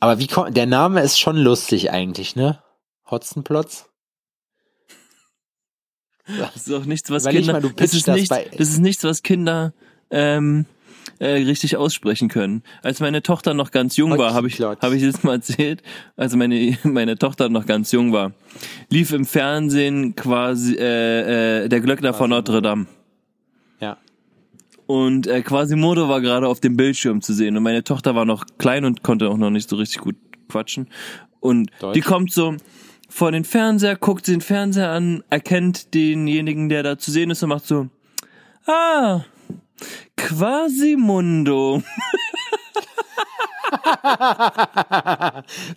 Aber 0.00 0.18
wie 0.18 0.26
kommt, 0.26 0.56
der 0.56 0.64
Name 0.64 1.02
ist 1.02 1.20
schon 1.20 1.36
lustig 1.36 1.90
eigentlich, 1.90 2.36
ne? 2.36 2.62
Hotzenplotz? 3.10 3.90
Das 6.26 6.56
ist 6.56 6.72
auch 6.72 6.86
nichts, 6.86 7.10
was 7.10 7.24
Überleg 7.24 7.42
Kinder. 7.42 7.52
mal, 7.52 7.60
du 7.60 7.68
das, 7.68 7.92
ist 7.92 8.08
das 8.08 8.16
nichts, 8.16 8.30
das 8.30 8.68
ist 8.68 8.78
nichts, 8.78 9.04
was 9.04 9.22
Kinder 9.22 9.74
ähm, 10.10 10.64
äh, 11.18 11.28
richtig 11.28 11.76
aussprechen 11.76 12.28
können. 12.28 12.62
Als 12.82 13.00
meine 13.00 13.22
Tochter 13.22 13.54
noch 13.54 13.70
ganz 13.70 13.96
jung 13.96 14.16
war, 14.18 14.34
habe 14.34 14.48
ich, 14.48 14.60
habe 14.60 14.96
ich 14.96 15.02
das 15.02 15.22
mal 15.22 15.34
erzählt, 15.34 15.82
als 16.16 16.34
meine, 16.34 16.76
meine 16.82 17.16
Tochter 17.18 17.48
noch 17.48 17.66
ganz 17.66 17.92
jung 17.92 18.12
war, 18.12 18.32
lief 18.90 19.12
im 19.12 19.24
Fernsehen 19.24 20.14
quasi 20.14 20.74
äh, 20.74 21.64
äh, 21.64 21.68
der 21.68 21.80
Glöckner 21.80 22.14
von 22.14 22.30
Notre 22.30 22.62
Dame. 22.62 22.86
Ja. 23.80 23.98
Und 24.86 25.26
äh, 25.26 25.42
Quasimodo 25.42 26.08
war 26.08 26.20
gerade 26.20 26.48
auf 26.48 26.60
dem 26.60 26.76
Bildschirm 26.76 27.20
zu 27.22 27.32
sehen 27.32 27.56
und 27.56 27.62
meine 27.62 27.84
Tochter 27.84 28.14
war 28.14 28.24
noch 28.24 28.44
klein 28.58 28.84
und 28.84 29.02
konnte 29.02 29.28
auch 29.28 29.36
noch 29.36 29.50
nicht 29.50 29.68
so 29.68 29.76
richtig 29.76 29.98
gut 29.98 30.16
quatschen. 30.48 30.88
Und 31.40 31.70
Deutsch. 31.80 31.94
die 31.94 32.00
kommt 32.00 32.32
so 32.32 32.56
vor 33.08 33.32
den 33.32 33.44
Fernseher, 33.44 33.96
guckt 33.96 34.26
den 34.28 34.40
Fernseher 34.40 34.90
an, 34.90 35.22
erkennt 35.30 35.94
denjenigen, 35.94 36.68
der 36.68 36.82
da 36.82 36.98
zu 36.98 37.10
sehen 37.10 37.30
ist 37.30 37.42
und 37.42 37.50
macht 37.50 37.66
so, 37.66 37.88
ah, 38.66 39.22
Quasimundo. 40.16 41.82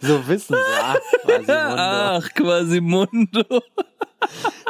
so 0.02 0.28
wissen 0.28 0.56
sie. 0.56 0.80
Ach, 0.82 1.00
Quasimodo. 1.24 1.76
Ach, 1.78 2.34
Quasimundo. 2.34 3.46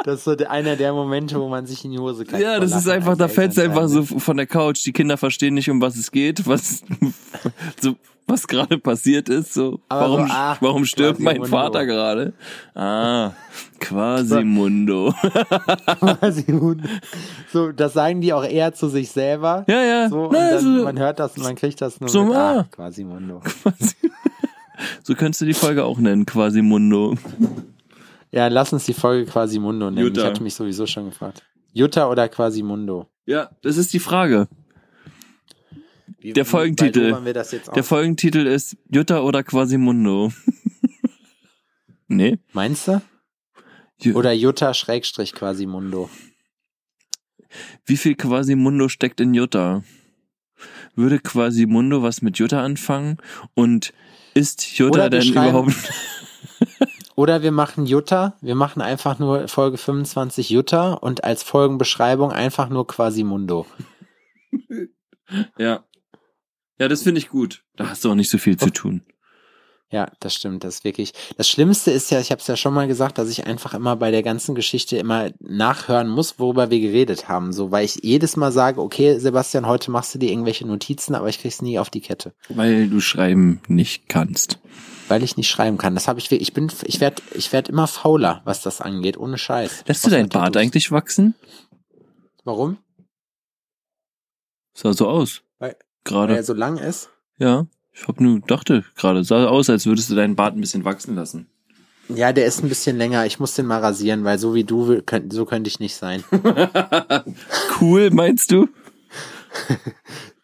Das 0.04 0.16
ist 0.18 0.24
so 0.24 0.36
einer 0.48 0.76
der 0.76 0.92
Momente, 0.92 1.38
wo 1.40 1.48
man 1.48 1.66
sich 1.66 1.84
in 1.84 1.90
die 1.92 1.98
Hose 1.98 2.24
kackt. 2.24 2.42
Ja, 2.42 2.58
das 2.58 2.74
ist 2.74 2.88
einfach, 2.88 3.16
da 3.16 3.28
fällt's 3.28 3.58
einfach 3.58 3.88
so 3.88 3.98
Elternteil. 4.00 4.20
von 4.20 4.36
der 4.38 4.46
Couch. 4.46 4.84
Die 4.86 4.92
Kinder 4.92 5.16
verstehen 5.16 5.54
nicht, 5.54 5.68
um 5.68 5.80
was 5.82 5.96
es 5.96 6.10
geht, 6.10 6.46
was, 6.46 6.82
so, 7.80 7.96
was 8.26 8.46
gerade 8.46 8.78
passiert 8.78 9.28
ist. 9.28 9.52
So, 9.52 9.80
Aber 9.88 10.00
warum, 10.12 10.26
so, 10.28 10.32
ah, 10.32 10.56
warum 10.60 10.84
stirbt 10.86 11.20
mein. 11.20 11.44
Vater 11.44 11.84
gerade? 11.84 12.32
Ah, 12.74 13.32
Quasimundo. 13.80 15.12
Quasimodo. 16.00 16.82
So, 17.52 17.72
das 17.72 17.92
sagen 17.92 18.20
die 18.20 18.32
auch 18.32 18.44
eher 18.44 18.72
zu 18.72 18.88
sich 18.88 19.10
selber. 19.10 19.64
Ja, 19.68 19.82
ja. 19.82 20.08
So, 20.08 20.24
und 20.26 20.32
Na, 20.32 20.50
dann, 20.52 20.60
so- 20.62 20.84
man 20.84 20.98
hört 20.98 21.18
das, 21.18 21.36
man 21.36 21.56
kriegt 21.56 21.80
das 21.82 22.00
nur 22.00 22.08
So, 22.08 22.24
mit. 22.24 22.36
ah. 22.36 22.60
Ah, 22.60 22.66
Quasimodo. 22.70 23.42
So 25.02 25.14
könntest 25.14 25.42
du 25.42 25.44
die 25.44 25.52
Folge 25.52 25.84
auch 25.84 25.98
nennen, 25.98 26.24
Quasimundo. 26.24 27.14
Ja, 28.32 28.46
lass 28.48 28.72
uns 28.72 28.84
die 28.84 28.94
Folge 28.94 29.30
Quasimundo 29.30 29.90
nennen. 29.90 30.06
Jutta. 30.06 30.20
Ich 30.20 30.26
hatte 30.26 30.42
mich 30.42 30.54
sowieso 30.54 30.86
schon 30.86 31.06
gefragt. 31.06 31.42
Jutta 31.72 32.08
oder 32.08 32.28
Quasimundo? 32.28 33.08
Ja, 33.26 33.50
das 33.62 33.76
ist 33.76 33.92
die 33.92 33.98
Frage. 33.98 34.48
Wie, 36.18 36.32
Der 36.32 36.44
Folgentitel. 36.44 37.16
Der 37.74 37.84
Folgentitel 37.84 38.46
ist 38.46 38.76
Jutta 38.90 39.20
oder 39.20 39.42
Quasimundo. 39.42 40.32
nee? 42.08 42.38
Meinst 42.52 42.88
du? 42.88 43.00
Oder 44.14 44.32
Jutta 44.32 44.74
Schrägstrich 44.74 45.32
Quasimundo. 45.32 46.10
Wie 47.84 47.96
viel 47.96 48.14
Quasimundo 48.14 48.88
steckt 48.88 49.20
in 49.20 49.34
Jutta? 49.34 49.82
Würde 50.94 51.18
Quasimundo 51.18 52.02
was 52.02 52.22
mit 52.22 52.38
Jutta 52.38 52.62
anfangen? 52.62 53.18
Und 53.54 53.92
ist 54.34 54.78
Jutta 54.78 55.08
denn 55.08 55.26
überhaupt... 55.26 55.74
Oder 57.20 57.42
wir 57.42 57.52
machen 57.52 57.84
Jutta, 57.84 58.38
wir 58.40 58.54
machen 58.54 58.80
einfach 58.80 59.18
nur 59.18 59.46
Folge 59.46 59.76
25 59.76 60.48
Jutta 60.48 60.94
und 60.94 61.22
als 61.22 61.42
Folgenbeschreibung 61.42 62.32
einfach 62.32 62.70
nur 62.70 62.86
Quasimundo. 62.86 63.66
Ja. 65.58 65.84
Ja, 66.78 66.88
das 66.88 67.02
finde 67.02 67.20
ich 67.20 67.28
gut. 67.28 67.62
Da 67.76 67.88
hast 67.88 68.04
du 68.04 68.10
auch 68.10 68.16
nicht 68.16 68.30
so 68.30 68.38
viel 68.38 68.56
zu 68.56 68.70
tun. 68.70 69.02
Ja, 69.92 70.10
das 70.20 70.34
stimmt, 70.34 70.62
das 70.62 70.76
ist 70.76 70.84
wirklich. 70.84 71.12
Das 71.36 71.48
Schlimmste 71.48 71.90
ist 71.90 72.10
ja, 72.12 72.20
ich 72.20 72.30
habe 72.30 72.40
es 72.40 72.46
ja 72.46 72.56
schon 72.56 72.72
mal 72.74 72.86
gesagt, 72.86 73.18
dass 73.18 73.28
ich 73.28 73.46
einfach 73.46 73.74
immer 73.74 73.96
bei 73.96 74.12
der 74.12 74.22
ganzen 74.22 74.54
Geschichte 74.54 74.96
immer 74.96 75.30
nachhören 75.40 76.08
muss, 76.08 76.38
worüber 76.38 76.70
wir 76.70 76.78
geredet 76.78 77.28
haben, 77.28 77.52
so 77.52 77.72
weil 77.72 77.84
ich 77.86 77.98
jedes 78.02 78.36
Mal 78.36 78.52
sage, 78.52 78.80
okay, 78.80 79.18
Sebastian, 79.18 79.66
heute 79.66 79.90
machst 79.90 80.14
du 80.14 80.18
dir 80.20 80.30
irgendwelche 80.30 80.64
Notizen, 80.64 81.16
aber 81.16 81.28
ich 81.28 81.40
krieg's 81.40 81.60
nie 81.60 81.78
auf 81.80 81.90
die 81.90 82.00
Kette, 82.00 82.32
Weil 82.48 82.88
du 82.88 83.00
schreiben 83.00 83.60
nicht 83.66 84.08
kannst. 84.08 84.60
weil 85.08 85.24
ich 85.24 85.36
nicht 85.36 85.50
schreiben 85.50 85.76
kann. 85.76 85.94
Das 85.94 86.06
habe 86.06 86.20
ich 86.20 86.30
ich 86.30 86.52
bin 86.52 86.70
ich 86.84 87.00
werd 87.00 87.20
ich 87.34 87.52
werd 87.52 87.68
immer 87.68 87.88
fauler, 87.88 88.42
was 88.44 88.62
das 88.62 88.80
angeht, 88.80 89.16
ohne 89.18 89.38
Scheiß. 89.38 89.82
Lässt 89.88 90.06
du 90.06 90.10
deinen 90.10 90.22
mit 90.24 90.32
Bart 90.32 90.56
eigentlich 90.56 90.92
wachsen? 90.92 91.34
Warum? 92.44 92.78
Sah 94.72 94.92
so 94.92 95.08
aus. 95.08 95.42
Weil- 95.58 95.70
Weil 95.70 95.76
Gerade. 96.04 96.36
er 96.36 96.44
so 96.44 96.54
lang 96.54 96.78
ist? 96.78 97.10
Ja. 97.38 97.66
Ich 97.92 98.06
hab 98.06 98.20
nur 98.20 98.40
dachte 98.40 98.84
gerade, 98.96 99.24
sah 99.24 99.46
aus, 99.46 99.68
als 99.70 99.86
würdest 99.86 100.10
du 100.10 100.14
deinen 100.14 100.36
Bart 100.36 100.56
ein 100.56 100.60
bisschen 100.60 100.84
wachsen 100.84 101.14
lassen. 101.14 101.48
Ja, 102.08 102.32
der 102.32 102.46
ist 102.46 102.62
ein 102.62 102.68
bisschen 102.68 102.98
länger. 102.98 103.26
Ich 103.26 103.38
muss 103.38 103.54
den 103.54 103.66
mal 103.66 103.80
rasieren, 103.80 104.24
weil 104.24 104.38
so 104.38 104.54
wie 104.54 104.64
du, 104.64 105.00
so 105.30 105.44
könnte 105.44 105.68
ich 105.68 105.78
nicht 105.78 105.94
sein. 105.94 106.24
cool, 107.80 108.10
meinst 108.10 108.50
du? 108.50 108.68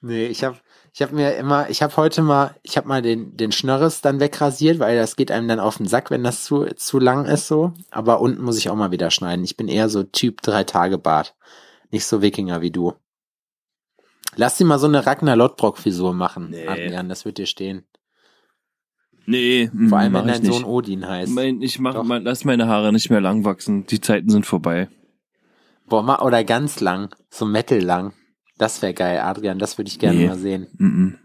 Nee, 0.01 0.27
ich 0.27 0.45
habe 0.45 0.59
ich 0.93 1.03
hab 1.03 1.13
mir 1.13 1.37
immer, 1.37 1.69
ich 1.69 1.83
habe 1.83 1.95
heute 1.99 2.23
mal, 2.23 2.55
ich 2.63 2.79
habe 2.79 2.89
mal 2.89 3.03
den, 3.03 3.37
den 3.37 3.53
Schnörres 3.53 4.01
dann 4.01 4.19
wegrasiert, 4.19 4.79
weil 4.79 4.97
das 4.97 5.17
geht 5.17 5.31
einem 5.31 5.47
dann 5.47 5.61
auf 5.61 5.77
den 5.77 5.87
Sack, 5.87 6.11
wenn 6.11 6.25
das 6.25 6.45
zu, 6.45 6.65
zu 6.77 6.99
lang 6.99 7.27
ist 7.27 7.49
so. 7.49 7.75
Aber 7.91 8.23
unten 8.23 8.43
muss 8.43 8.57
ich 8.57 8.71
auch 8.71 8.77
mal 8.77 8.93
wieder 8.93 9.11
schneiden. 9.11 9.45
Ich 9.45 9.59
bin 9.59 9.69
eher 9.69 9.91
so 9.91 10.05
Typ 10.05 10.41
drei 10.41 10.65
Tage 10.65 10.97
Bart. 10.97 11.35
Nicht 11.91 12.07
so 12.07 12.23
Wikinger 12.23 12.63
wie 12.63 12.71
du. 12.71 12.95
Lass 14.37 14.59
dir 14.59 14.65
mal 14.67 14.79
so 14.79 14.87
eine 14.87 15.05
Ragnar 15.07 15.35
Lodbrok 15.37 15.79
Frisur 15.79 16.13
machen, 16.15 16.51
Nee. 16.51 16.67
Adrian, 16.67 17.09
das 17.09 17.25
wird 17.25 17.39
dir 17.39 17.47
stehen. 17.47 17.85
Nee, 19.29 19.71
Vor 19.89 19.99
allem, 19.99 20.13
mach 20.13 20.21
wenn 20.25 20.43
dein. 20.43 20.45
Sohn 20.45 20.65
Odin 20.65 21.09
heißt. 21.09 21.33
Mein, 21.33 21.61
ich 21.61 21.81
mach, 21.81 22.01
mein, 22.05 22.23
lass 22.23 22.45
meine 22.45 22.69
Haare 22.69 22.93
nicht 22.93 23.11
mehr 23.11 23.21
lang 23.21 23.45
wachsen. 23.45 23.85
Die 23.87 24.01
Zeiten 24.01 24.31
sind 24.31 24.47
vorbei. 24.47 24.89
Boah, 25.89 26.03
mal, 26.03 26.21
oder 26.21 26.45
ganz 26.45 26.81
lang, 26.81 27.15
so 27.29 27.45
Metal 27.45 27.81
lang. 27.81 28.13
Das 28.59 28.83
wäre 28.83 28.95
geil, 28.95 29.19
Adrian, 29.21 29.59
das 29.59 29.79
würde 29.79 29.89
ich 29.89 29.99
gerne 29.99 30.19
Nee. 30.19 30.27
mal 30.29 30.39
sehen. 30.39 30.69
Mhm. 30.79 31.19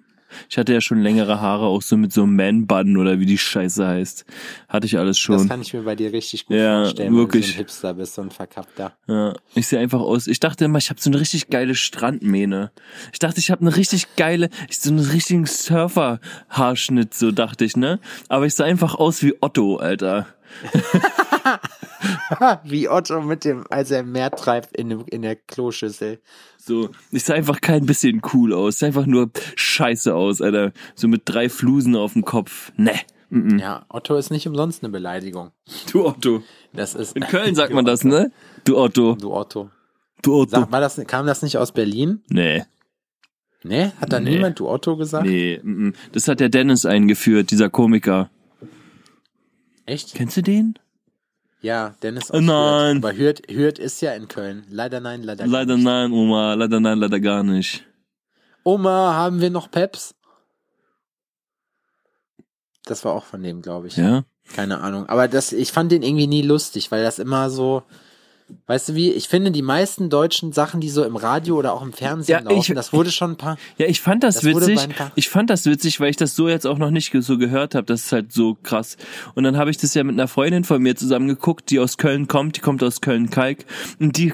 Ich 0.49 0.57
hatte 0.57 0.73
ja 0.73 0.81
schon 0.81 1.01
längere 1.01 1.41
Haare, 1.41 1.65
auch 1.65 1.81
so 1.81 1.97
mit 1.97 2.11
so 2.13 2.23
einem 2.23 2.35
Man-Bun 2.35 2.97
oder 2.97 3.19
wie 3.19 3.25
die 3.25 3.37
Scheiße 3.37 3.87
heißt. 3.87 4.25
Hatte 4.69 4.85
ich 4.87 4.97
alles 4.97 5.17
Das 5.17 5.19
schon. 5.21 5.47
kann 5.47 5.61
ich 5.61 5.73
mir 5.73 5.81
bei 5.83 5.95
dir 5.95 6.11
richtig 6.13 6.45
gut 6.45 6.57
Ja, 6.57 6.83
vorstellen, 6.83 7.15
wirklich. 7.15 7.45
du 7.45 7.51
so 7.51 7.55
ein 7.55 7.57
Hipster 7.57 7.93
bist, 7.93 8.15
so 8.15 8.21
ein 8.21 8.31
Verkappter. 8.31 8.93
Ja, 9.07 9.33
ich 9.55 9.67
sehe 9.67 9.79
einfach 9.79 9.99
aus. 10.01 10.27
Ich 10.27 10.39
dachte 10.39 10.65
immer, 10.65 10.77
ich 10.77 10.89
habe 10.89 10.99
so 11.01 11.09
eine 11.09 11.19
richtig 11.19 11.49
geile 11.49 11.75
Strandmähne. 11.75 12.71
Ich 13.13 13.19
dachte, 13.19 13.39
ich 13.39 13.51
habe 13.51 13.61
eine 13.61 13.75
richtig 13.75 14.15
geile, 14.15 14.49
ich 14.69 14.79
so 14.79 14.89
einen 14.89 14.99
richtigen 14.99 15.45
Surfer-Haarschnitt, 15.45 17.13
so 17.13 17.31
dachte 17.31 17.65
ich, 17.65 17.75
ne? 17.77 17.99
Aber 18.29 18.45
ich 18.45 18.55
sah 18.55 18.65
einfach 18.65 18.95
aus 18.95 19.23
wie 19.23 19.33
Otto, 19.41 19.77
Alter. 19.77 20.27
Wie 22.63 22.89
Otto 22.89 23.21
mit 23.21 23.45
dem, 23.45 23.63
als 23.69 23.91
er 23.91 23.99
im 24.01 24.11
Meer 24.11 24.31
treibt 24.31 24.75
in, 24.75 24.89
dem, 24.89 25.05
in 25.07 25.21
der 25.21 25.35
Kloschüssel. 25.35 26.19
So, 26.57 26.89
ich 27.11 27.23
sah 27.23 27.33
einfach 27.33 27.61
kein 27.61 27.85
bisschen 27.85 28.21
cool 28.33 28.53
aus. 28.53 28.75
Ich 28.75 28.79
sah 28.79 28.87
einfach 28.87 29.05
nur 29.05 29.29
scheiße 29.55 30.13
aus, 30.13 30.41
Alter. 30.41 30.71
So 30.95 31.07
mit 31.07 31.23
drei 31.25 31.49
Flusen 31.49 31.95
auf 31.95 32.13
dem 32.13 32.25
Kopf. 32.25 32.71
Ne. 32.77 32.93
Ja, 33.59 33.85
Otto 33.87 34.15
ist 34.17 34.29
nicht 34.29 34.47
umsonst 34.47 34.83
eine 34.83 34.91
Beleidigung. 34.91 35.51
Du 35.91 36.05
Otto. 36.05 36.43
Das 36.73 36.95
ist. 36.95 37.15
In 37.15 37.23
Köln 37.27 37.55
sagt 37.55 37.73
man 37.73 37.85
das, 37.85 38.03
ne? 38.03 38.31
Du 38.65 38.77
Otto. 38.77 39.15
Du 39.15 39.33
Otto. 39.33 39.69
Du 40.21 40.35
Otto. 40.35 40.49
Sag, 40.51 40.71
war 40.71 40.81
das, 40.81 41.01
kam 41.07 41.25
das 41.25 41.41
nicht 41.41 41.57
aus 41.57 41.71
Berlin? 41.71 42.21
Nee. 42.27 42.63
Nee? 43.63 43.91
Hat 44.01 44.11
da 44.11 44.19
Nee. 44.19 44.31
niemand 44.31 44.59
du 44.59 44.67
Otto 44.67 44.97
gesagt? 44.97 45.25
Nee, 45.25 45.61
das 46.11 46.27
hat 46.27 46.39
der 46.39 46.49
Dennis 46.49 46.85
eingeführt, 46.85 47.51
dieser 47.51 47.69
Komiker. 47.69 48.29
Echt? 49.85 50.13
Kennst 50.13 50.37
du 50.37 50.41
den? 50.41 50.77
Ja, 51.61 51.95
Dennis 52.01 52.31
Oh 52.31 52.37
aus 52.37 52.41
nein. 52.41 52.95
Hürth. 52.95 53.05
Aber 53.05 53.13
Hürth, 53.17 53.41
Hürth 53.49 53.79
ist 53.79 54.01
ja 54.01 54.13
in 54.13 54.27
Köln. 54.27 54.65
Leider 54.69 54.99
nein, 54.99 55.21
leider, 55.23 55.45
Leider 55.45 55.75
nicht. 55.75 55.83
nein, 55.85 56.11
Oma. 56.11 56.53
Leider 56.55 56.79
nein, 56.79 56.97
leider 56.97 57.19
gar 57.19 57.43
nicht. 57.43 57.85
Oma, 58.63 59.13
haben 59.13 59.41
wir 59.41 59.49
noch 59.49 59.69
Peps? 59.69 60.15
Das 62.85 63.05
war 63.05 63.13
auch 63.13 63.25
von 63.25 63.43
dem, 63.43 63.61
glaube 63.61 63.87
ich. 63.87 63.97
Ja? 63.97 64.23
Keine 64.55 64.81
Ahnung. 64.81 65.07
Aber 65.07 65.27
das, 65.27 65.51
ich 65.53 65.71
fand 65.71 65.91
den 65.91 66.01
irgendwie 66.03 66.27
nie 66.27 66.41
lustig, 66.41 66.91
weil 66.91 67.03
das 67.03 67.19
immer 67.19 67.49
so, 67.49 67.83
weißt 68.67 68.89
du 68.89 68.95
wie, 68.95 69.11
ich 69.11 69.27
finde 69.27 69.51
die 69.51 69.61
meisten 69.61 70.09
deutschen 70.09 70.51
Sachen, 70.51 70.81
die 70.81 70.89
so 70.89 71.03
im 71.03 71.15
Radio 71.15 71.57
oder 71.57 71.73
auch 71.73 71.81
im 71.81 71.93
Fernsehen 71.93 72.43
Ja, 72.45 72.49
ich- 72.51 72.55
laufen, 72.57 72.75
das 72.75 72.93
wurde 72.93 73.11
schon 73.11 73.31
ein 73.31 73.37
paar, 73.37 73.57
Ja, 73.77 73.87
ich 73.87 74.01
fand 74.01 74.23
das, 74.23 74.35
Das 74.35 74.43
witzig. 74.45 74.79
Ich 75.15 75.29
fand 75.29 75.49
das 75.49 75.65
witzig, 75.65 75.99
weil 75.99 76.09
ich 76.09 76.17
das 76.17 76.35
so 76.35 76.47
jetzt 76.49 76.65
auch 76.67 76.77
noch 76.77 76.91
nicht 76.91 77.11
so 77.19 77.37
gehört 77.37 77.75
habe. 77.75 77.85
Das 77.85 78.05
ist 78.05 78.11
halt 78.11 78.31
so 78.31 78.57
krass. 78.61 78.97
Und 79.35 79.43
dann 79.43 79.57
habe 79.57 79.69
ich 79.71 79.77
das 79.77 79.93
ja 79.93 80.03
mit 80.03 80.13
einer 80.15 80.27
Freundin 80.27 80.63
von 80.63 80.81
mir 80.81 80.95
zusammen 80.95 81.27
geguckt, 81.27 81.69
die 81.69 81.79
aus 81.79 81.97
Köln 81.97 82.27
kommt. 82.27 82.57
Die 82.57 82.61
kommt 82.61 82.83
aus 82.83 83.01
Köln-Kalk. 83.01 83.65
Und 83.99 84.17
die 84.17 84.33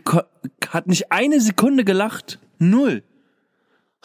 hat 0.69 0.88
nicht 0.88 1.11
eine 1.11 1.39
Sekunde 1.41 1.84
gelacht. 1.85 2.39
Null. 2.60 3.03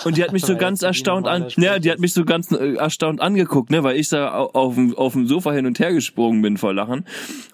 Und 0.04 0.16
die 0.16 0.24
hat 0.24 0.32
mich 0.32 0.44
so 0.44 0.56
ganz 0.58 0.82
erstaunt 0.82 1.28
an, 1.28 1.46
ja, 1.56 1.78
die 1.78 1.90
hat 1.90 1.98
mich 2.00 2.12
so 2.14 2.24
ganz 2.24 2.50
äh, 2.50 2.74
erstaunt 2.74 3.20
angeguckt, 3.20 3.70
ne, 3.70 3.84
weil 3.84 3.96
ich 3.98 4.08
da 4.08 4.34
au- 4.34 4.50
auf 4.52 4.74
dem, 4.74 4.96
auf 4.96 5.12
dem 5.12 5.26
Sofa 5.28 5.52
hin 5.52 5.66
und 5.66 5.78
her 5.78 5.92
gesprungen 5.92 6.42
bin 6.42 6.56
vor 6.56 6.72
Lachen. 6.74 7.04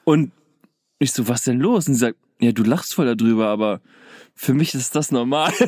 Und 0.04 0.30
ich 1.00 1.12
so, 1.12 1.28
was 1.28 1.42
denn 1.44 1.58
los? 1.60 1.86
Und 1.88 1.94
sie 1.94 2.00
sagt, 2.00 2.16
ja, 2.40 2.52
du 2.52 2.62
lachst 2.62 2.94
voll 2.94 3.14
darüber, 3.14 3.48
aber 3.48 3.80
für 4.34 4.54
mich 4.54 4.74
ist 4.74 4.94
das 4.94 5.10
normal. 5.10 5.52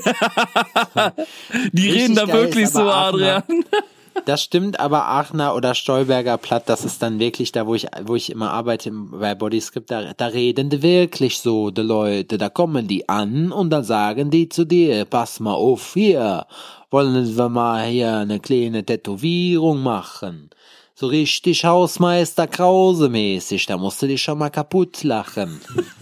die 1.72 1.82
Richtig 1.82 2.02
reden 2.02 2.14
da 2.14 2.28
wirklich 2.28 2.68
so. 2.68 2.82
Adrian. 2.82 3.42
das 4.26 4.42
stimmt, 4.42 4.78
aber 4.78 5.06
Aachener 5.06 5.56
oder 5.56 5.74
Stolberger 5.74 6.38
Platt, 6.38 6.68
das 6.68 6.84
ist 6.84 7.02
dann 7.02 7.18
wirklich 7.18 7.50
da, 7.50 7.66
wo 7.66 7.74
ich, 7.74 7.88
wo 8.04 8.14
ich 8.14 8.30
immer 8.30 8.52
arbeite 8.52 8.92
bei 8.92 9.34
Bodyscript, 9.34 9.90
da, 9.90 10.12
da 10.14 10.26
reden 10.26 10.70
die 10.70 10.82
wirklich 10.82 11.40
so, 11.40 11.70
die 11.70 11.82
Leute, 11.82 12.38
da 12.38 12.48
kommen 12.48 12.86
die 12.86 13.08
an 13.08 13.50
und 13.50 13.70
dann 13.70 13.84
sagen 13.84 14.30
die 14.30 14.48
zu 14.48 14.64
dir, 14.64 15.04
pass 15.04 15.40
mal 15.40 15.54
auf 15.54 15.94
hier, 15.94 16.46
wollen 16.90 17.36
wir 17.36 17.48
mal 17.48 17.86
hier 17.86 18.18
eine 18.18 18.38
kleine 18.40 18.84
Tätowierung 18.84 19.82
machen. 19.82 20.50
So 20.94 21.06
richtig 21.06 21.64
Hausmeister 21.64 22.46
Krause 22.46 23.08
mäßig, 23.08 23.66
da 23.66 23.78
musst 23.78 24.02
du 24.02 24.06
dich 24.06 24.22
schon 24.22 24.38
mal 24.38 24.50
kaputt 24.50 25.02
lachen. 25.02 25.60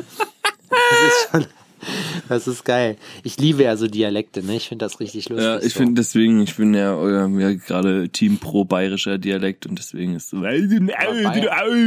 das 0.90 1.00
ist 1.08 1.30
schon, 1.30 1.46
Das 2.28 2.46
ist 2.48 2.64
geil. 2.64 2.96
Ich 3.22 3.38
liebe 3.38 3.62
ja 3.62 3.76
so 3.76 3.86
Dialekte, 3.86 4.42
ne? 4.42 4.56
Ich 4.56 4.68
finde 4.68 4.84
das 4.84 5.00
richtig 5.00 5.28
lustig. 5.28 5.46
Ja, 5.46 5.58
ich 5.58 5.74
so. 5.74 5.80
finde 5.80 5.94
deswegen, 5.94 6.40
ich 6.42 6.56
bin 6.56 6.74
ja, 6.74 6.94
ja 7.06 7.52
gerade 7.54 8.08
Team 8.08 8.38
pro 8.38 8.64
bayerischer 8.64 9.18
Dialekt 9.18 9.66
und 9.66 9.78
deswegen 9.78 10.14
ist 10.14 10.30
so. 10.30 10.38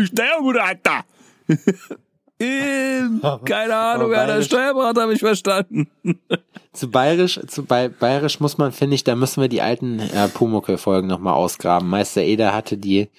Steuerberater. 0.06 1.06
Ähm, 2.40 3.22
Keine 3.46 3.76
Ahnung, 3.76 4.12
wer 4.12 4.26
der 4.26 4.42
Steuerberater 4.42 5.02
habe 5.02 5.14
ich 5.14 5.20
verstanden. 5.20 5.88
Zu 6.74 6.90
bayerisch, 6.90 7.38
zu 7.48 7.66
bei, 7.66 7.90
bayerisch 7.90 8.40
muss 8.40 8.58
man, 8.58 8.72
finde 8.72 8.96
ich, 8.96 9.04
da 9.04 9.18
müssen 9.18 9.42
wir 9.42 9.50
die 9.50 9.62
alten 9.62 10.00
äh, 10.00 10.30
Pumuckl-Folgen 10.30 11.06
nochmal 11.06 11.34
ausgraben. 11.34 11.90
Meister 11.90 12.22
Eder 12.22 12.54
hatte 12.54 12.78
die, 12.78 13.10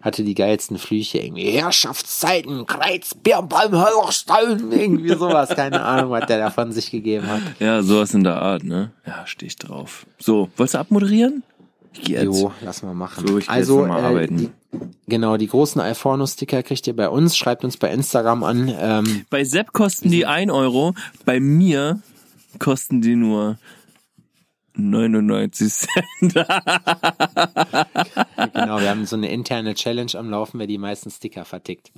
hatte 0.00 0.22
die 0.22 0.34
geilsten 0.34 0.78
Flüche 0.78 1.18
irgendwie. 1.18 1.50
Herrschaftszeiten, 1.50 2.66
Kreiz, 2.66 3.14
Birnbaum, 3.14 3.72
Hollerstein, 3.72 4.70
irgendwie 4.70 5.14
sowas. 5.14 5.50
Keine 5.50 5.82
Ahnung, 5.82 6.10
was 6.10 6.26
der 6.26 6.38
da 6.38 6.50
von 6.50 6.72
sich 6.72 6.90
gegeben 6.90 7.26
hat. 7.26 7.42
Ja, 7.58 7.82
sowas 7.82 8.14
in 8.14 8.24
der 8.24 8.40
Art, 8.40 8.64
ne? 8.64 8.92
Ja, 9.06 9.26
steh 9.26 9.46
ich 9.46 9.56
drauf. 9.56 10.06
So, 10.18 10.50
wolltest 10.56 10.74
du 10.74 10.78
abmoderieren? 10.78 11.42
Ich 11.92 12.02
geh 12.02 12.12
jetzt. 12.14 12.24
Jo, 12.24 12.52
lass 12.60 12.82
mal 12.82 12.94
machen. 12.94 13.26
So, 13.26 13.38
ich 13.38 13.48
also, 13.48 13.80
jetzt 13.80 13.88
mal 13.88 14.00
äh, 14.00 14.06
arbeiten. 14.06 14.36
Die, 14.36 14.50
genau, 15.06 15.36
die 15.36 15.48
großen 15.48 15.80
Alforno-Sticker 15.80 16.62
kriegt 16.62 16.86
ihr 16.86 16.94
bei 16.94 17.08
uns. 17.08 17.36
Schreibt 17.36 17.64
uns 17.64 17.76
bei 17.76 17.90
Instagram 17.90 18.44
an. 18.44 18.72
Ähm, 18.78 19.24
Bei 19.30 19.44
Sepp 19.44 19.72
kosten 19.72 20.10
die 20.10 20.26
1 20.26 20.52
Euro, 20.52 20.94
bei 21.24 21.40
mir 21.40 22.00
kosten 22.58 23.00
die 23.00 23.16
nur 23.16 23.58
99 24.78 25.72
Cent. 25.72 25.94
genau, 26.22 26.46
wir 28.80 28.90
haben 28.90 29.04
so 29.06 29.16
eine 29.16 29.28
interne 29.30 29.74
Challenge 29.74 30.12
am 30.14 30.30
Laufen, 30.30 30.58
wer 30.60 30.66
die 30.66 30.78
meisten 30.78 31.10
Sticker 31.10 31.44
vertickt. 31.44 31.92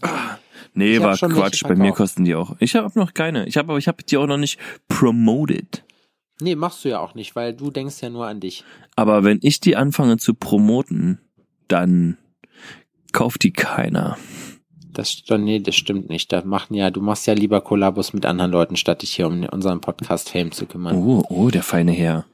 Nee, 0.75 0.97
Ich 0.97 1.03
war 1.03 1.17
Quatsch. 1.17 1.63
Bei 1.63 1.75
mir 1.75 1.93
kosten 1.93 2.25
die 2.25 2.35
auch. 2.35 2.57
Ich 2.59 2.75
habe 2.75 2.99
noch 2.99 3.15
keine. 3.15 3.47
Ich 3.47 3.57
habe 3.57 3.71
aber 3.71 3.79
ich 3.79 3.87
habe 3.89 4.03
die 4.03 4.17
auch 4.17 4.27
noch 4.27 4.39
nicht 4.39 4.59
promoted. 4.89 5.85
Nee, 6.41 6.57
machst 6.57 6.85
du 6.85 6.89
ja 6.89 7.01
auch 7.01 7.15
nicht, 7.15 7.37
weil 7.37 7.55
du 7.55 7.71
denkst 7.71 8.01
ja 8.01 8.09
nur 8.09 8.27
an 8.27 8.41
dich. 8.41 8.65
Aber 8.97 9.25
wenn 9.25 9.39
ich 9.43 9.61
die 9.61 9.77
anfange 9.77 10.17
zu 10.17 10.33
promoten, 10.35 11.21
dann 11.69 12.17
kauft 13.13 13.43
die 13.43 13.53
keiner. 13.53 14.17
Das, 14.93 15.23
nee, 15.29 15.61
das 15.61 15.77
stimmt 15.77 16.09
nicht. 16.09 16.33
Da 16.33 16.43
machen 16.45 16.75
ja, 16.75 16.91
du 16.91 17.01
machst 17.01 17.27
ja 17.27 17.35
lieber 17.35 17.61
Kollabos 17.61 18.13
mit 18.13 18.27
anderen 18.27 18.51
Leuten, 18.51 18.77
statt 18.77 19.03
dich 19.03 19.13
hier 19.13 19.27
um 19.27 19.45
unseren 19.45 19.81
Podcast 19.81 20.31
Fame 20.31 20.51
zu 20.51 20.67
kümmern. 20.67 20.97
Oh, 20.97 21.23
oh, 21.29 21.49
der 21.51 21.63
feine 21.63 21.93
Herr. 21.93 22.25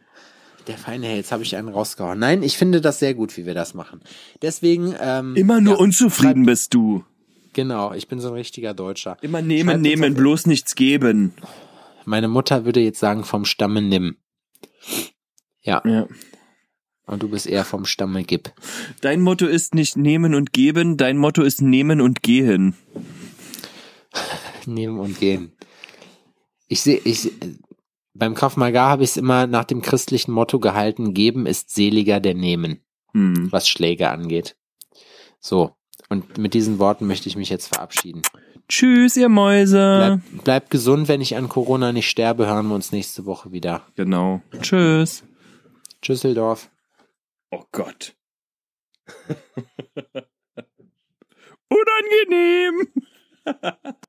Der 0.67 0.79
feine 0.79 1.07
Herr, 1.07 1.17
jetzt 1.17 1.31
habe 1.33 1.43
ich 1.45 1.57
einen 1.57 1.69
rausgehauen. 1.69 2.19
Nein, 2.19 2.43
ich 2.43 2.57
finde 2.59 2.81
das 2.81 2.99
sehr 2.99 3.15
gut, 3.15 3.37
wie 3.37 3.47
wir 3.47 3.55
das 3.55 3.75
machen. 3.75 4.01
Deswegen, 4.43 4.95
ähm, 5.01 5.37
Immer 5.37 5.61
nur 5.61 5.75
ja, 5.75 5.81
unzufrieden 5.81 6.45
bist 6.45 6.75
du. 6.75 7.05
Genau, 7.53 7.93
ich 7.93 8.09
bin 8.09 8.21
so 8.21 8.29
ein 8.29 8.35
richtiger 8.35 8.75
Deutscher. 8.75 9.17
Immer 9.23 9.43
nehmen, 9.43 9.71
Schreibt 9.71 9.83
nehmen, 9.83 10.15
bloß 10.15 10.47
nichts 10.47 10.75
geben. 10.75 11.33
Meine 12.05 12.29
Mutter 12.29 12.65
würde 12.65 12.81
jetzt 12.81 12.99
sagen, 13.01 13.25
vom 13.25 13.45
Stamme 13.45 13.81
nimm. 13.81 14.17
Ja, 15.63 15.83
Ja. 15.85 16.07
und 17.07 17.23
du 17.23 17.29
bist 17.29 17.47
eher 17.47 17.65
vom 17.65 17.85
Stamme 17.87 18.25
gib. 18.25 18.53
Dein 19.01 19.21
Motto 19.21 19.47
ist 19.47 19.75
nicht 19.75 19.97
nehmen 19.97 20.35
und 20.35 20.53
geben, 20.53 20.97
dein 20.97 21.17
Motto 21.17 21.43
ist 21.43 21.63
nehmen 21.63 22.01
und 22.01 22.23
gehen. 22.23 22.75
Nehmen 24.67 24.99
und 24.99 25.19
gehen. 25.21 25.53
Ich 26.67 26.81
sehe, 26.81 27.01
ich, 27.05 27.31
beim 28.19 28.35
Krav 28.35 28.57
Maga 28.57 28.89
habe 28.89 29.05
ich 29.05 29.11
es 29.11 29.17
immer 29.17 29.47
nach 29.47 29.65
dem 29.65 29.83
christlichen 29.83 30.33
Motto 30.33 30.59
gehalten, 30.59 31.15
geben 31.15 31.47
ist 31.47 31.75
seliger 31.75 32.21
der 32.21 32.35
nehmen. 32.35 32.81
Hm. 33.17 33.51
was 33.51 33.67
Schläge 33.67 34.11
angeht. 34.11 34.57
So, 35.41 35.75
und 36.11 36.37
mit 36.37 36.53
diesen 36.53 36.79
Worten 36.79 37.07
möchte 37.07 37.31
ich 37.31 37.37
mich 37.37 37.49
jetzt 37.49 37.69
verabschieden. 37.69 38.21
Tschüss, 38.69 39.17
ihr 39.17 39.31
Mäuse. 39.31 40.21
Bleib, 40.21 40.45
bleib 40.45 40.71
gesund, 40.71 41.09
wenn 41.09 41.23
ich 41.23 41.35
an 41.37 41.49
Corona 41.49 41.93
nicht 41.93 42.11
sterbe, 42.11 42.47
hören 42.47 42.67
wir 42.69 42.75
uns 42.75 42.93
nächste 42.93 43.25
Woche 43.25 43.53
wieder. 43.53 43.87
Genau. 43.95 44.43
Tschüss. 44.61 45.25
Tschüsseldorf. 46.03 46.71
Oh 47.51 47.63
Gott. 47.73 48.15
Unangenehm. 51.69 52.89